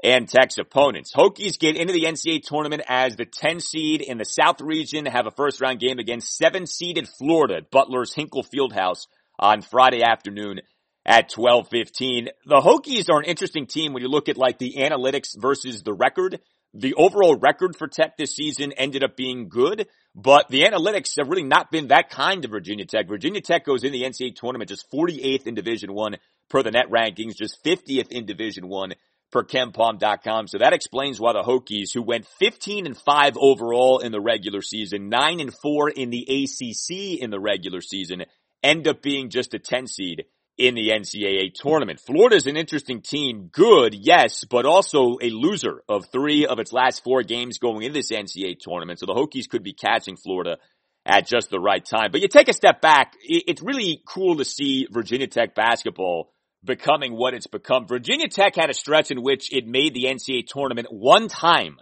and 0.03 0.29
Tech's 0.29 0.59
opponents. 0.59 1.13
Hokies 1.13 1.59
get 1.59 1.77
into 1.77 1.93
the 1.93 2.05
NCAA 2.05 2.43
tournament 2.43 2.83
as 2.89 3.17
the 3.17 3.25
10 3.25 3.61
seed 3.61 4.01
in 4.01 4.19
the 4.19 4.25
South 4.25 4.61
region, 4.61 5.07
have 5.07 5.27
a 5.27 5.33
first 5.33 5.61
round 5.61 5.81
game 5.81 5.99
against 5.99 6.37
seven 6.37 6.67
seeded 6.67 7.09
Florida 7.19 7.63
Butler's 7.71 8.15
Hinkle 8.15 8.45
Fieldhouse 8.45 9.07
on 9.39 9.63
Friday 9.63 10.03
afternoon 10.03 10.61
at 11.05 11.31
12:15. 11.31 12.29
The 12.45 12.61
Hokies 12.61 13.11
are 13.11 13.19
an 13.19 13.25
interesting 13.25 13.67
team 13.67 13.93
when 13.93 14.03
you 14.03 14.09
look 14.09 14.29
at 14.29 14.37
like 14.37 14.59
the 14.59 14.75
analytics 14.79 15.31
versus 15.37 15.83
the 15.83 15.95
record. 15.95 16.41
The 16.75 16.95
overall 16.95 17.37
record 17.37 17.77
for 17.77 17.89
Tech 17.89 18.17
this 18.17 18.37
season 18.37 18.73
ended 18.73 19.03
up 19.03 19.17
being 19.17 19.49
good, 19.49 19.89
but 20.15 20.49
the 20.49 20.63
analytics 20.63 21.17
have 21.19 21.29
really 21.29 21.43
not 21.43 21.71
been 21.71 21.89
that 21.89 22.11
kind 22.11 22.45
of 22.45 22.51
Virginia 22.51 22.85
Tech. 22.85 23.09
Virginia 23.09 23.41
Tech 23.41 23.65
goes 23.65 23.85
in 23.85 23.93
the 23.93 24.03
NCAA 24.03 24.35
tournament 24.35 24.69
just 24.69 24.91
48th 24.93 25.47
in 25.47 25.55
Division 25.55 25.95
1 25.95 26.17
per 26.51 26.63
the 26.63 26.71
net 26.71 26.91
rankings, 26.91 27.37
just 27.37 27.65
50th 27.65 28.11
in 28.11 28.27
Division 28.27 28.69
1 28.69 28.93
per 29.31 29.45
KenPom.com. 29.45 30.49
So 30.49 30.59
that 30.59 30.75
explains 30.75 31.19
why 31.19 31.33
the 31.33 31.43
Hokies, 31.43 31.93
who 31.95 32.03
went 32.03 32.27
15 32.39 32.87
and 32.87 32.97
5 32.97 33.37
overall 33.39 34.01
in 34.01 34.13
the 34.13 34.21
regular 34.21 34.61
season, 34.61 35.09
9 35.09 35.41
and 35.41 35.55
4 35.55 35.91
in 35.91 36.11
the 36.11 36.23
ACC 36.23 37.21
in 37.23 37.31
the 37.31 37.41
regular 37.41 37.81
season, 37.81 38.25
end 38.63 38.87
up 38.87 39.01
being 39.03 39.31
just 39.31 39.55
a 39.55 39.59
10 39.59 39.87
seed 39.87 40.25
in 40.59 40.75
the 40.75 40.91
NCAA 40.91 41.55
tournament. 41.55 42.01
Florida's 42.01 42.47
an 42.47 42.57
interesting 42.57 43.01
team. 43.01 43.49
Good, 43.53 43.95
yes, 43.95 44.45
but 44.45 44.67
also 44.67 45.17
a 45.23 45.31
loser 45.31 45.83
of 45.89 46.07
three 46.11 46.47
of 46.47 46.59
its 46.59 46.73
last 46.73 47.05
four 47.05 47.23
games 47.23 47.59
going 47.59 47.85
in 47.85 47.93
this 47.93 48.11
NCAA 48.11 48.59
tournament. 48.59 48.99
So 48.99 49.07
the 49.07 49.15
Hokies 49.15 49.49
could 49.49 49.63
be 49.63 49.73
catching 49.73 50.17
Florida 50.17 50.59
at 51.07 51.27
just 51.27 51.49
the 51.49 51.61
right 51.61 51.85
time. 51.85 52.11
But 52.11 52.21
you 52.21 52.29
take 52.29 52.49
a 52.49 52.53
step 52.53 52.81
back, 52.81 53.15
it's 53.23 53.63
really 53.63 54.03
cool 54.07 54.37
to 54.37 54.45
see 54.45 54.89
Virginia 54.91 55.29
Tech 55.29 55.55
basketball 55.55 56.33
becoming 56.65 57.17
what 57.17 57.35
it's 57.35 57.47
become. 57.47 57.87
Virginia 57.87 58.29
Tech 58.29 58.57
had 58.57 58.69
a 58.69 58.75
stretch 58.75 59.13
in 59.13 59.23
which 59.23 59.53
it 59.53 59.65
made 59.67 59.95
the 59.95 60.05
NCAA 60.05 60.47
tournament 60.47 60.89
one 60.91 61.29
time 61.29 61.79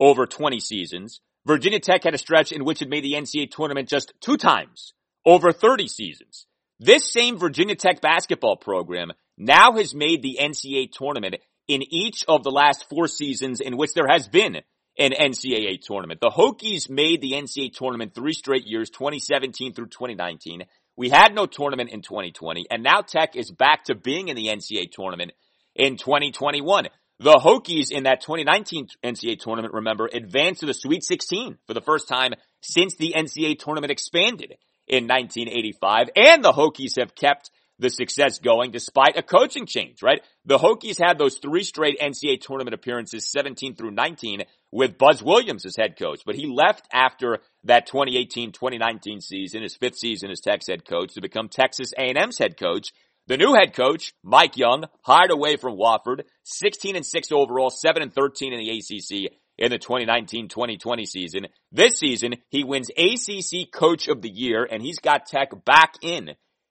over 0.00 0.26
20 0.26 0.58
seasons. 0.58 1.20
Virginia 1.46 1.78
Tech 1.78 2.02
had 2.02 2.14
a 2.14 2.18
stretch 2.18 2.50
in 2.50 2.64
which 2.64 2.82
it 2.82 2.88
made 2.88 3.04
the 3.04 3.14
NCAA 3.14 3.50
tournament 3.50 3.88
just 3.88 4.12
two 4.20 4.36
times 4.36 4.94
over 5.24 5.52
30 5.52 5.86
seasons. 5.86 6.46
This 6.82 7.12
same 7.12 7.36
Virginia 7.36 7.74
Tech 7.74 8.00
basketball 8.00 8.56
program 8.56 9.12
now 9.36 9.72
has 9.72 9.94
made 9.94 10.22
the 10.22 10.38
NCAA 10.40 10.90
tournament 10.90 11.36
in 11.68 11.82
each 11.82 12.24
of 12.26 12.42
the 12.42 12.50
last 12.50 12.88
four 12.88 13.06
seasons 13.06 13.60
in 13.60 13.76
which 13.76 13.92
there 13.92 14.08
has 14.08 14.28
been 14.28 14.56
an 14.98 15.12
NCAA 15.12 15.82
tournament. 15.82 16.20
The 16.20 16.30
Hokies 16.30 16.88
made 16.88 17.20
the 17.20 17.32
NCAA 17.32 17.74
tournament 17.74 18.14
three 18.14 18.32
straight 18.32 18.66
years, 18.66 18.88
2017 18.88 19.74
through 19.74 19.88
2019. 19.88 20.62
We 20.96 21.10
had 21.10 21.34
no 21.34 21.44
tournament 21.44 21.90
in 21.90 22.00
2020, 22.00 22.68
and 22.70 22.82
now 22.82 23.02
Tech 23.02 23.36
is 23.36 23.50
back 23.50 23.84
to 23.84 23.94
being 23.94 24.28
in 24.28 24.36
the 24.36 24.46
NCAA 24.46 24.90
tournament 24.90 25.32
in 25.74 25.98
2021. 25.98 26.88
The 27.18 27.34
Hokies 27.34 27.90
in 27.90 28.04
that 28.04 28.22
2019 28.22 28.88
NCAA 29.04 29.38
tournament, 29.38 29.74
remember, 29.74 30.08
advanced 30.10 30.60
to 30.60 30.66
the 30.66 30.72
Sweet 30.72 31.04
16 31.04 31.58
for 31.66 31.74
the 31.74 31.82
first 31.82 32.08
time 32.08 32.32
since 32.62 32.96
the 32.96 33.12
NCAA 33.14 33.58
tournament 33.58 33.90
expanded 33.90 34.54
in 34.90 35.06
1985. 35.06 36.10
And 36.16 36.44
the 36.44 36.52
Hokies 36.52 36.98
have 36.98 37.14
kept 37.14 37.50
the 37.78 37.88
success 37.88 38.38
going 38.38 38.72
despite 38.72 39.16
a 39.16 39.22
coaching 39.22 39.64
change, 39.64 40.02
right? 40.02 40.20
The 40.44 40.58
Hokies 40.58 41.02
had 41.02 41.16
those 41.16 41.38
three 41.38 41.62
straight 41.62 41.98
NCAA 41.98 42.40
tournament 42.40 42.74
appearances, 42.74 43.30
17 43.30 43.74
through 43.74 43.92
19, 43.92 44.42
with 44.70 44.98
Buzz 44.98 45.22
Williams 45.22 45.64
as 45.64 45.76
head 45.78 45.96
coach. 45.98 46.20
But 46.26 46.34
he 46.34 46.46
left 46.46 46.86
after 46.92 47.38
that 47.64 47.88
2018-2019 47.88 49.22
season, 49.22 49.62
his 49.62 49.76
fifth 49.76 49.96
season 49.96 50.30
as 50.30 50.40
Tech's 50.40 50.66
head 50.66 50.84
coach, 50.84 51.14
to 51.14 51.22
become 51.22 51.48
Texas 51.48 51.92
A&M's 51.96 52.38
head 52.38 52.58
coach. 52.58 52.92
The 53.26 53.36
new 53.36 53.54
head 53.54 53.74
coach, 53.74 54.12
Mike 54.22 54.56
Young, 54.56 54.84
hired 55.02 55.30
away 55.30 55.56
from 55.56 55.78
Wofford, 55.78 56.24
16 56.42 56.96
and 56.96 57.06
6 57.06 57.32
overall, 57.32 57.70
7 57.70 58.02
and 58.02 58.12
13 58.12 58.52
in 58.52 58.58
the 58.58 58.70
ACC, 58.70 59.32
in 59.60 59.70
the 59.70 59.78
2019-2020 59.78 61.06
season. 61.06 61.46
This 61.70 61.98
season, 61.98 62.36
he 62.48 62.64
wins 62.64 62.90
ACC 62.90 63.70
Coach 63.70 64.08
of 64.08 64.22
the 64.22 64.30
Year, 64.30 64.66
and 64.68 64.82
he's 64.82 64.98
got 64.98 65.26
Tech 65.26 65.50
back 65.64 65.94
in 66.02 66.30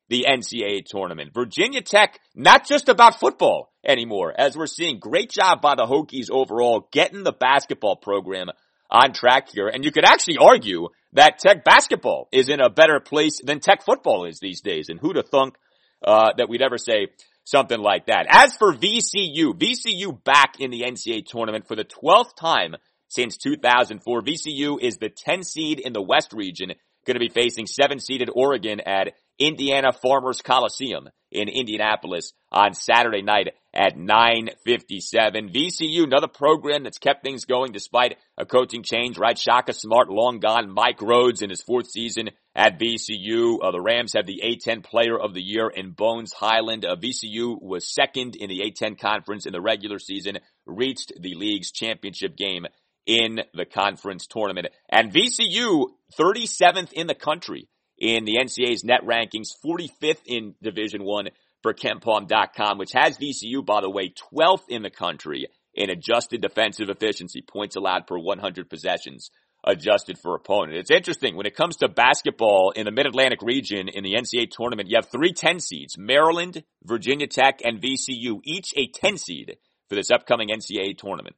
the 0.09 0.25
NCAA 0.27 0.85
tournament. 0.85 1.33
Virginia 1.33 1.81
Tech, 1.81 2.19
not 2.35 2.65
just 2.65 2.89
about 2.89 3.19
football 3.19 3.71
anymore, 3.85 4.33
as 4.35 4.57
we're 4.57 4.65
seeing. 4.65 4.99
Great 4.99 5.29
job 5.29 5.61
by 5.61 5.75
the 5.75 5.85
Hokies 5.85 6.31
overall, 6.31 6.89
getting 6.91 7.23
the 7.23 7.31
basketball 7.31 7.95
program 7.95 8.47
on 8.89 9.13
track 9.13 9.49
here. 9.53 9.67
And 9.67 9.85
you 9.85 9.91
could 9.91 10.05
actually 10.05 10.37
argue 10.37 10.87
that 11.13 11.37
Tech 11.37 11.63
basketball 11.63 12.27
is 12.31 12.49
in 12.49 12.59
a 12.59 12.71
better 12.71 12.99
place 12.99 13.39
than 13.43 13.59
Tech 13.59 13.83
football 13.85 14.25
is 14.25 14.39
these 14.39 14.61
days. 14.61 14.89
And 14.89 14.99
who'd 14.99 15.15
have 15.15 15.29
thunk 15.29 15.55
uh, 16.03 16.31
that 16.37 16.49
we'd 16.49 16.63
ever 16.63 16.79
say 16.79 17.07
something 17.43 17.79
like 17.79 18.07
that. 18.07 18.27
As 18.29 18.55
for 18.55 18.73
VCU, 18.73 19.53
VCU 19.53 20.23
back 20.23 20.59
in 20.59 20.71
the 20.71 20.81
NCAA 20.81 21.25
tournament 21.25 21.67
for 21.67 21.75
the 21.75 21.85
12th 21.85 22.35
time 22.35 22.75
since 23.07 23.37
2004. 23.37 24.21
VCU 24.21 24.79
is 24.81 24.97
the 24.97 25.09
10 25.09 25.43
seed 25.43 25.79
in 25.79 25.93
the 25.93 26.01
West 26.01 26.33
region, 26.33 26.73
going 27.05 27.15
to 27.15 27.19
be 27.19 27.29
facing 27.29 27.65
7 27.65 27.99
seeded 27.99 28.29
Oregon 28.33 28.79
at 28.79 29.13
Indiana 29.39 29.91
Farmers 29.93 30.41
Coliseum 30.41 31.09
in 31.31 31.47
Indianapolis 31.47 32.33
on 32.51 32.73
Saturday 32.73 33.21
night 33.21 33.49
at 33.73 33.97
957. 33.97 35.49
VCU, 35.49 36.03
another 36.03 36.27
program 36.27 36.83
that's 36.83 36.97
kept 36.97 37.23
things 37.23 37.45
going 37.45 37.71
despite 37.71 38.17
a 38.37 38.45
coaching 38.45 38.83
change, 38.83 39.17
right? 39.17 39.37
Shaka 39.37 39.73
Smart, 39.73 40.09
long 40.09 40.39
gone. 40.39 40.73
Mike 40.73 40.99
Rhoades 40.99 41.41
in 41.41 41.49
his 41.49 41.61
fourth 41.61 41.89
season 41.89 42.31
at 42.55 42.79
VCU. 42.79 43.59
Uh, 43.61 43.71
the 43.71 43.81
Rams 43.81 44.13
have 44.13 44.25
the 44.25 44.41
A10 44.43 44.83
player 44.83 45.17
of 45.19 45.33
the 45.33 45.41
year 45.41 45.69
in 45.69 45.91
Bones 45.91 46.33
Hyland. 46.33 46.83
Uh, 46.83 46.95
VCU 46.95 47.61
was 47.61 47.87
second 47.87 48.35
in 48.35 48.49
the 48.49 48.61
A10 48.61 48.99
conference 48.99 49.45
in 49.45 49.53
the 49.53 49.61
regular 49.61 49.99
season, 49.99 50.39
reached 50.65 51.13
the 51.19 51.35
league's 51.35 51.71
championship 51.71 52.35
game 52.35 52.65
in 53.05 53.39
the 53.53 53.65
conference 53.65 54.27
tournament. 54.27 54.67
And 54.89 55.13
VCU, 55.13 55.87
37th 56.19 56.91
in 56.93 57.07
the 57.07 57.15
country 57.15 57.67
in 57.99 58.25
the 58.25 58.37
NCAA's 58.37 58.83
net 58.83 59.01
rankings, 59.05 59.49
45th 59.63 60.21
in 60.25 60.55
Division 60.61 61.03
One 61.03 61.29
for 61.61 61.73
KenPom.com, 61.73 62.77
which 62.77 62.93
has 62.93 63.17
VCU, 63.17 63.65
by 63.65 63.81
the 63.81 63.89
way, 63.89 64.13
12th 64.33 64.69
in 64.69 64.81
the 64.81 64.89
country 64.89 65.47
in 65.73 65.89
adjusted 65.89 66.41
defensive 66.41 66.89
efficiency, 66.89 67.41
points 67.41 67.75
allowed 67.75 68.07
per 68.07 68.17
100 68.17 68.69
possessions 68.69 69.29
adjusted 69.65 70.17
for 70.17 70.35
opponent. 70.35 70.77
It's 70.77 70.91
interesting 70.91 71.35
when 71.35 71.45
it 71.45 71.55
comes 71.55 71.77
to 71.77 71.89
basketball 71.89 72.71
in 72.75 72.85
the 72.85 72.91
Mid-Atlantic 72.91 73.41
region 73.41 73.89
in 73.89 74.03
the 74.03 74.13
NCAA 74.13 74.49
tournament, 74.49 74.89
you 74.89 74.95
have 74.95 75.09
three 75.11 75.33
10 75.33 75.59
seeds, 75.59 75.97
Maryland, 75.97 76.63
Virginia 76.83 77.27
Tech, 77.27 77.59
and 77.63 77.81
VCU, 77.81 78.39
each 78.45 78.73
a 78.77 78.87
10 78.87 79.17
seed 79.17 79.57
for 79.89 79.95
this 79.95 80.11
upcoming 80.11 80.49
NCAA 80.49 80.97
tournament. 80.97 81.35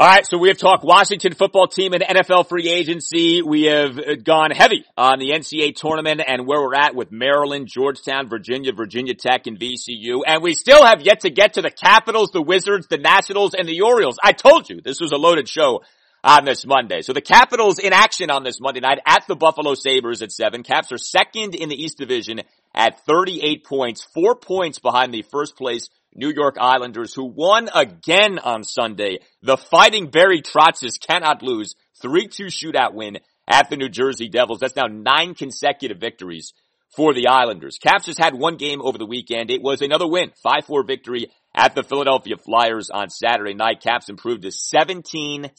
All 0.00 0.06
right, 0.06 0.26
so 0.26 0.38
we 0.38 0.48
have 0.48 0.56
talked 0.56 0.82
Washington 0.82 1.34
football 1.34 1.66
team 1.66 1.92
and 1.92 2.02
NFL 2.02 2.48
free 2.48 2.70
agency. 2.70 3.42
We 3.42 3.64
have 3.64 3.98
uh, 3.98 4.14
gone 4.14 4.50
heavy 4.50 4.86
on 4.96 5.18
the 5.18 5.32
NCAA 5.32 5.74
tournament 5.74 6.22
and 6.26 6.46
where 6.46 6.58
we're 6.58 6.74
at 6.74 6.94
with 6.94 7.12
Maryland, 7.12 7.68
Georgetown, 7.70 8.30
Virginia, 8.30 8.72
Virginia 8.72 9.12
Tech, 9.12 9.46
and 9.46 9.60
VCU. 9.60 10.22
And 10.26 10.42
we 10.42 10.54
still 10.54 10.82
have 10.86 11.02
yet 11.02 11.20
to 11.20 11.30
get 11.30 11.52
to 11.52 11.60
the 11.60 11.70
Capitals, 11.70 12.30
the 12.30 12.40
Wizards, 12.40 12.86
the 12.86 12.96
Nationals, 12.96 13.52
and 13.52 13.68
the 13.68 13.82
Orioles. 13.82 14.16
I 14.24 14.32
told 14.32 14.70
you 14.70 14.80
this 14.80 15.02
was 15.02 15.12
a 15.12 15.18
loaded 15.18 15.50
show 15.50 15.82
on 16.24 16.46
this 16.46 16.64
Monday. 16.64 17.02
So 17.02 17.12
the 17.12 17.20
Capitals 17.20 17.78
in 17.78 17.92
action 17.92 18.30
on 18.30 18.42
this 18.42 18.58
Monday 18.58 18.80
night 18.80 19.00
at 19.04 19.26
the 19.28 19.36
Buffalo 19.36 19.74
Sabres 19.74 20.22
at 20.22 20.32
seven. 20.32 20.62
Caps 20.62 20.92
are 20.92 20.98
second 20.98 21.54
in 21.54 21.68
the 21.68 21.76
East 21.76 21.98
Division 21.98 22.40
at 22.74 23.04
38 23.04 23.66
points, 23.66 24.02
four 24.14 24.34
points 24.34 24.78
behind 24.78 25.12
the 25.12 25.26
first 25.30 25.58
place 25.58 25.90
New 26.14 26.30
York 26.30 26.56
Islanders 26.60 27.14
who 27.14 27.24
won 27.24 27.68
again 27.74 28.38
on 28.38 28.64
Sunday. 28.64 29.18
The 29.42 29.56
fighting 29.56 30.10
Barry 30.10 30.42
Trotz 30.42 30.98
cannot 31.00 31.42
lose. 31.42 31.74
3-2 32.02 32.46
shootout 32.46 32.94
win 32.94 33.18
at 33.46 33.70
the 33.70 33.76
New 33.76 33.88
Jersey 33.88 34.28
Devils. 34.28 34.60
That's 34.60 34.76
now 34.76 34.86
nine 34.86 35.34
consecutive 35.34 35.98
victories 35.98 36.52
for 36.96 37.14
the 37.14 37.28
Islanders. 37.28 37.78
Caps 37.78 38.06
just 38.06 38.18
had 38.18 38.34
one 38.34 38.56
game 38.56 38.80
over 38.82 38.98
the 38.98 39.06
weekend. 39.06 39.50
It 39.50 39.62
was 39.62 39.82
another 39.82 40.08
win. 40.08 40.32
5-4 40.44 40.86
victory 40.86 41.30
at 41.54 41.74
the 41.74 41.82
Philadelphia 41.82 42.36
Flyers 42.36 42.90
on 42.90 43.10
Saturday 43.10 43.54
night. 43.54 43.82
Caps 43.82 44.08
improved 44.08 44.42
to 44.42 44.48
17-6 44.48 45.50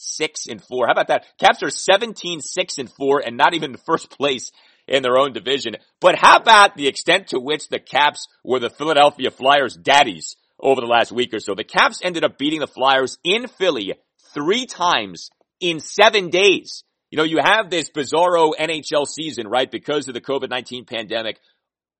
and 0.50 0.62
4. 0.62 0.86
How 0.86 0.92
about 0.92 1.08
that? 1.08 1.26
Caps 1.38 1.62
are 1.62 1.68
17-6 1.68 2.78
and 2.78 2.90
4 2.90 3.22
and 3.24 3.36
not 3.36 3.54
even 3.54 3.76
first 3.76 4.10
place 4.10 4.50
in 4.86 5.02
their 5.02 5.16
own 5.16 5.32
division. 5.32 5.76
But 6.00 6.16
how 6.18 6.36
about 6.36 6.76
the 6.76 6.88
extent 6.88 7.28
to 7.28 7.40
which 7.40 7.68
the 7.68 7.78
Caps 7.78 8.26
were 8.44 8.58
the 8.58 8.70
Philadelphia 8.70 9.30
Flyers 9.30 9.74
daddies 9.74 10.36
over 10.62 10.80
the 10.80 10.86
last 10.86 11.12
week 11.12 11.34
or 11.34 11.40
so. 11.40 11.54
The 11.54 11.64
Caps 11.64 12.00
ended 12.02 12.24
up 12.24 12.38
beating 12.38 12.60
the 12.60 12.66
Flyers 12.66 13.18
in 13.24 13.48
Philly 13.48 13.94
three 14.32 14.66
times 14.66 15.30
in 15.60 15.80
seven 15.80 16.30
days. 16.30 16.84
You 17.10 17.18
know, 17.18 17.24
you 17.24 17.38
have 17.42 17.68
this 17.68 17.90
bizarro 17.90 18.52
NHL 18.58 19.06
season, 19.06 19.48
right? 19.48 19.70
Because 19.70 20.08
of 20.08 20.14
the 20.14 20.20
COVID-19 20.20 20.86
pandemic, 20.86 21.38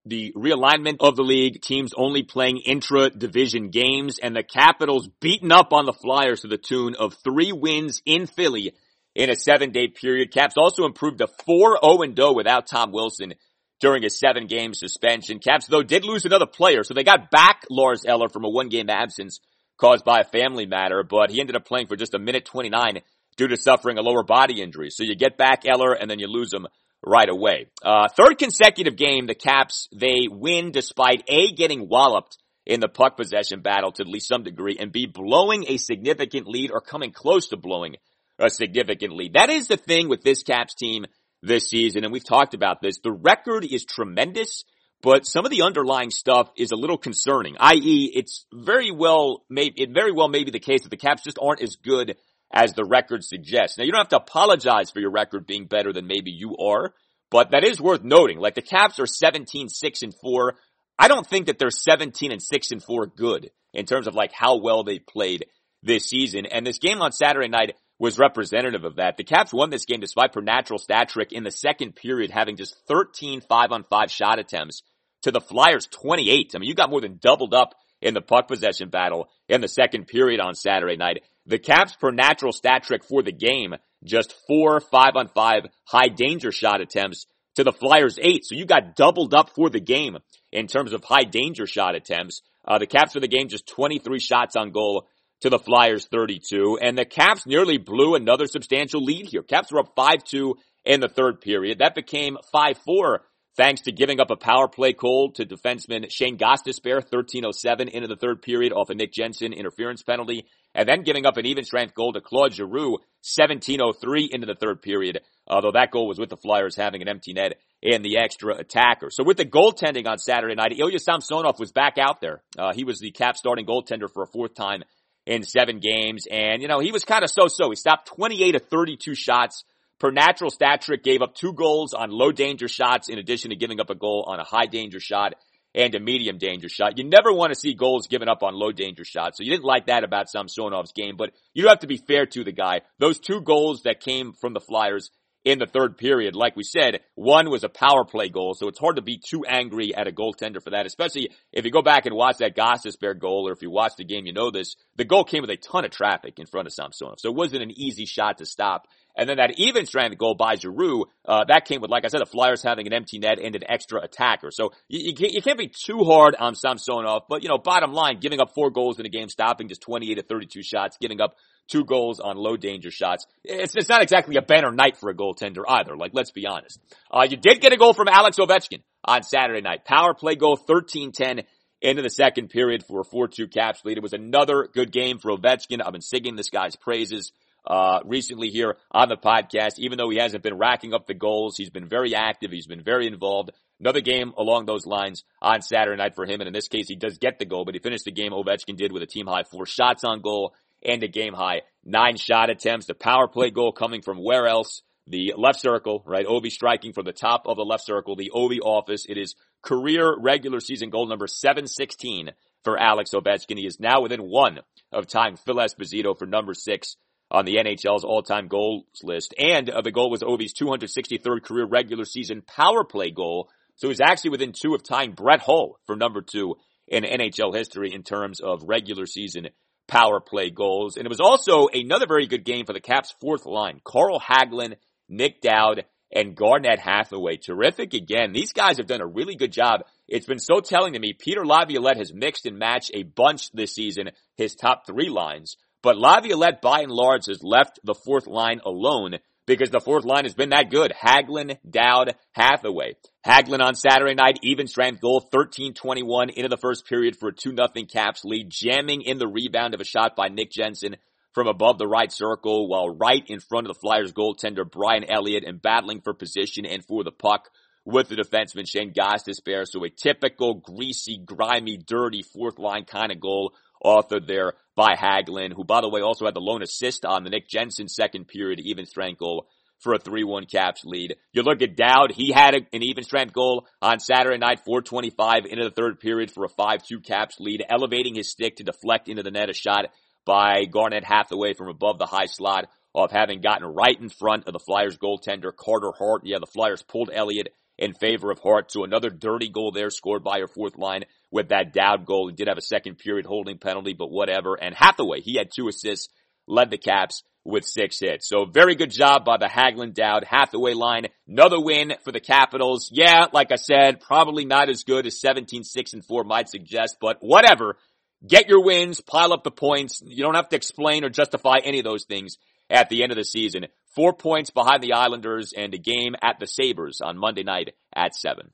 the 0.07 0.33
realignment 0.37 0.97
of 1.01 1.17
the 1.17 1.23
league, 1.23 1.61
teams 1.61 1.93
only 1.97 2.23
playing 2.23 2.59
intra-division 2.59 3.71
games, 3.71 4.19
and 4.19 4.35
the 4.35 4.43
Capitals 4.43 5.09
beaten 5.21 5.53
up 5.53 5.73
on 5.73 5.85
the 5.85 5.93
Flyers 5.93 6.41
to 6.41 6.49
the 6.49 6.57
tune 6.57 6.97
of 6.99 7.15
three 7.23 7.53
wins 7.53 8.01
in 8.07 8.27
Philly 8.27 8.73
in 9.15 9.29
a 9.29 9.37
seven-day 9.37 9.89
period. 9.89 10.33
Caps 10.33 10.55
also 10.57 10.87
improved 10.87 11.19
to 11.19 11.29
4-0-0 11.49 12.35
without 12.35 12.67
Tom 12.67 12.91
Wilson 12.91 13.35
during 13.83 14.05
a 14.05 14.11
seven 14.11 14.47
game 14.47 14.73
suspension. 14.73 15.41
Caps, 15.41 15.67
though, 15.67 15.83
did 15.83 16.05
lose 16.05 16.25
another 16.25 16.47
player, 16.47 16.85
so 16.85 16.95
they 16.95 17.03
got 17.03 17.31
back 17.31 17.65
Lars 17.69 18.05
Eller 18.07 18.29
from 18.29 18.45
a 18.45 18.49
one 18.49 18.69
game 18.69 18.89
absence 18.89 19.41
caused 19.77 20.05
by 20.05 20.21
a 20.21 20.25
family 20.25 20.65
matter, 20.65 21.03
but 21.03 21.31
he 21.31 21.41
ended 21.41 21.57
up 21.57 21.67
playing 21.67 21.89
for 21.89 21.97
just 21.97 22.15
a 22.15 22.19
minute 22.19 22.45
29 22.45 23.01
due 23.37 23.49
to 23.49 23.57
suffering 23.57 23.99
a 23.99 24.03
lower 24.03 24.23
body 24.23 24.63
injury. 24.63 24.91
So 24.91 25.03
you 25.03 25.17
get 25.17 25.37
back 25.37 25.67
Eller 25.67 25.93
and 25.93 26.09
then 26.09 26.21
you 26.21 26.29
lose 26.29 26.55
him 26.55 26.69
right 27.05 27.29
away. 27.29 27.67
Uh, 27.83 28.07
third 28.17 28.39
consecutive 28.39 28.97
game, 28.97 29.27
the 29.27 29.35
Caps, 29.35 29.89
they 29.93 30.29
win 30.31 30.71
despite 30.71 31.25
A, 31.27 31.51
getting 31.51 31.89
walloped 31.89 32.39
in 32.65 32.79
the 32.79 32.89
puck 32.89 33.17
possession 33.17 33.61
battle 33.61 33.91
to 33.91 34.03
at 34.03 34.09
least 34.09 34.29
some 34.29 34.45
degree, 34.45 34.77
and 34.79 34.93
B, 34.93 35.07
blowing 35.07 35.65
a 35.67 35.79
significant 35.79 36.47
lead 36.47 36.71
or 36.71 36.81
coming 36.81 37.11
close 37.11 37.49
to 37.49 37.57
blowing 37.57 37.97
a 38.39 38.49
significant 38.49 39.17
lead. 39.17 39.33
That 39.33 39.51
is 39.51 39.67
the 39.67 39.77
thing 39.77 40.09
with 40.09 40.23
this 40.23 40.45
Caps 40.45 40.77
team 40.77 41.07
this 41.43 41.69
season, 41.69 42.05
and 42.05 42.13
we've 42.13 42.25
talked 42.25 42.55
about 42.55 42.81
this. 42.81 42.99
The 43.03 43.13
record 43.13 43.65
is 43.65 43.85
tremendous, 43.85 44.65
but 45.03 45.27
some 45.27 45.45
of 45.45 45.51
the 45.51 45.63
underlying 45.63 46.11
stuff 46.11 46.51
is 46.57 46.71
a 46.71 46.77
little 46.77 46.99
concerning. 46.99 47.57
I.e., 47.59 48.13
it's 48.15 48.47
very 48.53 48.91
well, 48.91 49.45
may, 49.51 49.67
it 49.75 49.93
very 49.93 50.13
well 50.13 50.29
may 50.29 50.45
be 50.45 50.51
the 50.51 50.61
case 50.61 50.83
that 50.83 50.91
the 50.91 50.97
Caps 50.97 51.25
just 51.25 51.39
aren't 51.43 51.63
as 51.63 51.77
good 51.77 52.17
as 52.53 52.75
the 52.75 52.85
record 52.85 53.25
suggests. 53.25 53.79
Now, 53.79 53.85
you 53.85 53.93
don't 53.93 54.01
have 54.01 54.09
to 54.11 54.17
apologize 54.17 54.91
for 54.91 55.01
your 55.01 55.11
record 55.11 55.47
being 55.47 55.67
better 55.67 55.93
than 55.93 56.07
maybe 56.07 56.31
you 56.31 56.57
are, 56.59 56.95
but 57.31 57.51
that 57.51 57.65
is 57.65 57.81
worth 57.81 58.05
noting. 58.05 58.39
Like 58.39 58.55
the 58.55 58.63
Caps 58.63 59.01
are 59.01 59.07
17, 59.07 59.69
6, 59.69 60.03
and 60.03 60.15
4. 60.15 60.55
I 60.99 61.09
don't 61.09 61.27
think 61.27 61.47
that 61.47 61.59
they're 61.59 61.71
17 61.71 62.31
and 62.31 62.43
6 62.43 62.71
and 62.71 62.83
4 62.83 63.07
good 63.07 63.51
in 63.73 63.87
terms 63.87 64.07
of 64.07 64.15
like 64.15 64.33
how 64.33 64.59
well 64.59 64.85
they 64.85 64.99
played 64.99 65.47
this 65.83 66.05
season. 66.05 66.47
And 66.47 66.67
this 66.67 66.79
game 66.79 67.01
on 67.01 67.11
Saturday 67.11 67.49
night 67.49 67.75
was 68.03 68.19
representative 68.19 68.85
of 68.85 68.97
that. 68.97 69.17
The 69.17 69.23
Caps 69.23 69.53
won 69.53 69.71
this 69.71 69.85
game 69.85 70.01
despite 70.01 70.33
per 70.33 70.41
natural 70.41 70.81
stat 70.81 71.09
trick 71.09 71.31
in 71.31 71.45
the 71.45 71.53
second 71.53 71.95
period 71.95 72.33
having 72.33 72.57
just 72.57 72.77
13 72.89 73.41
5 73.41 73.71
on 73.71 73.85
5 73.85 74.11
shot 74.11 74.41
attempts 74.41 74.83
to 75.23 75.31
the 75.31 75.41
Flyers 75.41 75.87
28. 75.87 76.51
I 76.53 76.59
mean, 76.59 76.69
you 76.69 76.75
got 76.75 76.91
more 76.91 77.01
than 77.01 77.21
doubled 77.23 77.55
up 77.55 77.77
in 78.01 78.13
the 78.13 78.21
puck 78.21 78.49
possession 78.49 78.89
battle 78.89 79.29
in 79.49 79.61
the 79.61 79.69
second 79.69 80.09
period 80.09 80.41
on 80.41 80.57
Saturday 80.57 80.97
night. 80.97 81.23
The 81.47 81.61
Caps 81.61 81.95
per 81.95 82.11
natural 82.11 82.51
stat 82.51 82.83
trick 82.83 83.05
for 83.05 83.23
the 83.23 83.31
game, 83.31 83.77
just 84.03 84.35
four 84.49 84.81
five 84.81 85.13
on 85.15 85.29
five 85.29 85.67
high 85.85 86.09
danger 86.09 86.51
shot 86.51 86.81
attempts 86.81 87.27
to 87.55 87.63
the 87.63 87.71
Flyers 87.71 88.19
eight. 88.21 88.45
So 88.45 88.57
you 88.57 88.67
got 88.67 88.97
doubled 88.97 89.33
up 89.33 89.51
for 89.51 89.71
the 89.71 89.79
game 89.79 90.19
in 90.51 90.67
terms 90.67 90.93
of 90.93 91.05
high 91.05 91.23
danger 91.23 91.69
shot 91.69 91.95
attempts. 91.95 92.43
Uh, 92.67 92.79
the 92.79 92.87
Caps 92.89 93.13
for 93.13 93.21
the 93.21 93.29
game, 93.29 93.47
just 93.47 93.69
23 93.69 94.19
shots 94.19 94.57
on 94.57 94.73
goal 94.73 95.07
to 95.43 95.51
the 95.51 95.59
Flyers 95.59 96.07
32. 96.07 96.79
And 96.81 96.97
the 96.97 97.05
Caps 97.05 97.47
nearly 97.47 97.79
blew 97.79 98.15
another 98.15 98.47
substantial 98.47 99.03
lead 99.03 99.27
here. 99.27 99.43
Caps 99.43 99.73
were 99.73 99.81
up 99.81 99.95
5-2 99.97 100.55
in 100.85 101.01
the 101.01 101.09
third 101.09 101.41
period. 101.41 101.79
That 101.79 101.95
became 101.95 102.37
5-4 102.55 103.19
thanks 103.57 103.83
to 103.83 103.93
giving 103.93 104.21
up 104.21 104.31
a 104.31 104.37
power 104.37 104.69
play 104.69 104.93
goal 104.93 105.33
to 105.33 105.45
defenseman 105.45 106.11
Shane 106.11 106.39
Gostisbehere, 106.39 107.03
1307 107.03 107.89
into 107.89 108.09
the 108.09 108.17
third 108.17 108.43
period 108.43 108.73
off 108.73 108.91
a 108.91 108.95
Nick 108.95 109.13
Jensen 109.13 109.53
interference 109.53 110.03
penalty, 110.03 110.47
and 110.75 110.89
then 110.89 111.03
giving 111.03 111.27
up 111.27 111.37
an 111.37 111.47
even 111.47 111.65
strength 111.65 111.95
goal 111.95 112.13
to 112.15 112.21
Claude 112.21 112.55
Giroux, 112.55 112.93
1703 113.37 114.31
into 114.33 114.47
the 114.47 114.55
third 114.55 114.81
period, 114.81 115.21
although 115.47 115.73
that 115.73 115.91
goal 115.91 116.09
was 116.09 116.19
with 116.19 116.31
the 116.31 116.37
Flyers 116.37 116.77
having 116.77 117.03
an 117.03 117.09
empty 117.09 117.35
net 117.35 117.59
and 117.83 118.05
the 118.05 118.19
extra 118.19 118.57
attacker. 118.57 119.11
So 119.11 119.25
with 119.25 119.37
the 119.37 119.45
goaltending 119.45 120.07
on 120.07 120.19
Saturday 120.19 120.55
night, 120.55 120.79
Ilya 120.79 121.01
Samsonov 121.01 121.59
was 121.59 121.73
back 121.73 121.99
out 121.99 122.21
there. 122.21 122.43
Uh, 122.59 122.73
he 122.73 122.85
was 122.85 123.01
the 123.01 123.11
cap 123.11 123.37
starting 123.37 123.67
goaltender 123.67 124.11
for 124.11 124.23
a 124.23 124.27
fourth 124.27 124.55
time 124.55 124.83
in 125.27 125.43
seven 125.43 125.79
games, 125.79 126.27
and 126.31 126.63
you 126.63 126.69
know, 126.69 126.81
he 126.81 126.93
was 126.93 127.05
kind 127.05 127.23
of 127.23 127.31
so-so. 127.31 127.71
He 127.71 127.77
stopped 127.77 128.07
28 128.09 128.57
of 128.57 128.63
32 128.69 129.15
shots, 129.15 129.65
per 130.03 130.11
natural 130.11 130.51
stat 130.51 130.83
trick 130.83 131.05
gave 131.05 131.23
up 131.23 131.33
two 131.33 131.53
goals 131.53 131.95
on 131.95 132.11
low 132.11 132.33
danger 132.33 132.67
shots 132.67 133.09
in 133.09 133.19
addition 133.19 133.51
to 133.51 133.57
giving 133.57 133.81
up 133.81 133.89
a 133.89 133.95
goal 133.95 134.25
on 134.27 134.41
a 134.41 134.45
high 134.45 134.67
danger 134.67 134.99
shot 134.99 135.35
and 135.77 135.95
a 135.95 136.01
medium 136.01 136.39
danger 136.39 136.69
shot. 136.69 136.99
You 136.99 137.05
never 137.05 137.33
want 137.33 137.53
to 137.53 137.59
see 137.59 137.75
goals 137.75 138.09
given 138.09 138.29
up 138.29 138.43
on 138.43 138.53
low 138.55 138.73
danger 138.73 139.05
shots. 139.05 139.39
So 139.39 139.45
you 139.45 139.51
didn't 139.51 139.65
like 139.65 139.87
that 139.87 140.03
about 140.03 140.27
Samsonov's 140.27 140.93
game, 140.93 141.17
but 141.17 141.31
you 141.55 141.69
have 141.69 141.79
to 141.79 141.87
be 141.87 141.99
fair 141.99 142.27
to 142.27 142.43
the 142.43 142.51
guy. 142.51 142.81
Those 142.99 143.21
two 143.21 143.41
goals 143.41 143.85
that 143.85 144.01
came 144.01 144.33
from 144.33 144.55
the 144.55 144.61
Flyers 144.61 145.11
in 145.45 145.59
the 145.59 145.67
third 145.67 145.97
period, 145.97 146.37
like 146.37 146.57
we 146.57 146.63
said, 146.63 147.01
one 147.15 147.51
was 147.51 147.65
a 147.65 147.69
power 147.69 148.05
play 148.05 148.29
goal, 148.29 148.55
so 148.55 148.69
it's 148.69 148.79
hard 148.79 148.97
to 148.97 149.03
be 149.03 149.19
too 149.19 149.45
angry 149.45 149.95
at 149.95 150.07
a 150.07 150.13
goaltender 150.13 150.63
for 150.63 150.71
that, 150.71 150.87
especially 150.87 151.31
if 151.53 151.65
you 151.65 151.71
go 151.71 151.83
back 151.83 152.07
and 152.07 152.15
watch 152.15 152.39
that 152.39 152.57
Gostisbehere 152.57 153.19
goal, 153.19 153.49
or 153.49 153.53
if 153.53 153.63
you 153.63 153.71
watch 153.71 153.93
the 153.97 154.05
game, 154.05 154.27
you 154.27 154.33
know 154.33 154.51
this. 154.51 154.77
The 154.97 155.05
goal 155.05 155.25
came 155.25 155.41
with 155.41 155.51
a 155.51 155.57
ton 155.57 155.85
of 155.85 155.91
traffic 155.91 156.39
in 156.39 156.47
front 156.47 156.69
of 156.69 156.73
Samsonov, 156.73 157.19
so 157.19 157.31
it 157.31 157.37
wasn't 157.37 157.63
an 157.63 157.73
easy 157.77 158.07
shot 158.07 158.39
to 158.39 158.47
stop. 158.47 158.87
And 159.17 159.29
then 159.29 159.37
that 159.37 159.59
even 159.59 159.87
strength 159.87 160.17
goal 160.17 160.35
by 160.35 160.55
Giroux, 160.55 161.05
uh, 161.27 161.45
that 161.49 161.67
came 161.67 161.81
with, 161.81 161.91
like 161.91 162.05
I 162.05 162.09
said, 162.09 162.21
the 162.21 162.27
Flyers 162.27 162.63
having 162.63 162.87
an 162.87 162.93
empty 162.93 163.19
net 163.19 163.39
and 163.39 163.55
an 163.55 163.63
extra 163.69 164.01
attacker. 164.01 164.51
So 164.51 164.71
you, 164.89 165.01
you, 165.11 165.15
can't, 165.15 165.33
you 165.33 165.43
can't 165.43 165.59
be 165.59 165.69
too 165.69 166.05
hard 166.05 166.35
on 166.39 166.55
Samsonov, 166.55 167.25
but 167.29 167.43
you 167.43 167.49
know, 167.49 167.59
bottom 167.59 167.93
line, 167.93 168.21
giving 168.21 168.41
up 168.41 168.55
four 168.55 168.71
goals 168.71 168.99
in 168.99 169.07
a 169.07 169.11
game, 169.11 169.29
stopping 169.29 169.69
just 169.69 169.83
28 169.83 170.15
to 170.15 170.23
32 170.23 170.63
shots, 170.63 170.97
giving 171.01 171.21
up 171.21 171.37
two 171.69 171.85
goals 171.85 172.21
on 172.21 172.37
low 172.37 172.57
danger 172.57 172.91
shots. 172.91 173.27
It's, 173.45 173.75
it's 173.77 173.89
not 173.89 174.03
exactly 174.03 174.37
a 174.37 174.43
banner 174.43 174.73
night 174.73 174.97
for 174.97 175.11
a 175.11 175.15
goaltender 175.15 175.63
either. 175.69 175.97
Like, 175.97 176.13
let's 176.15 176.31
be 176.31 176.47
honest. 176.47 176.81
Uh, 177.11 177.27
you 177.29 177.37
did 177.37 177.61
get 177.61 177.73
a 177.73 177.77
goal 177.77 177.95
from 177.95 178.09
Alex 178.09 178.39
Ovechkin 178.39 178.83
on 179.05 179.23
Saturday 179.23 179.61
night. 179.61 179.85
Power 179.85 180.15
play 180.15 180.35
goal 180.37 180.57
13-10 180.57 181.45
into 181.81 182.03
the 182.03 182.11
second 182.11 182.49
period 182.49 182.85
for 182.87 183.01
a 183.01 183.05
4-2 183.05 183.53
Caps 183.53 183.85
lead. 183.85 183.99
It 183.99 184.03
was 184.03 184.13
another 184.13 184.69
good 184.73 184.93
game 184.93 185.19
for 185.19 185.37
Ovechkin. 185.37 185.83
I've 185.85 185.93
been 185.93 186.01
singing 186.01 186.37
this 186.37 186.51
guy's 186.51 186.77
praises 186.77 187.33
uh, 187.67 188.01
recently 188.05 188.49
here 188.49 188.77
on 188.91 189.09
the 189.09 189.17
podcast. 189.17 189.79
Even 189.79 189.99
though 189.99 190.11
he 190.11 190.19
hasn't 190.19 190.43
been 190.43 190.59
racking 190.59 190.95
up 190.95 191.07
the 191.07 191.15
goals, 191.15 191.57
he's 191.57 191.71
been 191.71 191.89
very 191.89 192.15
active. 192.15 192.51
He's 192.51 192.67
been 192.67 192.83
very 192.83 193.07
involved. 193.07 193.51
Another 193.81 194.01
game 194.01 194.33
along 194.37 194.67
those 194.67 194.87
lines 194.87 195.25
on 195.41 195.63
Saturday 195.63 195.97
night 195.97 196.15
for 196.15 196.25
him. 196.25 196.41
And 196.41 196.49
in 196.49 196.53
this 196.53 196.69
case, 196.69 196.89
he 196.89 196.97
does 196.97 197.19
get 197.19 197.39
the 197.39 197.45
goal, 197.45 197.65
but 197.65 197.75
he 197.75 197.81
finished 197.81 198.05
the 198.05 198.13
game 198.13 198.33
Ovechkin 198.33 198.77
did 198.77 198.93
with 198.93 199.03
a 199.03 199.07
team 199.07 199.27
high 199.27 199.43
four 199.45 199.67
shots 199.67 200.05
on 200.05 200.21
goal 200.21 200.55
and 200.85 201.03
a 201.03 201.09
game 201.09 201.35
high 201.35 201.63
nine 201.85 202.17
shot 202.17 202.51
attempts. 202.51 202.87
The 202.87 202.95
power 202.95 203.29
play 203.29 203.51
goal 203.51 203.73
coming 203.73 204.03
from 204.03 204.23
where 204.23 204.47
else? 204.47 204.83
The 205.09 205.35
left 205.37 205.61
circle, 205.61 206.05
right? 206.07 206.27
Ovi 206.27 206.51
striking 206.51 206.93
from 206.93 207.07
the 207.07 207.13
top 207.13 207.47
of 207.47 207.57
the 207.57 207.65
left 207.65 207.85
circle, 207.85 208.15
the 208.15 208.31
Ovi 208.33 208.61
office. 208.61 209.05
It 209.09 209.19
is 209.19 209.35
career 209.61 210.17
regular 210.17 210.61
season 210.61 210.91
goal 210.91 211.09
number 211.09 211.27
716 211.27 212.31
for 212.63 212.79
Alex 212.79 213.11
Ovechkin. 213.11 213.59
He 213.59 213.67
is 213.67 213.81
now 213.81 214.01
within 214.01 214.21
one 214.21 214.61
of 214.93 215.09
tying 215.09 215.37
Phil 215.37 215.57
Esposito 215.57 216.17
for 216.17 216.27
number 216.27 216.55
six 216.55 216.97
on 217.33 217.47
the 217.47 217.57
NHL's 217.57 218.05
all-time 218.05 218.47
goals 218.47 218.85
list. 219.03 219.35
And 219.39 219.71
uh, 219.71 219.81
the 219.81 219.91
goal 219.91 220.11
was 220.11 220.23
Ovi's 220.23 220.53
263rd 220.53 221.43
career 221.43 221.67
regular 221.67 222.05
season 222.05 222.43
power 222.43 222.85
play 222.85 223.11
goal. 223.11 223.49
So 223.77 223.89
he's 223.89 224.03
actually 224.03 224.31
within 224.31 224.53
two 224.53 224.75
of 224.75 224.83
tying 224.83 225.13
Brett 225.13 225.41
Hull 225.41 225.81
for 225.87 225.97
number 225.97 226.21
two 226.21 226.57
in 226.87 227.05
NHL 227.05 227.57
history 227.57 227.93
in 227.93 228.03
terms 228.03 228.41
of 228.41 228.63
regular 228.65 229.07
season 229.07 229.49
power 229.89 230.21
play 230.21 230.51
goals. 230.51 230.97
And 230.97 231.07
it 231.07 231.09
was 231.09 231.21
also 231.21 231.69
another 231.73 232.07
very 232.07 232.27
good 232.27 232.45
game 232.45 232.67
for 232.67 232.75
the 232.75 232.81
Caps 232.81 233.15
fourth 233.19 233.47
line. 233.47 233.81
Carl 233.83 234.21
Hagelin, 234.21 234.75
Nic 235.09 235.41
Dowd, 235.41 235.87
and 236.15 236.37
Garnet 236.37 236.79
Hathaway. 236.79 237.39
Terrific 237.39 237.95
again. 237.95 238.33
These 238.33 238.53
guys 238.53 238.77
have 238.77 238.87
done 238.87 239.01
a 239.01 239.07
really 239.07 239.37
good 239.37 239.53
job. 239.53 239.85
It's 240.07 240.27
been 240.27 240.39
so 240.39 240.61
telling 240.61 240.93
to 240.93 240.99
me. 240.99 241.15
Peter 241.19 241.47
Laviolette 241.47 241.97
has 241.97 242.13
mixed 242.13 242.45
and 242.45 242.59
matched 242.59 242.91
a 242.93 243.05
bunch 243.05 243.51
this 243.53 243.75
season, 243.75 244.11
his 244.37 244.55
top 244.55 244.87
three 244.87 245.09
lines. 245.09 245.57
But 245.83 245.99
Laviolette, 245.99 246.63
by 246.63 246.81
and 246.81 246.93
large, 246.93 247.27
has 247.27 247.43
left 247.43 247.81
the 247.83 247.95
fourth 247.95 248.27
line 248.27 248.61
alone 248.65 249.17
because 249.47 249.71
the 249.71 249.81
fourth 249.81 250.05
line 250.05 250.25
has 250.25 250.35
been 250.35 250.51
that 250.51 250.71
good. 250.71 250.93
Hagelin, 250.93 251.59
Dowd, 251.69 252.15
Hathaway. 252.33 252.95
Hagelin 253.27 253.61
on 253.61 253.75
Saturday 253.75 254.15
night, 254.15 254.39
even 254.43 254.69
strength 254.69 255.01
goal, 255.01 255.29
13-21 255.33 256.33
into 256.33 256.49
the 256.49 256.57
first 256.57 256.87
period 256.87 257.17
for 257.17 257.31
a 257.31 257.35
2-0 257.35 257.91
Caps 257.91 258.25
lead, 258.25 258.49
jamming 258.51 259.03
in 259.03 259.19
the 259.19 259.27
rebound 259.27 259.75
of 259.75 259.81
a 259.81 259.85
shot 259.85 260.15
by 260.15 260.29
Nick 260.29 260.53
Jensen 260.53 260.97
from 261.33 261.49
above 261.49 261.79
the 261.79 261.89
right 261.89 262.13
circle 262.13 262.69
while 262.69 262.91
right 262.91 263.25
in 263.27 263.41
front 263.41 263.67
of 263.67 263.75
the 263.75 263.81
Flyers 263.81 264.13
goaltender 264.13 264.71
Brian 264.71 265.05
Elliott 265.11 265.45
and 265.45 265.61
battling 265.61 266.01
for 266.03 266.15
position 266.15 266.67
and 266.67 266.85
for 266.85 267.03
the 267.03 267.11
puck 267.11 267.49
with 267.85 268.09
the 268.09 268.17
defenseman 268.17 268.69
Shane 268.69 268.93
Gostisbehere. 268.93 269.67
So 269.67 269.83
a 269.85 269.91
typical 269.91 270.55
greasy, 270.55 271.19
grimy, 271.25 271.79
dirty 271.79 272.23
fourth 272.23 272.59
line 272.59 272.85
kind 272.85 273.11
of 273.11 273.19
goal 273.19 273.55
authored 273.85 274.27
there 274.27 274.55
by 274.77 274.95
Hagelin, 274.95 275.53
who 275.53 275.65
by 275.65 275.81
the 275.81 275.89
way 275.89 276.01
also 276.01 276.25
had 276.25 276.35
the 276.35 276.41
lone 276.41 276.63
assist 276.63 277.05
on 277.05 277.25
the 277.25 277.31
Nick 277.31 277.49
Jensen 277.49 277.89
second 277.89 278.29
period 278.29 278.61
even 278.61 278.87
strength 278.87 279.19
goal 279.19 279.47
for 279.81 279.95
a 279.95 279.99
3-1 279.99 280.51
Caps 280.51 280.85
lead. 280.85 281.17
You 281.33 281.43
look 281.43 281.61
at 281.61 281.77
Dowd, 281.77 282.13
he 282.13 282.31
had 282.31 282.55
a, 282.55 282.59
an 282.73 282.83
even 282.83 283.03
strength 283.03 283.33
goal 283.33 283.67
on 283.81 283.99
Saturday 283.99 284.39
night, 284.39 284.61
425 284.65 285.45
into 285.47 285.65
the 285.65 285.71
third 285.71 285.99
period 285.99 286.31
for 286.31 286.45
a 286.45 286.49
5-2 286.49 287.05
Caps 287.05 287.37
lead, 287.41 287.65
elevating 287.69 288.15
his 288.15 288.31
stick 288.31 288.57
to 288.57 288.65
deflect 288.65 289.09
into 289.09 289.23
the 289.23 289.31
net 289.31 289.51
a 289.51 289.55
shot 289.55 289.87
by 290.25 290.65
Garnet 290.71 291.05
Hathaway 291.05 291.55
from 291.55 291.69
above 291.69 291.99
the 291.99 292.07
high 292.07 292.27
slot 292.27 292.69
of 292.95 293.11
having 293.11 293.41
gotten 293.41 293.67
right 293.67 293.99
in 293.99 294.09
front 294.09 294.47
of 294.47 294.53
the 294.53 294.61
Flyers 294.61 294.99
goaltender 294.99 295.55
Carter 295.55 295.93
Hart. 295.99 296.23
Yeah, 296.25 296.39
the 296.39 296.47
Flyers 296.47 296.83
pulled 296.83 297.11
Elliott 297.13 297.49
in 297.79 297.95
favor 297.95 298.31
of 298.31 298.39
Hart. 298.39 298.71
So 298.71 298.85
another 298.85 299.11
dirty 299.11 299.49
goal 299.49 299.73
there 299.73 299.91
scored 299.91 300.23
by 300.23 300.39
your 300.39 300.49
fourth 300.49 300.77
line 300.77 301.05
with 301.33 301.49
that 301.49 301.73
Dowd 301.73 302.07
goal. 302.07 302.29
He 302.29 302.35
did 302.35 302.49
have 302.49 302.59
a 302.59 302.63
second 302.63 302.99
period 302.99 303.27
holding 303.27 303.59
penalty, 303.59 303.95
but 303.95 304.11
whatever. 304.11 304.55
And 304.55 304.75
Hathaway, 304.75 305.23
he 305.23 305.37
had 305.37 305.51
two 305.51 305.67
assists, 305.67 306.09
led 306.47 306.71
the 306.71 306.79
Caps 306.79 307.25
with 307.45 307.65
six 307.65 307.99
hits. 307.99 308.29
So 308.29 308.45
very 308.45 308.77
good 308.77 308.91
job 308.91 309.25
by 309.25 309.39
the 309.39 309.47
Hagelin 309.47 309.95
Dowd 309.95 310.25
Hathaway 310.25 310.75
line. 310.75 311.07
Another 311.27 311.61
win 311.61 311.95
for 312.05 312.13
the 312.13 312.21
Capitals. 312.21 312.91
Yeah, 312.93 313.27
like 313.33 313.51
I 313.51 313.57
said, 313.57 314.01
probably 314.01 314.45
not 314.45 314.69
as 314.69 314.85
good 314.85 315.07
as 315.07 315.21
17, 315.21 315.65
6 315.65 315.93
and 315.95 316.05
4 316.05 316.25
might 316.25 316.49
suggest, 316.49 316.99
but 317.01 317.17
whatever. 317.21 317.77
Get 318.25 318.49
your 318.49 318.63
wins, 318.63 319.01
pile 319.01 319.33
up 319.33 319.43
the 319.43 319.51
points. 319.51 320.01
You 320.05 320.23
don't 320.23 320.37
have 320.37 320.51
to 320.51 320.57
explain 320.57 321.03
or 321.03 321.09
justify 321.09 321.57
any 321.65 321.81
of 321.81 321.85
those 321.85 322.05
things 322.05 322.37
at 322.71 322.89
the 322.89 323.03
end 323.03 323.11
of 323.11 323.19
the 323.19 323.25
season. 323.25 323.67
Four 323.97 324.13
points 324.13 324.51
behind 324.51 324.83
the 324.83 324.93
Islanders 324.93 325.53
and 325.57 325.75
a 325.75 325.79
game 325.79 326.15
at 326.23 326.39
the 326.39 326.47
Sabres 326.47 327.01
on 327.03 327.19
Monday 327.19 327.43
night 327.43 327.75
at 327.95 328.15
7. 328.15 328.51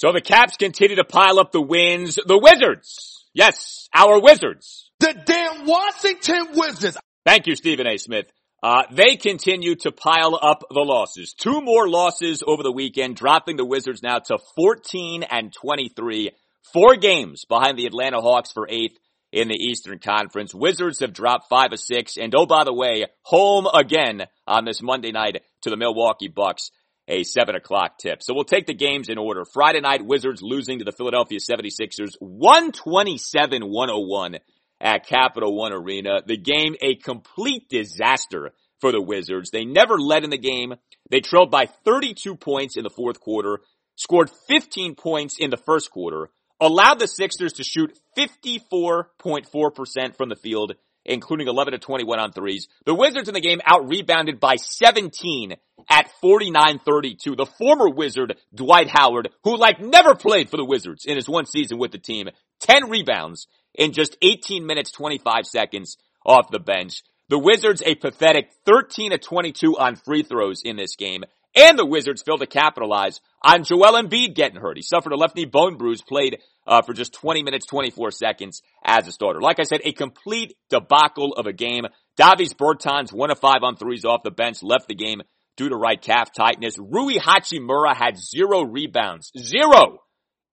So 0.00 0.12
the 0.12 0.22
Caps 0.22 0.56
continue 0.56 0.96
to 0.96 1.04
pile 1.04 1.38
up 1.38 1.52
the 1.52 1.60
wins. 1.60 2.14
The 2.14 2.38
Wizards. 2.38 3.26
Yes, 3.34 3.86
our 3.94 4.18
Wizards. 4.18 4.90
The 4.98 5.12
damn 5.26 5.66
Washington 5.66 6.58
Wizards. 6.58 6.96
Thank 7.26 7.46
you, 7.46 7.54
Stephen 7.54 7.86
A. 7.86 7.98
Smith. 7.98 8.32
Uh, 8.62 8.84
they 8.90 9.16
continue 9.16 9.74
to 9.74 9.92
pile 9.92 10.38
up 10.40 10.64
the 10.70 10.80
losses. 10.80 11.34
Two 11.34 11.60
more 11.60 11.86
losses 11.86 12.42
over 12.46 12.62
the 12.62 12.72
weekend, 12.72 13.16
dropping 13.16 13.58
the 13.58 13.64
Wizards 13.66 14.02
now 14.02 14.20
to 14.20 14.38
14 14.56 15.22
and 15.24 15.52
23. 15.52 16.30
Four 16.72 16.96
games 16.96 17.44
behind 17.44 17.76
the 17.76 17.84
Atlanta 17.84 18.22
Hawks 18.22 18.52
for 18.52 18.66
eighth 18.70 18.96
in 19.32 19.48
the 19.48 19.54
Eastern 19.54 19.98
Conference. 19.98 20.54
Wizards 20.54 21.00
have 21.00 21.12
dropped 21.12 21.50
five 21.50 21.74
of 21.74 21.78
six. 21.78 22.16
And 22.16 22.34
oh, 22.34 22.46
by 22.46 22.64
the 22.64 22.72
way, 22.72 23.04
home 23.20 23.66
again 23.66 24.22
on 24.46 24.64
this 24.64 24.80
Monday 24.80 25.12
night 25.12 25.42
to 25.60 25.68
the 25.68 25.76
Milwaukee 25.76 26.28
Bucks 26.28 26.70
a 27.10 27.24
7 27.24 27.56
o'clock 27.56 27.98
tip. 27.98 28.22
So 28.22 28.32
we'll 28.32 28.44
take 28.44 28.66
the 28.66 28.74
games 28.74 29.08
in 29.08 29.18
order. 29.18 29.44
Friday 29.44 29.80
night, 29.80 30.06
Wizards 30.06 30.42
losing 30.42 30.78
to 30.78 30.84
the 30.84 30.92
Philadelphia 30.92 31.40
76ers, 31.40 32.12
127-101 32.22 34.38
at 34.80 35.06
Capital 35.06 35.52
One 35.54 35.72
Arena. 35.72 36.20
The 36.24 36.36
game, 36.36 36.76
a 36.80 36.94
complete 36.94 37.68
disaster 37.68 38.52
for 38.80 38.92
the 38.92 39.02
Wizards. 39.02 39.50
They 39.50 39.64
never 39.64 39.98
led 39.98 40.22
in 40.24 40.30
the 40.30 40.38
game. 40.38 40.74
They 41.10 41.20
trailed 41.20 41.50
by 41.50 41.66
32 41.84 42.36
points 42.36 42.76
in 42.76 42.84
the 42.84 42.90
fourth 42.90 43.18
quarter, 43.20 43.58
scored 43.96 44.30
15 44.48 44.94
points 44.94 45.36
in 45.38 45.50
the 45.50 45.58
first 45.58 45.90
quarter, 45.90 46.30
allowed 46.60 47.00
the 47.00 47.08
Sixers 47.08 47.54
to 47.54 47.64
shoot 47.64 47.98
54.4% 48.16 50.16
from 50.16 50.28
the 50.28 50.36
field, 50.36 50.74
including 51.04 51.48
11 51.48 51.72
to 51.72 51.78
21 51.78 52.18
on 52.18 52.32
threes. 52.32 52.68
The 52.84 52.94
Wizards 52.94 53.28
in 53.28 53.34
the 53.34 53.40
game 53.40 53.60
out 53.64 53.88
rebounded 53.88 54.40
by 54.40 54.56
17 54.56 55.56
at 55.88 56.10
49-32. 56.22 57.36
The 57.36 57.46
former 57.58 57.88
Wizard, 57.88 58.36
Dwight 58.54 58.88
Howard, 58.88 59.30
who 59.44 59.56
like 59.56 59.80
never 59.80 60.14
played 60.14 60.50
for 60.50 60.56
the 60.56 60.64
Wizards 60.64 61.04
in 61.04 61.16
his 61.16 61.28
one 61.28 61.46
season 61.46 61.78
with 61.78 61.92
the 61.92 61.98
team, 61.98 62.28
10 62.60 62.90
rebounds 62.90 63.46
in 63.74 63.92
just 63.92 64.16
18 64.22 64.66
minutes, 64.66 64.90
25 64.92 65.46
seconds 65.46 65.96
off 66.24 66.50
the 66.50 66.58
bench. 66.58 67.02
The 67.28 67.38
Wizards 67.38 67.82
a 67.84 67.94
pathetic 67.94 68.50
13 68.66 69.12
to 69.12 69.18
22 69.18 69.78
on 69.78 69.96
free 69.96 70.22
throws 70.22 70.62
in 70.64 70.76
this 70.76 70.96
game. 70.96 71.24
And 71.56 71.78
the 71.78 71.86
Wizards 71.86 72.22
failed 72.22 72.40
to 72.40 72.46
capitalize 72.46 73.20
on 73.42 73.64
Joel 73.64 74.00
Embiid 74.00 74.34
getting 74.34 74.60
hurt. 74.60 74.76
He 74.76 74.82
suffered 74.82 75.12
a 75.12 75.16
left 75.16 75.34
knee 75.34 75.46
bone 75.46 75.76
bruise, 75.76 76.02
played 76.02 76.38
uh, 76.66 76.82
for 76.82 76.92
just 76.92 77.12
20 77.14 77.42
minutes, 77.42 77.66
24 77.66 78.12
seconds 78.12 78.62
as 78.84 79.08
a 79.08 79.12
starter. 79.12 79.40
Like 79.40 79.58
I 79.58 79.64
said, 79.64 79.80
a 79.84 79.92
complete 79.92 80.54
debacle 80.68 81.32
of 81.32 81.46
a 81.46 81.52
game. 81.52 81.86
Davis 82.16 82.54
Bertans, 82.54 83.12
one 83.12 83.30
of 83.30 83.40
five 83.40 83.62
on 83.62 83.76
threes 83.76 84.04
off 84.04 84.22
the 84.22 84.30
bench, 84.30 84.62
left 84.62 84.86
the 84.86 84.94
game 84.94 85.22
due 85.56 85.68
to 85.68 85.76
right 85.76 86.00
calf 86.00 86.32
tightness. 86.32 86.76
Rui 86.78 87.16
Hachimura 87.16 87.96
had 87.96 88.18
zero 88.18 88.62
rebounds. 88.62 89.32
Zero! 89.36 89.98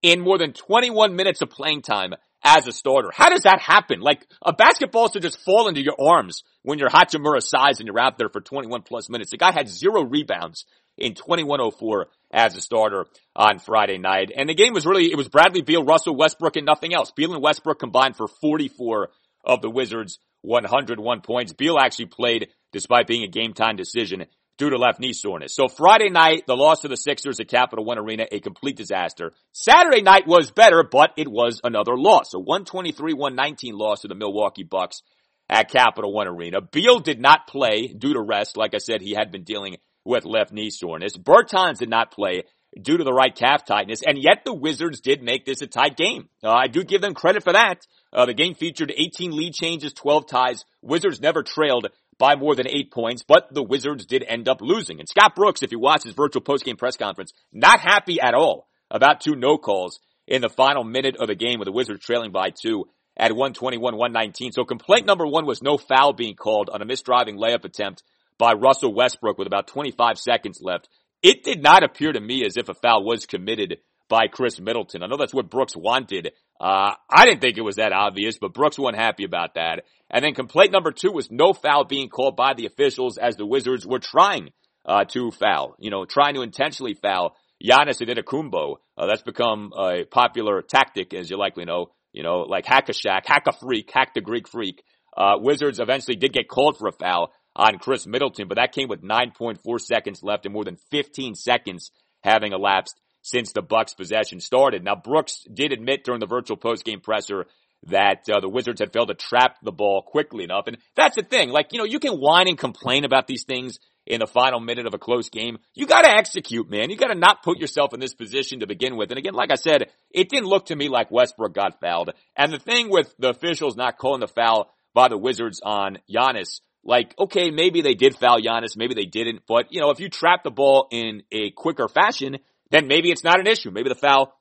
In 0.01 0.21
more 0.21 0.37
than 0.37 0.53
21 0.53 1.15
minutes 1.15 1.41
of 1.41 1.49
playing 1.49 1.81
time 1.81 2.13
as 2.47 2.65
a 2.65 2.71
starter. 2.71 3.09
How 3.13 3.29
does 3.29 3.43
that 3.43 3.59
happen? 3.59 3.99
Like, 3.99 4.25
a 4.41 4.53
basketball 4.53 5.09
should 5.09 5.21
just 5.21 5.43
fall 5.43 5.67
into 5.67 5.81
your 5.83 5.95
arms 5.99 6.43
when 6.63 6.79
you're 6.79 6.89
Hachimura 6.89 7.41
size 7.41 7.79
and 7.79 7.87
you're 7.87 7.99
out 7.99 8.17
there 8.17 8.29
for 8.29 8.39
21 8.39 8.83
plus 8.83 9.09
minutes. 9.09 9.31
The 9.31 9.37
guy 9.37 9.51
had 9.51 9.67
zero 9.67 10.03
rebounds 10.03 10.65
in 10.97 11.13
2104 11.13 12.07
as 12.31 12.55
a 12.55 12.61
starter 12.61 13.05
on 13.35 13.59
Friday 13.59 13.97
night. 13.97 14.31
And 14.35 14.47
the 14.47 14.55
game 14.55 14.73
was 14.73 14.85
really, 14.85 15.11
it 15.11 15.17
was 15.17 15.27
Bradley 15.27 15.61
Beal, 15.61 15.83
Russell 15.83 16.15
Westbrook, 16.15 16.55
and 16.55 16.65
nothing 16.65 16.93
else. 16.93 17.11
Beal 17.11 17.33
and 17.33 17.43
Westbrook 17.43 17.79
combined 17.79 18.15
for 18.15 18.27
44 18.27 19.09
of 19.43 19.61
the 19.61 19.69
Wizards' 19.69 20.19
101 20.41 21.21
points. 21.21 21.51
Beal 21.51 21.77
actually 21.77 22.07
played 22.07 22.47
despite 22.71 23.07
being 23.07 23.23
a 23.23 23.27
game 23.27 23.53
time 23.53 23.75
decision 23.75 24.25
due 24.57 24.69
to 24.69 24.77
left 24.77 24.99
knee 24.99 25.13
soreness. 25.13 25.55
So 25.55 25.67
Friday 25.67 26.09
night, 26.09 26.43
the 26.47 26.55
loss 26.55 26.81
to 26.81 26.87
the 26.87 26.97
Sixers 26.97 27.39
at 27.39 27.47
Capital 27.47 27.85
One 27.85 27.97
Arena, 27.97 28.25
a 28.31 28.39
complete 28.39 28.75
disaster. 28.75 29.33
Saturday 29.51 30.01
night 30.01 30.27
was 30.27 30.51
better, 30.51 30.83
but 30.83 31.11
it 31.17 31.27
was 31.27 31.61
another 31.63 31.95
loss. 31.95 32.33
A 32.33 32.37
123-119 32.37 33.73
loss 33.73 34.01
to 34.01 34.07
the 34.07 34.15
Milwaukee 34.15 34.63
Bucks 34.63 35.01
at 35.49 35.69
Capital 35.69 36.11
One 36.11 36.27
Arena. 36.27 36.61
Beal 36.61 36.99
did 36.99 37.21
not 37.21 37.47
play 37.47 37.87
due 37.87 38.13
to 38.13 38.21
rest. 38.21 38.57
Like 38.57 38.73
I 38.73 38.79
said, 38.79 39.01
he 39.01 39.13
had 39.13 39.31
been 39.31 39.43
dealing 39.43 39.77
with 40.03 40.25
left 40.25 40.51
knee 40.51 40.69
soreness. 40.69 41.15
Bertans 41.17 41.79
did 41.79 41.89
not 41.89 42.11
play 42.11 42.43
due 42.81 42.97
to 42.97 43.03
the 43.03 43.13
right 43.13 43.33
calf 43.33 43.65
tightness, 43.65 44.01
and 44.05 44.17
yet 44.17 44.43
the 44.43 44.53
Wizards 44.53 45.01
did 45.01 45.21
make 45.21 45.45
this 45.45 45.61
a 45.61 45.67
tight 45.67 45.95
game. 45.97 46.29
Uh, 46.43 46.51
I 46.51 46.67
do 46.67 46.83
give 46.83 47.01
them 47.01 47.13
credit 47.13 47.43
for 47.43 47.53
that. 47.53 47.85
Uh, 48.11 48.25
the 48.25 48.33
game 48.33 48.55
featured 48.55 48.93
18 48.95 49.35
lead 49.35 49.53
changes, 49.53 49.93
12 49.93 50.27
ties. 50.27 50.65
Wizards 50.81 51.21
never 51.21 51.43
trailed 51.43 51.87
by 52.19 52.35
more 52.35 52.55
than 52.55 52.67
eight 52.67 52.91
points, 52.91 53.23
but 53.27 53.53
the 53.53 53.63
Wizards 53.63 54.05
did 54.05 54.23
end 54.27 54.47
up 54.47 54.61
losing. 54.61 54.99
And 54.99 55.07
Scott 55.07 55.35
Brooks, 55.35 55.63
if 55.63 55.71
you 55.71 55.79
watch 55.79 56.03
his 56.03 56.13
virtual 56.13 56.41
postgame 56.41 56.77
press 56.77 56.97
conference, 56.97 57.33
not 57.51 57.79
happy 57.79 58.19
at 58.19 58.33
all 58.33 58.67
about 58.89 59.21
two 59.21 59.35
no 59.35 59.57
calls 59.57 59.99
in 60.27 60.41
the 60.41 60.49
final 60.49 60.83
minute 60.83 61.15
of 61.17 61.27
the 61.27 61.35
game 61.35 61.59
with 61.59 61.67
the 61.67 61.71
Wizards 61.71 62.03
trailing 62.03 62.31
by 62.31 62.49
two 62.49 62.85
at 63.15 63.31
121-119. 63.31 64.51
So 64.53 64.63
complaint 64.63 65.05
number 65.05 65.25
one 65.25 65.45
was 65.45 65.61
no 65.61 65.77
foul 65.77 66.13
being 66.13 66.35
called 66.35 66.69
on 66.69 66.81
a 66.81 66.85
misdriving 66.85 67.37
layup 67.37 67.65
attempt 67.65 68.03
by 68.37 68.53
Russell 68.53 68.93
Westbrook 68.93 69.37
with 69.37 69.47
about 69.47 69.67
25 69.67 70.17
seconds 70.19 70.59
left. 70.61 70.87
It 71.23 71.43
did 71.43 71.63
not 71.63 71.83
appear 71.83 72.11
to 72.11 72.19
me 72.19 72.45
as 72.45 72.57
if 72.57 72.69
a 72.69 72.75
foul 72.75 73.03
was 73.03 73.25
committed 73.25 73.79
by 74.09 74.27
Khris 74.27 74.59
Middleton. 74.59 75.03
I 75.03 75.07
know 75.07 75.17
that's 75.17 75.33
what 75.33 75.49
Brooks 75.49 75.75
wanted. 75.75 76.31
Uh, 76.59 76.93
I 77.09 77.25
didn't 77.25 77.41
think 77.41 77.57
it 77.57 77.61
was 77.61 77.75
that 77.75 77.91
obvious, 77.93 78.37
but 78.39 78.53
Brooks 78.53 78.79
wasn't 78.79 79.01
happy 79.01 79.23
about 79.23 79.55
that. 79.55 79.83
And 80.09 80.23
then 80.23 80.33
complaint 80.33 80.71
number 80.71 80.91
two 80.91 81.11
was 81.11 81.29
no 81.29 81.53
foul 81.53 81.83
being 81.83 82.09
called 82.09 82.35
by 82.35 82.53
the 82.53 82.65
officials 82.65 83.17
as 83.17 83.35
the 83.35 83.45
Wizards 83.45 83.85
were 83.85 83.99
trying, 83.99 84.51
uh, 84.85 85.03
to 85.05 85.31
foul, 85.31 85.75
you 85.79 85.91
know, 85.91 86.05
trying 86.05 86.35
to 86.35 86.41
intentionally 86.41 86.93
foul 86.93 87.35
Giannis 87.63 88.01
Antetokounmpo. 88.01 88.77
Uh, 88.97 89.05
that's 89.05 89.21
become 89.21 89.71
a 89.77 90.05
popular 90.05 90.61
tactic, 90.61 91.13
as 91.13 91.29
you 91.29 91.37
likely 91.37 91.65
know, 91.65 91.91
you 92.13 92.23
know, 92.23 92.39
like 92.41 92.65
hack 92.65 92.89
a 92.89 92.93
Shaq, 92.93 93.25
hack 93.25 93.45
a 93.47 93.51
freak, 93.51 93.91
hack 93.93 94.13
the 94.13 94.21
Greek 94.21 94.47
freak. 94.47 94.83
Uh, 95.15 95.37
Wizards 95.39 95.79
eventually 95.79 96.15
did 96.15 96.31
get 96.33 96.47
called 96.47 96.77
for 96.77 96.87
a 96.87 96.91
foul 96.91 97.31
on 97.55 97.79
Khris 97.79 98.07
Middleton, 98.07 98.47
but 98.47 98.55
that 98.55 98.71
came 98.71 98.87
with 98.87 99.01
9.4 99.01 99.81
seconds 99.81 100.21
left 100.23 100.45
and 100.45 100.53
more 100.53 100.63
than 100.63 100.77
15 100.91 101.35
seconds 101.35 101.91
having 102.23 102.53
elapsed 102.53 102.99
since 103.27 103.51
the 103.51 103.61
Bucks 103.61 103.93
possession 103.93 104.39
started. 104.39 104.85
Now 104.85 104.95
Brooks 104.95 105.43
did 105.53 105.73
admit 105.73 106.05
during 106.05 106.21
the 106.21 106.27
virtual 106.27 106.55
postgame 106.55 107.03
presser 107.03 107.45
that 107.87 108.23
uh, 108.29 108.39
the 108.39 108.47
Wizards 108.47 108.79
had 108.79 108.93
failed 108.93 109.09
to 109.09 109.15
trap 109.15 109.57
the 109.61 109.71
ball 109.71 110.01
quickly 110.01 110.45
enough. 110.45 110.67
And 110.67 110.77
that's 110.95 111.17
the 111.17 111.23
thing. 111.23 111.49
Like, 111.49 111.73
you 111.73 111.77
know, 111.77 111.85
you 111.85 111.99
can 111.99 112.13
whine 112.13 112.47
and 112.47 112.57
complain 112.57 113.03
about 113.03 113.27
these 113.27 113.43
things 113.43 113.79
in 114.05 114.21
the 114.21 114.27
final 114.27 114.61
minute 114.61 114.87
of 114.87 114.93
a 114.93 114.97
close 114.97 115.29
game. 115.29 115.57
You 115.75 115.87
gotta 115.87 116.09
execute, 116.09 116.69
man. 116.69 116.89
You 116.89 116.95
gotta 116.95 117.15
not 117.15 117.43
put 117.43 117.59
yourself 117.59 117.93
in 117.93 117.99
this 117.99 118.13
position 118.13 118.61
to 118.61 118.67
begin 118.67 118.95
with. 118.95 119.11
And 119.11 119.19
again, 119.19 119.33
like 119.33 119.51
I 119.51 119.55
said, 119.55 119.89
it 120.09 120.29
didn't 120.29 120.47
look 120.47 120.67
to 120.67 120.75
me 120.75 120.87
like 120.87 121.11
Westbrook 121.11 121.53
got 121.53 121.81
fouled. 121.81 122.11
And 122.35 122.53
the 122.53 122.59
thing 122.59 122.89
with 122.89 123.13
the 123.19 123.29
officials 123.31 123.75
not 123.75 123.97
calling 123.97 124.21
the 124.21 124.27
foul 124.27 124.71
by 124.93 125.09
the 125.09 125.17
Wizards 125.17 125.59
on 125.61 125.97
Giannis, 126.09 126.61
like, 126.85 127.13
okay, 127.19 127.51
maybe 127.51 127.81
they 127.81 127.95
did 127.95 128.15
foul 128.15 128.41
Giannis, 128.41 128.77
maybe 128.77 128.93
they 128.93 129.05
didn't, 129.05 129.41
but 129.45 129.65
you 129.73 129.81
know, 129.81 129.91
if 129.91 129.99
you 129.99 130.07
trap 130.07 130.43
the 130.45 130.51
ball 130.51 130.87
in 130.89 131.23
a 131.33 131.51
quicker 131.51 131.89
fashion, 131.89 132.37
then 132.71 132.87
maybe 132.87 133.11
it's 133.11 133.23
not 133.23 133.39
an 133.39 133.47
issue. 133.47 133.71
Maybe 133.71 133.89
the 133.89 133.95
foul 133.95 134.33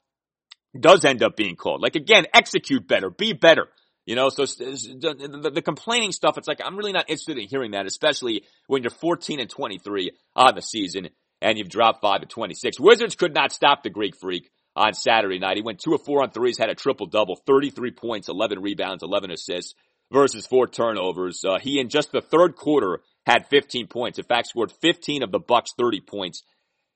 does 0.78 1.05
end 1.05 1.23
up 1.23 1.36
being 1.36 1.57
called. 1.57 1.81
Like 1.81 1.97
again, 1.97 2.27
execute 2.35 2.86
better, 2.86 3.11
be 3.11 3.32
better. 3.32 3.69
You 4.07 4.15
know, 4.15 4.28
so 4.28 4.44
the, 4.47 5.62
complaining 5.65 6.12
stuff, 6.12 6.39
it's 6.39 6.47
like, 6.47 6.61
I'm 6.65 6.77
really 6.77 6.93
not 6.93 7.11
interested 7.11 7.39
in 7.39 7.48
hearing 7.48 7.73
that, 7.73 7.86
especially 7.86 8.44
when 8.69 8.85
you're 8.85 8.90
14 8.90 9.40
and 9.40 9.51
23 9.51 10.12
on 10.36 10.55
the 10.55 10.62
season 10.62 11.09
and 11.43 11.59
you've 11.59 11.69
dropped 11.69 12.03
5 12.03 12.20
to 12.20 12.27
26. 12.27 12.78
Wizards 12.78 13.16
could 13.16 13.35
not 13.35 13.51
stop 13.51 13.82
the 13.82 13.90
Greek 13.90 14.15
freak 14.16 14.48
on 14.77 14.94
Saturday 14.94 15.40
night. 15.40 15.57
He 15.57 15.62
went 15.62 15.81
2 15.81 15.94
of 15.94 16.05
4 16.05 16.23
on 16.23 16.31
threes, 16.31 16.57
had 16.57 16.70
a 16.70 16.77
triple 16.77 17.07
double, 17.07 17.35
33 17.35 17.90
points, 17.90 18.28
11 18.28 18.62
rebounds, 18.62 19.03
11 19.03 19.32
assists 19.32 19.74
versus 20.12 20.47
4 20.47 20.69
turnovers. 20.69 21.44
Uh, 21.44 21.59
he 21.59 21.81
in 21.81 21.89
just 21.89 22.12
the 22.12 22.20
third 22.20 22.55
quarter 22.55 23.01
had 23.27 23.48
15 23.48 23.89
points. 23.89 24.19
In 24.19 24.24
fact, 24.24 24.48
scored 24.48 24.70
15 24.70 25.24
of 25.24 25.32
the 25.32 25.40
Bucks 25.40 25.73
30 25.77 26.01
points 26.03 26.44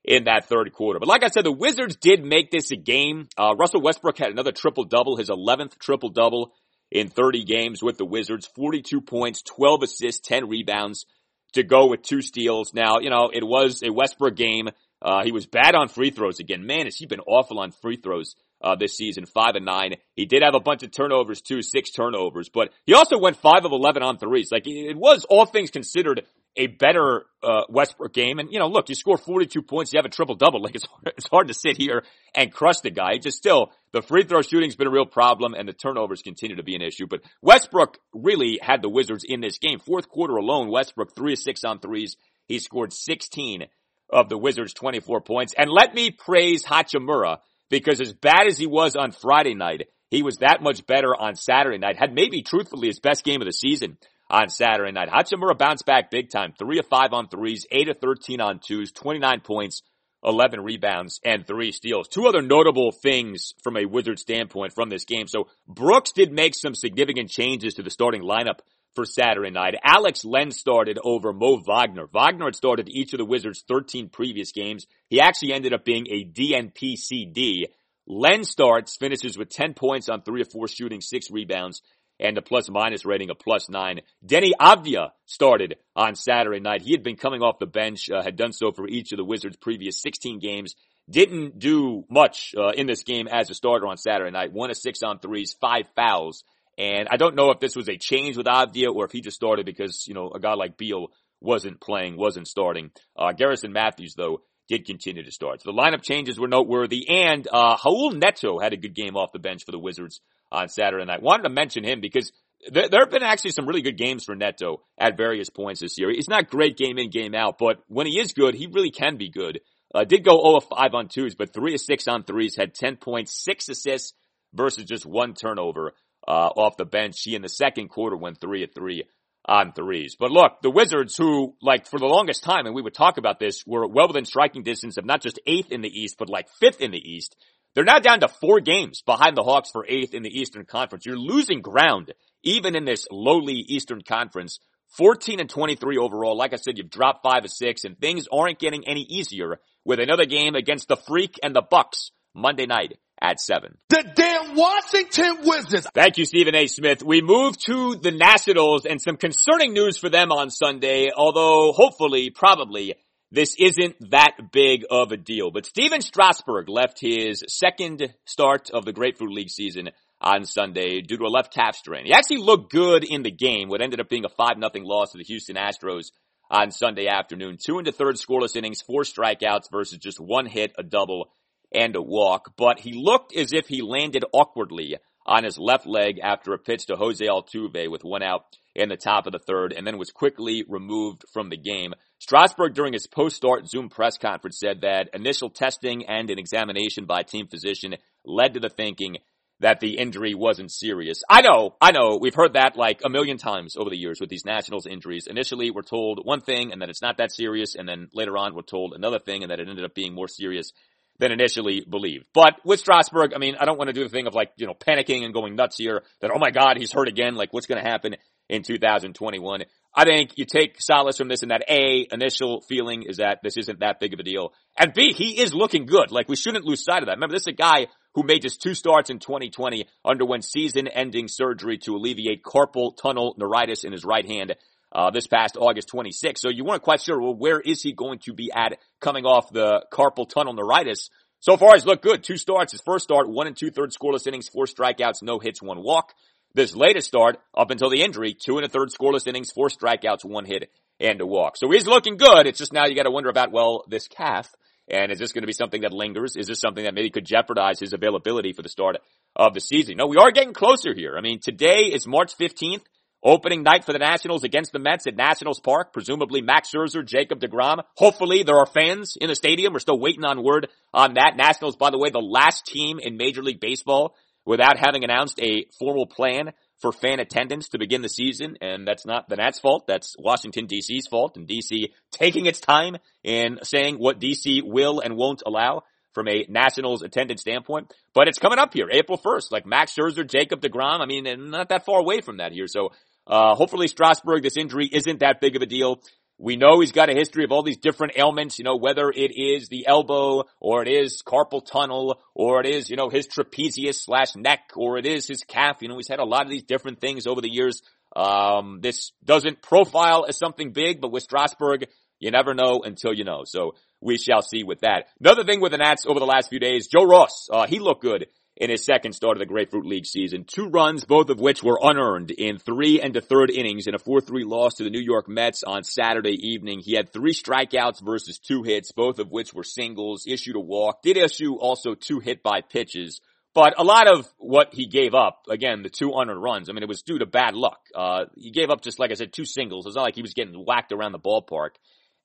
in 0.05 0.24
that 0.24 0.47
third 0.47 0.72
quarter. 0.72 0.98
But 0.98 1.09
like 1.09 1.24
I 1.24 1.28
said, 1.28 1.44
the 1.44 1.52
Wizards 1.52 1.97
did 1.97 2.24
make 2.24 2.51
this 2.51 2.70
a 2.70 2.77
game. 2.77 3.28
Uh, 3.36 3.55
Russell 3.56 3.82
Westbrook 3.82 4.18
had 4.18 4.31
another 4.31 4.52
triple 4.52 4.85
double, 4.85 5.16
his 5.16 5.28
11th 5.28 5.78
triple 5.78 6.09
double 6.09 6.52
in 6.90 7.09
30 7.09 7.44
games 7.44 7.82
with 7.82 7.98
the 7.98 8.05
Wizards, 8.05 8.48
42 8.56 9.01
points, 9.01 9.43
12 9.43 9.82
assists, 9.85 10.27
10 10.27 10.48
rebounds 10.48 11.06
to 11.52 11.62
go 11.62 11.86
with 11.86 12.02
two 12.02 12.22
steals. 12.22 12.72
Now, 12.74 12.98
you 13.01 13.10
know, 13.10 13.31
it 13.32 13.44
was 13.44 13.82
a 13.82 13.93
Westbrook 13.93 14.36
game. 14.36 14.68
Uh, 15.02 15.22
he 15.24 15.32
was 15.32 15.47
bad 15.47 15.74
on 15.74 15.89
free 15.89 16.10
throws 16.10 16.40
again. 16.40 16.66
Man, 16.66 16.86
has 16.86 16.97
he 16.97 17.06
been 17.06 17.20
awful 17.20 17.59
on 17.59 17.70
free 17.70 17.97
throws 17.97 18.35
uh, 18.62 18.74
this 18.74 18.97
season, 18.97 19.24
five 19.27 19.55
and 19.55 19.64
nine. 19.64 19.94
He 20.14 20.27
did 20.27 20.43
have 20.43 20.55
a 20.55 20.60
bunch 20.60 20.82
of 20.82 20.90
turnovers 20.90 21.40
too, 21.40 21.62
six 21.62 21.90
turnovers, 21.90 22.48
but 22.48 22.70
he 22.85 22.94
also 22.94 23.18
went 23.18 23.39
five 23.39 23.64
of 23.64 23.72
11 23.72 24.02
on 24.02 24.18
threes. 24.18 24.51
Like 24.52 24.66
it 24.66 24.97
was 24.97 25.24
all 25.24 25.47
things 25.47 25.70
considered 25.70 26.24
a 26.56 26.66
better, 26.66 27.24
uh, 27.43 27.62
Westbrook 27.68 28.12
game. 28.12 28.39
And, 28.39 28.52
you 28.52 28.59
know, 28.59 28.68
look, 28.68 28.89
you 28.89 28.94
score 28.94 29.16
42 29.16 29.62
points, 29.62 29.93
you 29.93 29.98
have 29.98 30.05
a 30.05 30.10
triple 30.10 30.35
double. 30.35 30.60
Like 30.70 30.74
it's, 30.74 30.86
it's 31.16 31.28
hard 31.28 31.48
to 31.48 31.55
sit 31.55 31.77
here 31.77 32.05
and 32.35 32.52
crush 32.52 32.81
the 32.81 32.90
guy. 32.90 33.18
Just 33.18 33.39
still, 33.39 33.72
the 33.93 34.02
free 34.02 34.24
throw 34.24 34.43
shooting's 34.43 34.77
been 34.77 34.86
a 34.86 34.90
real 34.90 35.06
problem 35.06 35.55
and 35.55 35.68
the 35.68 35.72
turnovers 35.72 36.22
continue 36.22 36.56
to 36.56 36.62
be 36.62 36.74
an 36.74 36.82
issue. 36.82 37.06
But 37.06 37.22
Westbrook 37.40 37.98
really 38.12 38.59
had 38.60 38.82
the 38.82 38.89
Wizards 38.89 39.24
in 39.27 39.40
this 39.40 39.59
game. 39.59 39.78
Fourth 39.78 40.09
quarter 40.09 40.36
alone, 40.36 40.70
Westbrook 40.70 41.14
three 41.14 41.32
of 41.32 41.39
six 41.39 41.64
on 41.64 41.78
threes. 41.81 42.16
He 42.47 42.59
scored 42.59 42.93
16 42.93 43.66
of 44.10 44.28
the 44.28 44.39
Wizards 44.39 44.74
24 44.74 45.20
points. 45.22 45.55
And 45.56 45.70
let 45.70 45.94
me 45.94 46.10
praise 46.10 46.64
Hachimura 46.64 47.39
because 47.70 48.01
as 48.01 48.12
bad 48.12 48.47
as 48.47 48.59
he 48.59 48.66
was 48.66 48.97
on 48.97 49.12
Friday 49.12 49.55
night, 49.55 49.89
he 50.10 50.22
was 50.22 50.39
that 50.39 50.60
much 50.60 50.86
better 50.86 51.14
on 51.14 51.36
Saturday 51.36 51.78
night. 51.78 51.97
Had 51.97 52.12
maybe 52.12 52.43
truthfully 52.43 52.89
his 52.89 52.98
best 52.98 53.24
game 53.24 53.40
of 53.40 53.47
the 53.47 53.52
season 53.52 53.97
on 54.31 54.48
Saturday 54.48 54.93
night. 54.93 55.09
Hachimura 55.09 55.59
bounced 55.59 55.85
back 55.85 56.11
big 56.11 56.31
time. 56.31 56.52
Three 56.59 56.78
of 56.78 56.86
five 56.86 57.12
on 57.12 57.28
threes, 57.28 57.66
eight 57.70 57.89
of 57.89 57.98
13 57.98 58.40
on 58.40 58.61
twos, 58.61 58.93
29 58.93 59.40
points, 59.40 59.82
11 60.24 60.61
rebounds, 60.61 61.20
and 61.24 61.47
three 61.47 61.73
steals. 61.73 62.09
Two 62.09 62.27
other 62.27 62.43
notable 62.43 62.93
things 62.93 63.55
from 63.62 63.77
a 63.77 63.86
Wizard 63.86 64.19
standpoint 64.19 64.74
from 64.74 64.89
this 64.89 65.05
game. 65.05 65.27
So 65.27 65.48
Brooks 65.66 66.12
did 66.12 66.32
make 66.32 66.55
some 66.55 66.74
significant 66.74 67.31
changes 67.31 67.74
to 67.74 67.82
the 67.82 67.90
starting 67.90 68.23
lineup 68.23 68.61
for 68.94 69.05
Saturday 69.05 69.51
night. 69.51 69.77
Alex 69.85 70.24
Len 70.24 70.51
started 70.51 70.98
over 71.02 71.32
Mo 71.32 71.61
Wagner. 71.66 72.07
Wagner 72.12 72.47
had 72.47 72.57
started 72.57 72.89
each 72.89 73.12
of 73.12 73.19
the 73.19 73.24
Wizards' 73.24 73.65
13 73.66 74.09
previous 74.09 74.52
games. 74.52 74.86
He 75.09 75.20
actually 75.20 75.52
ended 75.52 75.73
up 75.73 75.85
being 75.85 76.07
a 76.11 76.24
DNP 76.24 76.97
CD. 76.97 77.69
Len 78.07 78.43
starts, 78.43 78.97
finishes 78.97 79.39
with 79.39 79.51
10 79.51 79.74
points 79.74 80.09
on 80.09 80.23
three 80.23 80.40
of 80.40 80.51
four 80.51 80.66
shooting, 80.66 81.01
six 81.01 81.31
rebounds, 81.31 81.81
and 82.20 82.36
a 82.36 82.42
plus 82.42 82.68
minus 82.68 83.05
rating 83.05 83.30
of 83.30 83.38
plus 83.38 83.68
nine. 83.68 84.01
Deni 84.24 84.51
Avdija 84.60 85.10
started 85.24 85.76
on 85.97 86.14
Saturday 86.14 86.60
night. 86.60 86.82
He 86.82 86.92
had 86.92 87.02
been 87.02 87.16
coming 87.16 87.42
off 87.42 87.59
the 87.59 87.66
bench, 87.66 88.10
uh, 88.10 88.22
had 88.22 88.36
done 88.36 88.52
so 88.52 88.72
for 88.72 88.86
each 88.86 89.12
of 89.12 89.16
the 89.16 89.24
Wizards' 89.24 89.56
previous 89.56 90.01
16 90.02 90.38
games. 90.38 90.74
Didn't 91.09 91.59
do 91.59 92.05
much 92.10 92.55
uh, 92.56 92.68
in 92.68 92.86
this 92.86 93.02
game 93.02 93.26
as 93.26 93.51
a 93.51 93.55
starter 93.55 93.86
on 93.86 93.97
Saturday 93.97 94.30
night. 94.30 94.52
One 94.52 94.70
of 94.70 94.76
six 94.76 95.02
on 95.02 95.18
threes, 95.18 95.56
five 95.60 95.86
fouls. 95.97 96.44
And 96.78 97.09
I 97.10 97.16
don't 97.16 97.34
know 97.34 97.51
if 97.51 97.59
this 97.59 97.74
was 97.74 97.88
a 97.88 97.97
change 97.97 98.36
with 98.36 98.47
Avdija 98.47 98.94
or 98.94 99.06
if 99.06 99.12
he 99.12 99.22
just 99.22 99.36
started 99.36 99.66
because, 99.66 100.05
you 100.06 100.14
know, 100.14 100.30
a 100.32 100.38
guy 100.38 100.55
like 100.55 100.76
Beal 100.76 101.09
wasn't 101.40 101.80
playing, 101.80 102.16
wasn't 102.16 102.47
starting. 102.47 102.90
Uh, 103.18 103.32
Garrison 103.32 103.72
Mathews, 103.72 104.14
though, 104.14 104.42
did 104.68 104.86
continue 104.86 105.24
to 105.24 105.32
start. 105.32 105.62
So 105.62 105.72
the 105.72 105.76
lineup 105.76 106.02
changes 106.02 106.38
were 106.38 106.48
noteworthy. 106.48 107.09
And, 107.09 107.48
uh, 107.51 107.76
Raul 107.78 108.14
Neto 108.14 108.59
had 108.60 108.72
a 108.72 108.76
good 108.76 108.94
game 108.94 109.16
off 109.16 109.32
the 109.32 109.38
bench 109.40 109.64
for 109.64 109.72
the 109.72 109.78
Wizards 109.78 110.20
on 110.51 110.68
Saturday 110.68 111.05
night. 111.05 111.22
Wanted 111.22 111.44
to 111.44 111.51
mention 111.51 111.85
him 111.85 112.01
because 112.01 112.32
there, 112.70 112.89
there 112.89 113.01
have 113.01 113.10
been 113.10 113.22
actually 113.22 113.52
some 113.52 113.66
really 113.66 113.82
good 113.82 113.97
games 113.97 114.24
for 114.24 114.35
Neto 114.35 114.82
at 114.98 115.16
various 115.16 115.51
points 115.51 115.81
this 115.81 115.98
year. 115.98 116.10
He's 116.10 116.28
not 116.28 116.51
great 116.51 116.77
game 116.77 116.98
in, 116.98 117.10
game 117.10 117.35
out, 117.35 117.56
but 117.59 117.78
when 117.89 118.06
he 118.06 118.18
is 118.20 118.32
good, 118.32 118.55
he 118.55 118.66
really 118.66 118.90
can 118.90 119.16
be 119.16 119.31
good. 119.31 119.60
Uh, 119.94 120.05
did 120.05 120.24
go 120.24 120.40
0 120.40 120.56
of 120.56 120.64
5 120.64 120.94
on 120.94 121.09
twos, 121.09 121.35
but 121.35 121.52
3 121.52 121.74
of 121.74 121.81
6 121.81 122.09
on 122.09 122.22
threes, 122.22 122.55
had 122.56 122.74
10 122.74 122.97
points, 122.97 123.43
6 123.44 123.68
assists 123.70 124.12
versus 124.52 124.85
just 124.85 125.05
one 125.05 125.35
turnover, 125.35 125.93
uh, 126.28 126.51
off 126.56 126.77
the 126.77 126.85
bench. 126.85 127.22
He 127.22 127.35
in 127.35 127.43
the 127.43 127.48
second 127.48 127.89
quarter 127.89 128.16
went 128.16 128.40
3 128.40 128.62
of 128.62 128.70
3 128.74 129.05
on 129.47 129.72
threes. 129.72 130.16
But 130.18 130.31
look, 130.31 130.60
the 130.62 130.70
Wizards 130.70 131.16
who, 131.16 131.55
like, 131.62 131.86
for 131.86 131.98
the 131.98 132.06
longest 132.06 132.44
time, 132.44 132.66
and 132.66 132.74
we 132.74 132.82
would 132.82 132.94
talk 132.94 133.16
about 133.16 133.39
this, 133.39 133.64
were 133.66 133.86
well 133.86 134.06
within 134.06 134.24
striking 134.24 134.62
distance 134.62 134.97
of 134.97 135.05
not 135.05 135.22
just 135.22 135.40
eighth 135.47 135.72
in 135.72 135.81
the 135.81 135.89
East, 135.89 136.16
but 136.18 136.28
like 136.28 136.48
fifth 136.60 136.81
in 136.81 136.90
the 136.90 136.98
East. 136.98 137.36
They're 137.74 137.84
now 137.84 137.98
down 137.98 138.20
to 138.20 138.28
four 138.28 138.60
games 138.60 139.02
behind 139.02 139.36
the 139.36 139.42
Hawks 139.42 139.70
for 139.70 139.86
eighth 139.86 140.14
in 140.14 140.22
the 140.22 140.40
Eastern 140.40 140.64
Conference. 140.64 141.06
You're 141.06 141.16
losing 141.16 141.60
ground, 141.60 142.12
even 142.42 142.74
in 142.74 142.84
this 142.84 143.06
lowly 143.10 143.55
Eastern 143.55 144.02
Conference. 144.02 144.59
14 144.97 145.38
and 145.38 145.48
23 145.48 145.98
overall. 145.98 146.36
Like 146.36 146.52
I 146.52 146.56
said, 146.56 146.76
you've 146.76 146.90
dropped 146.90 147.22
five 147.22 147.44
of 147.44 147.51
six 147.51 147.84
and 147.84 147.98
things 147.98 148.26
aren't 148.32 148.59
getting 148.59 148.88
any 148.88 149.02
easier 149.02 149.60
with 149.84 150.01
another 150.01 150.26
game 150.26 150.56
against 150.56 150.88
the 150.88 150.97
Freak 150.97 151.38
and 151.42 151.55
the 151.55 151.62
Bucks 151.62 152.10
Monday 152.34 152.66
night 152.66 152.98
at 153.20 153.40
seven. 153.40 153.76
The 153.88 154.05
damn 154.14 154.56
Washington 154.56 155.48
Wizards. 155.48 155.86
Thank 155.94 156.18
you, 156.18 156.24
Stephen 156.24 156.55
A. 156.55 156.66
Smith. 156.66 157.02
We 157.02 157.20
move 157.20 157.56
to 157.66 157.97
the 157.97 158.10
Nationals 158.10 158.86
and 158.86 159.01
some 159.01 159.16
concerning 159.16 159.74
news 159.74 159.98
for 159.98 160.09
them 160.09 160.32
on 160.32 160.51
Sunday, 160.51 161.10
although 161.14 161.72
hopefully, 161.72 162.30
probably, 162.30 162.94
this 163.32 163.55
isn't 163.59 164.11
that 164.11 164.52
big 164.52 164.85
of 164.90 165.12
a 165.12 165.16
deal. 165.16 165.51
But 165.51 165.66
Stephen 165.66 166.01
Strasburg 166.01 166.69
left 166.69 166.98
his 167.01 167.44
second 167.48 168.12
start 168.24 168.70
of 168.70 168.85
the 168.85 168.93
Grapefruit 168.93 169.32
League 169.32 169.51
season 169.51 169.90
on 170.20 170.44
Sunday 170.44 171.01
due 171.01 171.16
to 171.16 171.24
a 171.24 171.28
left 171.28 171.52
calf 171.52 171.77
strain. 171.77 172.07
He 172.07 172.12
actually 172.12 172.39
looked 172.39 172.73
good 172.73 173.05
in 173.05 173.23
the 173.23 173.31
game, 173.31 173.69
what 173.69 173.81
ended 173.81 174.01
up 174.01 174.09
being 174.09 174.24
a 174.24 174.28
5 174.28 174.59
nothing 174.59 174.85
loss 174.85 175.12
to 175.12 175.19
the 175.19 175.24
Houston 175.24 175.57
Astros 175.57 176.11
on 176.51 176.70
Sunday 176.70 177.07
afternoon. 177.07 177.57
Two 177.65 177.78
into 177.78 177.93
third 177.93 178.16
scoreless 178.16 178.57
innings, 178.57 178.82
four 178.82 179.02
strikeouts 179.02 179.70
versus 179.70 179.98
just 179.98 180.19
one 180.19 180.47
hit, 180.47 180.73
a 180.77 180.82
double, 180.82 181.31
and 181.73 181.94
a 181.94 182.02
walk. 182.02 182.52
But 182.57 182.81
he 182.81 182.93
looked 182.93 183.35
as 183.35 183.52
if 183.52 183.69
he 183.69 183.81
landed 183.81 184.24
awkwardly 184.32 184.97
on 185.26 185.44
his 185.44 185.59
left 185.59 185.86
leg 185.86 186.18
after 186.22 186.52
a 186.52 186.59
pitch 186.59 186.86
to 186.86 186.97
Jose 186.97 187.24
Altuve 187.24 187.90
with 187.90 188.05
one 188.05 188.22
out 188.22 188.44
in 188.74 188.88
the 188.88 188.97
top 188.97 189.26
of 189.26 189.32
the 189.32 189.38
third 189.38 189.72
and 189.72 189.86
then 189.86 189.98
was 189.98 190.10
quickly 190.10 190.64
removed 190.68 191.24
from 191.32 191.51
the 191.51 191.56
game. 191.56 191.92
Strasburg 192.18 192.74
during 192.74 192.92
his 192.92 193.06
post-start 193.06 193.68
Zoom 193.68 193.88
press 193.88 194.18
conference 194.18 194.59
said 194.59 194.82
that 194.82 195.10
initial 195.14 195.51
testing 195.51 196.06
and 196.06 196.30
an 196.30 196.38
examination 196.38 197.05
by 197.05 197.22
team 197.22 197.47
physician 197.48 197.97
led 198.24 198.55
to 198.55 198.60
the 198.60 198.68
thinking 198.68 199.16
that 199.60 199.80
the 199.80 199.98
injury 199.98 200.34
wasn't 200.34 200.72
serious. 200.72 201.22
I 201.28 201.42
know, 201.42 201.76
I 201.80 201.92
know, 201.92 202.18
we've 202.18 202.34
heard 202.34 202.55
that 202.55 202.76
like 202.76 203.02
a 203.05 203.10
million 203.10 203.36
times 203.36 203.76
over 203.76 203.90
the 203.90 203.97
years 203.97 204.18
with 204.18 204.30
these 204.30 204.47
Nationals 204.47 204.86
injuries. 204.86 205.26
Initially 205.26 205.70
we're 205.70 205.82
told 205.82 206.20
one 206.24 206.40
thing 206.40 206.72
and 206.72 206.80
that 206.80 206.88
it's 206.88 207.02
not 207.02 207.18
that 207.18 207.32
serious 207.32 207.74
and 207.74 207.88
then 207.88 208.09
later 208.14 208.38
on 208.38 208.55
we're 208.55 208.62
told 208.62 208.94
another 208.94 209.18
thing 209.18 209.42
and 209.42 209.51
that 209.51 209.60
it 209.60 209.68
ended 209.68 209.84
up 209.84 209.94
being 209.94 210.14
more 210.14 210.28
serious 210.28 210.72
than 211.20 211.32
initially 211.32 211.84
believed. 211.88 212.24
But 212.32 212.55
with 212.64 212.80
Strasburg, 212.80 213.34
I 213.34 213.38
mean, 213.38 213.55
I 213.60 213.66
don't 213.66 213.76
want 213.76 213.88
to 213.88 213.92
do 213.92 214.02
the 214.02 214.09
thing 214.09 214.26
of 214.26 214.34
like, 214.34 214.52
you 214.56 214.66
know, 214.66 214.74
panicking 214.74 215.22
and 215.22 215.34
going 215.34 215.55
nuts 215.55 215.76
here 215.76 216.02
that, 216.20 216.30
oh 216.34 216.38
my 216.38 216.51
God, 216.51 216.78
he's 216.78 216.92
hurt 216.92 217.09
again. 217.09 217.36
Like 217.36 217.52
what's 217.52 217.66
going 217.66 217.82
to 217.82 217.88
happen 217.88 218.16
in 218.48 218.62
2021? 218.62 219.64
I 219.94 220.05
think 220.05 220.32
you 220.36 220.47
take 220.47 220.80
solace 220.80 221.18
from 221.18 221.28
this 221.28 221.42
and 221.42 221.51
that 221.51 221.64
A, 221.68 222.09
initial 222.10 222.62
feeling 222.62 223.02
is 223.02 223.18
that 223.18 223.40
this 223.42 223.59
isn't 223.59 223.80
that 223.80 224.01
big 224.01 224.14
of 224.14 224.20
a 224.20 224.22
deal. 224.22 224.55
And 224.78 224.94
B, 224.94 225.12
he 225.12 225.40
is 225.42 225.52
looking 225.52 225.84
good. 225.84 226.10
Like 226.10 226.28
we 226.28 226.36
shouldn't 226.36 226.64
lose 226.64 226.82
sight 226.82 227.02
of 227.02 227.06
that. 227.06 227.16
Remember, 227.16 227.34
this 227.34 227.42
is 227.42 227.48
a 227.48 227.52
guy 227.52 227.88
who 228.14 228.22
made 228.22 228.40
just 228.40 228.62
two 228.62 228.74
starts 228.74 229.10
in 229.10 229.18
2020, 229.18 229.86
underwent 230.05 230.44
season 230.44 230.88
ending 230.88 231.28
surgery 231.28 231.76
to 231.78 231.97
alleviate 231.97 232.42
carpal 232.42 232.97
tunnel 232.97 233.34
neuritis 233.36 233.84
in 233.84 233.92
his 233.92 234.05
right 234.05 234.26
hand 234.26 234.55
uh, 234.92 235.10
this 235.10 235.26
past 235.26 235.56
August 235.60 235.90
26th. 235.92 236.38
So 236.38 236.48
you 236.48 236.64
weren't 236.64 236.82
quite 236.82 237.02
sure, 237.02 237.20
well, 237.20 237.34
where 237.34 237.60
is 237.60 237.82
he 237.82 237.92
going 237.92 238.20
to 238.20 238.32
be 238.32 238.51
at 238.55 238.78
coming 239.01 239.24
off 239.24 239.52
the 239.52 239.85
carpal 239.93 240.28
tunnel 240.28 240.52
neuritis? 240.52 241.10
So 241.40 241.56
far, 241.56 241.74
he's 241.74 241.86
looked 241.86 242.02
good. 242.02 242.22
Two 242.22 242.36
starts. 242.36 242.72
His 242.72 242.82
first 242.82 243.05
start, 243.05 243.28
one 243.28 243.47
and 243.47 243.56
two 243.56 243.70
thirds 243.70 243.97
scoreless 243.97 244.27
innings, 244.27 244.48
four 244.48 244.66
strikeouts, 244.66 245.22
no 245.22 245.39
hits, 245.39 245.62
one 245.62 245.82
walk. 245.82 246.12
This 246.55 246.74
latest 246.74 247.09
start, 247.09 247.39
up 247.56 247.70
until 247.70 247.90
the 247.90 248.02
injury, 248.02 248.35
two 248.35 248.56
and 248.56 248.66
a 248.66 248.68
third 248.68 248.90
scoreless 248.90 249.27
innings, 249.27 249.52
four 249.52 249.68
strikeouts, 249.68 250.24
one 250.24 250.44
hit, 250.44 250.70
and 250.98 251.20
a 251.20 251.27
walk. 251.27 251.56
So 251.56 251.70
he's 251.70 251.86
looking 251.86 252.16
good. 252.16 252.47
It's 252.47 252.59
just 252.59 252.72
now 252.72 252.86
you 252.86 252.94
got 252.94 253.05
to 253.05 253.10
wonder 253.10 253.31
about, 253.31 253.52
well, 253.52 253.85
this 253.89 254.09
calf. 254.09 254.51
And 254.89 255.12
is 255.12 255.18
this 255.18 255.32
going 255.32 255.43
to 255.43 255.47
be 255.47 255.52
something 255.52 255.82
that 255.82 255.93
lingers? 255.93 256.36
Is 256.36 256.48
this 256.48 256.60
something 256.60 256.85
that 256.85 256.94
maybe 256.94 257.10
could 257.10 257.24
jeopardize 257.24 257.78
his 257.78 257.93
availability 257.93 258.52
for 258.52 258.62
the 258.62 258.68
start 258.68 258.97
of 259.36 259.55
the 259.55 259.60
season? 259.60 259.97
No, 259.97 260.09
we 260.09 260.16
are 260.16 260.32
getting 260.32 260.52
closer 260.52 260.93
here. 260.93 261.16
I 261.16 261.20
mean, 261.20 261.39
today 261.40 261.85
is 261.85 262.06
March 262.06 262.36
15th. 262.36 262.82
Opening 263.22 263.62
night 263.62 263.84
for 263.84 263.92
the 263.92 263.98
Nationals 263.98 264.44
against 264.44 264.72
the 264.72 264.78
Mets 264.78 265.06
at 265.06 265.14
Nationals 265.14 265.60
Park. 265.60 265.92
Presumably 265.92 266.40
Max 266.40 266.70
Scherzer, 266.70 267.05
Jacob 267.05 267.40
DeGrom. 267.40 267.82
Hopefully 267.97 268.42
there 268.42 268.56
are 268.56 268.66
fans 268.66 269.16
in 269.20 269.28
the 269.28 269.34
stadium. 269.34 269.74
We're 269.74 269.80
still 269.80 269.98
waiting 269.98 270.24
on 270.24 270.42
word 270.42 270.68
on 270.94 271.14
that. 271.14 271.36
Nationals, 271.36 271.76
by 271.76 271.90
the 271.90 271.98
way, 271.98 272.09
the 272.09 272.18
last 272.18 272.64
team 272.64 272.98
in 272.98 273.18
Major 273.18 273.42
League 273.42 273.60
Baseball 273.60 274.14
without 274.47 274.78
having 274.78 275.05
announced 275.05 275.38
a 275.38 275.66
formal 275.78 276.06
plan 276.06 276.52
for 276.80 276.92
fan 276.92 277.20
attendance 277.20 277.68
to 277.68 277.78
begin 277.78 278.01
the 278.01 278.09
season. 278.09 278.56
And 278.62 278.88
that's 278.88 279.05
not 279.05 279.28
the 279.28 279.36
Nats 279.36 279.60
fault. 279.60 279.86
That's 279.86 280.16
Washington 280.18 280.66
DC's 280.66 281.06
fault 281.06 281.36
and 281.36 281.47
DC 281.47 281.90
taking 282.10 282.47
its 282.47 282.60
time 282.60 282.97
in 283.22 283.59
saying 283.62 283.97
what 283.97 284.18
DC 284.18 284.62
will 284.64 285.01
and 285.01 285.16
won't 285.16 285.42
allow 285.44 285.82
from 286.14 286.26
a 286.26 286.47
Nationals 286.48 287.02
attendance 287.02 287.42
standpoint. 287.42 287.92
But 288.14 288.28
it's 288.28 288.38
coming 288.38 288.59
up 288.59 288.74
here, 288.74 288.88
April 288.90 289.18
1st, 289.18 289.52
like 289.52 289.66
Max 289.66 289.94
Scherzer, 289.94 290.28
Jacob 290.28 290.60
DeGrom. 290.60 291.01
I 291.01 291.06
mean, 291.06 291.51
not 291.51 291.68
that 291.68 291.84
far 291.84 292.01
away 292.01 292.20
from 292.20 292.38
that 292.38 292.52
here. 292.52 292.66
So 292.66 292.92
uh, 293.26 293.55
hopefully 293.55 293.88
Strasburg, 293.88 294.42
this 294.42 294.56
injury 294.56 294.88
isn't 294.90 295.20
that 295.20 295.40
big 295.40 295.56
of 295.56 295.62
a 295.62 295.66
deal. 295.66 296.02
We 296.38 296.56
know 296.56 296.80
he's 296.80 296.92
got 296.92 297.10
a 297.10 297.14
history 297.14 297.44
of 297.44 297.52
all 297.52 297.62
these 297.62 297.76
different 297.76 298.14
ailments, 298.16 298.59
you 298.59 298.64
know, 298.64 298.76
whether 298.76 299.10
it 299.10 299.30
is 299.36 299.68
the 299.68 299.86
elbow 299.86 300.44
or 300.59 300.82
it 300.82 300.88
is 300.88 301.22
carpal 301.22 301.64
tunnel 301.64 302.18
or 302.34 302.60
it 302.60 302.66
is, 302.66 302.88
you 302.88 302.97
know, 302.97 303.10
his 303.10 303.28
trapezius 303.28 303.97
slash 303.97 304.34
neck 304.36 304.70
or 304.74 304.97
it 304.97 305.05
is 305.05 305.28
his 305.28 305.44
calf. 305.44 305.78
You 305.82 305.88
know, 305.88 305.97
he's 305.97 306.09
had 306.09 306.18
a 306.18 306.24
lot 306.24 306.44
of 306.44 306.51
these 306.51 306.62
different 306.62 306.98
things 306.98 307.26
over 307.26 307.42
the 307.42 307.51
years. 307.51 307.82
Um, 308.16 308.80
this 308.80 309.12
doesn't 309.22 309.60
profile 309.60 310.24
as 310.26 310.38
something 310.38 310.72
big, 310.72 311.02
but 311.02 311.12
with 311.12 311.24
Strasburg, 311.24 311.88
you 312.18 312.30
never 312.30 312.55
know 312.55 312.80
until 312.84 313.12
you 313.12 313.24
know. 313.24 313.42
So 313.44 313.74
we 314.01 314.16
shall 314.16 314.40
see 314.40 314.64
with 314.64 314.80
that. 314.80 315.09
Another 315.20 315.44
thing 315.44 315.60
with 315.60 315.72
the 315.72 315.78
Nats 315.78 316.06
over 316.06 316.20
the 316.20 316.26
last 316.26 316.48
few 316.48 316.59
days, 316.59 316.88
Joe 316.88 317.05
Ross, 317.05 317.48
uh, 317.52 317.66
he 317.66 317.80
looked 317.80 318.02
good 318.02 318.26
in 318.61 318.69
his 318.69 318.85
second 318.85 319.15
start 319.15 319.37
of 319.37 319.39
the 319.39 319.47
Grapefruit 319.47 319.87
League 319.87 320.05
season. 320.05 320.45
Two 320.45 320.69
runs, 320.69 321.07
both 321.07 321.31
of 321.31 321.41
which 321.41 321.62
were 321.62 321.81
unearned 321.82 322.31
in 322.31 322.59
three 322.59 323.01
and 323.01 323.16
a 323.16 323.23
third 323.23 323.51
innings 323.51 323.87
in 323.87 323.95
a 323.95 323.99
4-3 323.99 324.45
loss 324.45 324.74
to 324.74 324.85
the 324.85 324.91
New 324.91 325.01
York 325.01 325.28
Mets 325.28 325.62
on 325.62 325.82
Saturday 325.82 326.37
evening. 326.53 326.81
He 326.81 326.95
had 326.95 327.11
three 327.11 327.32
strikeouts 327.32 328.05
versus 328.05 328.39
two 328.39 328.62
hits, 328.62 328.93
both 328.93 329.19
of 329.19 329.31
which 329.31 329.55
were 329.55 329.65
singles, 329.65 330.27
issued 330.27 330.57
a 330.57 330.61
walk, 330.61 331.01
did 331.03 331.16
issue 331.16 331.55
also 331.55 331.95
two 331.95 332.20
hit 332.20 332.43
by 332.43 332.61
pitches. 332.61 333.23
But 333.55 333.74
a 333.78 333.82
lot 333.82 334.07
of 334.07 334.28
what 334.37 334.74
he 334.74 334.87
gave 334.87 335.15
up, 335.15 335.47
again, 335.49 335.82
the 335.82 335.89
two 335.89 336.12
unearned 336.15 336.43
runs, 336.43 336.69
I 336.69 336.74
mean, 336.74 336.82
it 336.82 336.89
was 336.89 337.03
due 337.03 337.19
to 337.19 337.27
bad 337.27 337.55
luck. 337.55 337.81
Uh, 337.95 338.27
he 338.37 338.51
gave 338.51 338.69
up 338.69 338.82
just, 338.82 338.99
like 338.99 339.11
I 339.11 339.15
said, 339.15 339.32
two 339.32 339.47
singles. 339.47 339.87
It's 339.87 339.97
not 339.97 340.03
like 340.03 340.15
he 340.15 340.23
was 340.23 340.35
getting 340.35 340.55
whacked 340.66 340.93
around 340.93 341.12
the 341.12 341.19
ballpark. 341.19 341.70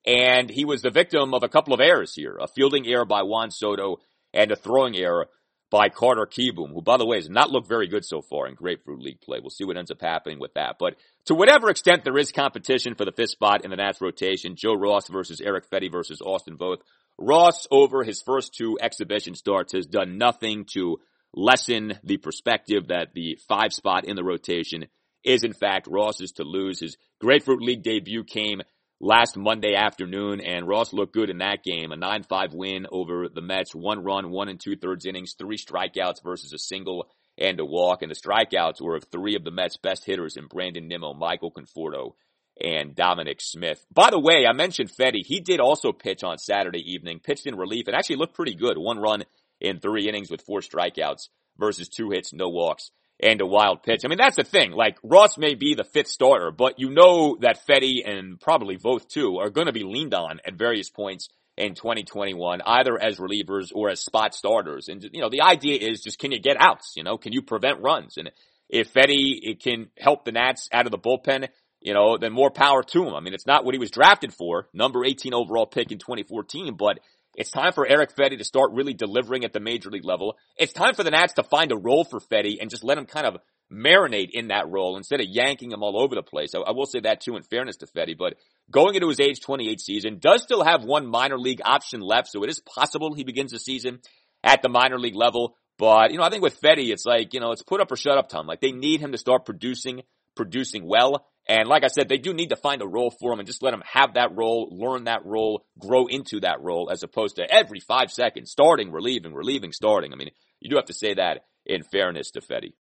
And 0.05 0.49
he 0.49 0.65
was 0.65 0.81
the 0.81 0.91
victim 0.91 1.33
of 1.33 1.43
a 1.43 1.49
couple 1.49 1.73
of 1.73 1.79
errors 1.79 2.13
here. 2.13 2.37
A 2.39 2.47
fielding 2.47 2.85
error 2.85 3.05
by 3.05 3.23
Juan 3.23 3.51
Soto 3.51 4.01
and 4.33 4.51
a 4.51 4.55
throwing 4.55 4.95
error 4.97 5.27
by 5.71 5.89
Carter 5.89 6.25
Kieboom, 6.25 6.73
who, 6.73 6.81
by 6.81 6.97
the 6.97 7.05
way, 7.05 7.17
has 7.17 7.29
not 7.29 7.49
looked 7.49 7.67
very 7.67 7.87
good 7.87 8.05
so 8.05 8.21
far 8.21 8.47
in 8.47 8.55
Grapefruit 8.55 9.01
League 9.01 9.21
play. 9.21 9.39
We'll 9.39 9.49
see 9.49 9.65
what 9.65 9.77
ends 9.77 9.91
up 9.91 10.01
happening 10.01 10.39
with 10.39 10.53
that. 10.53 10.77
But 10.79 10.95
to 11.25 11.35
whatever 11.35 11.69
extent 11.69 12.03
there 12.03 12.17
is 12.17 12.31
competition 12.31 12.95
for 12.95 13.05
the 13.05 13.11
fifth 13.11 13.31
spot 13.31 13.65
in 13.65 13.71
the 13.71 13.77
Nats 13.77 14.01
rotation, 14.01 14.55
Joe 14.55 14.75
Ross 14.75 15.09
versus 15.09 15.41
Erick 15.41 15.69
Fedde 15.69 15.91
versus 15.91 16.21
Austin 16.21 16.57
Voth. 16.57 16.79
Ross, 17.17 17.65
over 17.71 18.03
his 18.03 18.21
first 18.21 18.53
two 18.53 18.77
exhibition 18.81 19.35
starts, 19.35 19.73
has 19.73 19.85
done 19.85 20.17
nothing 20.17 20.65
to 20.73 20.97
lessen 21.33 21.97
the 22.03 22.17
perspective 22.17 22.87
that 22.87 23.13
the 23.13 23.37
five 23.47 23.73
spot 23.73 24.05
in 24.05 24.15
the 24.15 24.23
rotation 24.23 24.85
is 25.23 25.43
in 25.43 25.53
fact 25.53 25.87
Ross's 25.87 26.33
to 26.33 26.43
lose. 26.43 26.79
His 26.79 26.97
Grapefruit 27.19 27.61
League 27.61 27.83
debut 27.83 28.23
came 28.23 28.61
last 28.99 29.37
Monday 29.37 29.75
afternoon, 29.75 30.41
and 30.41 30.67
Ross 30.67 30.93
looked 30.93 31.13
good 31.13 31.29
in 31.29 31.39
that 31.39 31.63
game. 31.63 31.91
A 31.91 31.97
9-5 31.97 32.53
win 32.53 32.87
over 32.91 33.27
the 33.29 33.41
Mets, 33.41 33.75
one 33.75 34.03
run, 34.03 34.31
one 34.31 34.49
and 34.49 34.59
two 34.59 34.75
thirds 34.75 35.05
innings, 35.05 35.35
three 35.37 35.57
strikeouts 35.57 36.23
versus 36.23 36.53
a 36.53 36.57
single 36.57 37.07
and 37.37 37.59
a 37.59 37.65
walk. 37.65 38.01
And 38.01 38.11
the 38.11 38.15
strikeouts 38.15 38.81
were 38.81 38.95
of 38.95 39.05
three 39.11 39.35
of 39.35 39.43
the 39.43 39.51
Mets' 39.51 39.77
best 39.77 40.05
hitters 40.05 40.37
in 40.37 40.47
Brandon 40.47 40.87
Nimmo, 40.87 41.13
Michael 41.13 41.51
Conforto, 41.51 42.13
and 42.59 42.95
Dominic 42.95 43.41
Smith. 43.41 43.85
By 43.93 44.11
the 44.11 44.19
way, 44.19 44.45
I 44.47 44.53
mentioned 44.53 44.89
Fedde. 44.89 45.25
He 45.25 45.41
did 45.41 45.59
also 45.59 45.91
pitch 45.91 46.23
on 46.23 46.37
Saturday 46.37 46.83
evening, 46.93 47.19
pitched 47.19 47.47
in 47.47 47.55
relief, 47.55 47.87
and 47.87 47.95
actually 47.95 48.15
looked 48.15 48.35
pretty 48.35 48.55
good. 48.55 48.77
One 48.77 48.99
run 48.99 49.25
in 49.59 49.79
three 49.79 50.07
innings 50.07 50.31
with 50.31 50.41
four 50.41 50.61
strikeouts 50.61 51.29
versus 51.57 51.89
two 51.89 52.11
hits, 52.11 52.33
no 52.33 52.49
walks, 52.49 52.91
and 53.19 53.41
a 53.41 53.45
wild 53.45 53.83
pitch. 53.83 54.01
I 54.03 54.07
mean, 54.07 54.17
that's 54.17 54.35
the 54.35 54.43
thing. 54.43 54.71
Like, 54.71 54.97
Ross 55.03 55.37
may 55.37 55.55
be 55.55 55.73
the 55.73 55.83
fifth 55.83 56.07
starter, 56.07 56.51
but 56.51 56.79
you 56.79 56.89
know 56.89 57.37
that 57.41 57.65
Fedde 57.65 58.07
and 58.07 58.39
probably 58.39 58.77
Voth 58.77 59.07
too 59.07 59.37
are 59.37 59.49
going 59.49 59.67
to 59.67 59.73
be 59.73 59.83
leaned 59.83 60.13
on 60.13 60.39
at 60.45 60.55
various 60.55 60.89
points 60.89 61.29
in 61.57 61.73
2021, 61.75 62.61
either 62.65 63.01
as 63.01 63.17
relievers 63.17 63.71
or 63.73 63.89
as 63.89 64.01
spot 64.01 64.35
starters. 64.35 64.89
And, 64.89 65.03
you 65.13 65.21
know, 65.21 65.29
the 65.29 65.41
idea 65.41 65.79
is 65.79 66.01
just 66.01 66.19
can 66.19 66.31
you 66.31 66.39
get 66.39 66.57
outs? 66.59 66.93
You 66.95 67.03
know, 67.03 67.17
can 67.17 67.31
you 67.31 67.41
prevent 67.41 67.81
runs? 67.81 68.17
And 68.17 68.31
if 68.69 68.93
Fedde 68.93 69.39
eh, 69.45 69.53
can 69.61 69.87
help 69.97 70.25
the 70.25 70.31
Nats 70.33 70.67
out 70.73 70.85
of 70.85 70.91
the 70.91 70.97
bullpen, 70.97 71.47
you 71.81 71.93
know, 71.93 72.17
then 72.17 72.33
more 72.33 72.49
power 72.49 72.83
to 72.83 73.03
him. 73.03 73.13
I 73.13 73.19
mean, 73.19 73.33
it's 73.33 73.45
not 73.45 73.63
what 73.63 73.75
he 73.75 73.79
was 73.79 73.91
drafted 73.91 74.33
for, 74.33 74.67
number 74.73 75.05
18 75.05 75.33
overall 75.33 75.67
pick 75.67 75.91
in 75.91 75.99
2014, 75.99 76.75
but 76.75 76.99
it's 77.35 77.51
time 77.51 77.73
for 77.73 77.87
Erick 77.87 78.15
Fedde 78.15 78.37
to 78.37 78.43
start 78.43 78.71
really 78.73 78.93
delivering 78.93 79.43
at 79.43 79.53
the 79.53 79.59
major 79.59 79.89
league 79.89 80.05
level. 80.05 80.37
It's 80.57 80.73
time 80.73 80.93
for 80.93 81.03
the 81.03 81.11
Nats 81.11 81.33
to 81.33 81.43
find 81.43 81.71
a 81.71 81.77
role 81.77 82.03
for 82.03 82.19
Fedde 82.19 82.57
and 82.61 82.69
just 82.69 82.83
let 82.83 82.97
him 82.97 83.05
kind 83.05 83.27
of 83.27 83.37
marinate 83.71 84.29
in 84.31 84.49
that 84.49 84.69
role 84.69 84.95
instead 84.97 85.19
of 85.19 85.27
yanking 85.27 85.71
him 85.71 85.83
all 85.83 85.99
over 85.99 86.15
the 86.15 86.23
place. 86.23 86.53
I, 86.55 86.59
I 86.59 86.71
will 86.71 86.85
say 86.85 87.01
that 87.01 87.21
too 87.21 87.35
in 87.35 87.43
fairness 87.43 87.77
to 87.77 87.87
Fedde, 87.87 88.17
but 88.17 88.35
going 88.71 88.95
into 88.95 89.09
his 89.09 89.19
age 89.19 89.41
28 89.41 89.81
season, 89.81 90.19
does 90.19 90.43
still 90.43 90.63
have 90.63 90.83
one 90.83 91.07
minor 91.07 91.37
league 91.37 91.61
option 91.63 92.01
left, 92.01 92.29
so 92.29 92.43
it 92.43 92.49
is 92.49 92.61
possible 92.61 93.13
he 93.13 93.23
begins 93.23 93.51
the 93.51 93.59
season 93.59 93.99
at 94.43 94.61
the 94.61 94.69
minor 94.69 94.99
league 94.99 95.15
level. 95.15 95.55
But, 95.77 96.11
you 96.11 96.17
know, 96.17 96.23
I 96.23 96.29
think 96.29 96.43
with 96.43 96.61
Fedde, 96.61 96.91
it's 96.91 97.05
like, 97.05 97.33
you 97.33 97.39
know, 97.39 97.51
it's 97.51 97.63
put 97.63 97.81
up 97.81 97.91
or 97.91 97.97
shut 97.97 98.17
up 98.17 98.29
time. 98.29 98.47
Like 98.47 98.61
they 98.61 98.71
need 98.71 99.01
him 99.01 99.11
to 99.11 99.17
start 99.17 99.45
producing, 99.45 100.03
producing 100.35 100.87
well. 100.87 101.25
And 101.47 101.69
like 101.69 101.83
I 101.83 101.87
said, 101.87 102.09
they 102.09 102.17
do 102.17 102.33
need 102.33 102.49
to 102.49 102.55
find 102.55 102.81
a 102.81 102.87
role 102.87 103.11
for 103.11 103.31
him 103.31 103.39
and 103.39 103.47
just 103.47 103.61
let 103.61 103.73
him 103.73 103.83
have 103.85 104.15
that 104.15 104.35
role, 104.35 104.67
learn 104.71 105.03
that 105.03 105.25
role, 105.25 105.63
grow 105.79 106.07
into 106.07 106.39
that 106.39 106.61
role 106.61 106.89
as 106.91 107.03
opposed 107.03 107.35
to 107.35 107.43
every 107.49 107.79
five 107.79 108.11
seconds 108.11 108.49
starting, 108.51 108.91
relieving, 108.91 109.33
relieving, 109.33 109.71
starting. 109.71 110.11
I 110.11 110.15
mean, 110.15 110.31
you 110.59 110.69
do 110.69 110.75
have 110.77 110.85
to 110.85 110.93
say 110.93 111.13
that 111.13 111.45
in 111.65 111.83
fairness 111.83 112.31
to 112.31 112.41
Fedde. 112.41 112.73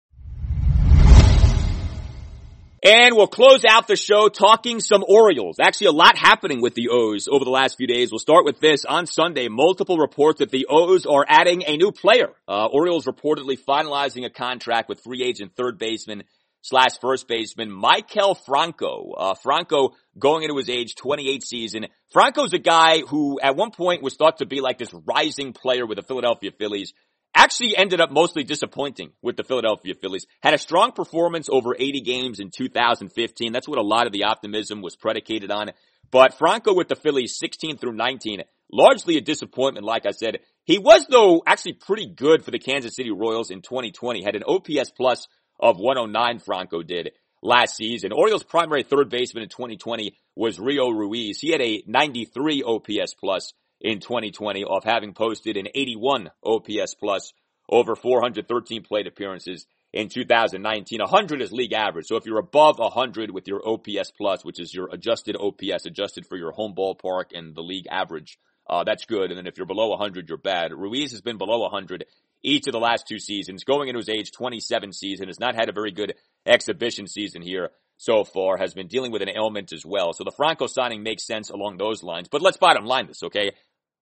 And 2.84 3.14
we'll 3.14 3.28
close 3.28 3.64
out 3.64 3.86
the 3.86 3.94
show 3.94 4.28
talking 4.28 4.80
some 4.80 5.04
Orioles. 5.06 5.58
Actually, 5.62 5.86
a 5.86 5.92
lot 5.92 6.18
happening 6.18 6.60
with 6.60 6.74
the 6.74 6.88
O's 6.90 7.28
over 7.30 7.44
the 7.44 7.50
last 7.50 7.76
few 7.76 7.86
days. 7.86 8.10
We'll 8.10 8.18
start 8.18 8.44
with 8.44 8.58
this. 8.58 8.84
On 8.84 9.06
Sunday, 9.06 9.46
multiple 9.46 9.98
reports 9.98 10.40
that 10.40 10.50
the 10.50 10.66
O's 10.68 11.06
are 11.06 11.24
adding 11.28 11.62
a 11.64 11.76
new 11.76 11.92
player. 11.92 12.30
Uh, 12.48 12.66
Orioles 12.66 13.06
reportedly 13.06 13.56
finalizing 13.56 14.26
a 14.26 14.30
contract 14.30 14.88
with 14.88 15.00
free 15.04 15.22
agent 15.22 15.52
third 15.56 15.78
baseman 15.78 16.24
slash 16.62 16.98
first 17.00 17.28
baseman 17.28 17.70
Maikel 17.70 18.36
Franco. 18.46 19.12
Uh, 19.12 19.34
Franco 19.34 19.90
going 20.18 20.44
into 20.44 20.56
his 20.56 20.70
age 20.70 20.94
28 20.94 21.42
season. 21.42 21.86
Franco's 22.12 22.52
a 22.52 22.58
guy 22.58 23.00
who 23.00 23.38
at 23.40 23.56
one 23.56 23.70
point 23.70 24.02
was 24.02 24.16
thought 24.16 24.38
to 24.38 24.46
be 24.46 24.60
like 24.60 24.78
this 24.78 24.94
rising 25.06 25.52
player 25.52 25.86
with 25.86 25.96
the 25.96 26.02
Philadelphia 26.02 26.50
Phillies. 26.58 26.92
Actually 27.34 27.76
ended 27.76 28.00
up 28.00 28.10
mostly 28.10 28.44
disappointing 28.44 29.10
with 29.22 29.36
the 29.36 29.44
Philadelphia 29.44 29.94
Phillies. 29.94 30.26
Had 30.42 30.54
a 30.54 30.58
strong 30.58 30.92
performance 30.92 31.48
over 31.50 31.74
80 31.78 32.00
games 32.02 32.40
in 32.40 32.50
2015. 32.50 33.52
That's 33.52 33.68
what 33.68 33.78
a 33.78 33.82
lot 33.82 34.06
of 34.06 34.12
the 34.12 34.24
optimism 34.24 34.82
was 34.82 34.96
predicated 34.96 35.50
on. 35.50 35.70
But 36.10 36.34
Franco 36.34 36.74
with 36.74 36.88
the 36.88 36.94
Phillies 36.94 37.38
16 37.38 37.78
through 37.78 37.94
19, 37.94 38.42
largely 38.70 39.16
a 39.16 39.22
disappointment, 39.22 39.86
like 39.86 40.04
I 40.04 40.10
said. 40.10 40.40
He 40.64 40.78
was 40.78 41.06
though 41.08 41.42
actually 41.46 41.72
pretty 41.72 42.06
good 42.06 42.44
for 42.44 42.50
the 42.50 42.58
Kansas 42.58 42.94
City 42.94 43.10
Royals 43.10 43.50
in 43.50 43.62
2020. 43.62 44.22
Had 44.22 44.36
an 44.36 44.44
OPS 44.46 44.90
plus 44.90 45.26
of 45.62 45.78
109 45.78 46.40
Franco 46.40 46.82
did 46.82 47.12
last 47.40 47.76
season. 47.76 48.12
Orioles 48.12 48.42
primary 48.42 48.82
third 48.82 49.08
baseman 49.08 49.44
in 49.44 49.48
2020 49.48 50.14
was 50.34 50.58
Rio 50.58 50.90
Ruiz. 50.90 51.40
He 51.40 51.52
had 51.52 51.62
a 51.62 51.84
93 51.86 52.64
OPS 52.64 53.14
plus 53.14 53.52
in 53.80 54.00
2020 54.00 54.64
off 54.64 54.84
having 54.84 55.14
posted 55.14 55.56
an 55.56 55.68
81 55.74 56.30
OPS 56.44 56.94
plus 56.94 57.32
over 57.68 57.94
413 57.94 58.82
plate 58.82 59.06
appearances 59.06 59.66
in 59.92 60.08
2019. 60.08 61.00
100 61.00 61.42
is 61.42 61.52
league 61.52 61.72
average. 61.72 62.06
So 62.06 62.16
if 62.16 62.26
you're 62.26 62.38
above 62.38 62.78
100 62.78 63.30
with 63.30 63.46
your 63.46 63.66
OPS 63.66 64.10
plus, 64.16 64.44
which 64.44 64.58
is 64.58 64.74
your 64.74 64.88
adjusted 64.92 65.36
OPS 65.36 65.86
adjusted 65.86 66.26
for 66.26 66.36
your 66.36 66.52
home 66.52 66.74
ballpark 66.76 67.26
and 67.34 67.54
the 67.54 67.62
league 67.62 67.86
average, 67.90 68.38
uh, 68.68 68.84
that's 68.84 69.04
good. 69.04 69.30
And 69.30 69.38
then 69.38 69.46
if 69.46 69.58
you're 69.58 69.66
below 69.66 69.88
100, 69.90 70.28
you're 70.28 70.38
bad. 70.38 70.72
Ruiz 70.72 71.12
has 71.12 71.20
been 71.20 71.38
below 71.38 71.60
100 71.60 72.04
each 72.42 72.66
of 72.66 72.72
the 72.72 72.78
last 72.78 73.06
two 73.06 73.18
seasons. 73.18 73.64
Going 73.64 73.88
into 73.88 73.98
his 73.98 74.08
age 74.08 74.32
27 74.32 74.92
season, 74.92 75.28
has 75.28 75.40
not 75.40 75.54
had 75.54 75.68
a 75.68 75.72
very 75.72 75.92
good 75.92 76.14
exhibition 76.46 77.06
season 77.06 77.42
here 77.42 77.70
so 77.96 78.24
far, 78.24 78.56
has 78.56 78.74
been 78.74 78.88
dealing 78.88 79.12
with 79.12 79.22
an 79.22 79.28
ailment 79.28 79.72
as 79.72 79.86
well. 79.86 80.12
So 80.12 80.24
the 80.24 80.32
Franco 80.32 80.66
signing 80.66 81.02
makes 81.02 81.24
sense 81.24 81.50
along 81.50 81.76
those 81.76 82.02
lines. 82.02 82.28
But 82.28 82.42
let's 82.42 82.56
bottom 82.56 82.84
line 82.84 83.06
this, 83.06 83.22
okay? 83.22 83.52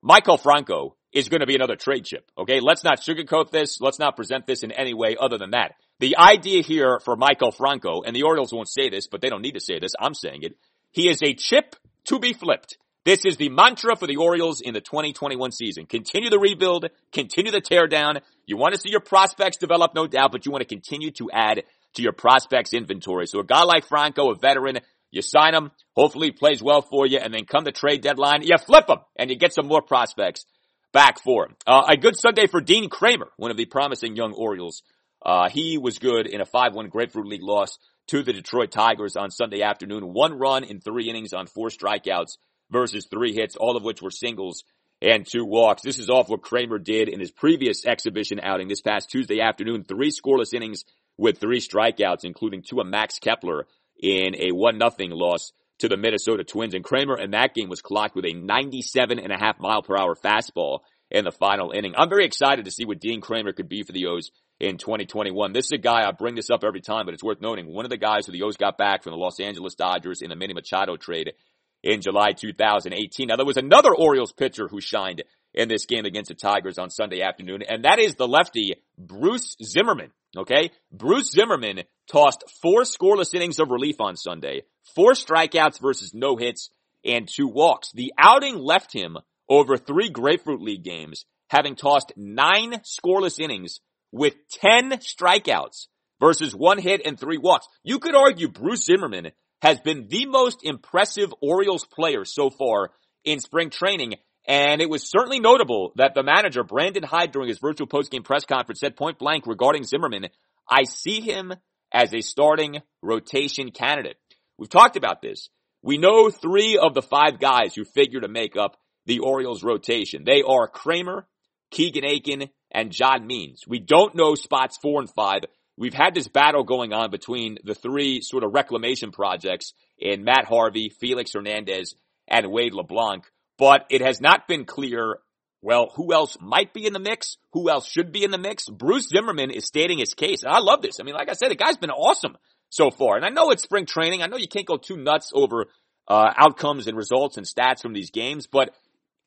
Maikel 0.03 0.41
Franco 0.41 0.97
is 1.13 1.29
going 1.29 1.41
to 1.41 1.47
be 1.47 1.55
another 1.55 1.77
trade 1.77 2.05
chip, 2.05 2.31
okay? 2.39 2.61
Let's 2.61 2.85
not 2.85 3.01
sugarcoat 3.01 3.51
this. 3.51 3.81
Let's 3.81 3.99
not 3.99 4.17
present 4.17 4.47
this 4.47 4.63
in 4.63 4.73
any 4.73 4.95
way 4.95 5.17
other 5.21 5.37
than 5.37 5.51
that. 5.51 5.73
The 5.99 6.17
idea 6.17 6.63
here 6.63 6.99
for 7.05 7.17
Maikel 7.17 7.55
Franco, 7.55 8.03
and 8.03 8.17
the 8.17 8.23
Orioles 8.23 8.53
won't 8.53 8.71
say 8.71 8.89
this, 8.89 9.07
but 9.07 9.21
they 9.21 9.29
don't 9.29 9.43
need 9.43 9.55
to 9.55 9.61
say 9.61 9.79
this. 9.79 9.93
I'm 10.01 10.15
saying 10.15 10.43
it. 10.43 10.57
He 10.93 11.09
is 11.09 11.23
a 11.23 11.35
chip 11.35 11.77
to 12.05 12.19
be 12.19 12.33
flipped. 12.33 12.79
This 13.05 13.25
is 13.25 13.39
the 13.39 13.49
mantra 13.49 13.97
for 13.97 14.07
the 14.07 14.17
Orioles 14.17 14.61
in 14.61 14.75
the 14.75 14.81
2021 14.83 15.53
season. 15.53 15.87
Continue 15.87 16.29
the 16.29 16.39
rebuild, 16.39 16.87
continue 17.13 17.51
the 17.51 17.63
teardown. 17.63 18.21
You 18.45 18.59
want 18.59 18.75
to 18.75 18.81
see 18.81 18.91
your 18.91 19.01
prospects 19.01 19.57
develop, 19.57 19.95
no 19.95 20.07
doubt, 20.07 20.33
but 20.33 20.45
you 20.45 20.53
want 20.53 20.61
to 20.61 20.69
continue 20.69 21.11
to 21.13 21.31
add 21.33 21.63
to 21.95 22.03
your 22.03 22.13
prospects 22.13 22.75
inventory. 22.75 23.27
So 23.27 23.41
a 23.41 23.45
guy 23.45 23.63
like 23.63 23.87
Franco, 23.87 24.31
a 24.31 24.35
veteran, 24.35 24.81
you 25.11 25.23
sign 25.23 25.55
him, 25.55 25.71
hopefully 25.97 26.29
he 26.29 26.33
plays 26.33 26.63
well 26.63 26.83
for 26.83 27.07
you, 27.07 27.19
and 27.19 27.33
then 27.33 27.47
come 27.47 27.65
the 27.65 27.73
trade 27.73 28.03
deadline, 28.03 28.43
you 28.43 28.59
flip 28.59 28.89
him, 28.89 28.99
and 29.17 29.31
you 29.31 29.37
get 29.37 29.55
some 29.55 29.67
more 29.67 29.83
prospects 29.83 30.45
back 30.93 31.23
for 31.23 31.47
him. 31.47 31.57
Uh, 31.67 31.85
a 31.89 31.97
good 31.97 32.17
Sunday 32.19 32.49
for 32.49 32.61
Dean 32.61 32.91
Kremer, 32.91 33.29
one 33.39 33.51
of 33.51 33.57
the 33.57 33.65
promising 33.65 34.15
young 34.15 34.35
Orioles. 34.35 34.83
Uh, 35.25 35.49
he 35.49 35.79
was 35.79 35.99
good 35.99 36.27
in 36.27 36.43
a 36.43 36.47
5-1 36.47 36.91
Grapefruit 36.91 37.27
League 37.27 37.43
loss 37.43 37.79
to 38.09 38.23
the 38.23 38.33
Detroit 38.35 38.71
Tigers 38.71 39.17
on 39.17 39.31
Sunday 39.31 39.63
afternoon. 39.63 40.13
One 40.13 40.39
run 40.39 40.65
in 40.65 40.81
three 40.81 41.09
innings 41.09 41.33
on 41.33 41.47
four 41.47 41.69
strikeouts 41.69 42.37
versus 42.71 43.07
three 43.11 43.35
hits, 43.35 43.57
all 43.57 43.77
of 43.77 43.83
which 43.83 44.03
were 44.03 44.11
singles 44.11 44.65
and 45.03 45.27
two 45.27 45.45
walks. 45.45 45.83
This 45.83 45.99
is 45.99 46.11
off 46.11 46.29
what 46.29 46.43
Kremer 46.43 46.79
did 46.79 47.09
in 47.09 47.21
his 47.21 47.31
previous 47.31 47.87
exhibition 47.87 48.41
outing 48.43 48.69
this 48.69 48.83
past 48.83 49.11
Tuesday 49.11 49.41
afternoon. 49.41 49.85
Three 49.85 50.11
scoreless 50.11 50.55
innings 50.55 50.85
with 51.17 51.39
three 51.39 51.61
strikeouts, 51.61 52.25
including 52.25 52.63
two 52.63 52.81
of 52.81 52.87
Max 52.87 53.19
Kepler 53.19 53.67
in 53.99 54.35
a 54.37 54.53
one 54.53 54.79
nothing 54.79 55.11
loss 55.11 55.53
to 55.79 55.89
the 55.89 55.97
Minnesota 55.97 56.45
Twins. 56.45 56.75
And 56.75 56.85
Kremer 56.85 57.19
in 57.19 57.33
that 57.33 57.55
game 57.55 57.69
was 57.69 57.81
clocked 57.81 58.15
with 58.15 58.27
a 58.27 58.35
97 58.35 59.19
and 59.19 59.33
a 59.33 59.39
half 59.39 59.59
mile 59.59 59.83
per 59.83 59.97
hour 59.97 60.15
fastball 60.15 60.81
in 61.11 61.25
the 61.25 61.33
final 61.33 61.73
inning. 61.73 61.95
I'm 61.97 62.09
very 62.09 62.25
excited 62.25 62.67
to 62.67 62.71
see 62.71 62.85
what 62.85 63.01
Dean 63.01 63.21
Kremer 63.21 63.53
could 63.53 63.69
be 63.69 63.83
for 63.83 63.93
the 63.93 64.07
O's 64.07 64.31
in 64.61 64.77
2021. 64.77 65.53
This 65.53 65.67
is 65.67 65.73
a 65.73 65.79
guy, 65.79 66.07
I 66.07 66.13
bring 66.13 66.35
this 66.35 66.51
up 66.51 66.63
every 66.63 66.81
time, 66.81 67.07
but 67.07 67.15
it's 67.15 67.25
worth 67.25 67.41
noting. 67.41 67.67
One 67.67 67.85
of 67.85 67.91
the 67.91 67.97
guys 67.97 68.27
who 68.27 68.33
the 68.33 68.43
O's 68.43 68.57
got 68.57 68.79
back 68.79 69.03
from 69.03 69.13
the 69.13 69.19
Los 69.19 69.41
Angeles 69.41 69.75
Dodgers 69.75 70.21
in 70.23 70.29
the 70.29 70.37
Manny 70.37 70.55
Machado 70.55 70.97
trade 70.97 71.33
in 71.83 72.01
July 72.01 72.33
2018. 72.33 73.29
Now 73.29 73.37
there 73.37 73.47
was 73.47 73.57
another 73.57 73.95
Orioles 73.95 74.33
pitcher 74.33 74.69
who 74.69 74.81
shined 74.81 75.23
in 75.55 75.69
this 75.69 75.87
game 75.87 76.05
against 76.05 76.29
the 76.29 76.35
Tigers 76.35 76.79
on 76.79 76.91
Sunday 76.91 77.23
afternoon, 77.23 77.63
and 77.69 77.85
that 77.85 77.99
is 77.99 78.15
the 78.15 78.29
lefty 78.29 78.75
Bruce 78.99 79.57
Zimmermann. 79.63 80.13
Okay? 80.37 80.71
Bruce 80.93 81.33
Zimmermann 81.33 81.83
tossed 82.11 82.45
four 82.63 82.83
scoreless 82.83 83.35
innings 83.35 83.59
of 83.59 83.71
relief 83.71 84.01
on 84.01 84.17
Sunday, 84.17 84.63
four 84.95 85.13
strikeouts 85.13 85.81
versus 85.81 86.13
no 86.15 86.37
hits, 86.37 86.71
and 87.05 87.29
two 87.29 87.49
walks. 87.49 87.91
The 87.93 88.13
outing 88.19 88.59
left 88.59 88.93
him 88.93 89.17
over 89.49 89.77
three 89.77 90.11
Grapefruit 90.11 90.61
League 90.61 90.85
games, 90.85 91.25
having 91.49 91.75
tossed 91.75 92.13
nine 92.17 92.81
scoreless 92.85 93.41
innings 93.41 93.81
with 94.13 94.35
10 94.61 94.93
strikeouts 94.99 95.87
versus 96.21 96.55
one 96.55 96.79
hit 96.79 97.01
and 97.05 97.19
three 97.19 97.39
walks. 97.39 97.67
You 97.83 97.99
could 97.99 98.15
argue 98.15 98.49
Bruce 98.49 98.85
Zimmermann 98.85 99.33
has 99.63 99.81
been 99.81 100.09
the 100.09 100.27
most 100.27 100.61
impressive 100.63 101.33
Orioles 101.41 101.85
player 101.85 102.25
so 102.25 102.51
far 102.51 102.91
in 103.25 103.41
spring 103.41 103.71
training. 103.71 104.15
And 104.47 104.81
it 104.81 104.89
was 104.89 105.09
certainly 105.09 105.39
notable 105.39 105.93
that 105.97 106.15
the 106.15 106.23
manager, 106.23 106.65
Brandon 106.65 107.03
Hyde, 107.03 107.33
during 107.33 107.49
his 107.49 107.59
virtual 107.59 107.87
postgame 107.87 108.25
press 108.25 108.45
conference 108.45 108.81
said 108.81 108.97
point 108.97 109.19
blank 109.19 109.47
regarding 109.47 109.85
Zimmermann, 109.85 110.29
I 110.69 110.85
see 110.85 111.21
him 111.21 111.53
as 111.93 112.15
a 112.15 112.21
starting 112.21 112.81
rotation 113.03 113.71
candidate. 113.71 114.17
We've 114.57 114.69
talked 114.69 114.97
about 114.97 115.21
this. 115.21 115.51
We 115.83 115.99
know 115.99 116.31
three 116.31 116.79
of 116.79 116.95
the 116.95 117.03
five 117.03 117.39
guys 117.39 117.75
who 117.75 117.85
figure 117.85 118.21
to 118.21 118.29
make 118.29 118.57
up 118.57 118.77
the 119.07 119.21
Orioles 119.21 119.63
rotation. 119.63 120.25
They 120.25 120.43
are 120.43 120.69
Kremer, 120.69 121.27
Keegan 121.71 122.05
Akin, 122.05 122.51
and 122.71 122.93
John 122.93 123.27
Means. 123.27 123.65
We 123.67 123.79
don't 123.79 124.15
know 124.15 124.35
spots 124.35 124.79
four 124.81 125.01
and 125.01 125.11
five. 125.11 125.43
We've 125.81 125.95
had 125.95 126.15
this 126.15 126.29
battle 126.29 126.63
going 126.63 126.93
on 126.93 127.11
between 127.11 127.57
the 127.65 127.75
three 127.75 128.21
sort 128.21 128.45
of 128.45 128.53
reclamation 128.53 129.13
projects 129.13 129.73
in 129.99 130.25
Matt 130.25 130.45
Harvey, 130.45 130.91
Felix 130.91 131.33
Hernandez, 131.33 131.95
and 132.29 132.53
Wade 132.53 132.75
LeBlanc, 132.75 133.25
but 133.57 133.87
it 133.89 134.03
has 134.03 134.21
not 134.21 134.47
been 134.47 134.67
clear, 134.67 135.21
well, 135.63 135.91
who 135.97 136.13
else 136.13 136.37
might 136.39 136.75
be 136.75 136.85
in 136.85 136.93
the 136.93 136.99
mix? 136.99 137.39
Who 137.55 137.71
else 137.71 137.89
should 137.89 138.13
be 138.13 138.25
in 138.25 138.31
the 138.31 138.37
mix? 138.37 138.69
Bruce 138.69 139.09
Zimmermann 139.09 139.51
is 139.51 139.65
stating 139.65 139.99
his 139.99 140.13
case, 140.13 140.43
and 140.43 140.53
I 140.53 140.59
love 140.59 140.83
this. 140.83 141.01
I 141.01 141.03
mean, 141.03 141.15
like 141.15 141.31
I 141.31 141.33
said, 141.33 141.51
the 141.51 141.57
guy's 141.57 141.79
been 141.79 141.91
awesome 141.91 142.37
so 142.69 142.91
far. 142.91 143.17
And 143.17 143.25
I 143.25 143.31
know 143.31 143.51
it's 143.51 143.63
spring 143.63 143.87
training. 143.87 144.23
I 144.23 144.27
know 144.27 144.37
you 144.37 144.49
can't 144.49 144.67
go 144.67 144.77
too 144.77 144.99
nuts 144.99 145.33
over 145.35 145.65
uh, 146.07 146.31
outcomes 146.37 146.89
and 146.89 146.97
results 146.97 147.39
and 147.39 147.47
stats 147.47 147.81
from 147.81 147.95
these 147.95 148.11
games, 148.11 148.47
but 148.47 148.75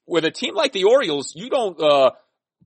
with 0.05 0.23
a 0.23 0.31
team 0.31 0.53
like 0.53 0.71
the 0.71 0.83
Orioles, 0.83 1.33
you 1.35 1.49
don't 1.49 1.81
uh, 1.81 2.11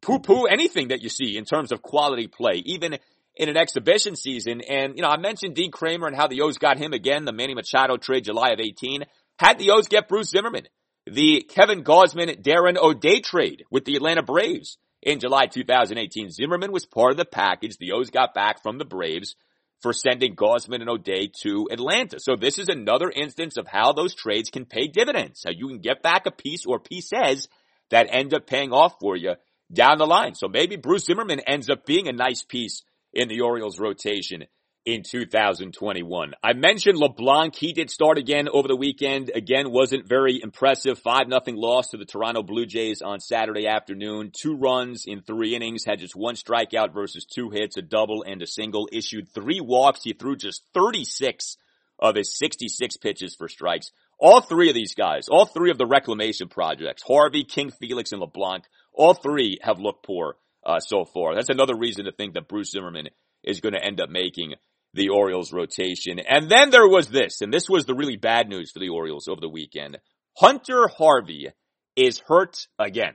poo-poo 0.02 0.44
anything 0.44 0.90
that 0.90 1.02
you 1.02 1.08
see 1.08 1.38
in 1.38 1.46
terms 1.46 1.72
of 1.72 1.82
quality 1.82 2.28
play, 2.28 2.62
even 2.66 3.00
in 3.38 3.50
an 3.50 3.58
exhibition 3.58 4.16
season. 4.16 4.62
And, 4.62 4.96
you 4.96 5.02
know, 5.02 5.10
I 5.10 5.18
mentioned 5.18 5.56
Dean 5.56 5.72
Kremer 5.72 6.08
and 6.08 6.16
how 6.16 6.28
the 6.28 6.42
O's 6.42 6.58
got 6.58 6.78
him 6.78 6.94
again, 6.94 7.26
the 7.26 7.32
Manny 7.32 7.54
Machado 7.54 7.98
trade 7.98 8.26
July 8.26 8.50
of 8.50 8.60
18. 8.60 9.06
Had 9.40 9.60
the 9.60 9.72
O's 9.72 9.88
get 9.88 10.08
Bruce 10.08 10.30
Zimmermann, 10.30 10.68
the 11.06 11.44
Kevin 11.48 11.84
Gausman, 11.84 12.42
Darren 12.42 12.78
O'Day 12.78 13.22
trade 13.22 13.64
with 13.70 13.86
the 13.86 13.96
Atlanta 13.96 14.24
Braves 14.24 14.78
in 15.02 15.20
July 15.20 15.46
2018. 15.46 16.32
Zimmermann 16.32 16.72
was 16.72 16.86
part 16.86 17.12
of 17.12 17.18
the 17.18 17.26
package 17.26 17.78
the 17.78 17.92
O's 17.92 18.10
got 18.10 18.34
back 18.34 18.64
from 18.64 18.80
the 18.80 18.86
Braves 18.86 19.36
for 19.82 19.94
sending 19.94 20.36
Gausman 20.36 20.82
and 20.82 20.90
O'Day 20.90 21.30
to 21.44 21.68
Atlanta. 21.72 22.20
So 22.20 22.36
this 22.36 22.58
is 22.58 22.68
another 22.68 23.12
instance 23.12 23.58
of 23.58 23.68
how 23.68 23.94
those 23.94 24.16
trades 24.16 24.50
can 24.50 24.66
pay 24.66 24.88
dividends. 24.88 25.44
How 25.46 25.52
you 25.52 25.68
can 25.68 25.80
get 25.80 26.02
back 26.02 26.26
a 26.26 26.32
piece 26.32 26.66
or 26.66 26.80
pieces 26.80 27.48
that 27.92 28.08
end 28.10 28.34
up 28.34 28.48
paying 28.48 28.74
off 28.74 28.96
for 29.00 29.16
you 29.16 29.36
down 29.72 30.00
the 30.00 30.08
line. 30.08 30.34
So 30.34 30.48
maybe 30.48 30.78
Bruce 30.78 31.06
Zimmermann 31.06 31.42
ends 31.42 31.70
up 31.70 31.86
being 31.86 32.08
a 32.08 32.12
nice 32.14 32.44
piece 32.44 32.82
in 33.18 33.28
the 33.28 33.42
Orioles 33.42 33.80
rotation 33.80 34.46
in 34.86 35.02
2021. 35.02 36.34
I 36.44 36.54
mentioned 36.54 37.00
LeBlanc. 37.00 37.56
He 37.56 37.74
did 37.74 37.90
start 37.90 38.20
again 38.20 38.48
over 38.48 38.68
the 38.68 38.76
weekend. 38.76 39.32
Again, 39.34 39.72
wasn't 39.72 40.08
very 40.08 40.40
impressive. 40.42 41.00
5 41.00 41.28
nothing 41.28 41.56
loss 41.56 41.90
to 41.90 41.98
the 41.98 42.06
Toronto 42.06 42.44
Blue 42.44 42.68
Jays 42.68 43.02
on 43.02 43.20
Saturday 43.20 43.68
afternoon. 43.68 44.32
Two 44.40 44.56
runs 44.56 45.06
in 45.08 45.24
three 45.24 45.56
innings, 45.56 45.84
had 45.84 46.00
just 46.00 46.16
one 46.16 46.36
strikeout 46.36 46.94
versus 46.94 47.26
two 47.26 47.50
hits, 47.50 47.76
a 47.76 47.82
double 47.82 48.24
and 48.24 48.40
a 48.44 48.48
single, 48.48 48.88
issued 48.92 49.28
three 49.34 49.62
walks. 49.62 50.04
He 50.04 50.14
threw 50.14 50.36
just 50.36 50.62
36 50.76 51.58
of 51.98 52.16
his 52.16 52.38
66 52.38 52.98
pitches 52.98 53.34
for 53.36 53.50
strikes. 53.50 53.92
All 54.20 54.42
three 54.42 54.70
of 54.70 54.76
these 54.76 54.94
guys, 54.94 55.28
all 55.28 55.46
three 55.46 55.72
of 55.72 55.80
the 55.80 55.88
reclamation 55.88 56.50
projects, 56.50 57.02
Harvey, 57.02 57.44
King 57.44 57.72
Felix, 57.72 58.12
and 58.12 58.22
LeBlanc, 58.22 58.66
all 58.94 59.16
three 59.16 59.58
have 59.64 59.80
looked 59.80 60.06
poor 60.06 60.36
uh, 60.66 60.80
so 60.80 61.06
far. 61.06 61.36
That's 61.36 61.50
another 61.50 61.76
reason 61.76 62.06
to 62.06 62.12
think 62.12 62.34
that 62.34 62.48
Bruce 62.48 62.72
Zimmermann 62.72 63.10
is 63.44 63.62
going 63.62 63.74
to 63.74 63.84
end 63.84 64.02
up 64.02 64.10
making 64.10 64.56
the 64.94 65.10
Orioles 65.10 65.54
rotation. 65.54 66.20
And 66.20 66.50
then 66.50 66.70
there 66.70 66.88
was 66.88 67.08
this, 67.08 67.42
and 67.42 67.54
this 67.54 67.70
was 67.70 67.86
the 67.86 67.96
really 67.96 68.18
bad 68.18 68.50
news 68.50 68.72
for 68.72 68.80
the 68.80 68.90
Orioles 68.90 69.28
over 69.28 69.42
the 69.42 69.50
weekend. 69.50 69.98
Hunter 70.38 70.88
Harvey 70.88 71.50
is 71.96 72.22
hurt 72.28 72.68
again. 72.78 73.14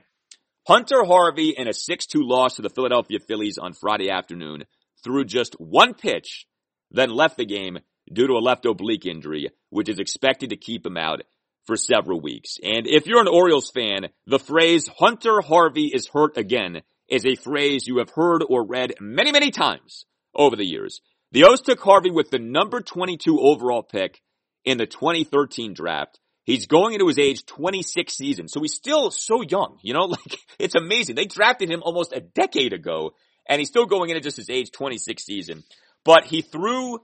Hunter 0.67 1.03
Harvey 1.03 1.53
in 1.57 1.67
a 1.67 1.71
6-2 1.71 2.15
loss 2.15 2.55
to 2.55 2.61
the 2.61 2.69
Philadelphia 2.69 3.19
Phillies 3.27 3.57
on 3.57 3.73
Friday 3.73 4.09
afternoon 4.09 4.63
threw 5.03 5.25
just 5.25 5.55
one 5.59 5.93
pitch, 5.93 6.45
then 6.91 7.09
left 7.09 7.37
the 7.37 7.45
game 7.45 7.79
due 8.11 8.27
to 8.27 8.33
a 8.33 8.39
left 8.39 8.65
oblique 8.65 9.05
injury, 9.05 9.49
which 9.69 9.89
is 9.89 9.99
expected 9.99 10.49
to 10.49 10.57
keep 10.57 10.85
him 10.85 10.97
out 10.97 11.21
for 11.65 11.75
several 11.75 12.19
weeks. 12.19 12.57
And 12.61 12.87
if 12.87 13.07
you're 13.07 13.21
an 13.21 13.27
Orioles 13.27 13.71
fan, 13.71 14.07
the 14.25 14.39
phrase 14.39 14.89
Hunter 14.99 15.41
Harvey 15.41 15.91
is 15.93 16.07
hurt 16.07 16.37
again 16.37 16.81
is 17.09 17.25
a 17.25 17.35
phrase 17.35 17.87
you 17.87 17.97
have 17.97 18.09
heard 18.09 18.43
or 18.47 18.65
read 18.65 18.93
many, 18.99 19.31
many 19.31 19.51
times 19.51 20.05
over 20.35 20.55
the 20.55 20.65
years. 20.65 21.01
The 21.31 21.45
O's 21.45 21.61
took 21.61 21.79
Harvey 21.79 22.11
with 22.11 22.29
the 22.29 22.39
number 22.39 22.81
22 22.81 23.39
overall 23.39 23.83
pick 23.83 24.21
in 24.65 24.77
the 24.77 24.85
2013 24.85 25.73
draft. 25.73 26.19
He's 26.45 26.67
going 26.67 26.93
into 26.93 27.07
his 27.07 27.17
age 27.17 27.45
26 27.45 28.13
season, 28.13 28.47
so 28.47 28.61
he's 28.61 28.73
still 28.73 29.11
so 29.11 29.41
young, 29.41 29.77
you 29.81 29.93
know, 29.93 30.05
like, 30.05 30.37
it's 30.59 30.75
amazing. 30.75 31.15
They 31.15 31.25
drafted 31.25 31.69
him 31.69 31.81
almost 31.83 32.13
a 32.13 32.19
decade 32.19 32.73
ago, 32.73 33.11
and 33.47 33.59
he's 33.59 33.69
still 33.69 33.85
going 33.85 34.09
into 34.09 34.21
just 34.21 34.37
his 34.37 34.49
age 34.49 34.71
26 34.71 35.23
season. 35.23 35.63
But 36.03 36.25
he 36.25 36.41
threw 36.41 36.99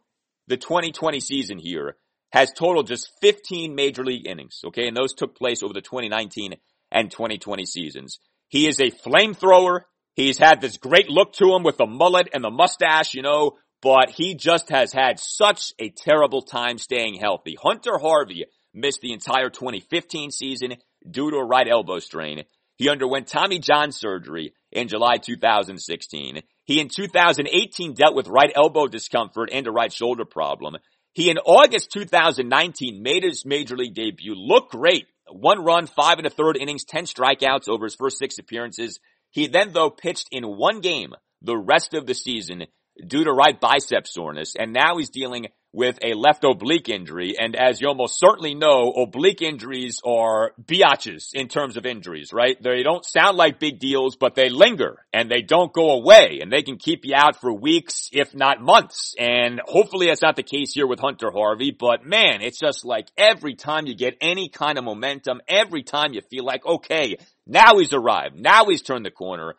the 0.48 0.58
2020 0.58 1.20
season 1.22 1.58
here, 1.58 1.96
has 2.32 2.52
totaled 2.52 2.88
just 2.88 3.10
15 3.22 3.74
major 3.76 4.04
league 4.04 4.28
innings, 4.28 4.62
okay, 4.66 4.88
and 4.88 4.96
those 4.96 5.14
took 5.14 5.36
place 5.36 5.64
over 5.64 5.74
the 5.74 5.82
2019 5.82 6.56
and 6.92 7.10
2020 7.10 7.66
seasons. 7.66 8.20
He 8.50 8.68
is 8.68 8.80
a 8.80 8.92
flamethrower. 8.92 9.82
He's 10.16 10.38
had 10.38 10.60
this 10.60 10.78
great 10.78 11.10
look 11.10 11.34
to 11.34 11.56
him 11.56 11.64
with 11.64 11.78
the 11.78 11.86
mullet 11.86 12.30
and 12.34 12.44
the 12.44 12.50
mustache, 12.50 13.14
you 13.14 13.22
know, 13.22 13.54
but 13.82 14.10
he 14.10 14.36
just 14.36 14.70
has 14.70 14.92
had 14.92 15.20
such 15.20 15.72
a 15.80 15.90
terrible 15.90 16.42
time 16.42 16.78
staying 16.78 17.16
healthy. 17.16 17.56
Hunter 17.62 17.98
Harvey 17.98 18.46
missed 18.74 19.02
the 19.02 19.14
entire 19.14 19.50
2015 19.50 20.32
season 20.32 20.76
due 21.10 21.32
to 21.32 21.38
a 21.38 21.46
right 21.46 21.68
elbow 21.68 22.00
strain. 22.00 22.44
He 22.76 22.90
underwent 22.90 23.28
Tommy 23.28 23.60
John 23.60 23.92
surgery 23.92 24.54
in 24.72 24.88
July 24.88 25.18
2016. 25.18 26.42
He 26.66 26.80
in 26.80 26.88
2018 26.88 27.94
dealt 27.94 28.16
with 28.16 28.28
right 28.28 28.52
elbow 28.56 28.88
discomfort 28.88 29.50
and 29.52 29.68
a 29.68 29.72
right 29.72 29.92
shoulder 29.92 30.26
problem. 30.26 30.78
He 31.14 31.30
in 31.30 31.38
August 31.40 31.92
2019 31.92 33.02
made 33.02 33.24
his 33.24 33.46
major 33.46 33.76
league 33.76 33.96
debut 33.96 34.36
look 34.36 34.70
great. 34.70 35.08
One 35.32 35.64
run, 35.64 35.88
five 35.88 36.18
and 36.18 36.28
a 36.28 36.30
third 36.30 36.58
innings, 36.58 36.86
10 36.86 37.06
strikeouts 37.06 37.70
over 37.70 37.86
his 37.86 37.96
first 37.96 38.18
six 38.18 38.38
appearances. 38.38 39.00
He 39.32 39.48
then 39.48 39.74
though 39.74 39.90
pitched 39.90 40.28
in 40.32 40.44
one 40.44 40.82
game 40.82 41.14
the 41.42 41.58
rest 41.58 41.94
of 41.94 42.06
the 42.06 42.16
season 42.16 42.66
due 43.06 43.24
to 43.24 43.32
right 43.32 43.60
bicep 43.60 44.08
soreness, 44.08 44.56
and 44.58 44.74
now 44.74 44.98
he's 44.98 45.10
dealing 45.10 45.48
with 45.72 46.00
a 46.04 46.14
left 46.16 46.44
oblique 46.44 46.90
injury. 46.90 47.36
And 47.40 47.56
as 47.56 47.80
you 47.80 47.88
almost 47.88 48.20
certainly 48.20 48.56
know, 48.56 48.92
oblique 48.92 49.42
injuries 49.42 50.02
are 50.04 50.52
biatches 50.62 51.30
in 51.34 51.48
terms 51.48 51.78
of 51.78 51.86
injuries, 51.86 52.34
right? 52.34 52.62
They 52.62 52.82
don't 52.82 53.06
sound 53.06 53.38
like 53.38 53.60
big 53.60 53.80
deals, 53.80 54.16
but 54.16 54.34
they 54.34 54.50
linger 54.50 55.06
and 55.14 55.30
they 55.30 55.42
don't 55.42 55.72
go 55.72 55.92
away 55.92 56.40
and 56.42 56.52
they 56.52 56.64
can 56.64 56.78
keep 56.78 57.06
you 57.06 57.14
out 57.16 57.40
for 57.40 57.54
weeks, 57.54 58.10
if 58.12 58.34
not 58.34 58.62
months. 58.62 59.14
And 59.20 59.62
hopefully 59.64 60.08
that's 60.08 60.24
not 60.24 60.36
the 60.36 60.44
case 60.44 60.74
here 60.74 60.88
with 60.88 61.00
Hunter 61.00 61.32
Harvey, 61.32 61.76
but 61.78 62.04
man, 62.04 62.42
it's 62.42 62.60
just 62.60 62.84
like 62.84 63.08
every 63.16 63.54
time 63.54 63.86
you 63.86 63.96
get 63.96 64.18
any 64.22 64.50
kind 64.50 64.78
of 64.80 64.84
momentum, 64.84 65.40
every 65.48 65.84
time 65.84 66.14
you 66.14 66.22
feel 66.22 66.46
like, 66.46 66.66
okay, 66.66 67.18
now 67.46 67.78
he's 67.78 67.94
arrived. 67.94 68.40
Now 68.40 68.66
he's 68.66 68.82
turned 68.82 69.06
the 69.06 69.12
corner 69.12 69.56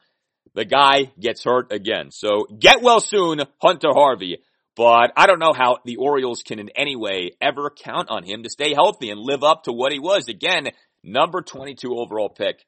the 0.54 0.64
guy 0.64 1.12
gets 1.18 1.44
hurt 1.44 1.72
again. 1.72 2.10
So 2.10 2.46
get 2.58 2.82
well 2.82 3.00
soon, 3.00 3.42
Hunter 3.62 3.90
Harvey. 3.92 4.38
But 4.80 5.12
I 5.14 5.26
don't 5.26 5.40
know 5.40 5.52
how 5.52 5.76
the 5.84 5.96
Orioles 5.96 6.42
can 6.42 6.58
in 6.58 6.70
any 6.74 6.96
way 6.96 7.32
ever 7.38 7.68
count 7.68 8.08
on 8.08 8.24
him 8.24 8.44
to 8.44 8.48
stay 8.48 8.72
healthy 8.72 9.10
and 9.10 9.20
live 9.20 9.44
up 9.44 9.64
to 9.64 9.74
what 9.74 9.92
he 9.92 9.98
was. 9.98 10.26
Again, 10.26 10.70
number 11.04 11.42
22 11.42 11.98
overall 11.98 12.30
pick 12.30 12.64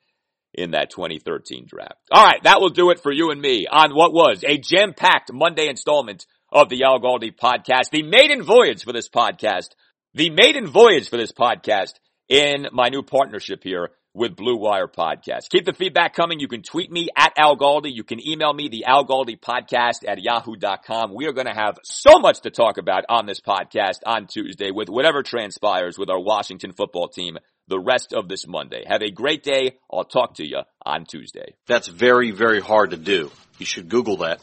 in 0.53 0.73
that 0.73 0.91
2013 0.91 1.65
draft. 1.67 1.95
All 2.11 2.23
right, 2.23 2.43
that 2.43 2.61
will 2.61 2.69
do 2.69 2.91
it 2.91 3.01
for 3.01 3.11
you 3.11 3.31
and 3.31 3.41
me 3.41 3.67
on 3.67 3.95
what 3.95 4.13
was 4.13 4.45
a 4.47 4.59
jam-packed 4.59 5.33
Monday 5.33 5.69
installment 5.69 6.27
of 6.51 6.69
the 6.69 6.85
Al 6.85 7.01
Galdi 7.01 7.35
podcast, 7.35 7.89
the 7.91 8.03
maiden 8.03 8.43
voyage 8.43 8.85
for 8.85 8.93
this 8.93 9.09
podcast, 9.09 9.71
the 10.13 10.29
maiden 10.29 10.67
voyage 10.67 11.09
for 11.09 11.17
this 11.17 11.33
podcast 11.33 11.95
in 12.29 12.67
my 12.73 12.91
new 12.91 13.03
partnership 13.03 13.63
here 13.65 13.89
with 14.15 14.37
Blue 14.37 14.57
Wire 14.57 14.89
Podcast. 14.89 15.49
Keep 15.51 15.65
the 15.65 15.73
feedback 15.73 16.15
coming. 16.15 16.41
You 16.41 16.49
can 16.49 16.63
tweet 16.63 16.91
me 16.91 17.09
at 17.17 17.33
Al 17.37 17.57
Galdi. 17.57 17.93
You 17.93 18.05
can 18.05 18.27
email 18.27 18.53
me 18.53 18.69
the 18.69 18.85
Al 18.85 19.07
Galdi 19.07 19.39
podcast 19.39 20.07
at 20.07 20.23
yahoo.com. 20.23 21.15
We 21.15 21.27
are 21.27 21.33
going 21.33 21.47
to 21.47 21.55
have 21.55 21.79
so 21.85 22.19
much 22.19 22.41
to 22.43 22.51
talk 22.51 22.79
about 22.79 23.05
on 23.09 23.27
this 23.27 23.41
podcast 23.41 24.01
on 24.05 24.27
Tuesday 24.27 24.71
with 24.71 24.89
whatever 24.89 25.23
transpires 25.23 25.99
with 25.99 26.11
our 26.11 26.21
Washington 26.21 26.73
football 26.73 27.09
team 27.09 27.39
the 27.69 27.79
rest 27.79 28.13
of 28.13 28.29
this 28.29 28.47
Monday. 28.47 28.85
Have 28.87 29.03
a 29.03 29.11
great 29.11 29.43
day. 29.43 29.79
I'll 29.91 30.05
talk 30.05 30.35
to 30.35 30.47
you 30.47 30.61
on 30.85 31.05
Tuesday. 31.05 31.55
That's 31.67 31.89
very, 31.89 32.31
very 32.31 32.61
hard 32.61 32.91
to 32.91 32.97
do. 32.97 33.31
You 33.59 33.67
should 33.67 33.89
Google 33.89 34.19
that. 34.19 34.41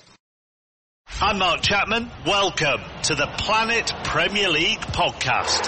I'm 1.22 1.40
Mark 1.40 1.62
Chapman. 1.62 2.10
Welcome 2.26 2.82
to 3.04 3.16
the 3.16 3.28
Planet 3.38 3.91
Premier 4.04 4.50
League 4.50 4.80
podcast. 4.80 5.68